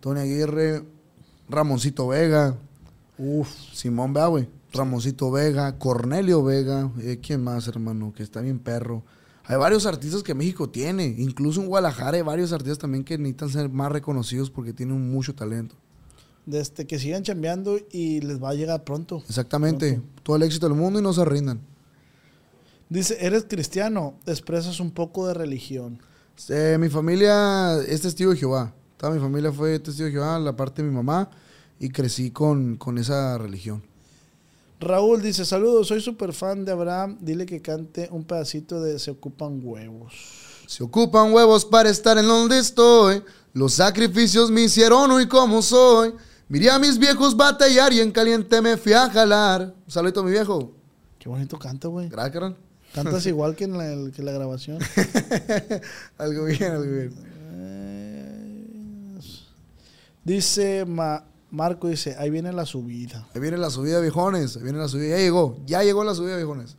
Tony 0.00 0.18
Aguirre, 0.22 0.82
Ramoncito 1.48 2.08
Vega, 2.08 2.56
Uf. 3.16 3.48
Simón 3.72 4.12
güey. 4.12 4.57
Ramoncito 4.72 5.30
Vega, 5.30 5.78
Cornelio 5.78 6.42
Vega, 6.42 6.90
eh, 7.00 7.18
¿quién 7.22 7.42
más, 7.42 7.68
hermano? 7.68 8.12
Que 8.14 8.22
está 8.22 8.40
bien 8.40 8.58
perro. 8.58 9.02
Hay 9.44 9.56
varios 9.56 9.86
artistas 9.86 10.22
que 10.22 10.34
México 10.34 10.68
tiene, 10.68 11.06
incluso 11.06 11.62
en 11.62 11.68
Guadalajara 11.68 12.18
hay 12.18 12.22
varios 12.22 12.52
artistas 12.52 12.78
también 12.78 13.02
que 13.02 13.16
necesitan 13.16 13.48
ser 13.48 13.68
más 13.70 13.90
reconocidos 13.90 14.50
porque 14.50 14.74
tienen 14.74 15.10
mucho 15.10 15.34
talento. 15.34 15.74
Desde 16.44 16.62
este, 16.62 16.86
que 16.86 16.98
sigan 16.98 17.22
chambeando 17.22 17.78
y 17.90 18.20
les 18.20 18.42
va 18.42 18.50
a 18.50 18.54
llegar 18.54 18.84
pronto. 18.84 19.22
Exactamente, 19.26 20.02
todo 20.22 20.36
el 20.36 20.42
éxito 20.42 20.68
del 20.68 20.76
mundo 20.76 20.98
y 20.98 21.02
no 21.02 21.14
se 21.14 21.24
rindan. 21.24 21.60
Dice, 22.90 23.16
eres 23.20 23.46
cristiano, 23.48 24.18
expresas 24.26 24.80
un 24.80 24.90
poco 24.90 25.26
de 25.26 25.34
religión. 25.34 25.98
Eh, 26.50 26.76
mi 26.78 26.90
familia 26.90 27.78
es 27.82 28.02
testigo 28.02 28.32
de 28.32 28.36
Jehová. 28.36 28.74
Toda 28.98 29.12
mi 29.12 29.20
familia 29.20 29.50
fue 29.50 29.78
testigo 29.78 30.06
de 30.06 30.12
Jehová, 30.12 30.38
la 30.38 30.56
parte 30.56 30.82
de 30.82 30.88
mi 30.88 30.94
mamá, 30.94 31.30
y 31.80 31.88
crecí 31.88 32.30
con, 32.30 32.76
con 32.76 32.98
esa 32.98 33.38
religión. 33.38 33.82
Raúl 34.80 35.22
dice, 35.22 35.44
saludos, 35.44 35.88
soy 35.88 36.00
súper 36.00 36.32
fan 36.32 36.64
de 36.64 36.72
Abraham, 36.72 37.18
dile 37.20 37.46
que 37.46 37.60
cante 37.60 38.08
un 38.12 38.24
pedacito 38.24 38.80
de 38.80 38.98
Se 38.98 39.10
ocupan 39.10 39.60
huevos. 39.62 40.14
Se 40.66 40.84
ocupan 40.84 41.32
huevos 41.32 41.64
para 41.64 41.88
estar 41.88 42.16
en 42.18 42.26
donde 42.26 42.58
estoy. 42.58 43.22
Los 43.54 43.74
sacrificios 43.74 44.50
me 44.50 44.62
hicieron 44.62 45.10
hoy 45.10 45.26
como 45.26 45.62
soy. 45.62 46.14
Miré 46.48 46.70
a 46.70 46.78
mis 46.78 46.98
viejos 46.98 47.36
batallar 47.36 47.92
y 47.92 48.00
en 48.00 48.12
caliente 48.12 48.60
me 48.62 48.76
fui 48.76 48.92
a 48.92 49.10
jalar. 49.10 49.74
Un 49.86 49.90
saludito 49.90 50.20
a 50.20 50.24
mi 50.24 50.30
viejo. 50.30 50.72
Qué 51.18 51.28
bonito 51.28 51.58
canta, 51.58 51.88
güey. 51.88 52.08
Gracias, 52.08 52.32
carnal. 52.32 52.56
Cantas 52.94 53.26
igual 53.32 53.56
que 53.56 53.64
en 53.64 53.76
la, 53.78 54.12
que 54.12 54.22
la 54.22 54.32
grabación. 54.32 54.78
algo 56.18 56.44
bien, 56.44 56.62
algo 56.72 56.92
bien. 56.92 57.14
Dice 60.24 60.84
Ma- 60.84 61.24
Marco, 61.50 61.88
dice, 61.88 62.14
ahí 62.18 62.28
viene 62.30 62.52
la 62.52 62.66
subida. 62.66 63.26
Ahí 63.34 63.40
viene 63.40 63.56
la 63.56 63.70
subida, 63.70 64.00
viejones. 64.00 64.56
Ahí 64.56 64.62
viene 64.64 64.78
la 64.78 64.88
subida. 64.88 65.08
Ya 65.10 65.16
llegó. 65.18 65.56
Ya 65.66 65.82
llegó 65.82 66.04
la 66.04 66.14
subida, 66.14 66.36
viejones. 66.36 66.76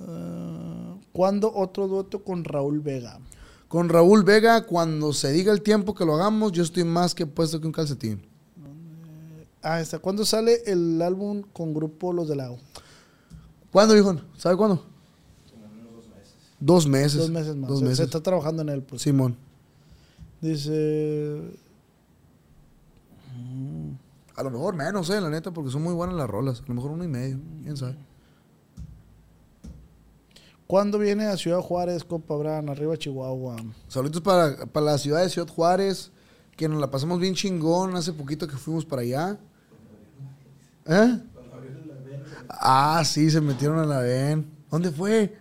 Ah, 0.00 0.94
¿Cuándo 1.12 1.52
otro 1.54 1.88
dueto 1.88 2.22
con 2.22 2.44
Raúl 2.44 2.80
Vega? 2.80 3.18
Con 3.66 3.88
Raúl 3.88 4.22
Vega, 4.24 4.64
cuando 4.66 5.12
se 5.12 5.32
diga 5.32 5.52
el 5.52 5.62
tiempo 5.62 5.94
que 5.94 6.04
lo 6.04 6.14
hagamos, 6.14 6.52
yo 6.52 6.62
estoy 6.62 6.84
más 6.84 7.14
que 7.14 7.26
puesto 7.26 7.60
que 7.60 7.66
un 7.66 7.72
calcetín. 7.72 8.22
Ah, 9.62 9.80
está. 9.80 9.98
¿Cuándo 9.98 10.24
sale 10.24 10.62
el 10.66 11.02
álbum 11.02 11.42
con 11.52 11.74
grupo 11.74 12.12
Los 12.12 12.28
del 12.28 12.38
Lago? 12.38 12.58
¿Cuándo, 13.72 13.94
viejón? 13.94 14.22
¿Sabe 14.36 14.56
cuándo? 14.56 14.84
Dos 16.60 16.86
meses. 16.86 17.18
Dos 17.18 17.30
meses 17.30 17.56
más. 17.56 17.68
Dos 17.68 17.78
Se- 17.80 17.84
Se 17.84 17.88
meses. 17.90 18.04
está 18.06 18.20
trabajando 18.22 18.62
en 18.62 18.68
él, 18.68 18.82
pues. 18.82 19.02
Simón. 19.02 19.36
Dice. 20.40 21.40
A 24.38 24.42
lo 24.44 24.52
mejor 24.52 24.76
menos, 24.76 25.10
eh, 25.10 25.20
la 25.20 25.30
neta, 25.30 25.50
porque 25.50 25.68
son 25.68 25.82
muy 25.82 25.92
buenas 25.92 26.14
las 26.14 26.30
rolas. 26.30 26.60
A 26.60 26.68
lo 26.68 26.74
mejor 26.74 26.92
uno 26.92 27.02
y 27.02 27.08
medio. 27.08 27.40
¿Quién 27.64 27.76
sabe? 27.76 27.96
¿Cuándo 30.68 30.96
viene 30.96 31.24
a 31.24 31.36
Ciudad 31.36 31.58
Juárez, 31.60 32.04
compa 32.04 32.34
Abraham? 32.34 32.68
Arriba 32.70 32.96
Chihuahua. 32.96 33.56
Saludos 33.88 34.20
para, 34.20 34.66
para 34.66 34.86
la 34.86 34.98
ciudad 34.98 35.22
de 35.22 35.28
Ciudad 35.28 35.48
Juárez, 35.48 36.12
que 36.56 36.68
nos 36.68 36.80
la 36.80 36.88
pasamos 36.88 37.18
bien 37.18 37.34
chingón 37.34 37.96
hace 37.96 38.12
poquito 38.12 38.46
que 38.46 38.56
fuimos 38.56 38.84
para 38.84 39.02
allá. 39.02 39.40
¿Eh? 40.86 41.18
Ah, 42.48 43.02
sí, 43.04 43.32
se 43.32 43.40
metieron 43.40 43.80
a 43.80 43.86
la 43.86 43.98
VEN. 43.98 44.48
¿Dónde 44.70 44.92
fue? 44.92 45.36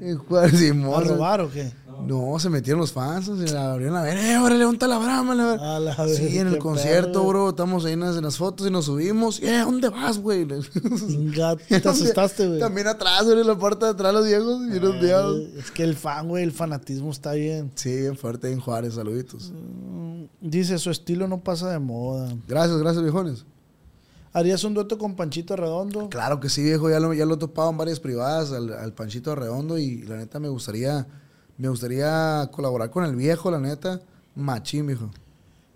En 0.00 0.18
Juárez. 0.18 0.56
Simón. 0.56 1.02
¿A 1.02 1.08
robar 1.08 1.40
o 1.40 1.50
qué? 1.50 1.72
No, 2.02 2.38
se 2.38 2.50
metieron 2.50 2.80
los 2.80 2.92
fans, 2.92 3.26
se 3.26 3.52
la 3.52 3.72
abrieron 3.72 3.94
la 3.94 4.02
VEN. 4.02 4.18
¡Eh, 4.18 4.38
órale, 4.38 4.64
¿dónde 4.64 4.76
está 4.76 4.86
la 4.88 4.98
brama? 4.98 5.34
La 5.34 5.46
ver-?" 5.46 5.60
A 5.60 5.80
la 5.80 5.94
Sí, 5.94 6.22
vez, 6.24 6.34
en 6.36 6.48
el 6.48 6.58
concierto, 6.58 7.24
bro. 7.26 7.50
Estamos 7.50 7.84
ahí 7.84 7.92
en 7.94 8.00
las, 8.00 8.16
en 8.16 8.24
las 8.24 8.36
fotos 8.36 8.66
y 8.66 8.70
nos 8.70 8.84
subimos. 8.86 9.42
¡Eh, 9.42 9.58
¿dónde 9.60 9.88
vas, 9.88 10.18
güey? 10.18 10.46
Te 11.68 11.88
asustaste, 11.88 12.46
güey. 12.48 12.60
También 12.60 12.86
atrás, 12.88 13.24
güey, 13.24 13.40
en 13.40 13.46
la 13.46 13.58
parte 13.58 13.84
de 13.86 13.90
atrás, 13.92 14.12
los 14.12 14.26
viejos, 14.26 14.60
y 14.74 14.80
los 14.80 15.00
viejos. 15.00 15.36
Eh, 15.38 15.54
Es 15.58 15.70
que 15.70 15.82
el 15.84 15.96
fan, 15.96 16.28
güey, 16.28 16.42
el 16.44 16.52
fanatismo 16.52 17.10
está 17.10 17.32
bien. 17.32 17.72
Sí, 17.74 17.94
bien 17.94 18.16
fuerte 18.16 18.50
en 18.50 18.60
Juárez, 18.60 18.94
saluditos. 18.94 19.52
Mm, 19.52 20.24
Dice, 20.40 20.78
su 20.78 20.90
estilo 20.90 21.26
no 21.28 21.40
pasa 21.40 21.70
de 21.70 21.78
moda. 21.78 22.32
Gracias, 22.46 22.78
gracias, 22.78 23.02
viejones. 23.02 23.44
¿Harías 24.32 24.62
un 24.64 24.74
dueto 24.74 24.98
con 24.98 25.16
Panchito 25.16 25.56
Redondo? 25.56 26.10
Claro 26.10 26.40
que 26.40 26.50
sí, 26.50 26.62
viejo, 26.62 26.90
ya 26.90 27.00
lo, 27.00 27.14
ya 27.14 27.24
lo 27.24 27.34
he 27.34 27.38
topado 27.38 27.70
en 27.70 27.78
varias 27.78 28.00
privadas 28.00 28.52
al, 28.52 28.70
al 28.72 28.92
Panchito 28.92 29.34
Redondo 29.34 29.78
y 29.78 30.02
la 30.02 30.16
neta 30.18 30.38
me 30.38 30.48
gustaría, 30.50 31.06
me 31.58 31.68
gustaría 31.68 32.48
colaborar 32.52 32.90
con 32.90 33.04
el 33.04 33.16
viejo, 33.16 33.50
la 33.50 33.58
neta. 33.58 34.00
Machín, 34.34 34.86
viejo. 34.86 35.10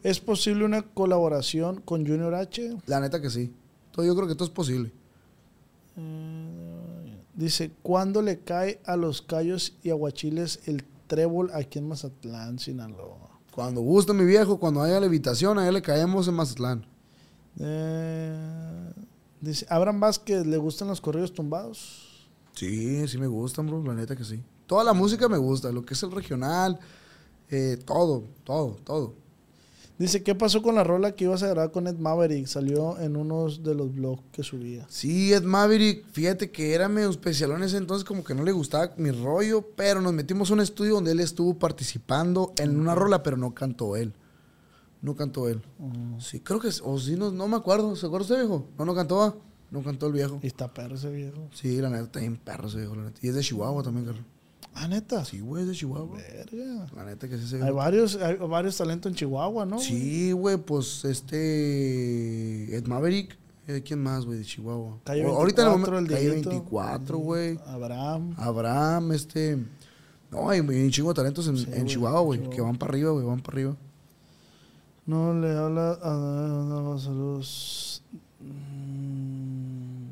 ¿Es 0.03 0.21
posible 0.21 0.65
una 0.65 0.83
colaboración 0.83 1.81
con 1.81 2.07
Junior 2.07 2.35
H? 2.35 2.77
La 2.87 3.01
neta 3.01 3.21
que 3.21 3.31
sí. 3.31 3.53
Yo 3.97 4.15
creo 4.15 4.29
que 4.29 4.35
todo 4.35 4.45
es 4.45 4.51
posible. 4.51 4.93
Dice, 7.35 7.71
¿cuándo 7.83 8.23
le 8.23 8.41
cae 8.41 8.81
a 8.85 8.97
los 8.97 9.23
callos 9.23 9.75
y 9.83 9.91
aguachiles 9.91 10.61
el 10.67 10.85
trébol 11.07 11.51
aquí 11.53 11.79
en 11.79 11.89
Mazatlán, 11.89 12.59
Sinaloa? 12.59 13.31
Cuando 13.51 13.81
guste 13.81 14.13
mi 14.13 14.25
viejo, 14.25 14.59
cuando 14.59 14.83
haya 14.83 15.01
levitación, 15.01 15.59
allá 15.59 15.73
le 15.73 15.83
caemos 15.83 16.29
en 16.29 16.35
Mazatlán. 16.35 16.87
Eh, 17.59 18.93
dice, 19.41 19.67
¿Abraham 19.69 20.01
Vázquez 20.01 20.47
le 20.47 20.57
gustan 20.57 20.89
los 20.89 21.01
corridos 21.01 21.33
tumbados? 21.33 22.29
Sí, 22.55 23.07
sí 23.09 23.19
me 23.19 23.27
gustan, 23.27 23.67
bro, 23.67 23.83
la 23.83 23.95
neta 23.95 24.17
que 24.17 24.25
sí. 24.25 24.43
Toda 24.71 24.85
la 24.85 24.93
música 24.93 25.29
me 25.29 25.37
gusta, 25.37 25.73
lo 25.73 25.85
que 25.85 25.95
es 25.95 26.03
el 26.05 26.13
regional, 26.13 26.79
eh, 27.49 27.77
todo, 27.85 28.23
todo, 28.45 28.77
todo. 28.85 29.15
Dice, 29.99 30.23
¿qué 30.23 30.37
pasó 30.37 30.63
con 30.63 30.77
la 30.77 30.85
rola 30.85 31.11
que 31.11 31.25
ibas 31.25 31.43
a 31.43 31.49
grabar 31.49 31.73
con 31.73 31.89
Ed 31.89 31.97
Maverick? 31.97 32.47
Salió 32.47 32.97
en 33.01 33.17
unos 33.17 33.65
de 33.65 33.75
los 33.75 33.93
blogs 33.93 34.23
que 34.31 34.45
subía. 34.45 34.87
Sí, 34.89 35.33
Ed 35.33 35.43
Maverick, 35.43 36.07
fíjate 36.13 36.53
que 36.53 36.73
era 36.73 36.89
medio 36.89 37.11
especial 37.11 37.51
en 37.51 37.65
ese 37.65 37.79
entonces, 37.79 38.05
como 38.05 38.23
que 38.23 38.33
no 38.33 38.45
le 38.45 38.53
gustaba 38.53 38.93
mi 38.97 39.11
rollo, 39.11 39.67
pero 39.75 40.01
nos 40.01 40.13
metimos 40.13 40.53
a 40.53 40.55
un 40.55 40.61
estudio 40.61 40.95
donde 40.95 41.11
él 41.11 41.19
estuvo 41.19 41.59
participando 41.59 42.53
en 42.57 42.79
una 42.79 42.95
rola, 42.95 43.25
pero 43.25 43.37
no 43.37 43.53
cantó 43.53 43.97
él. 43.97 44.15
No 45.03 45.17
cantó 45.17 45.49
él. 45.49 45.63
Sí, 46.21 46.39
creo 46.39 46.61
que, 46.61 46.69
o 46.85 46.97
sí, 47.01 47.17
no, 47.17 47.33
no 47.33 47.49
me 47.49 47.57
acuerdo. 47.57 47.97
¿Se 47.97 48.07
acuerda 48.07 48.23
usted, 48.23 48.37
viejo? 48.37 48.69
No, 48.79 48.85
no 48.85 48.95
cantó, 48.95 49.21
ah. 49.21 49.35
No 49.73 49.83
cantó 49.83 50.07
el 50.07 50.13
viejo. 50.13 50.39
Y 50.45 50.47
está 50.47 50.69
perro 50.69 50.95
ese 50.95 51.11
viejo. 51.11 51.49
Sí, 51.55 51.81
la 51.81 51.91
neta, 51.91 52.05
está 52.05 52.21
bien 52.21 52.37
perro 52.37 52.69
ese 52.69 52.79
viejo, 52.79 52.95
la 52.95 53.03
neta. 53.03 53.19
Y 53.21 53.31
es 53.31 53.35
de 53.35 53.41
Chihuahua 53.41 53.83
también, 53.83 54.07
carnal. 54.07 54.25
Ah, 54.75 54.87
neta. 54.89 55.25
Sí, 55.25 55.41
güey, 55.41 55.63
es 55.65 55.69
de 55.69 55.75
Chihuahua. 55.75 56.17
Verga. 56.17 56.87
La 56.97 57.05
neta 57.05 57.29
que 57.29 57.37
sí 57.39 57.47
se 57.47 57.63
Hay 57.63 57.73
varios, 57.73 58.17
hay 58.17 58.37
varios 58.37 58.77
talentos 58.77 59.11
en 59.11 59.17
Chihuahua, 59.17 59.67
¿no? 59.67 59.79
Sí, 59.79 60.33
güey, 60.33 60.57
pues 60.57 61.05
este. 61.05 62.77
Ed 62.77 62.87
Maverick. 62.87 63.37
eh, 63.67 63.83
¿Quién 63.85 64.03
más, 64.03 64.25
güey, 64.25 64.39
de 64.39 64.45
Chihuahua? 64.45 64.99
Calle 65.05 65.27
O- 65.27 65.37
Ahorita 65.37 65.63
en 65.63 65.69
el 65.69 65.75
24, 65.81 66.07
Calle 66.15 66.27
Dieguito. 66.31 66.51
24, 66.51 67.19
güey. 67.19 67.59
Abraham. 67.67 68.35
Abraham, 68.39 69.13
este. 69.13 69.59
No, 70.31 70.49
hay 70.49 70.61
un 70.61 70.91
chingo 70.91 71.11
de 71.11 71.15
talentos 71.17 71.47
en, 71.49 71.57
Sí, 71.59 71.65
en 71.65 71.71
güey, 71.73 71.85
Chihuahua, 71.87 72.21
güey. 72.21 72.49
Que 72.51 72.61
van 72.61 72.77
para 72.77 72.91
arriba, 72.93 73.11
güey, 73.11 73.27
van 73.27 73.41
para 73.41 73.57
arriba. 73.57 73.77
No 75.07 75.35
le 75.35 75.51
habla 75.57 75.99
a 76.03 76.15
no, 76.69 76.99
saludos. 76.99 78.03
Mm. 78.41 80.11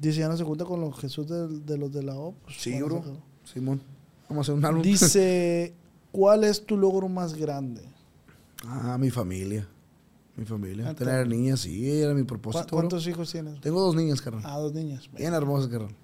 Dice, 0.00 0.18
ya 0.20 0.28
no 0.28 0.36
se 0.36 0.44
junta 0.44 0.64
con 0.66 0.80
los 0.80 0.98
Jesús 0.98 1.26
de, 1.26 1.48
de 1.48 1.78
los 1.78 1.90
de 1.90 2.02
la 2.02 2.14
O. 2.14 2.32
pues, 2.44 2.56
Sí, 2.60 2.72
¿cuándo 2.78 3.00
bro. 3.00 3.16
Simón. 3.44 3.82
Vamos 4.28 4.48
a 4.48 4.52
hacer 4.52 4.58
un 4.58 4.64
álbum. 4.64 4.82
Dice, 4.82 5.74
¿cuál 6.12 6.44
es 6.44 6.64
tu 6.64 6.76
logro 6.76 7.08
más 7.08 7.34
grande? 7.34 7.82
ah, 8.66 8.96
mi 8.98 9.10
familia. 9.10 9.68
Mi 10.36 10.44
familia. 10.44 10.88
Ah, 10.90 10.94
Tener 10.94 11.28
niñas, 11.28 11.60
sí, 11.60 11.90
era 12.00 12.12
mi 12.14 12.22
¿Cu- 12.22 12.26
propósito. 12.28 12.64
bro. 12.66 12.76
¿Cuántos 12.78 13.06
hijos 13.06 13.30
tienes? 13.30 13.60
Tengo 13.60 13.80
dos 13.80 13.94
niñas, 13.94 14.20
carnal. 14.20 14.42
Ah, 14.44 14.58
dos 14.58 14.72
niñas. 14.72 15.08
Bien 15.16 15.32
hermosas, 15.34 15.68
carnal. 15.70 15.94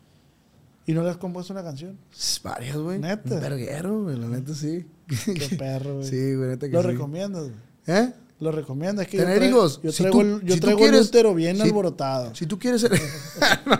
¿Y 0.86 0.92
no 0.92 1.02
le 1.02 1.10
has 1.10 1.16
compuesto 1.16 1.52
una 1.52 1.62
canción? 1.62 1.98
Varias, 2.42 2.76
güey. 2.76 2.98
¿Neta? 2.98 3.34
Un 3.34 3.40
verguero, 3.40 4.02
güey, 4.04 4.16
la 4.16 4.28
neta 4.28 4.54
sí. 4.54 4.86
Qué 5.24 5.56
perro, 5.56 5.94
güey. 5.98 6.08
Sí, 6.08 6.34
güey, 6.34 6.48
neta 6.50 6.66
que 6.68 6.72
¿Lo 6.74 6.82
sí. 6.82 6.88
recomiendas, 6.88 7.42
güey? 7.44 7.54
¿Eh? 7.86 8.12
¿Lo 8.40 8.50
recomiendas? 8.50 9.04
Es 9.04 9.10
que 9.12 9.18
¿Tener 9.18 9.34
yo 9.34 9.38
traigo, 9.40 9.58
hijos? 9.58 9.80
Yo 9.82 9.92
Si 9.92 10.02
traigo, 10.02 10.18
tú- 10.18 10.26
el, 10.26 10.40
yo 10.40 10.54
si 10.54 10.60
tú 10.60 10.66
traigo 10.66 10.78
quieres- 10.80 11.00
el 11.00 11.06
útero 11.06 11.34
bien 11.34 11.56
si- 11.56 11.62
alborotado. 11.62 12.34
Si 12.34 12.46
tú 12.46 12.58
quieres 12.58 12.80
ser. 12.80 12.92
No, 13.66 13.78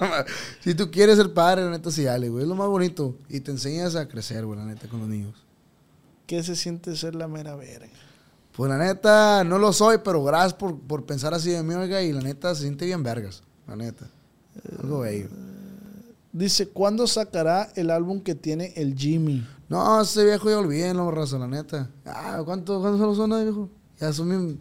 si 0.63 0.75
tú 0.75 0.91
quieres 0.91 1.17
ser 1.17 1.33
padre, 1.33 1.65
la 1.65 1.71
neta 1.71 1.91
sí, 1.91 2.05
dale, 2.05 2.29
güey. 2.29 2.43
Es 2.43 2.49
lo 2.49 2.55
más 2.55 2.69
bonito. 2.69 3.17
Y 3.29 3.41
te 3.41 3.51
enseñas 3.51 3.97
a 3.97 4.07
crecer, 4.07 4.45
güey, 4.45 4.59
la 4.59 4.67
neta, 4.67 4.87
con 4.89 5.01
los 5.01 5.09
niños. 5.09 5.35
¿Qué 6.27 6.43
se 6.43 6.55
siente 6.57 6.95
ser 6.95 7.15
la 7.15 7.27
mera 7.27 7.57
verga? 7.57 7.89
Pues 8.53 8.69
la 8.71 8.77
neta, 8.79 9.43
no 9.45 9.59
lo 9.59 9.73
soy, 9.73 9.99
pero 10.05 10.23
gracias 10.23 10.55
por, 10.55 10.79
por 10.79 11.07
pensar 11.07 11.33
así 11.33 11.51
de 11.51 11.63
mí, 11.63 11.73
oiga. 11.75 12.03
Y 12.03 12.13
la 12.13 12.21
neta, 12.21 12.55
se 12.55 12.63
siente 12.63 12.85
bien 12.85 13.03
vergas. 13.03 13.43
La 13.67 13.77
neta. 13.77 14.07
Algo 14.83 15.01
bello. 15.01 15.29
Dice, 16.33 16.69
¿cuándo 16.69 17.07
sacará 17.07 17.71
el 17.75 17.91
álbum 17.91 18.21
que 18.21 18.35
tiene 18.35 18.73
el 18.77 18.95
Jimmy? 18.95 19.47
No, 19.69 20.01
ese 20.03 20.25
viejo 20.25 20.51
ya 20.51 20.59
olvídenlo, 20.59 21.11
raza, 21.11 21.39
la 21.39 21.49
neta. 21.49 21.89
Ah, 22.05 22.43
¿cuánto, 22.45 22.81
¿cuántos 22.81 23.17
son 23.17 23.31
son, 23.31 23.43
viejo? 23.43 23.69
Ya 24.01 24.13
son 24.13 24.29
bien... 24.29 24.61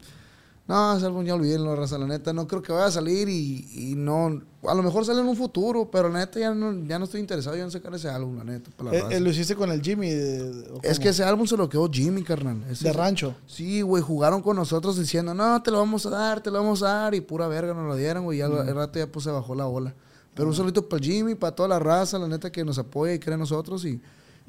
No, 0.67 0.95
ese 0.95 1.07
álbum 1.07 1.25
ya 1.25 1.33
olvídenlo, 1.33 1.75
raza, 1.75 1.97
la 1.97 2.05
neta. 2.05 2.31
No 2.31 2.47
creo 2.47 2.61
que 2.61 2.71
vaya 2.71 2.85
a 2.85 2.91
salir 2.91 3.27
y, 3.27 3.67
y 3.73 3.95
no... 3.95 4.39
A 4.67 4.75
lo 4.75 4.83
mejor 4.83 5.03
sale 5.03 5.19
en 5.21 5.27
un 5.27 5.35
futuro, 5.35 5.89
pero 5.89 6.09
la 6.09 6.19
neta 6.19 6.39
ya 6.39 6.53
no, 6.53 6.85
ya 6.85 6.99
no 6.99 7.05
estoy 7.05 7.21
interesado 7.21 7.55
yo 7.55 7.63
en 7.63 7.71
sacar 7.71 7.91
ese 7.95 8.07
álbum, 8.07 8.37
la 8.37 8.43
neta. 8.43 8.69
para 8.77 8.91
la 8.91 8.97
Eh, 8.99 9.17
eh, 9.17 9.19
lo 9.19 9.31
hiciste 9.31 9.55
con 9.55 9.71
el 9.71 9.81
Jimmy. 9.81 10.11
de- 10.11 10.53
de- 10.53 10.71
¿o 10.71 10.79
Es 10.83 10.99
que 10.99 11.09
ese 11.09 11.23
álbum 11.23 11.47
se 11.47 11.57
lo 11.57 11.67
quedó 11.69 11.89
Jimmy, 11.91 12.21
carnal. 12.21 12.63
Ese 12.69 12.83
De 12.85 12.93
rancho. 12.93 13.33
Sí, 13.47 13.81
güey, 13.81 14.03
jugaron 14.03 14.43
con 14.43 14.57
nosotros 14.57 14.95
diciendo, 14.99 15.33
no, 15.33 15.59
te 15.63 15.71
lo 15.71 15.79
vamos 15.79 16.05
a 16.05 16.11
dar, 16.11 16.41
te 16.43 16.51
lo 16.51 16.59
vamos 16.59 16.83
a 16.83 16.87
dar. 16.87 17.15
Y 17.15 17.21
pura 17.21 17.47
verga 17.47 17.73
nos 17.73 17.87
lo 17.87 17.95
dieron, 17.95 18.25
güey. 18.25 18.37
Y 18.37 18.41
al 18.41 18.51
rato 18.75 18.99
ya 18.99 19.07
pues 19.07 19.23
se 19.23 19.31
bajó 19.31 19.55
la 19.55 19.65
ola. 19.65 19.95
Pero 20.35 20.49
un 20.49 20.53
solito 20.55 20.87
para 20.87 21.03
el 21.03 21.09
Jimmy, 21.11 21.33
para 21.33 21.55
toda 21.55 21.67
la 21.67 21.79
raza, 21.79 22.19
la 22.19 22.27
neta 22.27 22.51
que 22.51 22.63
nos 22.63 22.77
apoya 22.77 23.13
y 23.15 23.17
cree 23.19 23.33
en 23.33 23.39
nosotros. 23.39 23.83
Y, 23.85 23.99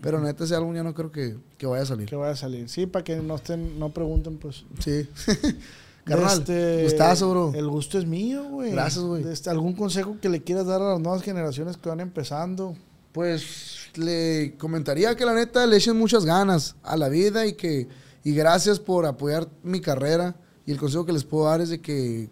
pero 0.01 0.21
neta 0.21 0.45
ese 0.45 0.55
álbum 0.55 0.75
ya 0.75 0.83
no 0.83 0.95
creo 0.95 1.11
que, 1.11 1.37
que 1.59 1.67
vaya 1.67 1.83
a 1.83 1.87
salir. 1.87 2.09
Que 2.09 2.17
vaya 2.17 2.33
a 2.33 2.37
salir. 2.37 2.69
Sí, 2.69 2.87
para 2.87 3.05
que 3.05 3.17
no 3.17 3.35
estén, 3.37 3.79
no 3.79 3.91
pregunten, 3.91 4.39
pues. 4.39 4.65
Sí. 4.79 5.09
Carnal, 6.05 6.39
Este, 6.39 6.85
gustazo, 6.85 7.31
bro. 7.31 7.53
El 7.55 7.69
gusto 7.69 7.99
es 7.99 8.07
mío, 8.07 8.45
güey. 8.45 8.73
Gracias, 8.73 9.05
güey. 9.05 9.27
Este, 9.29 9.51
¿Algún 9.51 9.75
consejo 9.75 10.17
que 10.21 10.29
le 10.29 10.43
quieras 10.43 10.67
dar 10.67 10.81
a 10.81 10.93
las 10.93 11.01
nuevas 11.01 11.23
generaciones 11.23 11.77
que 11.77 11.89
van 11.89 12.01
empezando? 12.01 12.75
Pues 13.13 13.91
le 13.97 14.55
comentaría 14.59 15.15
que 15.17 15.25
la 15.25 15.35
neta 15.35 15.67
le 15.67 15.77
echen 15.77 15.97
muchas 15.97 16.25
ganas 16.25 16.77
a 16.83 16.97
la 16.97 17.09
vida 17.09 17.47
y 17.47 17.55
que 17.55 17.89
y 18.23 18.35
gracias 18.35 18.79
por 18.79 19.07
apoyar 19.07 19.49
mi 19.63 19.81
carrera 19.81 20.37
y 20.67 20.73
el 20.73 20.79
consejo 20.79 21.07
que 21.07 21.13
les 21.13 21.25
puedo 21.25 21.47
dar 21.47 21.61
es 21.61 21.71
de 21.71 21.81
que 21.81 22.31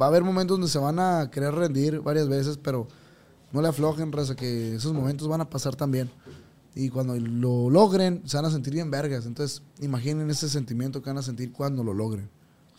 va 0.00 0.06
a 0.06 0.08
haber 0.08 0.24
momentos 0.24 0.56
donde 0.56 0.70
se 0.70 0.78
van 0.78 0.98
a 0.98 1.30
querer 1.30 1.54
rendir 1.54 2.00
varias 2.00 2.28
veces, 2.28 2.58
pero 2.60 2.88
no 3.52 3.60
le 3.60 3.68
aflojen, 3.68 4.12
raza, 4.12 4.34
que 4.34 4.76
esos 4.76 4.92
momentos 4.92 5.28
van 5.28 5.40
a 5.40 5.50
pasar 5.50 5.76
también. 5.76 6.10
Y 6.74 6.88
cuando 6.88 7.16
lo 7.16 7.68
logren, 7.70 8.22
se 8.26 8.36
van 8.36 8.46
a 8.46 8.50
sentir 8.50 8.72
bien 8.74 8.90
vergas. 8.90 9.26
Entonces, 9.26 9.62
imaginen 9.80 10.30
ese 10.30 10.48
sentimiento 10.48 11.02
que 11.02 11.10
van 11.10 11.18
a 11.18 11.22
sentir 11.22 11.52
cuando 11.52 11.82
lo 11.82 11.92
logren. 11.92 12.28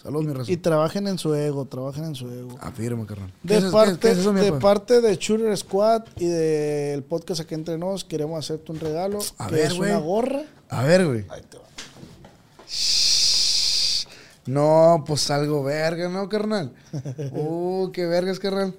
Saludos, 0.01 0.25
mi 0.25 0.33
raza. 0.33 0.51
Y 0.51 0.57
trabajen 0.57 1.07
en 1.07 1.19
su 1.19 1.35
ego, 1.35 1.65
trabajen 1.65 2.05
en 2.05 2.15
su 2.15 2.27
ego. 2.27 2.57
Afirma, 2.61 3.05
carnal. 3.05 3.31
¿Qué 3.45 3.53
De, 3.53 3.59
es- 3.59 3.65
qué- 3.65 3.71
parte, 3.71 3.97
qué 3.99 4.11
es 4.11 4.17
eso, 4.17 4.33
mi 4.33 4.39
de 4.41 4.53
parte 4.53 4.99
de 5.01 5.15
Shooter 5.15 5.55
Squad 5.55 6.03
y 6.17 6.25
del 6.25 7.03
podcast 7.03 7.41
aquí 7.41 7.53
entre 7.53 7.77
nos, 7.77 8.03
queremos 8.03 8.39
hacerte 8.39 8.71
un 8.71 8.79
regalo. 8.79 9.19
A 9.37 9.47
que 9.47 9.55
ver, 9.55 9.65
es 9.67 9.73
güey. 9.77 9.91
una 9.91 9.99
gorra. 9.99 10.41
A 10.69 10.83
ver, 10.83 11.05
güey. 11.05 11.25
Ahí 11.29 11.41
te 11.47 11.57
va. 11.57 11.63
No, 14.47 15.03
pues 15.05 15.29
algo 15.29 15.63
verga, 15.63 16.09
¿no, 16.09 16.27
carnal? 16.27 16.73
Uh, 17.33 17.91
qué 17.91 18.05
vergas, 18.07 18.39
carnal. 18.39 18.73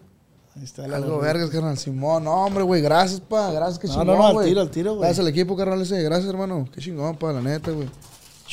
Ahí 0.55 0.65
está 0.65 0.87
la 0.87 0.97
Algo 0.99 1.19
vergas, 1.19 1.49
carnal. 1.51 1.79
Simón, 1.79 2.25
no, 2.25 2.33
hombre, 2.45 2.63
güey, 2.63 2.83
gracias, 2.83 3.21
pa. 3.21 3.51
Gracias, 3.53 3.79
qué 3.79 3.87
No, 3.89 3.95
chingón, 3.95 4.07
no, 4.09 4.33
no, 4.33 4.39
al 4.39 4.45
tiro, 4.47 4.61
al 4.61 4.71
tiro, 4.71 4.91
güey. 4.91 5.01
Gracias 5.03 5.21
al 5.21 5.29
equipo, 5.29 5.57
carnal, 5.57 5.81
ese. 5.81 6.03
Gracias, 6.03 6.29
hermano. 6.29 6.69
Qué 6.73 6.81
chingón, 6.81 7.17
pa, 7.17 7.33
la 7.33 7.41
neta, 7.41 7.71
güey. 7.71 7.89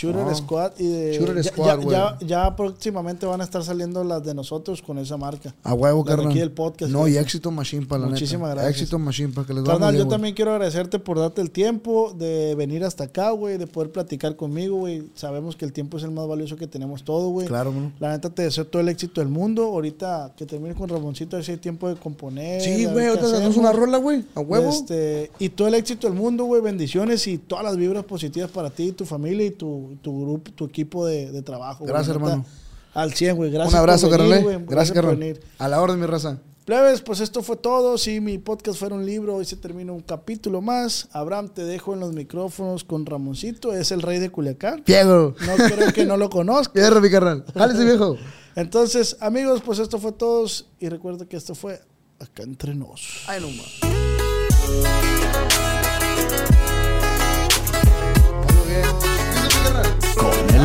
Shooter. 0.08 0.36
Squad 0.36 0.72
y 0.80 0.88
de. 0.88 1.14
Shooter 1.18 1.36
ya, 1.42 1.44
Squad, 1.52 1.66
ya- 1.68 1.76
güey. 1.76 1.90
ya, 1.92 2.18
ya 2.22 2.56
próximamente 2.56 3.26
van 3.26 3.42
a 3.42 3.44
estar 3.44 3.64
saliendo 3.64 4.04
las 4.04 4.24
de 4.24 4.34
nosotros 4.34 4.82
con 4.82 4.98
esa 4.98 5.18
marca. 5.18 5.54
A 5.64 5.74
huevo, 5.74 6.04
carnal. 6.06 6.28
aquí 6.30 6.40
del 6.40 6.52
podcast, 6.52 6.92
No, 6.92 7.08
y 7.08 7.18
éxito 7.18 7.52
machine, 7.52 7.86
pa, 7.86 7.98
la 7.98 8.08
Muchísimas 8.08 8.50
neta. 8.50 8.62
gracias. 8.62 8.82
Éxito 8.82 9.00
machine, 9.00 9.30
pa, 9.34 9.46
que 9.46 9.54
les 9.54 9.64
Carnal, 9.64 9.96
yo 9.96 10.08
también 10.08 10.34
quiero 10.34 10.52
agradecerte 10.52 11.00
por 11.00 11.20
darte 11.20 11.42
el 11.42 11.52
tiempo 11.52 12.14
de 12.18 12.56
venir 12.56 12.84
hasta 12.84 13.06
acá, 13.06 13.32
güey, 13.32 13.58
de 13.58 13.68
poder 13.68 13.92
platicar 13.92 14.36
conmigo, 14.36 14.78
güey. 14.78 15.04
Sabemos 15.16 15.56
que 15.56 15.66
el 15.66 15.74
tiempo 15.74 15.98
es 15.98 16.04
el 16.04 16.12
más 16.12 16.28
valioso 16.28 16.56
que 16.56 16.68
tenemos 16.68 17.04
todo, 17.04 17.30
güey. 17.30 17.48
Claro, 17.48 17.72
mano. 17.72 17.92
La 18.00 18.12
neta 18.12 18.30
te 18.30 18.44
deseo 18.44 18.66
todo 18.68 18.82
el 18.82 18.90
éxito 18.90 19.22
del 19.22 19.30
mundo. 19.30 19.64
Ahorita 19.66 20.34
que 20.38 20.46
termine 20.46 20.76
con 20.76 20.90
Ramoncito, 20.90 21.36
a 21.36 21.38
ver 21.40 21.46
si 21.46 21.52
hay 21.52 21.58
tiempo 21.58 21.90
de 21.90 21.96
componer. 21.96 22.62
Sí, 22.62 22.86
güey, 22.86 23.08
ahorita 23.08 23.26
hacemos. 23.28 23.58
una 23.58 23.72
rola, 23.72 23.98
güey. 23.98 24.24
A 24.36 24.40
huevo. 24.42 24.70
Este, 24.70 25.32
y 25.40 25.50
todo 25.50 25.68
el 25.68 25.74
éxito 25.74 26.08
del 26.08 26.18
mundo, 26.18 26.46
güey. 26.46 26.62
Bendiciones 26.62 27.26
y 27.28 27.38
todas 27.38 27.64
las 27.64 27.78
vibras 27.78 28.04
positivas 28.06 28.50
para 28.52 28.70
ti, 28.70 28.92
tu 28.92 29.06
familia 29.06 29.46
y 29.48 29.52
tu, 29.52 29.89
tu 29.98 30.22
grupo, 30.22 30.52
tu 30.52 30.66
equipo 30.66 31.06
de, 31.06 31.32
de 31.32 31.42
trabajo. 31.42 31.80
güey. 31.80 31.90
Gracias, 31.94 32.16
neta, 32.18 32.30
hermano. 32.30 32.46
Al 32.94 33.14
100, 33.14 33.36
güey. 33.36 33.52
Gracias. 33.52 33.74
Un 33.74 33.80
abrazo, 33.80 34.10
carnal. 34.10 34.44
güey. 34.44 34.58
Gracias, 34.66 34.90
por 34.96 35.04
carnal. 35.06 35.18
venir. 35.18 35.42
A 35.58 35.68
la 35.68 35.82
orden, 35.82 36.00
mi 36.00 36.06
raza. 36.06 36.40
Plebes, 36.66 37.02
pues 37.02 37.20
esto 37.20 37.42
fue 37.42 37.56
todo. 37.56 37.98
Si 37.98 38.20
mi 38.20 38.38
podcast 38.38 38.78
fuera 38.78 38.94
un 38.94 39.04
libro, 39.06 39.36
hoy 39.38 39.46
se 39.46 39.56
termina 39.56 39.92
un 39.92 40.02
capítulo 40.02 40.62
más. 40.62 41.08
Abraham, 41.14 41.50
te 41.50 41.64
dejo 41.64 41.94
en 41.96 42.00
los 42.00 42.14
micrófonos 42.14 42.84
con 42.84 43.08
Ramoncito. 43.08 43.74
Es 43.74 43.92
el 43.92 44.04
rey 44.04 44.20
de 44.20 44.30
Culiacán. 44.30 44.84
Piego. 44.84 45.34
No 45.48 45.56
creo 45.56 45.92
que 45.94 46.06
no 46.06 46.16
lo 46.18 46.30
conozca. 46.32 46.74
Fierro, 46.74 47.02
mi 47.02 47.10
carnal. 47.10 47.44
Jálese, 47.56 47.86
viejo. 47.86 48.18
Entonces, 48.56 49.18
amigos, 49.20 49.62
pues 49.66 49.80
esto 49.80 49.98
fue 49.98 50.12
todo. 50.12 50.46
Y 50.80 50.90
recuerda 50.90 51.26
que 51.26 51.38
esto 51.38 51.56
fue 51.56 51.82
acá 52.20 52.44
entre 52.44 52.76
nos. 52.76 53.24
Ay, 53.28 53.42
no. 53.42 53.48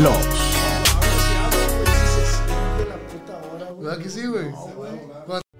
Ops. 0.03 0.41
¿Verdad 3.81 4.03
que 4.03 4.11
sí, 4.11 4.27
güey? 4.27 4.47